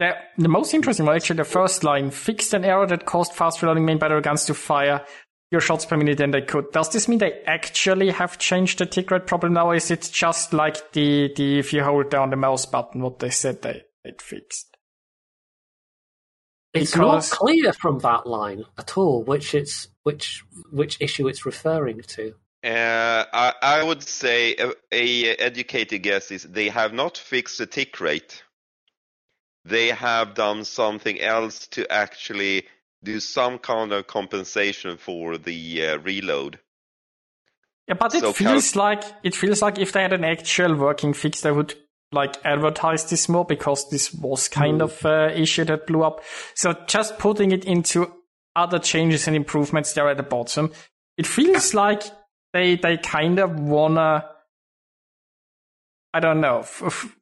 The, 0.01 0.17
the 0.39 0.49
most 0.49 0.75
interesting 0.75 1.07
one, 1.07 1.15
actually, 1.15 1.37
the 1.37 1.45
first 1.45 1.85
line 1.85 2.11
fixed 2.11 2.55
an 2.55 2.65
error 2.65 2.87
that 2.87 3.05
caused 3.07 3.35
fast 3.35 3.63
reloading 3.63 3.85
main 3.85 3.99
battery 3.99 4.23
guns 4.23 4.47
to 4.47 4.55
fire 4.55 5.05
your 5.51 5.61
shots 5.61 5.85
per 5.85 5.97
minute 5.97 6.19
than 6.19 6.31
they 6.31 6.43
could. 6.43 6.71
Does 6.73 6.91
this 6.91 7.07
mean 7.07 7.19
they 7.19 7.43
actually 7.47 8.11
have 8.11 8.39
changed 8.39 8.79
the 8.79 8.87
tick 8.87 9.11
rate 9.11 9.27
problem 9.27 9.53
now? 9.53 9.69
Or 9.69 9.75
is 9.75 9.91
it 9.91 10.09
just 10.13 10.53
like 10.53 10.93
the, 10.93 11.33
the 11.37 11.59
if 11.59 11.73
you 11.73 11.85
hold 11.85 12.11
down 12.11 12.31
the 12.31 12.37
mouse 12.37 12.67
button, 12.67 13.03
what 13.03 13.19
they 13.19 13.31
said 13.31 13.63
they 13.63 13.83
they'd 14.03 14.23
fixed? 14.23 14.77
It's 16.73 16.93
Because- 16.93 17.31
not 17.31 17.39
clear 17.39 17.73
from 17.73 17.99
that 17.99 18.27
line 18.27 18.65
at 18.79 18.97
all 18.97 19.25
which 19.25 19.55
it's 19.55 19.89
which 20.05 20.45
which 20.71 21.01
issue 21.01 21.29
it's 21.29 21.45
referring 21.45 22.01
to. 22.03 22.35
Uh, 22.63 23.25
I, 23.33 23.55
I 23.63 23.83
would 23.83 24.03
say 24.03 24.55
a, 24.55 24.73
a 24.93 25.37
educated 25.37 26.03
guess 26.03 26.31
is 26.31 26.45
they 26.45 26.69
have 26.69 26.93
not 26.93 27.19
fixed 27.19 27.59
the 27.59 27.67
tick 27.67 28.01
rate. 28.01 28.45
They 29.65 29.89
have 29.89 30.35
done 30.35 30.65
something 30.65 31.21
else 31.21 31.67
to 31.69 31.91
actually 31.93 32.67
do 33.03 33.21
some 33.21 33.59
kind 33.59 33.93
of 33.93 34.07
compensation 34.07 34.97
for 34.97 35.39
the 35.39 35.87
uh, 35.87 35.99
reload. 35.99 36.61
Yeah, 37.89 37.95
but 37.95 38.15
it 38.15 38.21
So 38.21 38.33
feels 38.33 38.77
like 38.77 39.03
it 39.23 39.35
feels 39.35 39.63
like 39.63 39.79
if 39.79 39.93
they 39.93 40.03
had 40.03 40.13
an 40.13 40.25
actual 40.25 40.75
working 40.77 41.13
fix, 41.13 41.41
they 41.41 41.51
would 41.51 41.75
like 42.13 42.37
advertise 42.45 43.09
this 43.09 43.29
more 43.29 43.45
because 43.45 43.89
this 43.91 44.13
was 44.13 44.49
kind 44.49 44.83
of 44.83 45.05
uh, 45.05 45.31
issue 45.35 45.65
that 45.65 45.87
blew 45.87 46.03
up. 46.03 46.23
So 46.55 46.75
just 46.87 47.19
putting 47.19 47.53
it 47.53 47.65
into 47.65 48.13
other 48.57 48.79
changes 48.79 49.27
and 49.27 49.37
improvements 49.37 49.93
there 49.93 50.09
at 50.09 50.17
the 50.17 50.23
bottom, 50.23 50.73
it 51.17 51.27
feels 51.27 51.75
like 51.75 52.03
they 52.53 52.77
they 52.77 52.97
kind 52.97 53.39
of 53.39 53.59
wanna, 53.59 54.25
I 56.13 56.21
don't 56.21 56.41
know, 56.41 56.61
f- 56.61 56.83
f- 56.85 57.17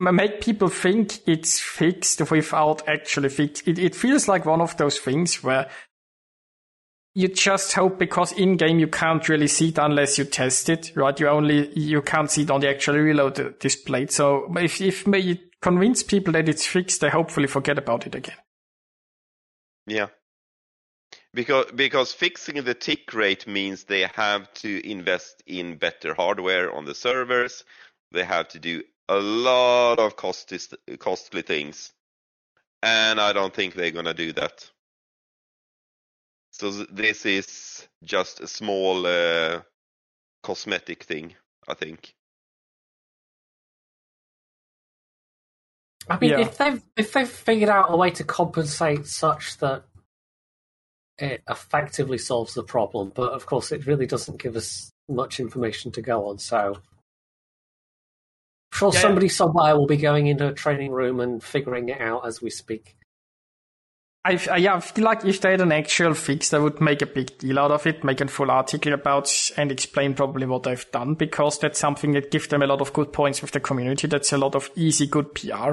make 0.00 0.40
people 0.40 0.68
think 0.68 1.26
it's 1.26 1.60
fixed 1.60 2.30
without 2.30 2.88
actually 2.88 3.28
fixed. 3.28 3.66
It, 3.66 3.78
it 3.78 3.94
feels 3.94 4.28
like 4.28 4.46
one 4.46 4.60
of 4.60 4.76
those 4.76 4.98
things 4.98 5.42
where 5.42 5.68
you 7.14 7.28
just 7.28 7.72
hope 7.72 7.98
because 7.98 8.30
in 8.32 8.56
game 8.56 8.78
you 8.78 8.86
can't 8.86 9.28
really 9.28 9.48
see 9.48 9.70
it 9.70 9.78
unless 9.78 10.18
you 10.18 10.24
test 10.24 10.68
it, 10.68 10.92
right? 10.94 11.18
You 11.18 11.28
only 11.28 11.76
you 11.76 12.00
can't 12.00 12.30
see 12.30 12.42
it 12.42 12.50
on 12.50 12.60
the 12.60 12.68
actual 12.68 12.94
reload 12.94 13.58
display. 13.58 14.06
So 14.06 14.52
if 14.56 14.80
if 14.80 15.06
you 15.06 15.38
convince 15.60 16.04
people 16.04 16.34
that 16.34 16.48
it's 16.48 16.66
fixed, 16.66 17.00
they 17.00 17.10
hopefully 17.10 17.48
forget 17.48 17.78
about 17.78 18.06
it 18.06 18.14
again. 18.14 18.36
Yeah. 19.86 20.08
Because 21.34 21.66
because 21.74 22.12
fixing 22.12 22.62
the 22.62 22.74
tick 22.74 23.12
rate 23.12 23.48
means 23.48 23.84
they 23.84 24.08
have 24.14 24.52
to 24.54 24.88
invest 24.88 25.42
in 25.46 25.76
better 25.76 26.14
hardware 26.14 26.72
on 26.72 26.84
the 26.84 26.94
servers. 26.94 27.64
They 28.12 28.24
have 28.24 28.48
to 28.48 28.60
do 28.60 28.82
a 29.08 29.16
lot 29.18 29.98
of 29.98 30.16
costly 30.16 30.58
costly 30.98 31.42
things, 31.42 31.92
and 32.82 33.20
I 33.20 33.32
don't 33.32 33.54
think 33.54 33.74
they're 33.74 33.90
gonna 33.90 34.14
do 34.14 34.32
that. 34.34 34.70
So 36.50 36.70
this 36.70 37.26
is 37.26 37.86
just 38.02 38.40
a 38.40 38.48
small 38.48 39.06
uh, 39.06 39.62
cosmetic 40.42 41.04
thing, 41.04 41.34
I 41.68 41.74
think. 41.74 42.14
I 46.10 46.18
mean, 46.18 46.30
Yeah. 46.30 46.40
if 46.40 46.58
they've 46.58 46.82
if 46.96 47.12
they've 47.12 47.28
figured 47.28 47.68
out 47.70 47.92
a 47.92 47.96
way 47.96 48.10
to 48.12 48.24
compensate 48.24 49.06
such 49.06 49.58
that 49.58 49.84
it 51.18 51.42
effectively 51.48 52.18
solves 52.18 52.54
the 52.54 52.62
problem, 52.62 53.12
but 53.14 53.32
of 53.32 53.46
course 53.46 53.72
it 53.72 53.86
really 53.86 54.06
doesn't 54.06 54.40
give 54.40 54.56
us 54.56 54.90
much 55.08 55.40
information 55.40 55.90
to 55.92 56.02
go 56.02 56.28
on. 56.28 56.38
So, 56.38 56.76
I'm 56.76 56.97
sure 58.78 58.92
Yeah. 58.94 59.00
somebody 59.00 59.28
somewhere 59.28 59.76
will 59.76 59.86
be 59.86 59.96
going 59.96 60.26
into 60.28 60.46
a 60.48 60.52
training 60.54 60.92
room 60.92 61.20
and 61.20 61.42
figuring 61.42 61.88
it 61.88 62.00
out 62.00 62.26
as 62.26 62.40
we 62.40 62.50
speak. 62.50 62.94
I, 64.24 64.38
I- 64.50 64.56
yeah, 64.58 64.74
I 64.76 64.80
feel 64.80 65.04
like 65.04 65.24
if 65.24 65.40
they 65.40 65.52
had 65.52 65.60
an 65.60 65.72
actual 65.72 66.12
fix, 66.14 66.50
they 66.50 66.58
would 66.58 66.80
make 66.80 67.00
a 67.02 67.06
big 67.06 67.38
deal 67.38 67.58
out 67.58 67.70
of 67.70 67.86
it, 67.86 68.04
make 68.04 68.20
a 68.20 68.26
full 68.28 68.50
article 68.50 68.92
about 68.92 69.30
and 69.56 69.70
explain 69.72 70.14
probably 70.14 70.46
what 70.46 70.64
they've 70.64 70.90
done 70.90 71.14
because 71.14 71.58
that's 71.58 71.78
something 71.78 72.12
that 72.12 72.30
gives 72.30 72.48
them 72.48 72.62
a 72.62 72.66
lot 72.66 72.80
of 72.80 72.92
good 72.92 73.12
points 73.12 73.40
with 73.40 73.52
the 73.52 73.60
community. 73.60 74.06
That's 74.06 74.32
a 74.32 74.38
lot 74.38 74.54
of 74.54 74.70
easy, 74.76 75.06
good 75.06 75.34
PR. 75.34 75.72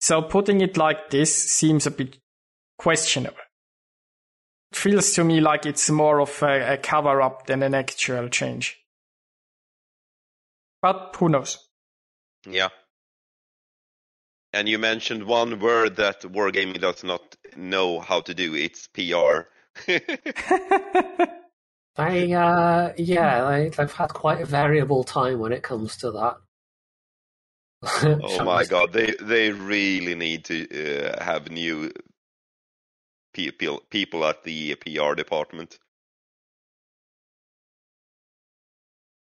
So 0.00 0.22
putting 0.22 0.60
it 0.62 0.76
like 0.76 1.10
this 1.10 1.34
seems 1.52 1.86
a 1.86 1.90
bit 1.90 2.16
questionable. 2.78 3.36
It 4.72 4.76
feels 4.78 5.12
to 5.14 5.24
me 5.24 5.40
like 5.40 5.66
it's 5.66 5.90
more 5.90 6.20
of 6.20 6.42
a, 6.42 6.74
a 6.74 6.76
cover 6.78 7.20
up 7.20 7.46
than 7.46 7.62
an 7.62 7.74
actual 7.74 8.28
change. 8.28 8.78
But 10.80 11.14
who 11.18 11.28
knows? 11.28 11.58
Yeah. 12.46 12.68
And 14.52 14.68
you 14.68 14.78
mentioned 14.78 15.24
one 15.24 15.60
word 15.60 15.96
that 15.96 16.22
Wargaming 16.22 16.80
does 16.80 17.04
not 17.04 17.36
know 17.56 18.00
how 18.00 18.20
to 18.22 18.34
do. 18.34 18.54
It's 18.54 18.88
PR. 18.88 19.46
They, 19.86 20.00
uh, 22.34 22.92
yeah, 22.96 23.50
they, 23.50 23.68
they've 23.68 23.92
had 23.92 24.12
quite 24.12 24.40
a 24.42 24.46
variable 24.46 25.04
time 25.04 25.38
when 25.38 25.52
it 25.52 25.62
comes 25.62 25.96
to 25.98 26.10
that. 26.12 26.36
Oh 28.22 28.44
my 28.44 28.64
god, 28.64 28.92
they 28.92 29.14
they 29.22 29.52
really 29.52 30.14
need 30.14 30.44
to 30.46 31.08
uh, 31.08 31.24
have 31.24 31.50
new 31.50 31.90
people 33.32 33.82
people 33.88 34.24
at 34.26 34.44
the 34.44 34.74
PR 34.74 35.14
department. 35.14 35.78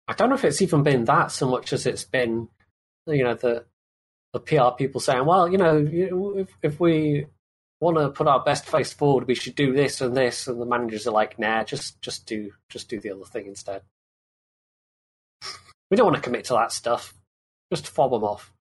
I 0.07 0.13
don't 0.13 0.29
know 0.29 0.35
if 0.35 0.45
it's 0.45 0.61
even 0.61 0.83
been 0.83 1.03
that 1.05 1.31
so 1.31 1.49
much 1.49 1.73
as 1.73 1.85
it's 1.85 2.05
been, 2.05 2.47
you 3.07 3.23
know, 3.23 3.35
the 3.35 3.65
the 4.33 4.39
PR 4.39 4.75
people 4.77 4.99
saying, 4.99 5.25
well, 5.25 5.49
you 5.49 5.57
know, 5.57 5.87
if, 6.37 6.49
if 6.61 6.79
we 6.79 7.25
want 7.79 7.97
to 7.97 8.09
put 8.09 8.27
our 8.27 8.43
best 8.43 8.65
face 8.65 8.91
forward, 8.91 9.27
we 9.27 9.35
should 9.35 9.55
do 9.55 9.73
this 9.73 10.01
and 10.01 10.15
this, 10.15 10.47
and 10.47 10.59
the 10.59 10.65
managers 10.65 11.07
are 11.07 11.11
like, 11.11 11.39
nah, 11.39 11.63
just 11.63 12.01
just 12.01 12.25
do 12.25 12.51
just 12.69 12.89
do 12.89 12.99
the 12.99 13.11
other 13.11 13.25
thing 13.25 13.47
instead. 13.47 13.81
We 15.89 15.97
don't 15.97 16.07
want 16.07 16.15
to 16.15 16.21
commit 16.21 16.45
to 16.45 16.53
that 16.53 16.71
stuff. 16.71 17.13
Just 17.71 17.87
fob 17.87 18.11
them 18.11 18.23
off. 18.23 18.51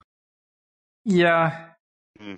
Yeah. 1.04 1.66
Hmm. 2.20 2.34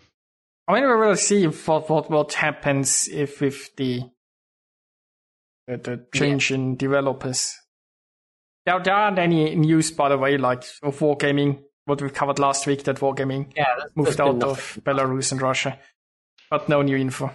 I 0.68 0.74
mean, 0.74 0.88
we 0.88 0.96
will 0.96 1.16
see 1.16 1.46
what 1.46 1.88
what 1.88 2.10
what 2.10 2.32
happens 2.32 3.08
if 3.08 3.42
if 3.42 3.74
the 3.76 4.04
the, 5.66 5.76
the 5.76 6.06
change 6.14 6.50
in 6.50 6.76
developers. 6.76 7.56
There, 8.64 8.80
there 8.80 8.94
aren't 8.94 9.18
any 9.18 9.54
news, 9.54 9.90
by 9.90 10.08
the 10.08 10.18
way, 10.18 10.38
like 10.38 10.64
of 10.82 10.98
Wargaming. 10.98 11.62
What 11.86 12.02
we 12.02 12.10
covered 12.10 12.40
last 12.40 12.66
week, 12.66 12.82
that 12.84 12.96
Wargaming 12.96 13.52
Yeah, 13.56 13.76
moved 13.94 14.20
out 14.20 14.42
of. 14.42 14.78
Belarus 14.84 15.30
and 15.30 15.40
Russia, 15.40 15.78
but 16.50 16.68
no 16.68 16.82
new 16.82 16.96
info. 16.96 17.30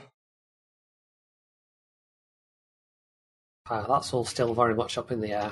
Uh, 3.69 3.87
that's 3.87 4.13
all 4.13 4.25
still 4.25 4.53
very 4.53 4.75
much 4.75 4.97
up 4.97 5.09
in 5.09 5.21
the 5.21 5.31
air. 5.31 5.51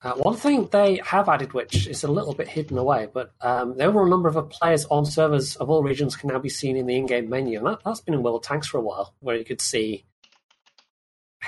Uh, 0.00 0.14
one 0.14 0.36
thing 0.36 0.66
they 0.72 0.98
have 1.04 1.28
added, 1.28 1.52
which 1.52 1.86
is 1.86 2.04
a 2.04 2.10
little 2.10 2.32
bit 2.32 2.48
hidden 2.48 2.78
away, 2.78 3.08
but 3.12 3.32
um, 3.42 3.76
the 3.76 3.84
overall 3.84 4.06
number 4.06 4.28
of 4.28 4.48
players 4.48 4.86
on 4.86 5.04
servers 5.04 5.56
of 5.56 5.68
all 5.68 5.82
regions 5.82 6.16
can 6.16 6.30
now 6.30 6.38
be 6.38 6.48
seen 6.48 6.76
in 6.76 6.86
the 6.86 6.96
in-game 6.96 7.28
menu, 7.28 7.58
and 7.58 7.66
that, 7.66 7.80
that's 7.84 8.00
been 8.00 8.14
in 8.14 8.22
World 8.22 8.36
of 8.36 8.42
Tanks 8.48 8.68
for 8.68 8.78
a 8.78 8.80
while, 8.82 9.14
where 9.20 9.36
you 9.36 9.44
could 9.44 9.60
see 9.60 10.06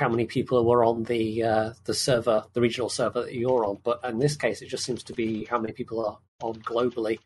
how 0.01 0.09
many 0.09 0.25
people 0.27 0.65
were 0.65 0.85
on 0.85 1.05
the 1.05 1.43
uh, 1.45 1.73
the 1.85 1.95
server, 1.95 2.43
the 2.55 2.61
regional 2.61 2.89
server 2.89 3.23
that 3.23 3.35
you're 3.35 3.65
on. 3.65 3.79
But 3.85 4.01
in 4.05 4.19
this 4.19 4.35
case, 4.37 4.63
it 4.63 4.69
just 4.69 4.85
seems 4.85 5.03
to 5.05 5.13
be 5.13 5.45
how 5.45 5.59
many 5.61 5.73
people 5.73 6.05
are 6.05 6.19
on 6.43 6.55
globally. 6.63 7.19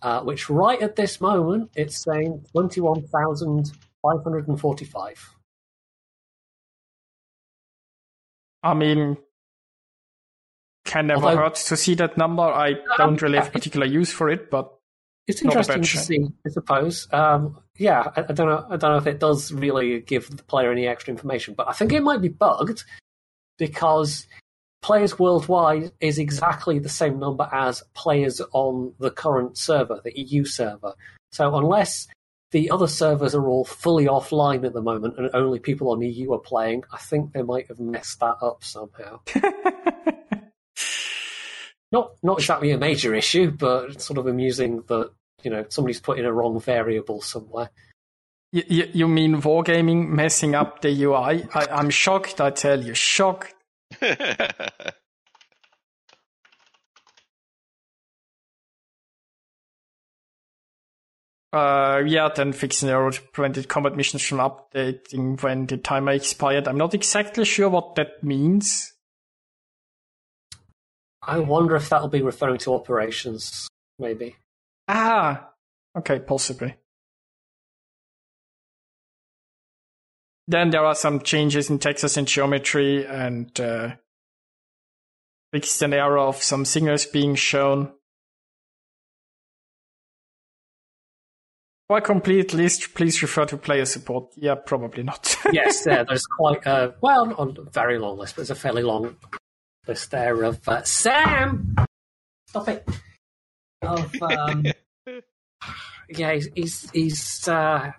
Uh, 0.00 0.20
which 0.20 0.48
right 0.48 0.80
at 0.80 0.94
this 0.94 1.20
moment, 1.20 1.70
it's 1.74 2.04
saying 2.04 2.44
twenty 2.52 2.80
one 2.80 3.02
thousand 3.08 3.72
five 4.02 4.22
hundred 4.22 4.46
and 4.46 4.60
forty 4.60 4.84
five. 4.84 5.34
I 8.62 8.74
mean, 8.74 9.16
can 10.84 11.06
never 11.08 11.24
Although- 11.24 11.36
hurt 11.42 11.54
to 11.56 11.76
see 11.76 11.94
that 11.96 12.16
number. 12.16 12.42
I 12.42 12.74
don't 12.96 13.20
really 13.20 13.38
have 13.38 13.52
particular 13.52 13.86
use 13.86 14.12
for 14.12 14.28
it, 14.28 14.50
but 14.50 14.77
It's 15.28 15.42
interesting 15.42 15.82
to 15.82 15.98
see, 15.98 16.26
I 16.46 16.48
suppose. 16.48 17.06
Um, 17.12 17.58
yeah, 17.76 18.10
I, 18.16 18.20
I 18.22 18.32
don't 18.32 18.48
know. 18.48 18.66
I 18.70 18.76
don't 18.78 18.92
know 18.92 18.96
if 18.96 19.06
it 19.06 19.20
does 19.20 19.52
really 19.52 20.00
give 20.00 20.34
the 20.34 20.42
player 20.42 20.72
any 20.72 20.86
extra 20.86 21.12
information, 21.12 21.52
but 21.54 21.68
I 21.68 21.72
think 21.72 21.92
it 21.92 22.02
might 22.02 22.22
be 22.22 22.28
bugged 22.28 22.84
because 23.58 24.26
players 24.80 25.18
worldwide 25.18 25.92
is 26.00 26.18
exactly 26.18 26.78
the 26.78 26.88
same 26.88 27.18
number 27.18 27.46
as 27.52 27.82
players 27.94 28.40
on 28.52 28.94
the 28.98 29.10
current 29.10 29.58
server, 29.58 30.00
the 30.02 30.18
EU 30.18 30.46
server. 30.46 30.94
So 31.30 31.54
unless 31.54 32.08
the 32.52 32.70
other 32.70 32.86
servers 32.86 33.34
are 33.34 33.46
all 33.46 33.66
fully 33.66 34.06
offline 34.06 34.64
at 34.64 34.72
the 34.72 34.80
moment 34.80 35.18
and 35.18 35.28
only 35.34 35.58
people 35.58 35.90
on 35.90 36.00
EU 36.00 36.32
are 36.32 36.38
playing, 36.38 36.84
I 36.90 36.96
think 36.96 37.34
they 37.34 37.42
might 37.42 37.68
have 37.68 37.78
messed 37.78 38.20
that 38.20 38.36
up 38.40 38.64
somehow. 38.64 39.20
not 41.92 42.12
not 42.22 42.38
exactly 42.38 42.70
a 42.70 42.78
major 42.78 43.14
issue, 43.14 43.50
but 43.50 43.90
it's 43.90 44.04
sort 44.04 44.18
of 44.18 44.26
amusing 44.26 44.82
that 44.88 45.10
you 45.42 45.50
know 45.50 45.64
somebody's 45.68 46.00
put 46.00 46.18
in 46.18 46.24
a 46.24 46.32
wrong 46.32 46.60
variable 46.60 47.20
somewhere. 47.20 47.70
you, 48.52 48.62
you, 48.68 48.90
you 48.92 49.08
mean 49.08 49.40
Wargaming 49.40 50.08
messing 50.08 50.54
up 50.54 50.80
the 50.80 51.04
UI? 51.04 51.46
I, 51.54 51.66
I'm 51.70 51.90
shocked, 51.90 52.40
I 52.40 52.50
tell 52.50 52.82
you, 52.82 52.94
shocked. 52.94 53.54
Uh, 61.50 62.02
yeah, 62.06 62.28
then 62.34 62.52
fixing 62.52 62.90
error 62.90 63.10
prevented 63.32 63.68
combat 63.68 63.96
missions 63.96 64.22
from 64.22 64.38
updating 64.38 65.42
when 65.42 65.66
the 65.66 65.78
timer 65.78 66.12
expired. 66.12 66.68
I'm 66.68 66.76
not 66.76 66.92
exactly 66.92 67.44
sure 67.44 67.70
what 67.70 67.94
that 67.94 68.22
means. 68.22 68.92
I 71.22 71.38
wonder 71.40 71.76
if 71.76 71.88
that'll 71.88 72.08
be 72.08 72.22
referring 72.22 72.58
to 72.58 72.74
operations, 72.74 73.68
maybe. 73.98 74.36
Ah, 74.86 75.48
Okay, 75.98 76.20
possibly. 76.20 76.76
Then 80.46 80.70
there 80.70 80.84
are 80.84 80.94
some 80.94 81.20
changes 81.20 81.68
in 81.68 81.78
textures 81.78 82.16
and 82.16 82.26
geometry 82.26 83.04
and 83.04 83.58
uh, 83.60 83.96
fixed 85.52 85.82
an 85.82 85.92
error 85.92 86.18
of 86.18 86.42
some 86.42 86.64
signals 86.64 87.04
being 87.04 87.34
shown. 87.34 87.92
For 91.88 91.98
a 91.98 92.02
complete 92.02 92.54
list, 92.54 92.94
please 92.94 93.20
refer 93.22 93.46
to 93.46 93.56
player 93.56 93.84
support. 93.84 94.32
Yeah, 94.36 94.54
probably 94.54 95.02
not. 95.02 95.36
yes, 95.52 95.84
there, 95.84 96.04
there's 96.04 96.26
quite 96.26 96.64
a, 96.66 96.94
well, 97.00 97.26
not 97.26 97.58
a 97.58 97.62
very 97.62 97.98
long 97.98 98.18
list, 98.18 98.36
but 98.36 98.42
it's 98.42 98.50
a 98.50 98.54
fairly 98.54 98.82
long 98.82 99.16
list 99.88 100.10
there 100.10 100.42
of 100.44 100.66
uh, 100.68 100.82
Sam! 100.84 101.74
Stop 102.48 102.68
it! 102.68 102.88
Of, 103.82 104.12
um, 104.22 104.64
yeah, 106.08 106.34
he's, 106.34 106.48
he's, 106.54 106.90
he's 106.90 107.48
uh, 107.48 107.92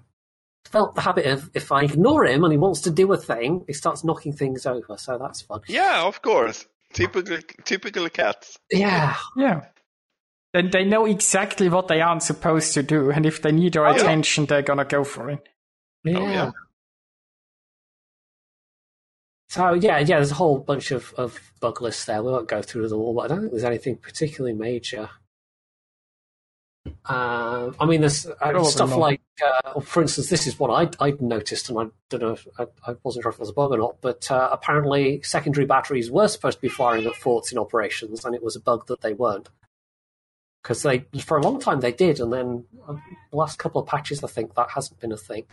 felt 0.66 0.96
the 0.96 1.02
habit 1.02 1.26
of 1.26 1.50
if 1.54 1.72
I 1.72 1.84
ignore 1.84 2.26
him 2.26 2.44
and 2.44 2.52
he 2.52 2.58
wants 2.58 2.82
to 2.82 2.92
do 2.92 3.12
a 3.14 3.18
thing, 3.18 3.64
he 3.68 3.74
starts 3.74 4.04
knocking 4.04 4.34
things 4.34 4.66
over. 4.66 4.98
So 4.98 5.18
that's 5.18 5.42
fun. 5.42 5.62
Yeah, 5.68 6.04
of 6.06 6.22
course. 6.22 6.66
Typical, 6.94 7.38
typical 7.66 8.10
cats. 8.10 8.58
Yeah, 8.72 9.16
yeah. 9.36 9.66
Then 10.54 10.72
they 10.72 10.84
know 10.84 11.06
exactly 11.06 11.70
what 11.70 11.88
they 11.88 12.02
aren't 12.02 12.24
supposed 12.24 12.74
to 12.74 12.82
do, 12.82 13.12
and 13.12 13.26
if 13.28 13.44
they 13.44 13.52
need 13.52 13.78
our 13.78 13.86
Oh, 13.88 13.92
yeah. 13.92 13.98
attention, 14.02 14.46
they're 14.48 14.64
gonna 14.64 14.86
go 14.86 15.04
for 15.04 15.30
it. 15.30 15.48
yeah. 16.04 16.18
Oh, 16.18 16.28
yeah. 16.28 16.52
So 19.50 19.74
yeah, 19.74 19.98
yeah. 20.00 20.18
There's 20.18 20.32
a 20.32 20.36
whole 20.36 20.60
bunch 20.60 20.92
of, 20.92 21.14
of 21.18 21.40
bug 21.60 21.82
lists 21.82 22.06
there. 22.06 22.22
We 22.24 22.32
won't 22.32 22.48
go 22.48 22.62
through 22.62 22.88
them 22.88 23.00
all, 23.00 23.16
but 23.16 23.22
I 23.26 23.28
don't 23.28 23.40
think 23.42 23.52
there's 23.52 23.64
anything 23.64 23.98
particularly 23.98 24.56
major. 24.56 25.10
Um, 27.06 27.76
I 27.80 27.86
mean, 27.86 28.02
there's 28.02 28.26
uh, 28.26 28.64
stuff 28.64 28.92
not. 28.92 29.00
like, 29.00 29.22
uh, 29.44 29.80
for 29.80 30.02
instance, 30.02 30.30
this 30.30 30.48
is 30.48 30.58
what 30.60 30.70
I 30.70 31.06
I 31.06 31.14
noticed, 31.20 31.70
and 31.70 31.78
I 31.78 31.86
don't 32.10 32.22
know, 32.22 32.32
if, 32.32 32.48
I, 32.58 32.64
I 32.88 32.96
wasn't 33.04 33.24
sure 33.24 33.32
if 33.32 33.36
it 33.36 33.40
was 33.40 33.50
a 33.50 33.54
bug 33.54 33.72
or 33.72 33.78
not, 33.78 33.98
but 34.02 34.30
uh, 34.32 34.50
apparently 34.52 35.22
secondary 35.24 35.66
batteries 35.66 36.10
were 36.10 36.28
supposed 36.28 36.58
to 36.58 36.62
be 36.62 36.70
firing 36.70 37.06
at 37.06 37.16
forts 37.16 37.52
in 37.52 37.58
operations, 37.58 38.24
and 38.26 38.34
it 38.36 38.44
was 38.44 38.56
a 38.56 38.60
bug 38.62 38.88
that 38.88 39.02
they 39.02 39.14
weren't. 39.14 39.50
Because 40.64 40.84
they, 40.84 41.06
for 41.22 41.38
a 41.38 41.42
long 41.42 41.60
time, 41.60 41.80
they 41.80 41.92
did, 41.92 42.20
and 42.20 42.32
then 42.34 42.66
uh, 42.88 42.96
the 43.32 43.38
last 43.38 43.60
couple 43.60 43.82
of 43.82 43.88
patches, 43.88 44.24
I 44.24 44.28
think 44.28 44.56
that 44.56 44.70
hasn't 44.72 45.00
been 45.00 45.12
a 45.12 45.18
thing. 45.18 45.46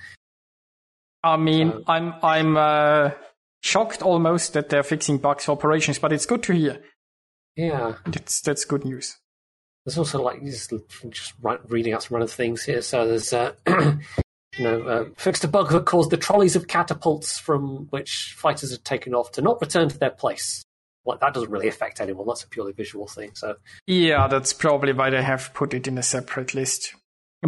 I 1.22 1.36
mean, 1.36 1.72
So- 1.72 1.84
I'm 1.88 2.14
I'm 2.22 2.56
uh, 2.56 3.10
shocked 3.66 4.02
almost 4.02 4.52
that 4.52 4.68
they're 4.68 4.82
fixing 4.82 5.18
bugs 5.18 5.44
for 5.44 5.52
operations, 5.52 5.98
but 5.98 6.12
it's 6.12 6.26
good 6.26 6.42
to 6.44 6.54
hear. 6.54 6.82
Yeah. 7.56 7.94
That's 8.06 8.40
that's 8.40 8.64
good 8.64 8.84
news. 8.84 9.16
There's 9.84 9.98
also 9.98 10.22
like 10.22 10.42
just, 10.42 10.72
just 11.10 11.34
reading 11.68 11.92
out 11.92 12.02
some 12.02 12.16
random 12.16 12.28
things 12.28 12.64
here. 12.64 12.82
So 12.82 13.06
there's 13.06 13.32
uh, 13.32 13.52
you 13.66 14.64
know 14.64 14.82
uh, 14.82 15.04
fixed 15.16 15.44
a 15.44 15.48
bug 15.48 15.70
that 15.70 15.84
caused 15.84 16.10
the 16.10 16.16
trolleys 16.16 16.56
of 16.56 16.68
catapults 16.68 17.38
from 17.38 17.86
which 17.90 18.34
fighters 18.36 18.72
had 18.72 18.84
taken 18.84 19.14
off 19.14 19.32
to 19.32 19.42
not 19.42 19.60
return 19.60 19.88
to 19.88 19.98
their 19.98 20.10
place. 20.10 20.64
Like 21.04 21.20
that 21.20 21.34
doesn't 21.34 21.50
really 21.50 21.68
affect 21.68 22.00
anyone. 22.00 22.26
That's 22.26 22.42
a 22.42 22.48
purely 22.48 22.72
visual 22.72 23.06
thing. 23.06 23.30
So 23.34 23.56
Yeah, 23.86 24.26
that's 24.26 24.52
probably 24.52 24.92
why 24.92 25.10
they 25.10 25.22
have 25.22 25.54
put 25.54 25.72
it 25.72 25.86
in 25.86 25.98
a 25.98 26.02
separate 26.02 26.54
list. 26.54 26.94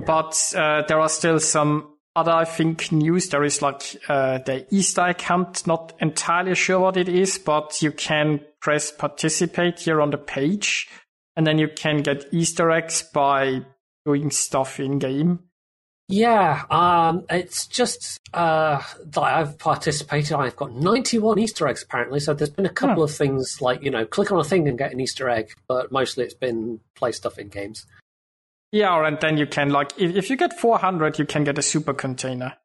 But 0.07 0.53
uh, 0.57 0.83
there 0.87 1.01
are 1.01 1.09
still 1.09 1.41
some 1.41 1.98
other, 2.17 2.33
I 2.33 2.45
think, 2.45 2.91
news. 2.91 3.29
There 3.29 3.45
is 3.45 3.63
like 3.63 3.97
uh, 4.09 4.39
the 4.39 4.67
Easter 4.71 5.15
hunt. 5.19 5.67
Not 5.67 5.93
entirely 6.01 6.55
sure 6.55 6.81
what 6.81 6.97
it 6.97 7.09
is, 7.09 7.39
but 7.39 7.81
you 7.81 7.93
can 7.93 8.41
press 8.61 8.91
participate 8.91 9.81
here 9.81 10.01
on 10.01 10.11
the 10.11 10.19
page, 10.19 10.89
and 11.37 11.47
then 11.47 11.59
you 11.59 11.69
can 11.69 12.03
get 12.03 12.27
Easter 12.33 12.71
eggs 12.71 13.03
by 13.03 13.63
doing 14.05 14.31
stuff 14.31 14.81
in 14.81 14.99
game. 14.99 15.41
yeah, 16.09 16.65
um, 16.71 17.25
it's 17.31 17.67
just 17.67 18.19
uh, 18.33 18.83
that 19.05 19.21
I've 19.21 19.59
participated. 19.59 20.33
I've 20.33 20.57
got 20.57 20.73
91 20.73 21.39
Easter 21.39 21.69
eggs 21.69 21.83
apparently. 21.83 22.19
So 22.21 22.33
there's 22.35 22.51
been 22.51 22.67
a 22.67 22.71
couple 22.71 23.03
of 23.03 23.15
things 23.15 23.61
like 23.61 23.83
you 23.83 23.91
know 23.91 24.07
click 24.07 24.33
on 24.33 24.41
a 24.41 24.45
thing 24.45 24.67
and 24.67 24.79
get 24.79 24.93
an 24.93 25.01
Easter 25.01 25.29
egg, 25.29 25.53
but 25.69 25.93
mostly 25.93 26.25
it's 26.25 26.35
been 26.35 26.81
play 26.95 27.13
stuff 27.13 27.39
in 27.39 27.49
games. 27.49 27.87
Yeah, 28.73 29.07
and 29.07 29.19
then 29.21 29.39
you 29.39 29.47
can 29.47 29.71
like 29.71 29.93
if, 29.99 30.15
if 30.15 30.31
you 30.31 30.37
get 30.37 30.59
400, 30.59 31.19
you 31.19 31.25
can 31.25 31.45
get 31.45 31.59
a 31.59 31.63
super 31.63 31.95
container. 31.95 32.57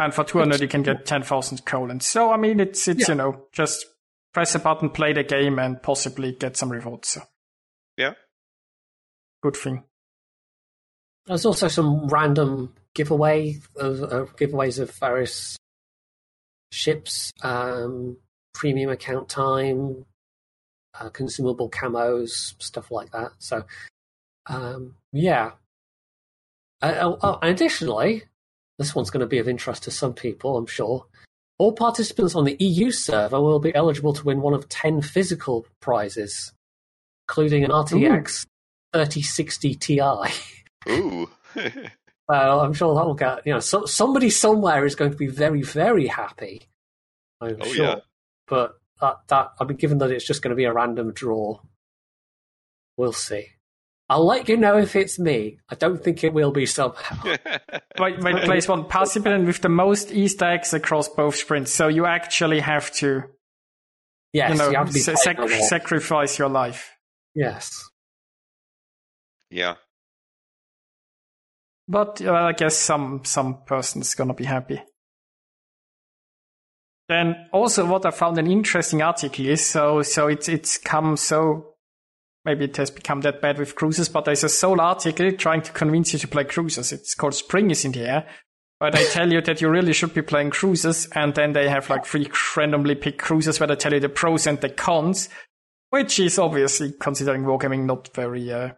And 0.00 0.14
for 0.14 0.22
200, 0.22 0.60
you 0.60 0.68
can 0.68 0.84
get 0.84 1.06
10,000 1.06 1.64
colons. 1.64 2.06
So, 2.06 2.30
I 2.30 2.36
mean, 2.36 2.60
it's, 2.60 2.86
it's, 2.86 3.08
Yeah. 3.08 3.14
you 3.14 3.14
know, 3.16 3.46
just 3.52 3.84
press 4.32 4.54
a 4.54 4.60
button, 4.60 4.90
play 4.90 5.12
the 5.12 5.24
game, 5.24 5.58
and 5.58 5.82
possibly 5.82 6.30
get 6.30 6.56
some 6.56 6.70
rewards. 6.70 7.08
So, 7.08 7.22
Yeah. 7.96 8.14
good 9.42 9.56
thing. 9.56 9.82
There's 11.26 11.44
also 11.44 11.66
some 11.66 12.06
random 12.06 12.76
giveaway 12.94 13.60
of, 13.74 14.02
uh, 14.04 14.26
giveaways 14.36 14.78
of 14.78 14.92
various 14.92 15.56
ships, 16.70 17.32
um, 17.42 18.18
premium 18.54 18.90
account 18.90 19.28
time, 19.28 20.06
uh, 20.94 21.08
consumable 21.10 21.68
camos, 21.70 22.54
stuff 22.62 22.92
like 22.92 23.10
that. 23.10 23.32
So, 23.38 23.64
um, 24.48 24.94
yeah. 25.12 25.52
Uh, 26.80 26.94
oh, 27.00 27.18
oh, 27.22 27.38
additionally, 27.42 28.22
this 28.78 28.94
one's 28.94 29.10
going 29.10 29.20
to 29.20 29.26
be 29.26 29.38
of 29.38 29.48
interest 29.48 29.82
to 29.84 29.90
some 29.90 30.14
people, 30.14 30.56
I'm 30.56 30.66
sure. 30.66 31.06
All 31.58 31.72
participants 31.72 32.34
on 32.36 32.44
the 32.44 32.56
EU 32.60 32.90
server 32.92 33.40
will 33.40 33.58
be 33.58 33.74
eligible 33.74 34.12
to 34.12 34.24
win 34.24 34.40
one 34.40 34.54
of 34.54 34.68
10 34.68 35.02
physical 35.02 35.66
prizes, 35.80 36.52
including 37.28 37.64
an 37.64 37.70
RTX 37.70 38.46
3060 38.92 39.74
Ti. 39.74 40.00
Ooh. 40.88 41.28
Well, 42.28 42.60
I'm 42.60 42.72
sure 42.74 42.94
that 42.94 43.04
will 43.06 43.14
get 43.14 43.44
you 43.44 43.52
know 43.52 43.60
so, 43.60 43.84
somebody 43.86 44.30
somewhere 44.30 44.86
is 44.86 44.94
going 44.94 45.10
to 45.10 45.16
be 45.16 45.26
very 45.26 45.62
very 45.62 46.06
happy. 46.06 46.62
I'm 47.40 47.56
Oh, 47.60 47.64
sure, 47.66 47.84
yeah. 47.84 47.96
but 48.46 48.78
that 49.00 49.16
that 49.26 49.50
I 49.60 49.64
mean, 49.64 49.76
given 49.76 49.98
that 49.98 50.12
it's 50.12 50.26
just 50.26 50.42
going 50.42 50.50
to 50.50 50.56
be 50.56 50.64
a 50.64 50.72
random 50.72 51.12
draw, 51.12 51.60
we'll 52.96 53.12
see. 53.12 53.48
I'll 54.10 54.26
let 54.26 54.48
you 54.48 54.56
know 54.56 54.78
if 54.78 54.96
it's 54.96 55.18
me. 55.18 55.58
I 55.68 55.74
don't 55.74 56.02
think 56.02 56.24
it 56.24 56.32
will 56.32 56.50
be 56.50 56.64
somehow. 56.64 57.22
Wait, 57.98 58.20
wait, 58.20 58.44
place 58.44 58.68
one 58.68 58.86
participant 58.86 59.46
with 59.46 59.60
the 59.60 59.68
most 59.68 60.12
Easter 60.12 60.46
eggs 60.46 60.72
across 60.72 61.08
both 61.08 61.34
sprints. 61.34 61.72
So 61.72 61.88
you 61.88 62.06
actually 62.06 62.60
have 62.60 62.92
to, 62.94 63.24
Yes, 64.32 64.50
you 64.50 64.56
know, 64.56 64.70
you 64.70 64.76
have 64.76 64.86
to 64.86 64.92
be 64.94 65.00
sac- 65.00 65.48
sacrifice 65.48 66.38
your 66.38 66.48
life. 66.48 66.96
Yes, 67.34 67.90
yeah. 69.50 69.74
But 71.88 72.22
uh, 72.22 72.32
I 72.32 72.52
guess 72.52 72.76
some 72.76 73.22
some 73.24 73.62
person's 73.64 74.14
gonna 74.14 74.34
be 74.34 74.44
happy. 74.44 74.80
Then 77.08 77.48
also 77.52 77.86
what 77.86 78.04
I 78.04 78.10
found 78.10 78.38
an 78.38 78.46
interesting 78.46 79.02
article 79.02 79.46
is 79.46 79.64
so 79.66 80.02
so 80.02 80.28
it's 80.28 80.48
it's 80.48 80.78
come 80.78 81.16
so 81.16 81.67
maybe 82.48 82.64
it 82.64 82.78
has 82.78 82.90
become 82.90 83.20
that 83.20 83.42
bad 83.42 83.58
with 83.58 83.74
cruises, 83.74 84.08
but 84.08 84.24
there's 84.24 84.42
a 84.42 84.48
sole 84.48 84.80
article 84.80 85.30
trying 85.32 85.60
to 85.60 85.70
convince 85.72 86.14
you 86.14 86.18
to 86.18 86.26
play 86.26 86.44
cruises. 86.44 86.92
It's 86.92 87.14
called 87.14 87.34
Spring 87.34 87.70
is 87.70 87.84
in 87.84 87.92
the 87.92 88.08
air. 88.08 88.26
Where 88.78 88.90
they 88.90 89.04
tell 89.06 89.30
you 89.30 89.42
that 89.42 89.60
you 89.60 89.68
really 89.68 89.92
should 89.92 90.14
be 90.14 90.22
playing 90.22 90.50
cruises, 90.50 91.08
and 91.14 91.34
then 91.34 91.52
they 91.52 91.68
have 91.68 91.90
like 91.90 92.06
three 92.06 92.30
randomly 92.56 92.94
picked 92.94 93.18
cruises 93.18 93.60
where 93.60 93.66
they 93.66 93.74
tell 93.74 93.92
you 93.92 94.00
the 94.00 94.08
pros 94.08 94.46
and 94.46 94.60
the 94.60 94.68
cons, 94.70 95.28
which 95.90 96.18
is 96.20 96.38
obviously 96.38 96.92
considering 96.98 97.42
wargaming 97.42 97.84
not 97.84 98.14
very 98.14 98.50
uh, 98.50 98.70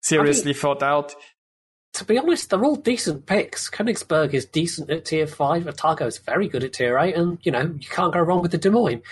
seriously 0.00 0.54
thought 0.54 0.82
out. 0.82 1.14
to 1.94 2.04
be 2.04 2.18
honest, 2.18 2.48
they're 2.48 2.64
all 2.64 2.76
decent 2.76 3.26
picks. 3.26 3.68
Königsberg 3.68 4.32
is 4.32 4.46
decent 4.46 4.88
at 4.90 5.04
tier 5.04 5.26
five. 5.26 5.64
Atago 5.64 6.06
is 6.06 6.18
very 6.18 6.48
good 6.48 6.64
at 6.64 6.72
tier 6.74 6.96
eight, 6.98 7.16
and 7.16 7.38
you 7.42 7.52
know 7.52 7.62
you 7.62 7.88
can't 7.90 8.14
go 8.14 8.20
wrong 8.20 8.42
with 8.42 8.52
the 8.52 8.58
Des 8.58 8.70
Moines. 8.70 9.02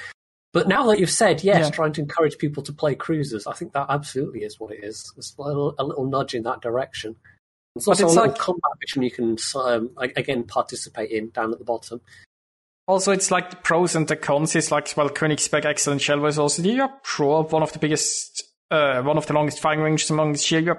But 0.53 0.67
now 0.67 0.87
that 0.89 0.99
you've 0.99 1.11
said 1.11 1.45
yes, 1.45 1.67
Yeah. 1.67 1.71
trying 1.71 1.93
to 1.93 2.01
encourage 2.01 2.37
people 2.39 2.63
to 2.65 2.73
play 2.73 2.95
cruisers, 2.95 3.47
I 3.47 3.53
think 3.53 3.73
that 3.73 3.87
absolutely 3.89 4.41
is 4.41 4.59
what 4.59 4.73
it 4.73 4.83
is. 4.83 5.13
It's 5.17 5.35
a 5.39 5.43
little, 5.43 5.75
a 5.79 5.85
little 5.85 6.07
nudge 6.07 6.35
in 6.35 6.43
that 6.43 6.61
direction. 6.61 7.17
It's 7.77 7.87
also 7.87 8.05
it's 8.07 8.15
a 8.15 8.17
little 8.17 8.33
like- 8.33 8.39
combat 8.41 8.73
mission 8.81 9.03
you 9.03 9.11
can 9.13 9.37
um, 9.55 9.91
again 9.97 10.43
participate 10.43 11.11
in 11.11 11.31
down 11.31 11.53
at 11.53 11.59
the 11.59 11.65
bottom. 11.65 12.01
Also, 12.89 13.13
it's 13.13 13.31
like 13.31 13.51
the 13.51 13.57
pros 13.57 13.95
and 13.95 14.09
the 14.09 14.17
cons. 14.17 14.57
It's 14.57 14.73
like, 14.73 14.93
well, 14.97 15.09
Königsberg 15.09 15.65
Excellent 15.65 16.01
Shell 16.01 16.19
was 16.19 16.41
also 16.41 16.63
the 16.63 16.89
pro, 17.05 17.45
one 17.45 17.63
of 17.63 17.73
the 17.73 17.79
biggest, 17.79 18.43
uh, 18.73 19.01
one 19.03 19.17
of 19.17 19.27
the 19.27 19.33
longest 19.33 19.61
firing 19.61 19.81
ranges 19.81 20.11
among 20.11 20.33
the 20.33 20.39
shell. 20.39 20.63
Yeah, 20.63 20.75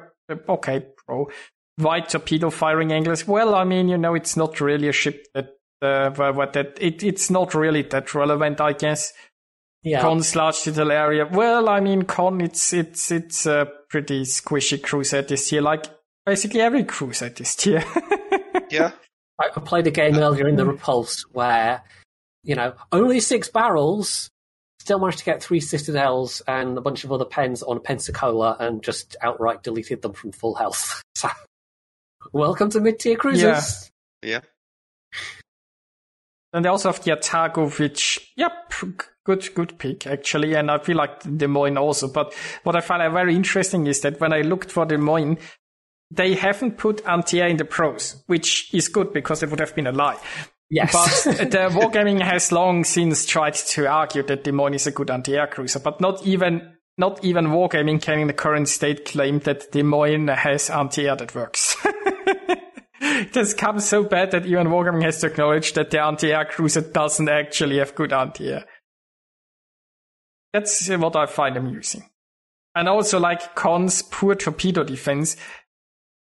okay, 0.49 0.85
pro. 1.07 1.29
Wide 1.77 2.09
torpedo 2.09 2.49
firing 2.49 2.91
angles. 2.91 3.25
Well, 3.25 3.55
I 3.55 3.63
mean, 3.63 3.87
you 3.87 3.97
know, 3.97 4.13
it's 4.15 4.35
not 4.35 4.59
really 4.59 4.89
a 4.89 4.91
ship 4.91 5.25
that, 5.33 5.51
uh, 5.81 6.09
what 6.33 6.51
that, 6.51 6.77
it, 6.81 7.01
it's 7.01 7.29
not 7.29 7.53
really 7.53 7.83
that 7.83 8.13
relevant, 8.13 8.59
I 8.59 8.73
guess. 8.73 9.13
Yeah, 9.83 10.01
Cons 10.01 10.35
large 10.35 10.65
little 10.67 10.91
area. 10.91 11.25
Well, 11.25 11.67
I 11.67 11.79
mean, 11.79 12.03
con, 12.03 12.39
it's, 12.39 12.71
it's, 12.71 13.09
it's 13.09 13.45
a 13.47 13.67
pretty 13.89 14.21
squishy 14.23 14.81
cruise 14.81 15.13
at 15.13 15.27
this 15.27 15.51
year, 15.51 15.61
like 15.61 15.85
basically 16.25 16.61
every 16.61 16.83
cruise 16.83 17.21
at 17.21 17.35
this 17.35 17.65
year. 17.65 17.83
Yeah. 18.69 18.91
I, 19.39 19.47
I 19.55 19.59
played 19.59 19.87
a 19.87 19.91
game 19.91 20.17
earlier 20.17 20.47
in 20.47 20.55
the 20.55 20.63
mm-hmm. 20.63 20.71
Repulse 20.71 21.23
where 21.31 21.83
you 22.43 22.55
know 22.55 22.73
only 22.91 23.19
six 23.19 23.49
barrels. 23.49 24.29
Still 24.79 24.97
managed 24.97 25.19
to 25.19 25.25
get 25.25 25.43
three 25.43 25.59
citadels 25.59 26.41
and 26.47 26.75
a 26.77 26.81
bunch 26.81 27.03
of 27.03 27.11
other 27.11 27.25
pens 27.25 27.61
on 27.61 27.77
a 27.77 27.79
Pensacola 27.79 28.57
and 28.59 28.81
just 28.81 29.15
outright 29.21 29.61
deleted 29.61 30.01
them 30.01 30.13
from 30.13 30.31
full 30.31 30.55
health. 30.55 31.01
So 31.15 31.29
Welcome 32.33 32.69
to 32.71 32.79
mid-tier 32.79 33.17
cruisers. 33.17 33.91
Yeah. 34.23 34.39
And 36.53 36.65
they 36.65 36.69
also 36.69 36.91
have 36.91 37.03
the 37.03 37.11
Atago, 37.11 37.79
which, 37.79 38.33
yep, 38.35 38.73
good, 39.23 39.53
good 39.55 39.77
pick 39.77 40.05
actually. 40.05 40.55
And 40.55 40.69
I 40.69 40.79
feel 40.79 40.97
like 40.97 41.21
Des 41.37 41.47
Moines 41.47 41.77
also. 41.77 42.07
But 42.07 42.33
what 42.63 42.75
I 42.75 42.81
find 42.81 43.13
very 43.13 43.35
interesting 43.35 43.87
is 43.87 44.01
that 44.01 44.19
when 44.19 44.33
I 44.33 44.41
looked 44.41 44.71
for 44.71 44.85
Des 44.85 44.97
Moines, 44.97 45.37
they 46.09 46.35
haven't 46.35 46.77
put 46.77 47.07
anti-air 47.07 47.47
in 47.47 47.57
the 47.57 47.65
pros, 47.65 48.21
which 48.27 48.73
is 48.73 48.89
good 48.89 49.13
because 49.13 49.43
it 49.43 49.49
would 49.49 49.61
have 49.61 49.73
been 49.75 49.87
a 49.87 49.93
lie. 49.93 50.17
Yes. 50.69 51.25
But 51.25 51.51
the 51.51 51.69
Wargaming 51.69 52.21
has 52.21 52.51
long 52.51 52.83
since 52.83 53.25
tried 53.25 53.55
to 53.55 53.87
argue 53.87 54.23
that 54.23 54.43
Des 54.43 54.51
Moines 54.51 54.75
is 54.75 54.87
a 54.87 54.91
good 54.91 55.09
anti-air 55.09 55.47
cruiser, 55.47 55.79
but 55.79 56.01
not 56.01 56.25
even 56.25 56.75
not 56.97 57.23
even 57.23 57.47
Wargaming 57.47 58.01
can 58.01 58.19
in 58.19 58.27
the 58.27 58.33
current 58.33 58.67
state 58.67 59.05
claim 59.05 59.39
that 59.39 59.71
Des 59.71 59.83
Moines 59.83 60.27
has 60.27 60.69
anti-air 60.69 61.15
that 61.15 61.33
works. 61.33 61.75
it 63.21 63.35
has 63.35 63.53
come 63.53 63.79
so 63.79 64.03
bad 64.03 64.31
that 64.31 64.45
even 64.45 64.67
Wargaming 64.67 65.03
has 65.03 65.19
to 65.21 65.27
acknowledge 65.27 65.73
that 65.73 65.91
the 65.91 66.01
anti-air 66.01 66.45
cruiser 66.45 66.81
doesn't 66.81 67.29
actually 67.29 67.77
have 67.77 67.95
good 67.95 68.13
anti-air. 68.13 68.65
That's 70.53 70.89
what 70.89 71.15
I 71.15 71.25
find 71.25 71.57
amusing. 71.57 72.09
And 72.75 72.87
also 72.87 73.19
like 73.19 73.55
cons 73.55 74.01
poor 74.01 74.35
torpedo 74.35 74.83
defense. 74.83 75.37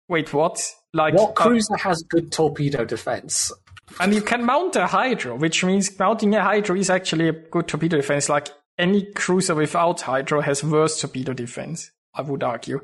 Wait, 0.08 0.32
what? 0.32 0.74
Like 0.92 1.14
what 1.14 1.34
cruiser 1.34 1.74
uh, 1.74 1.78
has 1.78 2.02
good 2.08 2.32
torpedo 2.32 2.84
defense? 2.84 3.52
And 4.00 4.14
you 4.14 4.22
can 4.22 4.44
mount 4.44 4.76
a 4.76 4.86
hydro, 4.86 5.36
which 5.36 5.64
means 5.64 5.98
mounting 5.98 6.34
a 6.34 6.42
hydro 6.42 6.76
is 6.76 6.90
actually 6.90 7.28
a 7.28 7.32
good 7.32 7.68
torpedo 7.68 7.96
defense. 7.96 8.28
Like 8.28 8.48
any 8.78 9.04
cruiser 9.12 9.54
without 9.54 10.02
hydro 10.02 10.40
has 10.40 10.62
worse 10.62 11.00
torpedo 11.00 11.32
defense, 11.32 11.90
I 12.14 12.22
would 12.22 12.42
argue. 12.42 12.80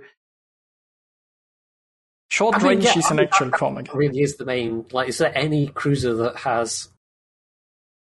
Short 2.33 2.55
I 2.55 2.59
mean, 2.61 2.67
range 2.69 2.85
yeah, 2.85 2.97
is 2.97 3.07
I 3.09 3.11
an 3.11 3.17
mean, 3.19 3.27
actual 3.27 3.51
con. 3.51 3.87
Really 3.93 4.23
is 4.23 4.37
the 4.39 4.47
main. 4.47 4.87
Like, 4.91 5.11
is 5.11 5.19
there 5.19 5.37
any 5.37 5.67
cruiser 5.67 6.15
that 6.15 6.37
has 6.37 6.89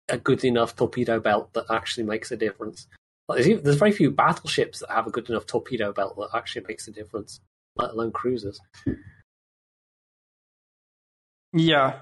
a 0.09 0.19
good 0.19 0.45
enough 0.45 0.77
torpedo 0.77 1.19
belt 1.19 1.53
that 1.55 1.65
actually 1.69 2.05
makes 2.05 2.31
a 2.31 2.37
difference? 2.37 2.87
Like, 3.27 3.43
there's, 3.43 3.61
there's 3.61 3.75
very 3.75 3.91
few 3.91 4.13
battleships 4.13 4.79
that 4.79 4.91
have 4.93 5.09
a 5.09 5.11
good 5.11 5.29
enough 5.29 5.47
torpedo 5.47 5.93
belt 5.93 6.15
that 6.17 6.29
actually 6.33 6.65
makes 6.69 6.87
a 6.87 6.93
difference, 6.93 7.41
let 7.75 7.91
alone 7.91 8.13
cruisers. 8.13 8.61
Yeah, 11.53 11.97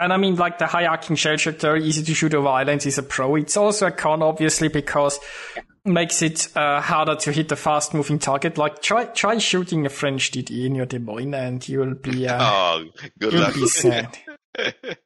And 0.00 0.12
I 0.12 0.16
mean, 0.16 0.36
like 0.36 0.58
the 0.58 0.66
high 0.66 0.86
arcing 0.86 1.16
shell 1.16 1.36
very 1.36 1.82
easy 1.82 2.04
to 2.04 2.14
shoot 2.14 2.32
over 2.32 2.46
islands 2.46 2.86
is 2.86 2.98
a 2.98 3.02
pro. 3.02 3.34
It's 3.34 3.56
also 3.56 3.88
a 3.88 3.90
con, 3.90 4.22
obviously, 4.22 4.68
because 4.68 5.18
it 5.56 5.64
makes 5.84 6.22
it 6.22 6.56
uh, 6.56 6.80
harder 6.80 7.16
to 7.16 7.32
hit 7.32 7.50
a 7.50 7.56
fast 7.56 7.94
moving 7.94 8.20
target. 8.20 8.58
Like 8.58 8.80
try 8.80 9.06
try 9.06 9.38
shooting 9.38 9.86
a 9.86 9.88
French 9.88 10.30
DD 10.30 10.66
in 10.66 10.76
your 10.76 10.86
Des 10.86 11.00
Moines 11.00 11.34
and 11.34 11.68
you'll 11.68 11.94
be 11.94 12.28
uh, 12.28 12.38
oh, 12.40 12.84
good 13.18 13.32
you'll 13.32 13.42
luck. 13.42 13.54
be 13.54 13.66
sad. 13.66 14.16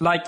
like 0.00 0.26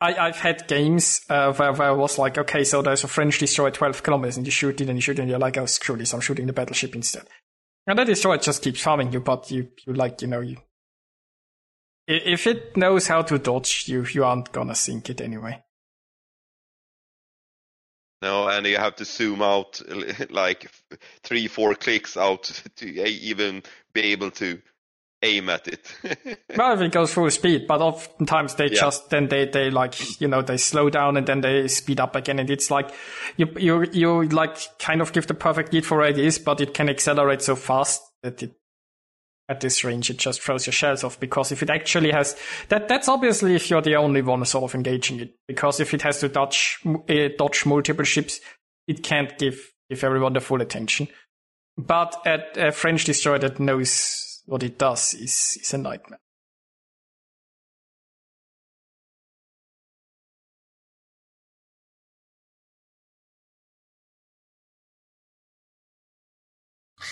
I, 0.00 0.12
have 0.12 0.36
had 0.36 0.68
games 0.68 1.20
uh, 1.28 1.52
where, 1.52 1.72
where 1.72 1.88
I 1.88 1.92
was 1.92 2.18
like, 2.18 2.38
okay, 2.38 2.62
so 2.64 2.82
there's 2.82 3.04
a 3.04 3.08
French 3.08 3.38
destroyer 3.38 3.70
12 3.70 4.02
kilometers 4.02 4.36
and 4.36 4.46
you 4.46 4.50
shoot 4.52 4.80
it 4.80 4.88
and 4.88 4.96
you 4.96 5.00
shoot 5.00 5.18
it 5.18 5.22
and 5.22 5.30
you're 5.30 5.38
like, 5.38 5.56
oh, 5.56 5.66
screw 5.66 5.96
this, 5.96 6.12
I'm 6.12 6.20
shooting 6.20 6.46
the 6.46 6.52
battleship 6.52 6.94
instead. 6.94 7.26
And 7.86 7.98
that 7.98 8.06
destroyer 8.06 8.38
just 8.38 8.62
keeps 8.62 8.80
farming 8.80 9.12
you, 9.12 9.20
but 9.20 9.50
you, 9.50 9.68
you 9.86 9.94
like, 9.94 10.22
you 10.22 10.28
know, 10.28 10.40
you. 10.40 10.56
If 12.06 12.46
it 12.46 12.76
knows 12.76 13.06
how 13.06 13.22
to 13.22 13.38
dodge 13.38 13.84
you, 13.86 14.04
you 14.04 14.24
aren't 14.24 14.52
gonna 14.52 14.74
sink 14.74 15.10
it 15.10 15.20
anyway. 15.20 15.62
No, 18.20 18.48
and 18.48 18.64
you 18.66 18.76
have 18.76 18.94
to 18.96 19.04
zoom 19.04 19.42
out 19.42 19.82
like 20.30 20.70
three, 21.24 21.48
four 21.48 21.74
clicks 21.74 22.16
out 22.16 22.44
to 22.76 22.86
even 22.86 23.62
be 23.92 24.02
able 24.12 24.30
to 24.32 24.62
aim 25.22 25.48
at 25.48 25.68
it. 25.68 26.38
well, 26.56 26.74
if 26.74 26.80
it 26.80 26.92
goes 26.92 27.12
full 27.12 27.30
speed, 27.30 27.66
but 27.66 27.80
oftentimes 27.80 28.54
they 28.56 28.70
yeah. 28.70 28.80
just 28.80 29.10
then 29.10 29.28
they 29.28 29.46
they 29.46 29.70
like 29.70 30.20
you 30.20 30.28
know 30.28 30.42
they 30.42 30.56
slow 30.56 30.90
down 30.90 31.16
and 31.16 31.26
then 31.26 31.40
they 31.40 31.68
speed 31.68 32.00
up 32.00 32.16
again, 32.16 32.38
and 32.38 32.50
it's 32.50 32.70
like 32.70 32.92
you 33.36 33.48
you 33.56 33.86
you 33.92 34.28
like 34.28 34.58
kind 34.78 35.00
of 35.00 35.12
give 35.12 35.26
the 35.26 35.34
perfect 35.34 35.72
lead 35.72 35.86
for 35.86 35.98
radius, 35.98 36.38
but 36.38 36.60
it 36.60 36.74
can 36.74 36.88
accelerate 36.88 37.42
so 37.42 37.56
fast 37.56 38.02
that 38.22 38.42
it 38.42 38.54
at 39.48 39.60
this 39.60 39.84
range 39.84 40.08
it 40.08 40.16
just 40.16 40.40
throws 40.40 40.66
your 40.66 40.72
shells 40.72 41.02
off 41.02 41.18
because 41.18 41.50
if 41.50 41.62
it 41.62 41.68
actually 41.68 42.10
has 42.10 42.36
that 42.68 42.88
that's 42.88 43.08
obviously 43.08 43.54
if 43.54 43.68
you're 43.68 43.82
the 43.82 43.96
only 43.96 44.22
one 44.22 44.44
sort 44.44 44.64
of 44.64 44.74
engaging 44.74 45.18
it 45.20 45.34
because 45.48 45.80
if 45.80 45.92
it 45.92 46.00
has 46.00 46.20
to 46.20 46.28
dodge 46.28 46.78
uh, 46.86 47.28
dodge 47.36 47.66
multiple 47.66 48.04
ships 48.04 48.40
it 48.86 49.02
can't 49.02 49.36
give 49.38 49.72
give 49.90 50.04
everyone 50.04 50.32
the 50.32 50.40
full 50.40 50.62
attention 50.62 51.08
but 51.76 52.16
at 52.24 52.56
a 52.56 52.70
french 52.70 53.04
destroyer 53.04 53.38
that 53.38 53.58
knows 53.58 54.31
what 54.46 54.62
it 54.62 54.78
does 54.78 55.14
is, 55.14 55.58
is 55.60 55.74
a 55.74 55.78
nightmare. 55.78 56.18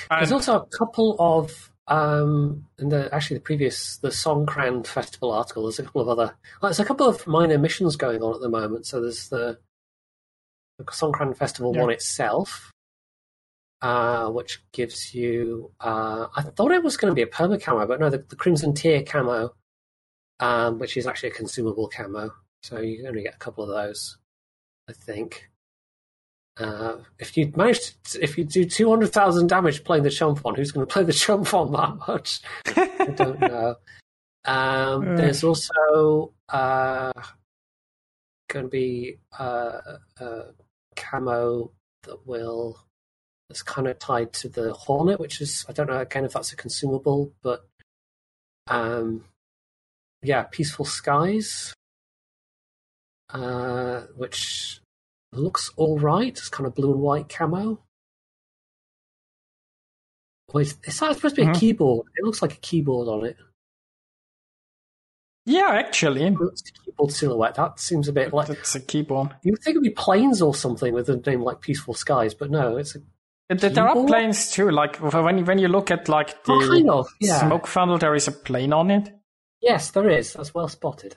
There's 0.09 0.33
also 0.33 0.57
a 0.57 0.67
couple 0.67 1.17
of 1.19 1.71
um, 1.87 2.67
in 2.79 2.89
the 2.89 3.13
actually 3.15 3.39
the 3.39 3.43
previous 3.43 3.99
the 3.99 4.09
Songkran 4.09 4.87
Festival 4.87 5.33
article. 5.33 5.65
There's 5.65 5.79
a 5.79 5.85
couple 5.85 6.01
of 6.01 6.09
other 6.09 6.37
well, 6.61 6.71
there's 6.71 6.81
a 6.81 6.85
couple 6.85 7.09
of 7.09 7.27
minor 7.27 7.59
missions 7.59 7.97
going 7.97 8.23
on 8.23 8.35
at 8.35 8.41
the 8.41 8.49
moment. 8.49 8.87
So 8.87 9.01
there's 9.01 9.29
the, 9.29 9.59
the 10.79 10.85
Songkran 10.85 11.37
Festival 11.37 11.75
yeah. 11.75 11.83
one 11.83 11.91
itself, 11.91 12.73
uh, 13.83 14.29
which 14.29 14.63
gives 14.73 15.15
you. 15.15 15.71
Uh, 15.81 16.27
I 16.37 16.43
thought 16.43 16.73
it 16.73 16.83
was 16.83 16.97
going 16.97 17.11
to 17.11 17.15
be 17.15 17.23
a 17.23 17.27
perma 17.27 17.63
camo, 17.63 17.87
but 17.87 18.01
no, 18.01 18.11
the, 18.11 18.19
the 18.19 18.37
Crimson 18.37 18.75
Tier 18.75 19.03
camo, 19.03 19.55
um, 20.41 20.79
which 20.79 20.97
is 20.97 21.07
actually 21.07 21.31
a 21.31 21.35
consumable 21.35 21.89
camo. 21.89 22.31
So 22.63 22.81
you 22.81 23.07
only 23.07 23.23
get 23.23 23.35
a 23.35 23.39
couple 23.39 23.65
of 23.65 23.71
those, 23.71 24.19
I 24.89 24.93
think. 24.93 25.49
Uh, 26.59 26.99
if 27.19 27.37
you 27.37 27.51
manage, 27.57 27.95
to, 28.03 28.23
if 28.23 28.37
you 28.37 28.45
do 28.45 28.67
two 28.67 28.91
hundred 28.91 29.13
thousand 29.13 29.47
damage 29.47 29.83
playing 29.83 30.03
the 30.03 30.11
chump 30.11 30.45
one, 30.45 30.55
who's 30.55 30.73
going 30.73 30.87
to 30.87 30.93
play 30.93 31.05
the 31.05 31.13
chump 31.13 31.51
one 31.53 31.73
that 31.73 31.97
much? 32.07 32.41
I 32.67 33.07
don't 33.17 33.41
know. 33.41 33.77
Um, 34.45 35.17
there's 35.17 35.43
also 35.45 36.35
uh, 36.49 37.13
going 38.49 38.67
to 38.67 38.69
be 38.69 39.19
uh, 39.39 39.81
a 40.19 40.43
camo 40.97 41.73
that 42.03 42.27
will 42.27 42.79
that's 43.51 43.65
kind 43.65 43.89
of 43.89 43.99
tied 43.99 44.33
to 44.33 44.49
the 44.49 44.73
Hornet, 44.73 45.19
which 45.19 45.41
is 45.41 45.67
I 45.69 45.73
don't 45.73 45.89
know 45.89 45.99
again 45.99 46.25
if 46.25 46.35
that's 46.35 46.53
a 46.53 46.57
consumable, 46.57 47.33
but 47.43 47.69
um, 48.69 49.25
yeah, 50.23 50.45
Peaceful 50.45 50.85
Skies, 50.85 51.75
uh, 53.35 54.03
which 54.15 54.81
looks 55.33 55.73
all 55.77 55.99
right. 55.99 56.29
It's 56.29 56.49
kind 56.49 56.69
of 56.69 56.77
blue 56.77 56.93
and 56.93 57.01
white 57.01 57.29
camo. 57.29 57.81
Wait, 60.53 60.77
it's 60.85 60.97
supposed 60.97 61.21
to 61.21 61.31
be 61.31 61.43
mm-hmm. 61.43 61.51
a 61.51 61.59
keyboard. 61.59 62.07
It 62.17 62.25
looks 62.25 62.41
like 62.41 62.53
a 62.53 62.61
keyboard 62.61 63.09
on 63.09 63.27
it. 63.27 63.37
Yeah, 65.45 65.71
actually. 65.71 66.23
It's 66.25 66.63
a 66.69 66.85
keyboard 66.85 67.11
silhouette. 67.11 67.57
That 67.57 67.81
seems 67.81 68.07
a 68.07 68.13
bit 68.13 68.33
like. 68.33 68.49
It's 68.51 68.77
a 68.77 68.81
keyboard. 68.81 69.35
You 69.43 69.51
would 69.51 69.61
think 69.61 69.75
it'd 69.75 69.83
be 69.83 69.91
planes 69.91 70.41
or 70.41 70.55
something 70.55 70.95
with 70.95 71.09
a 71.09 71.17
name 71.17 71.43
like 71.43 71.61
Peaceful 71.61 71.95
Skies, 71.95 72.35
but 72.35 72.53
no, 72.53 72.77
it's 72.77 72.95
a 72.95 73.01
there 73.59 73.89
are 73.89 74.07
planes 74.07 74.51
too. 74.51 74.71
Like 74.71 74.97
when 74.97 75.39
you, 75.39 75.45
when 75.45 75.59
you 75.59 75.69
look 75.69 75.91
at 75.91 76.09
like 76.09 76.45
the 76.45 76.53
oh, 76.53 76.69
kind 76.69 76.91
of, 76.91 77.09
yeah. 77.21 77.41
smoke 77.41 77.67
funnel, 77.67 77.99
there 77.99 78.15
is 78.15 78.29
a 78.29 78.33
plane 78.33 78.73
on 78.73 78.91
it. 78.91 79.13
Yes, 79.61 79.91
there 79.91 80.09
is. 80.09 80.35
That's 80.35 80.55
well 80.55 80.69
spotted. 80.69 81.17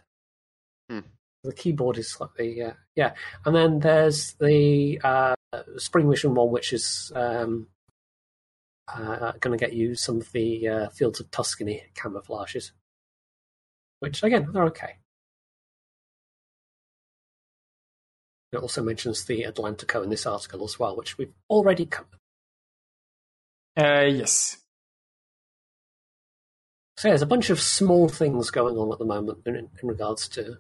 Hmm. 0.90 1.00
The 1.44 1.54
keyboard 1.54 1.98
is 1.98 2.12
slightly 2.12 2.58
yeah, 2.58 2.74
yeah. 2.96 3.14
And 3.46 3.56
then 3.56 3.80
there's 3.80 4.34
the 4.40 5.00
uh, 5.04 5.36
spring 5.78 6.10
mission 6.10 6.34
one, 6.34 6.52
which 6.52 6.74
is 6.74 7.12
um, 7.16 7.68
uh, 8.88 9.34
going 9.40 9.58
to 9.58 9.64
get 9.64 9.74
you 9.74 9.96
some 9.96 10.18
of 10.18 10.32
the 10.32 10.68
uh, 10.68 10.90
fields 10.90 11.20
of 11.20 11.30
Tuscany 11.32 11.84
camouflages, 11.96 12.72
which 14.00 14.24
again 14.24 14.48
they're 14.52 14.66
okay. 14.66 14.98
It 18.52 18.58
also 18.58 18.84
mentions 18.84 19.26
the 19.26 19.44
Atlantico 19.44 20.04
in 20.04 20.10
this 20.10 20.26
article 20.28 20.64
as 20.64 20.78
well, 20.78 20.96
which 20.96 21.18
we've 21.18 21.34
already 21.50 21.86
covered. 21.86 22.20
Uh, 23.78 24.06
yes. 24.06 24.58
So 26.98 27.08
yeah, 27.08 27.12
there's 27.14 27.22
a 27.22 27.28
bunch 27.28 27.50
of 27.50 27.60
small 27.60 28.08
things 28.08 28.50
going 28.52 28.78
on 28.78 28.92
at 28.92 29.00
the 29.00 29.06
moment 29.06 29.40
in, 29.46 29.56
in 29.56 29.70
regards 29.84 30.28
to. 30.30 30.58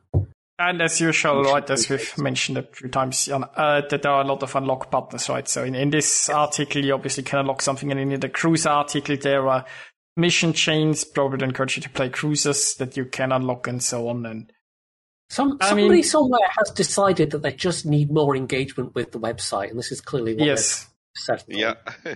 And 0.59 0.81
as 0.81 0.99
usual, 1.01 1.43
right, 1.43 1.67
as 1.69 1.89
we've 1.89 2.17
mentioned 2.17 2.57
a 2.57 2.63
few 2.63 2.87
times, 2.89 3.27
uh, 3.29 3.81
that 3.89 4.01
there 4.01 4.11
are 4.11 4.21
a 4.23 4.27
lot 4.27 4.43
of 4.43 4.55
unlock 4.55 4.89
buttons, 4.91 5.27
right? 5.29 5.47
So 5.47 5.63
in, 5.63 5.75
in 5.75 5.89
this 5.89 6.29
article, 6.29 6.83
you 6.83 6.93
obviously 6.93 7.23
can 7.23 7.39
unlock 7.39 7.61
something, 7.61 7.91
and 7.91 7.99
in 7.99 8.19
the 8.19 8.29
cruise 8.29 8.65
article, 8.65 9.17
there 9.17 9.47
are 9.47 9.65
mission 10.15 10.53
chains. 10.53 11.03
Probably 11.03 11.43
encourage 11.43 11.75
you 11.77 11.83
to 11.83 11.89
play 11.89 12.09
cruises 12.09 12.75
that 12.75 12.95
you 12.95 13.05
can 13.05 13.31
unlock 13.31 13.67
and 13.67 13.81
so 13.81 14.07
on. 14.09 14.25
And 14.25 14.51
Some 15.29 15.57
I 15.59 15.69
somebody 15.69 15.89
mean- 15.89 16.03
somewhere 16.03 16.47
has 16.59 16.69
decided 16.71 17.31
that 17.31 17.41
they 17.41 17.53
just 17.53 17.85
need 17.85 18.11
more 18.11 18.35
engagement 18.35 18.93
with 18.95 19.11
the 19.11 19.19
website, 19.19 19.69
and 19.71 19.77
this 19.79 19.91
is 19.91 20.01
clearly 20.01 20.35
what 20.35 20.45
Yes. 20.45 20.85
they've 21.25 21.39
set. 21.39 21.43
Yeah. 21.47 21.73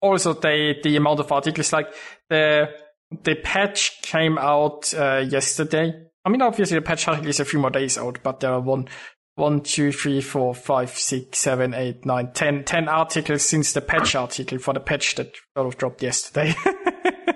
Also, 0.00 0.34
the 0.34 0.74
the 0.82 0.96
amount 0.96 1.20
of 1.20 1.32
articles, 1.32 1.72
like 1.72 1.92
the 2.28 2.68
the 3.10 3.36
patch 3.36 4.02
came 4.02 4.38
out 4.38 4.92
uh, 4.94 5.24
yesterday. 5.28 5.92
I 6.24 6.28
mean, 6.28 6.42
obviously 6.42 6.76
the 6.76 6.82
patch 6.82 7.06
article 7.06 7.30
is 7.30 7.40
a 7.40 7.44
few 7.44 7.60
more 7.60 7.70
days 7.70 7.98
out, 7.98 8.18
but 8.22 8.40
there 8.40 8.52
are 8.52 8.60
one, 8.60 8.88
one, 9.36 9.60
two, 9.60 9.92
three, 9.92 10.20
four, 10.20 10.54
five, 10.54 10.90
six, 10.90 11.38
seven, 11.38 11.72
eight, 11.72 12.04
nine, 12.04 12.32
ten, 12.32 12.64
ten 12.64 12.88
articles 12.88 13.42
since 13.42 13.72
the 13.72 13.80
patch 13.80 14.16
article 14.16 14.58
for 14.58 14.74
the 14.74 14.80
patch 14.80 15.14
that 15.14 15.32
sort 15.56 15.68
of 15.68 15.78
dropped 15.78 16.02
yesterday. 16.02 16.52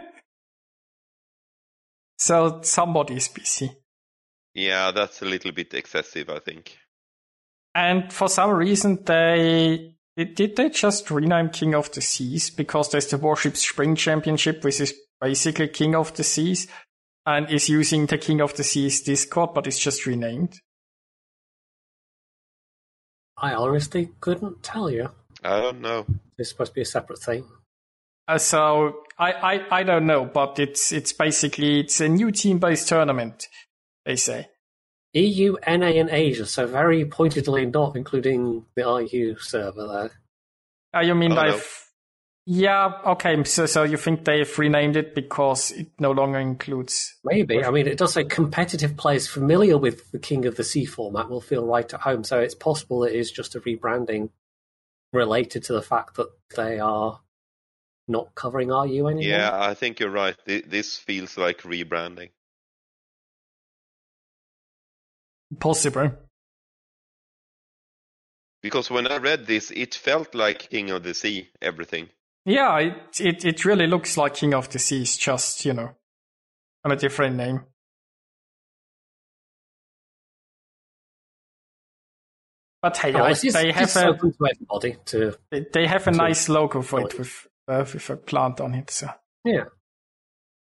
so 2.18 2.60
somebody 2.62 3.14
is 3.14 3.28
busy. 3.28 3.70
yeah, 4.54 4.90
that's 4.90 5.22
a 5.22 5.26
little 5.26 5.52
bit 5.52 5.72
excessive, 5.74 6.28
I 6.28 6.40
think. 6.40 6.76
And 7.74 8.12
for 8.12 8.28
some 8.28 8.50
reason, 8.50 9.04
they 9.04 9.94
did, 10.24 10.34
did 10.34 10.56
they 10.56 10.68
just 10.68 11.10
rename 11.10 11.48
King 11.48 11.74
of 11.74 11.90
the 11.92 12.02
Seas 12.02 12.50
because 12.50 12.90
there's 12.90 13.06
the 13.06 13.16
Warship 13.16 13.56
Spring 13.56 13.96
Championship, 13.96 14.62
which 14.62 14.80
is 14.80 14.94
basically 15.18 15.68
King 15.68 15.94
of 15.94 16.14
the 16.14 16.24
Seas, 16.24 16.66
and 17.24 17.48
is 17.50 17.70
using 17.70 18.04
the 18.04 18.18
King 18.18 18.42
of 18.42 18.54
the 18.54 18.62
Seas 18.62 19.00
Discord, 19.00 19.54
but 19.54 19.66
it's 19.66 19.78
just 19.78 20.04
renamed. 20.04 20.60
I 23.38 23.54
honestly 23.54 24.10
couldn't 24.20 24.62
tell 24.62 24.90
you. 24.90 25.10
I 25.42 25.60
don't 25.60 25.80
know. 25.80 26.04
It's 26.36 26.50
supposed 26.50 26.72
to 26.72 26.74
be 26.74 26.82
a 26.82 26.84
separate 26.84 27.20
thing. 27.20 27.46
Uh, 28.28 28.36
so 28.36 29.04
I, 29.18 29.32
I 29.32 29.78
I 29.78 29.82
don't 29.84 30.06
know, 30.06 30.26
but 30.26 30.58
it's 30.58 30.92
it's 30.92 31.14
basically 31.14 31.80
it's 31.80 32.00
a 32.02 32.08
new 32.08 32.30
team-based 32.30 32.88
tournament. 32.88 33.48
They 34.04 34.16
say. 34.16 34.48
EU, 35.14 35.56
NA, 35.66 35.86
and 35.86 36.10
Asia, 36.10 36.46
so 36.46 36.66
very 36.66 37.04
pointedly 37.04 37.66
not 37.66 37.96
including 37.96 38.64
the 38.76 38.84
RU 38.84 39.36
server 39.38 39.86
there. 39.86 40.10
Uh, 40.94 41.04
you 41.04 41.14
mean 41.14 41.32
Oh, 41.32 41.34
no. 41.36 41.52
they've? 41.52 41.76
Yeah, 42.46 42.92
okay. 43.06 43.44
So 43.44 43.66
so 43.66 43.82
you 43.84 43.96
think 43.96 44.24
they've 44.24 44.58
renamed 44.58 44.96
it 44.96 45.14
because 45.14 45.70
it 45.72 45.88
no 46.00 46.10
longer 46.10 46.38
includes 46.38 47.14
Maybe. 47.22 47.62
I 47.64 47.70
mean, 47.70 47.86
it 47.86 47.98
does 47.98 48.14
say 48.14 48.24
competitive 48.24 48.96
players 48.96 49.28
familiar 49.28 49.78
with 49.78 50.10
the 50.10 50.18
King 50.18 50.46
of 50.46 50.56
the 50.56 50.64
Sea 50.64 50.84
format 50.84 51.28
will 51.28 51.40
feel 51.42 51.66
right 51.66 51.92
at 51.92 52.00
home. 52.00 52.24
So 52.24 52.40
it's 52.40 52.54
possible 52.54 53.04
it 53.04 53.14
is 53.14 53.30
just 53.30 53.54
a 53.54 53.60
rebranding 53.60 54.30
related 55.12 55.64
to 55.64 55.74
the 55.74 55.82
fact 55.82 56.16
that 56.16 56.28
they 56.56 56.80
are 56.80 57.20
not 58.08 58.34
covering 58.34 58.68
RU 58.70 59.06
anymore. 59.06 59.22
Yeah, 59.22 59.50
I 59.52 59.74
think 59.74 60.00
you're 60.00 60.10
right. 60.10 60.36
This 60.44 60.96
feels 60.96 61.36
like 61.36 61.62
rebranding. 61.62 62.30
Possible. 65.58 66.12
Because 68.62 68.90
when 68.90 69.06
I 69.06 69.16
read 69.16 69.46
this, 69.46 69.70
it 69.70 69.94
felt 69.94 70.34
like 70.34 70.68
King 70.70 70.90
of 70.90 71.02
the 71.02 71.14
Sea, 71.14 71.48
everything. 71.62 72.08
Yeah, 72.44 72.78
it, 72.78 73.20
it 73.20 73.44
it 73.44 73.64
really 73.64 73.86
looks 73.86 74.16
like 74.16 74.34
King 74.34 74.54
of 74.54 74.68
the 74.70 74.78
Sea, 74.78 75.04
Seas, 75.04 75.16
just 75.16 75.64
you 75.64 75.72
know, 75.72 75.90
on 76.84 76.92
a 76.92 76.96
different 76.96 77.36
name. 77.36 77.62
But 82.82 82.96
hey, 82.96 83.12
Oh, 83.14 83.24
I- 83.24 83.30
it's, 83.32 83.44
it's, 83.44 83.54
they 83.54 83.72
have 83.72 83.94
a 83.96 84.06
open 84.08 84.32
to 84.32 84.46
everybody 84.50 84.96
to 85.06 85.36
they- 85.50 85.66
they 85.72 85.86
have 85.86 86.06
a 86.06 86.12
to- 86.12 86.16
nice 86.16 86.48
logo 86.48 86.82
for 86.82 87.00
it 87.02 87.18
with 87.18 87.46
uh, 87.68 87.84
with 87.92 88.10
a 88.10 88.16
plant 88.16 88.60
on 88.60 88.74
it. 88.74 88.90
So 88.90 89.08
yeah. 89.44 89.64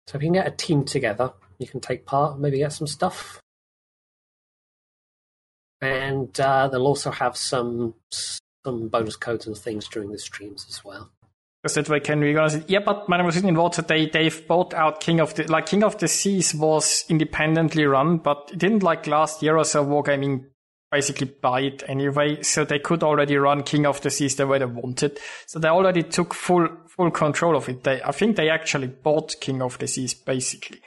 So 0.08 0.16
if 0.18 0.24
you 0.24 0.28
can 0.28 0.34
get 0.34 0.48
a 0.48 0.52
team 0.52 0.86
together, 0.86 1.34
you 1.60 1.68
can 1.68 1.82
take 1.82 2.06
part, 2.06 2.40
maybe 2.40 2.60
get 2.60 2.72
some 2.72 2.88
stuff, 2.88 3.42
and 5.82 6.40
uh, 6.40 6.68
they'll 6.68 6.88
also 6.88 7.12
have 7.12 7.38
some 7.38 7.94
some 8.12 8.88
bonus 8.90 9.16
codes 9.16 9.48
and 9.48 9.58
things 9.58 9.88
during 9.88 10.12
the 10.12 10.20
streams 10.20 10.66
as 10.70 10.84
well. 10.84 11.12
because 11.62 11.76
that 11.76 11.90
way 11.90 12.00
can 12.00 12.22
it. 12.24 12.70
Yeah, 12.70 12.80
but 12.86 13.08
when 13.10 13.22
I 13.22 13.24
was 13.26 13.38
in 13.38 13.56
water, 13.56 13.82
they 13.82 14.08
they've 14.08 14.48
bought 14.48 14.74
out 14.74 15.00
King 15.00 15.20
of 15.20 15.36
the 15.36 15.44
like 15.52 15.66
King 15.68 15.84
of 15.84 15.98
the 15.98 16.08
Seas 16.08 16.54
was 16.56 17.06
independently 17.10 17.86
run, 17.86 18.18
but 18.18 18.50
it 18.54 18.60
didn't 18.60 18.84
like 18.84 19.08
last 19.08 19.42
year 19.44 19.58
or 19.58 19.66
so. 19.66 19.86
Wargaming 19.86 20.46
basically 20.92 21.28
buy 21.42 21.62
it 21.62 21.84
anyway, 21.88 22.42
so 22.42 22.64
they 22.64 22.80
could 22.80 23.04
already 23.04 23.36
run 23.36 23.64
King 23.64 23.86
of 23.86 24.02
the 24.02 24.10
Seas 24.10 24.36
the 24.38 24.48
way 24.48 24.58
they 24.60 24.66
wanted. 24.66 25.20
So 25.46 25.60
they 25.60 25.68
already 25.68 26.04
took 26.04 26.34
full 26.34 26.68
full 26.88 27.12
control 27.12 27.56
of 27.56 27.70
it. 27.70 27.84
They 27.84 28.02
I 28.02 28.12
think 28.12 28.36
they 28.36 28.50
actually 28.50 28.88
bought 28.88 29.36
King 29.40 29.62
of 29.62 29.78
the 29.78 29.88
Seas 29.88 30.14
basically. 30.14 30.80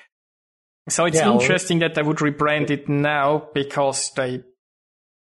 So 0.89 1.05
it's 1.05 1.19
Yeah, 1.19 1.33
interesting 1.33 1.79
that 1.81 1.95
they 1.95 2.03
would 2.03 2.17
rebrand 2.19 2.71
it 2.71 2.89
now 2.89 3.49
because 3.55 4.11
they 4.17 4.43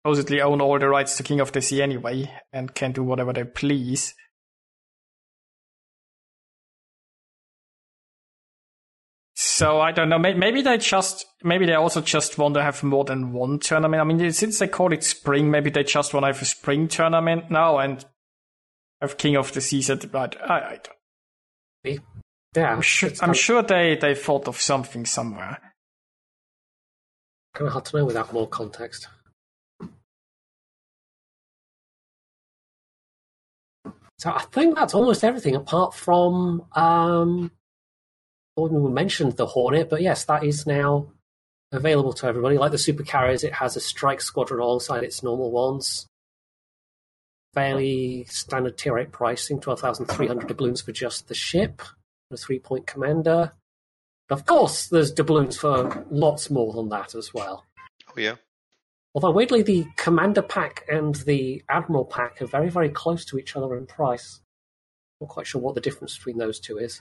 supposedly 0.07 0.41
own 0.41 0.61
all 0.61 0.79
the 0.79 0.89
rights 0.89 1.17
to 1.17 1.25
King 1.25 1.41
of 1.41 1.51
the 1.51 1.61
Sea 1.61 1.83
anyway 1.83 2.31
and 2.53 2.73
can 2.73 2.93
do 2.93 3.03
whatever 3.03 3.33
they 3.33 3.43
please. 3.43 4.15
So 9.35 9.81
I 9.81 9.91
don't 9.91 10.09
know. 10.09 10.19
Maybe 10.19 10.63
they 10.63 10.79
just, 10.79 11.27
maybe 11.43 11.67
they 11.67 11.75
also 11.75 12.01
just 12.01 12.39
want 12.39 12.55
to 12.55 12.63
have 12.63 12.85
more 12.85 13.05
than 13.05 13.33
one 13.33 13.59
tournament. 13.59 14.01
I 14.01 14.05
mean, 14.05 14.33
since 14.33 14.61
they 14.61 14.69
call 14.69 14.93
it 14.93 15.03
spring, 15.03 15.51
maybe 15.51 15.71
they 15.71 15.83
just 15.83 16.15
want 16.15 16.23
to 16.23 16.29
have 16.29 16.41
a 16.41 16.45
spring 16.45 16.87
tournament 16.87 17.51
now 17.51 17.79
and 17.79 18.05
have 19.01 19.19
King 19.19 19.37
of 19.37 19.53
the 19.53 19.61
Seas 19.61 19.91
at 19.91 20.03
the 20.03 20.09
right. 20.09 20.37
I, 20.41 20.55
I 20.55 20.79
don't. 21.85 22.01
Yeah, 22.55 22.73
I'm 22.73 22.81
sure. 22.81 23.11
I'm 23.21 23.35
sure 23.35 23.63
they 23.63 23.97
they 23.97 24.15
thought 24.15 24.47
of 24.47 24.61
something 24.61 25.05
somewhere. 25.05 25.59
kind 27.55 27.67
of 27.67 27.73
hard 27.73 27.85
to 27.87 27.97
know 27.97 28.05
without 28.05 28.33
more 28.33 28.49
context. 28.49 29.09
So 34.19 34.31
I 34.31 34.43
think 34.51 34.75
that's 34.75 34.95
almost 34.95 35.25
everything 35.25 35.55
apart 35.55 35.95
from 35.95 36.65
um, 36.73 37.51
we 38.57 38.91
mentioned 38.91 39.37
the 39.37 39.47
Hornet, 39.47 39.91
but 39.91 40.01
yes, 40.01 40.25
that 40.25 40.43
is 40.43 40.67
now 40.67 41.09
available 41.73 42.15
to 42.15 42.27
everybody. 42.27 42.57
Like 42.57 42.73
the 42.73 42.79
super 42.79 43.03
carriers, 43.03 43.45
it 43.45 43.53
has 43.55 43.77
a 43.77 43.81
strike 43.81 44.21
squadron 44.21 44.61
alongside 44.61 45.05
its 45.05 45.23
normal 45.23 45.51
ones. 45.51 46.07
Fairly 47.53 48.25
standard 48.25 48.79
tier 48.79 48.99
8 48.99 49.13
pricing, 49.13 49.61
12,300 49.61 50.49
doubloons 50.49 50.81
for 50.81 50.93
just 50.93 51.29
the 51.29 51.35
ship, 51.35 51.83
a 52.31 52.37
three 52.37 52.59
point 52.59 52.87
commander. 52.87 53.53
Of 54.31 54.47
course, 54.47 54.89
there's 54.89 55.13
doubloons 55.13 55.57
for 55.57 56.05
lots 56.11 56.51
more 56.51 56.73
than 56.73 56.89
that 56.89 57.15
as 57.15 57.33
well. 57.33 57.65
Oh 58.09 58.19
yeah. 58.19 58.37
Although 59.17 59.31
weirdly, 59.31 59.63
the 59.63 59.87
commander 59.97 60.43
pack 60.43 60.85
and 60.91 61.15
the 61.15 61.63
admiral 61.71 62.05
pack 62.05 62.43
are 62.43 62.47
very, 62.47 62.69
very 62.69 62.91
close 62.91 63.25
to 63.25 63.39
each 63.39 63.57
other 63.57 63.75
in 63.75 63.87
price. 63.87 64.43
Not 65.23 65.31
quite 65.31 65.47
sure 65.47 65.59
what 65.63 65.75
the 65.75 65.81
difference 65.81 66.19
between 66.19 66.37
those 66.37 66.61
two 66.61 66.77
is. 66.77 67.01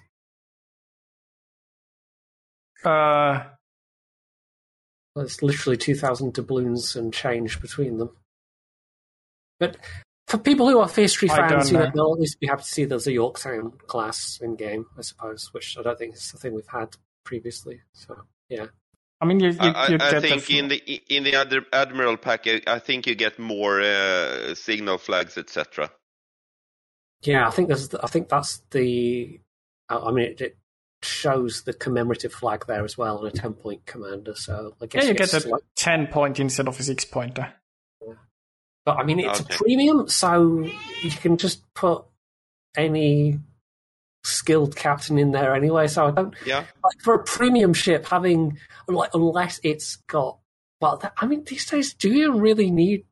Uh, 2.86 3.44
There's 5.14 5.44
literally 5.44 5.76
2,000 5.76 6.34
doubloons 6.34 6.96
and 6.96 7.14
change 7.14 7.60
between 7.60 7.98
them. 7.98 8.12
But 9.60 9.76
for 10.28 10.38
people 10.38 10.70
who 10.70 10.80
are 10.80 10.88
History 10.88 11.28
fans, 11.28 11.70
you 11.70 11.78
know, 11.78 11.84
know. 11.84 11.92
they'll 11.94 12.14
at 12.14 12.20
least 12.22 12.40
be 12.40 12.48
happy 12.48 12.64
to 12.64 12.70
see 12.70 12.86
there's 12.86 13.08
a 13.08 13.12
Yorktown 13.12 13.74
class 13.88 14.40
in 14.42 14.56
game, 14.56 14.86
I 14.98 15.02
suppose, 15.02 15.50
which 15.54 15.76
I 15.78 15.82
don't 15.82 16.00
think 16.00 16.16
is 16.16 16.32
the 16.32 16.38
thing 16.38 16.54
we've 16.54 16.66
had 16.66 16.96
previously. 17.26 17.82
So, 17.92 18.16
yeah. 18.48 18.68
I 19.22 19.26
mean, 19.26 19.40
you 19.40 19.50
you, 19.52 19.58
I, 19.60 19.88
you 19.90 19.98
I, 20.00 20.10
I 20.18 20.20
think 20.20 20.46
the, 20.46 20.60
in 20.60 20.68
the 20.68 21.02
in 21.10 21.24
the 21.24 21.36
other 21.36 21.66
admiral 21.72 22.18
pack, 22.18 22.48
I, 22.48 22.62
I 22.68 22.80
think 22.80 23.08
you 23.08 23.16
get 23.16 23.40
more 23.40 23.82
uh, 23.82 24.54
signal 24.56 24.98
flags, 24.98 25.38
etc. 25.38 25.90
Yeah, 27.24 27.48
I 27.48 27.52
think 27.52 27.70
there's. 27.70 27.94
I 27.96 28.08
think 28.08 28.30
that's 28.30 28.62
the. 28.72 29.40
I 29.90 30.12
mean, 30.12 30.26
it, 30.26 30.42
it 30.42 30.58
shows 31.02 31.64
the 31.64 31.74
commemorative 31.74 32.34
flag 32.34 32.66
there 32.68 32.84
as 32.84 32.98
well, 32.98 33.20
and 33.24 33.28
a 33.28 33.32
ten 33.32 33.54
point 33.54 33.86
commander. 33.86 34.36
So 34.36 34.76
I 34.82 34.86
guess 34.88 35.04
yeah, 35.04 35.10
you 35.10 35.16
get 35.16 35.34
a 35.34 35.40
slight- 35.42 35.62
ten 35.76 36.08
point 36.08 36.40
instead 36.40 36.68
of 36.68 36.80
a 36.80 36.84
six 36.84 37.06
pointer. 37.06 37.54
But 38.86 38.98
I 38.98 39.04
mean, 39.04 39.20
it's 39.20 39.42
Okay. 39.42 39.56
a 39.56 39.58
premium, 39.58 40.08
so 40.10 40.60
you 41.02 41.10
can 41.10 41.38
just 41.38 41.64
put 41.74 42.06
any 42.78 43.40
skilled 44.26 44.76
captain 44.76 45.18
in 45.18 45.32
there 45.32 45.56
anyway. 45.56 45.88
So 45.88 46.08
I 46.08 46.12
don't 46.12 46.34
Yeah. 46.46 46.66
like 46.84 47.02
for 47.04 47.14
a 47.14 47.24
premium 47.24 47.74
ship 47.74 48.06
having 48.08 48.58
like 48.88 49.12
unless 49.14 49.60
it's 49.64 49.98
got. 50.08 50.40
Well, 50.82 50.98
that, 50.98 51.14
I 51.18 51.26
mean, 51.26 51.44
these 51.46 51.66
days, 51.66 51.94
do 51.94 52.10
you 52.10 52.34
really 52.34 52.70
need 52.70 53.06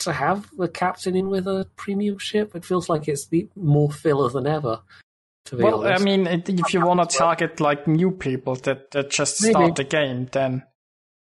to 0.00 0.12
have 0.12 0.50
the 0.58 0.68
captain 0.68 1.14
in 1.14 1.28
with 1.28 1.46
a 1.46 1.66
premium 1.76 2.18
ship? 2.18 2.54
It 2.56 2.64
feels 2.64 2.88
like 2.88 3.06
it's 3.08 3.28
the 3.28 3.48
more 3.54 3.90
filler 3.92 4.28
than 4.28 4.46
ever. 4.46 4.80
To 5.46 5.56
be 5.56 5.62
Well, 5.62 5.84
honest. 5.84 6.00
I 6.00 6.04
mean, 6.04 6.26
if 6.26 6.74
you 6.74 6.80
want 6.80 7.08
to 7.08 7.16
target 7.16 7.60
like 7.60 7.86
new 7.86 8.10
people 8.10 8.56
that, 8.56 8.90
that 8.92 9.10
just 9.10 9.42
Maybe. 9.42 9.52
start 9.52 9.76
the 9.76 9.84
game, 9.84 10.28
then 10.32 10.64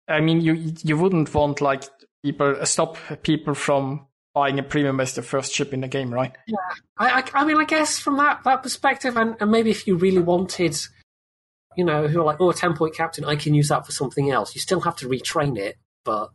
I 0.07 0.21
mean, 0.21 0.41
you 0.41 0.73
you 0.83 0.97
wouldn't 0.97 1.33
want 1.33 1.61
like 1.61 1.83
people 2.23 2.55
stop 2.65 2.97
people 3.21 3.53
from 3.53 4.07
buying 4.37 4.59
a 4.59 4.63
premium 4.63 4.99
as 4.99 5.15
the 5.15 5.23
first 5.23 5.51
chip 5.51 5.73
in 5.73 5.81
the 5.81 5.87
game, 5.87 6.13
right? 6.13 6.31
I, 6.95 7.09
I, 7.09 7.23
I 7.33 7.43
mean, 7.43 7.57
I 7.57 7.65
guess 7.65 7.97
from 7.97 8.17
that, 8.17 8.43
that 8.43 8.61
perspective, 8.61 9.17
and, 9.17 9.35
and 9.39 9.49
maybe 9.49 9.71
if 9.71 9.87
you 9.87 9.95
really 9.95 10.21
wanted, 10.21 10.77
you 11.75 11.83
know, 11.83 12.07
who 12.07 12.21
are 12.21 12.23
like, 12.23 12.39
oh, 12.39 12.51
a 12.51 12.53
10 12.53 12.75
point 12.75 12.95
captain, 12.95 13.25
I 13.25 13.35
can 13.35 13.55
use 13.55 13.69
that 13.69 13.87
for 13.87 13.91
something 13.91 14.29
else. 14.29 14.53
You 14.53 14.61
still 14.61 14.81
have 14.81 14.95
to 14.97 15.09
retrain 15.09 15.57
it, 15.57 15.77
but 16.05 16.29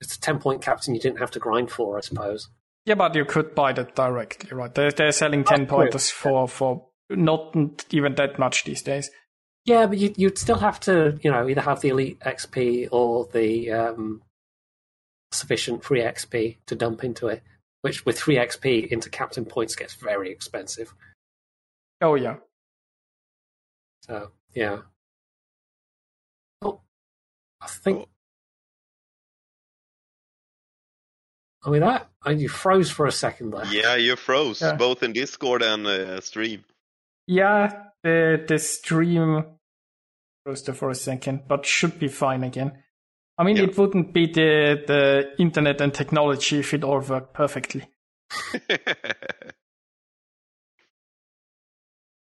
it's 0.00 0.16
a 0.16 0.20
10 0.20 0.40
point 0.40 0.60
captain 0.60 0.92
you 0.92 1.00
didn't 1.00 1.20
have 1.20 1.30
to 1.30 1.38
grind 1.38 1.70
for, 1.70 1.96
I 1.96 2.00
suppose. 2.00 2.48
Yeah, 2.84 2.96
but 2.96 3.14
you 3.14 3.24
could 3.24 3.54
buy 3.54 3.72
that 3.74 3.94
directly, 3.94 4.50
right? 4.50 4.74
They're, 4.74 4.90
they're 4.90 5.12
selling 5.12 5.44
10 5.44 5.66
pointers 5.66 6.10
for, 6.10 6.48
for 6.48 6.84
not 7.10 7.54
even 7.92 8.16
that 8.16 8.40
much 8.40 8.64
these 8.64 8.82
days. 8.82 9.08
Yeah, 9.64 9.86
but 9.86 9.98
you, 9.98 10.12
you'd 10.16 10.36
still 10.36 10.58
have 10.58 10.80
to, 10.80 11.16
you 11.22 11.30
know, 11.30 11.48
either 11.48 11.60
have 11.60 11.80
the 11.80 11.90
elite 11.90 12.18
XP 12.26 12.88
or 12.90 13.28
the 13.32 13.70
um, 13.70 14.22
sufficient 15.34 15.84
free 15.84 16.00
XP 16.00 16.56
to 16.66 16.74
dump 16.74 17.04
into 17.04 17.28
it, 17.28 17.42
which 17.82 18.04
with 18.06 18.18
free 18.20 18.36
XP 18.36 18.88
into 18.88 19.10
captain 19.10 19.44
points 19.44 19.74
gets 19.74 19.94
very 19.94 20.30
expensive. 20.30 20.94
Oh, 22.00 22.14
yeah. 22.14 22.36
So, 24.02 24.30
yeah. 24.54 24.78
Oh, 26.62 26.80
I 27.60 27.66
think. 27.66 28.08
Are 31.64 31.72
we 31.72 31.78
that 31.78 32.08
Oh, 32.26 32.30
you 32.30 32.48
froze 32.48 32.90
for 32.90 33.06
a 33.06 33.12
second 33.12 33.50
there. 33.50 33.64
Yeah, 33.66 33.96
you 33.96 34.16
froze 34.16 34.60
Yeah. 34.60 34.76
both 34.76 35.02
in 35.02 35.12
Discord 35.12 35.62
and 35.62 35.86
uh, 35.86 36.20
stream. 36.20 36.64
Yeah, 37.26 37.84
the, 38.02 38.42
the 38.46 38.58
stream 38.58 39.44
froze 40.44 40.62
there 40.62 40.74
for 40.74 40.90
a 40.90 40.94
second, 40.94 41.42
but 41.48 41.64
should 41.66 41.98
be 41.98 42.08
fine 42.08 42.44
again. 42.44 42.82
I 43.36 43.44
mean, 43.44 43.56
Yeah. 43.56 43.64
it 43.64 43.76
wouldn't 43.76 44.12
be 44.12 44.26
the, 44.26 44.82
the 44.86 45.34
internet 45.38 45.80
and 45.80 45.92
technology 45.92 46.60
if 46.60 46.72
it 46.72 46.84
all 46.84 47.00
worked 47.00 47.34
perfectly. 47.34 47.84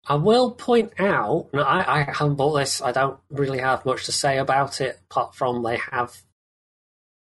I 0.10 0.16
will 0.16 0.52
point 0.52 0.94
out, 1.00 1.50
I, 1.54 2.00
I 2.00 2.12
haven't 2.14 2.36
bought 2.36 2.54
this. 2.58 2.82
I 2.82 2.92
don't 2.94 3.20
really 3.30 3.60
have 3.60 3.86
much 3.86 4.06
to 4.06 4.12
say 4.14 4.38
about 4.38 4.80
it, 4.80 5.00
apart 5.10 5.36
from 5.36 5.64
they 5.64 5.78
have 5.92 6.16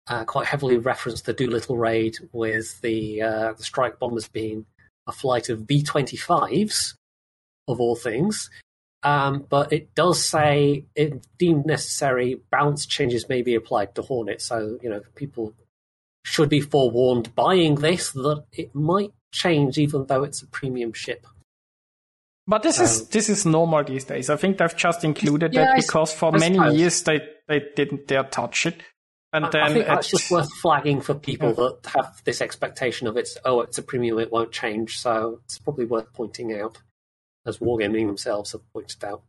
uh, 0.08 0.24
quite 0.26 0.46
heavily 0.48 0.78
referenced 0.78 1.26
the 1.26 1.34
Doolittle 1.34 1.78
raid 1.78 2.18
with 2.32 2.80
the 2.82 3.22
uh, 3.24 3.54
the 3.54 3.64
strike 3.64 3.98
bombers 4.00 4.28
being 4.28 4.66
a 5.08 5.12
flight 5.12 5.50
of 5.50 5.66
B 5.66 5.82
twenty 5.82 6.18
fives, 6.18 6.96
of 7.68 7.80
all 7.80 7.96
things. 7.96 8.50
Um, 9.04 9.46
but 9.50 9.72
it 9.72 9.96
does 9.96 10.28
say, 10.28 10.86
if 10.96 11.14
deemed 11.38 11.66
necessary, 11.66 12.42
balance 12.52 12.86
changes 12.86 13.30
may 13.30 13.42
be 13.42 13.56
applied 13.56 13.96
to 13.96 14.02
Hornet. 14.02 14.42
So 14.42 14.78
you 14.82 14.90
know, 14.90 15.02
people 15.16 15.54
should 16.26 16.50
be 16.50 16.60
forewarned 16.62 17.34
buying 17.34 17.76
this 17.76 18.12
that 18.12 18.44
it 18.52 18.76
might 18.76 19.14
change, 19.32 19.78
even 19.78 20.06
though 20.08 20.24
it's 20.24 20.42
a 20.42 20.48
premium 20.48 20.92
ship. 20.94 21.26
But 22.48 22.64
this 22.64 22.80
is 22.80 23.02
Um, 23.02 23.08
this 23.12 23.30
is 23.30 23.46
normal 23.46 23.84
these 23.84 24.06
days. 24.06 24.30
I 24.30 24.36
think 24.36 24.58
they've 24.58 24.76
just 24.76 25.04
included 25.04 25.54
Yeah, 25.54 25.66
that 25.66 25.74
I 25.76 25.78
s- 25.78 25.86
because 25.86 26.12
for 26.14 26.36
I 26.36 26.40
many 26.40 26.56
suppose. 26.56 26.76
years 26.80 27.04
they, 27.04 27.22
they 27.48 27.62
didn't 27.76 28.08
dare 28.08 28.24
touch 28.24 28.66
it. 28.66 28.82
And 29.32 29.46
I- 29.46 29.50
then 29.52 29.62
I 29.62 29.74
think 29.74 29.86
that's 29.86 30.08
it- 30.08 30.18
just 30.18 30.32
worth 30.32 30.52
flagging 30.56 31.00
for 31.02 31.14
people 31.14 31.50
Yeah. 31.50 31.54
that 31.82 31.92
have 31.94 32.22
this 32.26 32.42
expectation 32.42 33.06
of 33.08 33.16
it's 33.18 33.38
oh 33.46 33.62
it's 33.62 33.78
a 33.78 33.84
premium 33.84 34.18
it 34.20 34.32
won't 34.32 34.52
change 34.52 34.98
so 35.00 35.40
it's 35.46 35.60
probably 35.60 35.86
worth 35.86 36.12
pointing 36.14 36.60
out 36.60 36.80
as 37.50 37.60
wargaming 37.60 38.08
themselves 38.08 38.54
have 38.54 38.62
pointed 38.74 39.04
out. 39.04 39.24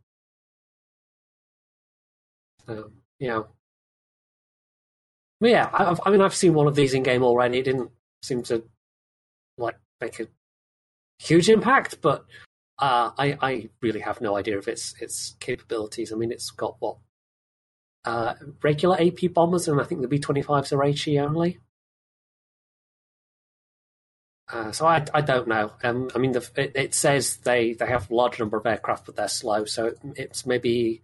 Yeah, 3.19 3.43
but 5.39 5.49
yeah. 5.49 5.69
I, 5.73 5.95
I 6.05 6.11
mean 6.11 6.21
I've 6.21 6.35
seen 6.35 6.53
one 6.53 6.67
of 6.67 6.75
these 6.75 6.93
in 6.93 7.03
game 7.03 7.23
already. 7.23 7.59
It 7.59 7.65
didn't 7.65 7.91
seem 8.23 8.43
to 8.43 8.63
like 9.57 9.77
make 9.99 10.19
a 10.19 10.27
huge 11.19 11.49
impact, 11.49 12.01
but 12.01 12.25
uh, 12.79 13.11
I 13.17 13.37
I 13.41 13.69
really 13.81 13.99
have 14.01 14.21
no 14.21 14.37
idea 14.37 14.57
of 14.57 14.67
its 14.67 14.95
its 15.01 15.35
capabilities. 15.39 16.13
I 16.13 16.15
mean 16.15 16.31
it's 16.31 16.51
got 16.51 16.77
what 16.79 16.97
uh, 18.05 18.35
regular 18.63 18.99
AP 18.99 19.33
bombers, 19.33 19.67
and 19.67 19.79
I 19.79 19.83
think 19.83 20.01
the 20.01 20.07
B 20.07 20.19
25s 20.19 20.73
are 20.73 20.83
HE 20.83 21.19
only. 21.19 21.59
Uh, 24.51 24.71
so 24.71 24.85
I, 24.85 25.05
I 25.13 25.21
don't 25.21 25.47
know. 25.47 25.71
Um, 25.83 26.09
I 26.13 26.19
mean, 26.19 26.33
the, 26.33 26.47
it, 26.55 26.73
it 26.75 26.93
says 26.93 27.37
they, 27.37 27.73
they 27.73 27.85
have 27.87 28.11
a 28.11 28.15
large 28.15 28.39
number 28.39 28.57
of 28.57 28.65
aircraft, 28.65 29.05
but 29.05 29.15
they're 29.15 29.27
slow. 29.27 29.65
So 29.65 29.87
it, 29.87 29.99
it's 30.15 30.45
maybe 30.45 31.01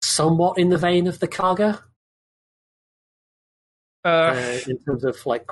somewhat 0.00 0.58
in 0.58 0.70
the 0.70 0.78
vein 0.78 1.06
of 1.06 1.18
the 1.20 1.28
Kaga 1.28 1.82
uh, 4.04 4.08
uh, 4.08 4.58
in 4.66 4.78
terms 4.78 5.04
of 5.04 5.24
like 5.26 5.50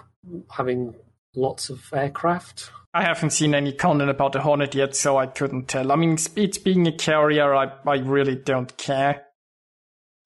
having 0.51 0.94
lots 1.35 1.70
of 1.70 1.85
aircraft. 1.93 2.70
I 2.93 3.05
haven't 3.05 3.31
seen 3.31 3.55
any 3.55 3.73
content 3.73 4.11
about 4.11 4.32
the 4.32 4.40
Hornet 4.40 4.74
yet, 4.74 4.97
so 4.97 5.16
I 5.16 5.27
couldn't 5.27 5.69
tell. 5.69 5.93
I 5.93 5.97
mean, 5.97 6.15
it's, 6.15 6.28
it's 6.35 6.59
being 6.59 6.89
a 6.89 6.93
carrier, 6.93 7.55
I, 7.55 7.73
I 7.86 7.98
really 7.98 8.35
don't 8.35 8.77
care. 8.77 9.27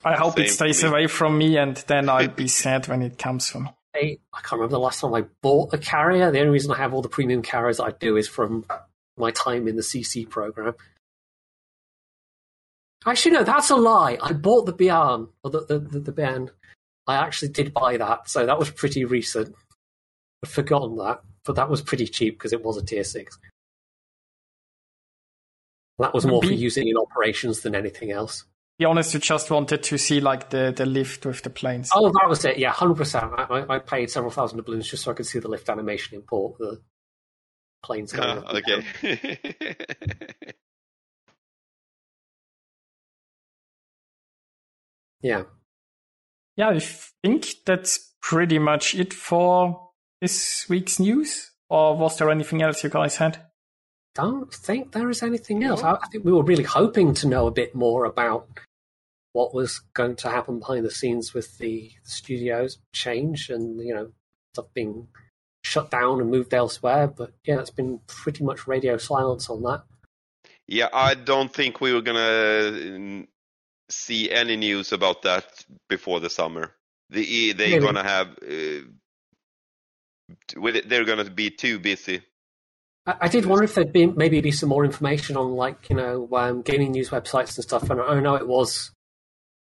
I 0.02 0.16
hope 0.16 0.38
it 0.38 0.50
stays 0.50 0.82
away 0.82 1.06
from 1.06 1.36
me, 1.36 1.56
and 1.56 1.76
then 1.76 2.08
I'll 2.08 2.28
be 2.28 2.48
sad 2.48 2.88
when 2.88 3.02
it 3.02 3.18
comes 3.18 3.48
for 3.48 3.60
me. 3.60 3.70
I, 3.94 4.18
I 4.32 4.40
can't 4.40 4.52
remember 4.52 4.72
the 4.72 4.80
last 4.80 5.00
time 5.00 5.14
I 5.14 5.24
bought 5.40 5.72
a 5.72 5.78
carrier. 5.78 6.30
The 6.30 6.40
only 6.40 6.52
reason 6.52 6.72
I 6.72 6.78
have 6.78 6.94
all 6.94 7.02
the 7.02 7.08
premium 7.08 7.42
carriers 7.42 7.78
I 7.78 7.90
do 7.92 8.16
is 8.16 8.26
from 8.26 8.64
my 9.16 9.30
time 9.30 9.68
in 9.68 9.76
the 9.76 9.82
CC 9.82 10.28
program. 10.28 10.74
Actually, 13.06 13.32
no, 13.32 13.44
that's 13.44 13.70
a 13.70 13.76
lie. 13.76 14.18
I 14.20 14.32
bought 14.32 14.66
the 14.66 14.72
Bjorn, 14.72 15.28
or 15.42 15.50
the, 15.50 15.66
the, 15.66 15.78
the, 15.78 16.00
the 16.00 16.12
Béarn. 16.12 16.48
I 17.06 17.16
actually 17.16 17.52
did 17.52 17.74
buy 17.74 17.98
that, 17.98 18.28
so 18.28 18.46
that 18.46 18.58
was 18.58 18.70
pretty 18.70 19.04
recent. 19.04 19.54
I'd 20.42 20.50
forgotten 20.50 20.96
that, 20.96 21.20
but 21.44 21.56
that 21.56 21.68
was 21.68 21.82
pretty 21.82 22.06
cheap 22.06 22.38
because 22.38 22.54
it 22.54 22.64
was 22.64 22.78
a 22.78 22.84
tier 22.84 23.04
6. 23.04 23.38
That 25.98 26.14
was 26.14 26.26
more 26.26 26.42
for 26.42 26.52
using 26.52 26.88
in 26.88 26.96
operations 26.96 27.60
than 27.60 27.74
anything 27.74 28.10
else. 28.10 28.44
Be 28.78 28.84
honest, 28.86 29.14
you 29.14 29.20
just 29.20 29.50
wanted 29.50 29.84
to 29.84 29.98
see 29.98 30.20
like 30.20 30.50
the, 30.50 30.72
the 30.76 30.84
lift 30.84 31.24
with 31.26 31.42
the 31.42 31.50
planes. 31.50 31.90
Oh, 31.94 32.10
that 32.10 32.28
was 32.28 32.44
it. 32.44 32.58
Yeah, 32.58 32.72
hundred 32.72 32.96
percent. 32.96 33.32
I, 33.38 33.42
I- 33.44 33.74
I 33.76 33.78
paid 33.78 34.10
several 34.10 34.32
thousand 34.32 34.58
doubloons 34.58 34.88
just 34.88 35.04
so 35.04 35.12
I 35.12 35.14
could 35.14 35.26
see 35.26 35.38
the 35.38 35.48
lift 35.48 35.68
animation 35.68 36.16
import 36.16 36.58
the 36.58 36.80
planes 37.84 38.12
going. 38.12 38.42
Ah, 38.44 38.50
up 38.50 38.54
okay. 38.54 38.84
Yeah. 45.22 45.44
Yeah, 46.56 46.68
I 46.70 46.78
think 46.78 47.46
that's 47.66 48.14
pretty 48.20 48.58
much 48.58 48.94
it 48.94 49.12
for 49.12 49.90
this 50.20 50.66
week's 50.68 51.00
news. 51.00 51.50
Or 51.68 51.96
was 51.96 52.18
there 52.18 52.30
anything 52.30 52.62
else 52.62 52.84
you 52.84 52.90
guys 52.90 53.16
had? 53.16 53.38
Don't 54.14 54.52
think 54.52 54.92
there 54.92 55.10
is 55.10 55.22
anything 55.22 55.64
else. 55.64 55.82
I, 55.82 55.94
I 55.94 56.06
think 56.10 56.24
we 56.24 56.32
were 56.32 56.42
really 56.44 56.62
hoping 56.64 57.14
to 57.14 57.28
know 57.28 57.46
a 57.46 57.50
bit 57.52 57.74
more 57.74 58.04
about 58.04 58.48
what 59.32 59.52
was 59.52 59.80
going 59.94 60.14
to 60.16 60.30
happen 60.30 60.60
behind 60.60 60.84
the 60.84 60.90
scenes 60.90 61.34
with 61.34 61.58
the 61.58 61.90
studios 62.04 62.78
change 62.92 63.50
and 63.50 63.80
you 63.80 63.92
know 63.94 64.12
stuff 64.54 64.66
being 64.74 65.08
shut 65.64 65.90
down 65.90 66.20
and 66.20 66.30
moved 66.30 66.54
elsewhere. 66.54 67.08
But 67.08 67.32
yeah, 67.44 67.58
it's 67.58 67.70
been 67.70 68.00
pretty 68.06 68.44
much 68.44 68.68
radio 68.68 68.96
silence 68.98 69.50
on 69.50 69.62
that. 69.62 69.82
yeah, 70.68 70.88
I 70.92 71.14
don't 71.14 71.52
think 71.52 71.80
we 71.80 71.92
were 71.92 72.02
gonna 72.02 72.20
mm, 72.20 73.26
see 73.90 74.30
any 74.30 74.56
news 74.56 74.92
about 74.92 75.22
that 75.22 75.64
before 75.88 76.20
the 76.20 76.30
summer. 76.30 76.72
The 77.10 77.52
they're 77.52 77.80
Really? 77.80 77.80
gonna 77.80 78.04
have. 78.04 78.28
Uh, 78.40 78.86
with 80.56 80.76
it, 80.76 80.88
they're 80.88 81.04
gonna 81.04 81.28
be 81.28 81.50
too 81.50 81.78
busy. 81.80 82.22
I, 83.06 83.14
I 83.22 83.28
did 83.28 83.46
wonder 83.46 83.64
if 83.64 83.74
there'd 83.74 83.92
be 83.92 84.06
maybe 84.06 84.40
be 84.40 84.52
some 84.52 84.68
more 84.68 84.84
information 84.84 85.36
on 85.36 85.52
like 85.52 85.88
you 85.90 85.96
know 85.96 86.28
um, 86.32 86.62
gaming 86.62 86.92
news 86.92 87.10
websites 87.10 87.56
and 87.56 87.64
stuff. 87.64 87.90
And 87.90 88.00
I 88.00 88.20
know 88.20 88.34
it 88.34 88.48
was, 88.48 88.90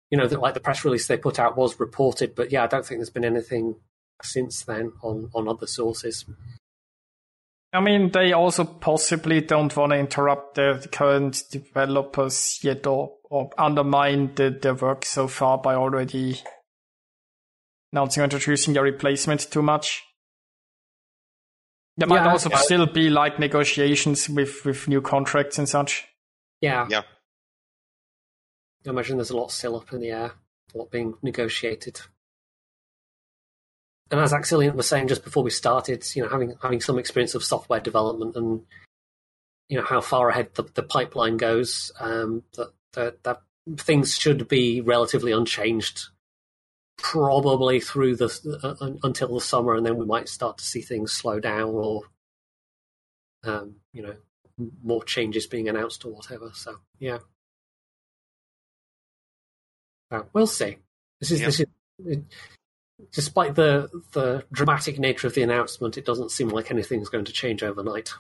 you 0.10 0.18
know, 0.18 0.28
that 0.28 0.40
like 0.40 0.54
the 0.54 0.60
press 0.60 0.86
release 0.86 1.08
they 1.08 1.18
put 1.18 1.40
out 1.40 1.58
was 1.58 1.80
reported, 1.80 2.36
but 2.36 2.52
yeah, 2.52 2.64
I 2.64 2.68
don't 2.68 2.86
think 2.86 3.00
there's 3.00 3.10
been 3.10 3.26
anything 3.26 3.76
since 4.22 4.64
then 4.64 4.94
on 5.04 5.30
on 5.34 5.48
other 5.48 5.68
sources. 5.68 6.26
I 7.76 7.82
mean, 7.82 8.10
they 8.12 8.32
also 8.32 8.64
possibly 8.64 9.42
don't 9.42 9.76
want 9.76 9.92
to 9.92 9.98
interrupt 9.98 10.56
their 10.56 10.80
current 10.80 11.44
developers 11.52 12.60
yet 12.64 12.88
or, 12.88 13.16
or 13.30 13.50
undermine 13.58 14.34
the, 14.36 14.50
their 14.50 14.76
work 14.76 15.04
so 15.04 15.28
far 15.28 15.58
by 15.58 15.76
already 15.76 16.40
announcing 17.92 18.22
or 18.22 18.24
introducing 18.24 18.74
their 18.74 18.84
replacement 18.84 19.52
too 19.52 19.62
much. 19.62 20.05
There 21.98 22.08
might 22.08 22.24
Yeah, 22.26 22.32
also 22.32 22.50
yeah. 22.50 22.58
still 22.58 22.86
be 22.86 23.10
like 23.10 23.40
negotiations 23.40 24.30
with, 24.30 24.66
with 24.66 24.88
new 24.88 25.02
contracts 25.02 25.58
and 25.58 25.68
such. 25.68 26.08
Yeah, 26.62 26.88
Yeah. 26.90 27.02
I 28.86 28.90
imagine 28.90 29.18
there's 29.18 29.32
a 29.32 29.38
lot 29.38 29.52
still 29.52 29.76
up 29.76 29.92
in 29.94 30.00
the 30.00 30.12
air, 30.12 30.32
a 30.74 30.78
lot 30.78 30.92
being 30.92 31.16
negotiated. 31.24 32.02
And 34.12 34.20
as 34.20 34.32
Axeliant 34.32 34.76
was 34.76 34.88
saying 34.88 35.08
just 35.08 35.24
before 35.24 35.42
we 35.44 35.50
started, 35.50 36.06
you 36.16 36.22
know, 36.22 36.30
having 36.30 36.56
having 36.62 36.80
some 36.82 37.00
experience 37.00 37.34
of 37.34 37.44
software 37.44 37.80
development 37.80 38.36
and 38.36 38.62
you 39.70 39.80
know 39.80 39.84
how 39.84 40.02
far 40.02 40.30
ahead 40.30 40.50
the, 40.54 40.64
the 40.76 40.84
pipeline 40.84 41.38
goes, 41.38 41.92
um, 42.00 42.44
that, 42.56 42.72
that 42.94 43.24
that 43.24 43.42
things 43.78 44.16
should 44.16 44.48
be 44.48 44.82
relatively 44.82 45.32
unchanged, 45.32 46.10
probably 46.98 47.80
through 47.80 48.16
the 48.16 48.30
uh, 48.64 48.92
until 49.04 49.34
the 49.34 49.42
summer, 49.42 49.76
and 49.76 49.86
then 49.86 49.98
we 49.98 50.06
might 50.06 50.30
start 50.30 50.58
to 50.58 50.64
see 50.66 50.82
things 50.82 51.12
slow 51.12 51.40
down 51.40 51.70
or, 51.70 52.04
um, 53.44 53.76
you 53.94 54.02
know, 54.02 54.16
more 54.84 55.04
changes 55.04 55.48
being 55.48 55.68
announced 55.70 56.06
or 56.06 56.14
whatever. 56.14 56.52
So 56.54 56.78
yeah. 57.00 57.20
Uh, 60.12 60.24
we'll 60.34 60.48
see. 60.48 60.78
This 61.20 61.32
is 61.32 61.40
this 61.40 61.60
is. 61.62 61.66
It, 62.06 62.24
despite 63.12 63.56
the 63.56 63.90
the 64.14 64.46
dramatic 64.52 65.00
nature 65.00 65.28
of 65.28 65.34
the 65.36 65.44
announcement, 65.44 65.98
it 65.98 66.06
doesn't 66.06 66.32
seem 66.32 66.50
like 66.50 66.72
anything's 66.72 67.10
going 67.10 67.26
to 67.26 67.34
change 67.34 67.64
overnight. 67.64 68.14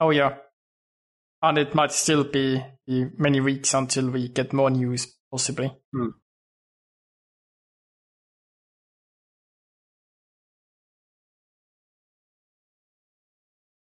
Oh 0.00 0.10
yeah. 0.10 0.36
And 1.42 1.56
it 1.56 1.74
might 1.74 1.92
still 1.92 2.24
be, 2.24 2.62
be 2.86 3.06
many 3.16 3.40
weeks 3.40 3.72
until 3.72 4.10
we 4.10 4.28
get 4.28 4.52
more 4.52 4.70
news, 4.70 5.06
possibly. 5.30 5.72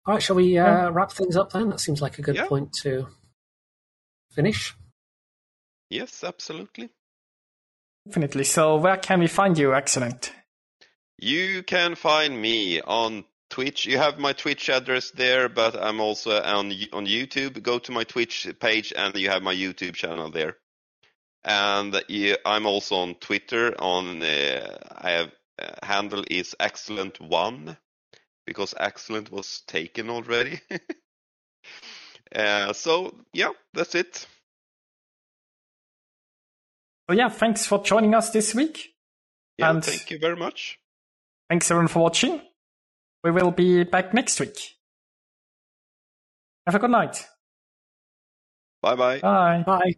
All 0.08 0.14
right, 0.14 0.22
shall 0.22 0.36
we 0.36 0.58
uh, 0.58 0.92
wrap 0.92 1.12
things 1.12 1.36
up 1.36 1.52
then? 1.52 1.70
That 1.70 1.80
seems 1.80 2.02
like 2.02 2.20
a 2.20 2.22
good 2.22 2.36
Yeah. 2.36 2.48
point 2.48 2.74
to 2.84 3.08
finish. 4.32 4.76
Yes, 5.90 6.24
absolutely. 6.24 6.90
Definitely. 8.06 8.44
So 8.44 8.76
where 8.78 8.98
can 8.98 9.20
we 9.20 9.28
find 9.28 9.58
you? 9.58 9.74
Excellent. 9.74 10.32
You 11.18 11.64
can 11.64 11.96
find 11.96 12.40
me 12.40 12.82
on 12.82 13.26
Twitch. 13.50 13.86
You 13.86 13.98
have 13.98 14.18
my 14.20 14.34
Twitch 14.34 14.70
address 14.70 15.12
there, 15.12 15.50
but 15.50 15.76
I'm 15.76 16.00
also 16.00 16.42
on 16.42 16.72
on 16.94 17.06
YouTube. 17.06 17.62
Go 17.62 17.80
to 17.80 17.92
my 17.92 18.04
Twitch 18.04 18.48
page, 18.60 18.94
and 18.96 19.16
you 19.16 19.30
have 19.30 19.44
my 19.44 19.54
YouTube 19.56 19.94
channel 19.94 20.32
there. 20.32 20.58
And 21.44 22.02
you, 22.08 22.38
I'm 22.46 22.66
also 22.66 22.96
on 22.96 23.16
Twitter. 23.16 23.76
On 23.80 24.22
uh, 24.22 24.78
I 24.98 25.12
have 25.12 25.32
uh, 25.60 25.86
handle 25.86 26.24
is 26.30 26.56
excellent 26.60 27.22
one 27.22 27.78
because 28.46 28.74
excellent 28.78 29.32
was 29.32 29.62
taken 29.68 30.10
already. 30.10 30.60
uh, 32.36 32.74
so 32.74 33.16
yeah, 33.34 33.50
that's 33.74 33.96
it. 33.96 34.28
So 37.10 37.16
yeah, 37.16 37.30
thanks 37.30 37.66
for 37.68 37.84
joining 37.84 38.16
us 38.16 38.32
this 38.32 38.56
week. 38.56 38.94
Yeah, 39.58 39.70
And- 39.70 39.84
thank 39.86 40.10
you 40.10 40.20
very 40.20 40.36
much. 40.36 40.80
Thanks 41.50 41.70
everyone 41.70 41.90
for 41.90 42.00
watching. 42.00 42.42
We 43.26 43.32
will 43.32 43.50
be 43.50 43.84
back 43.84 44.14
next 44.14 44.40
week. 44.40 44.56
Have 46.68 46.76
a 46.76 46.80
good 46.80 46.92
night. 46.92 47.26
Bye 48.84 48.96
bye. 48.96 49.20
Bye. 49.20 49.64
Bye. 49.66 49.96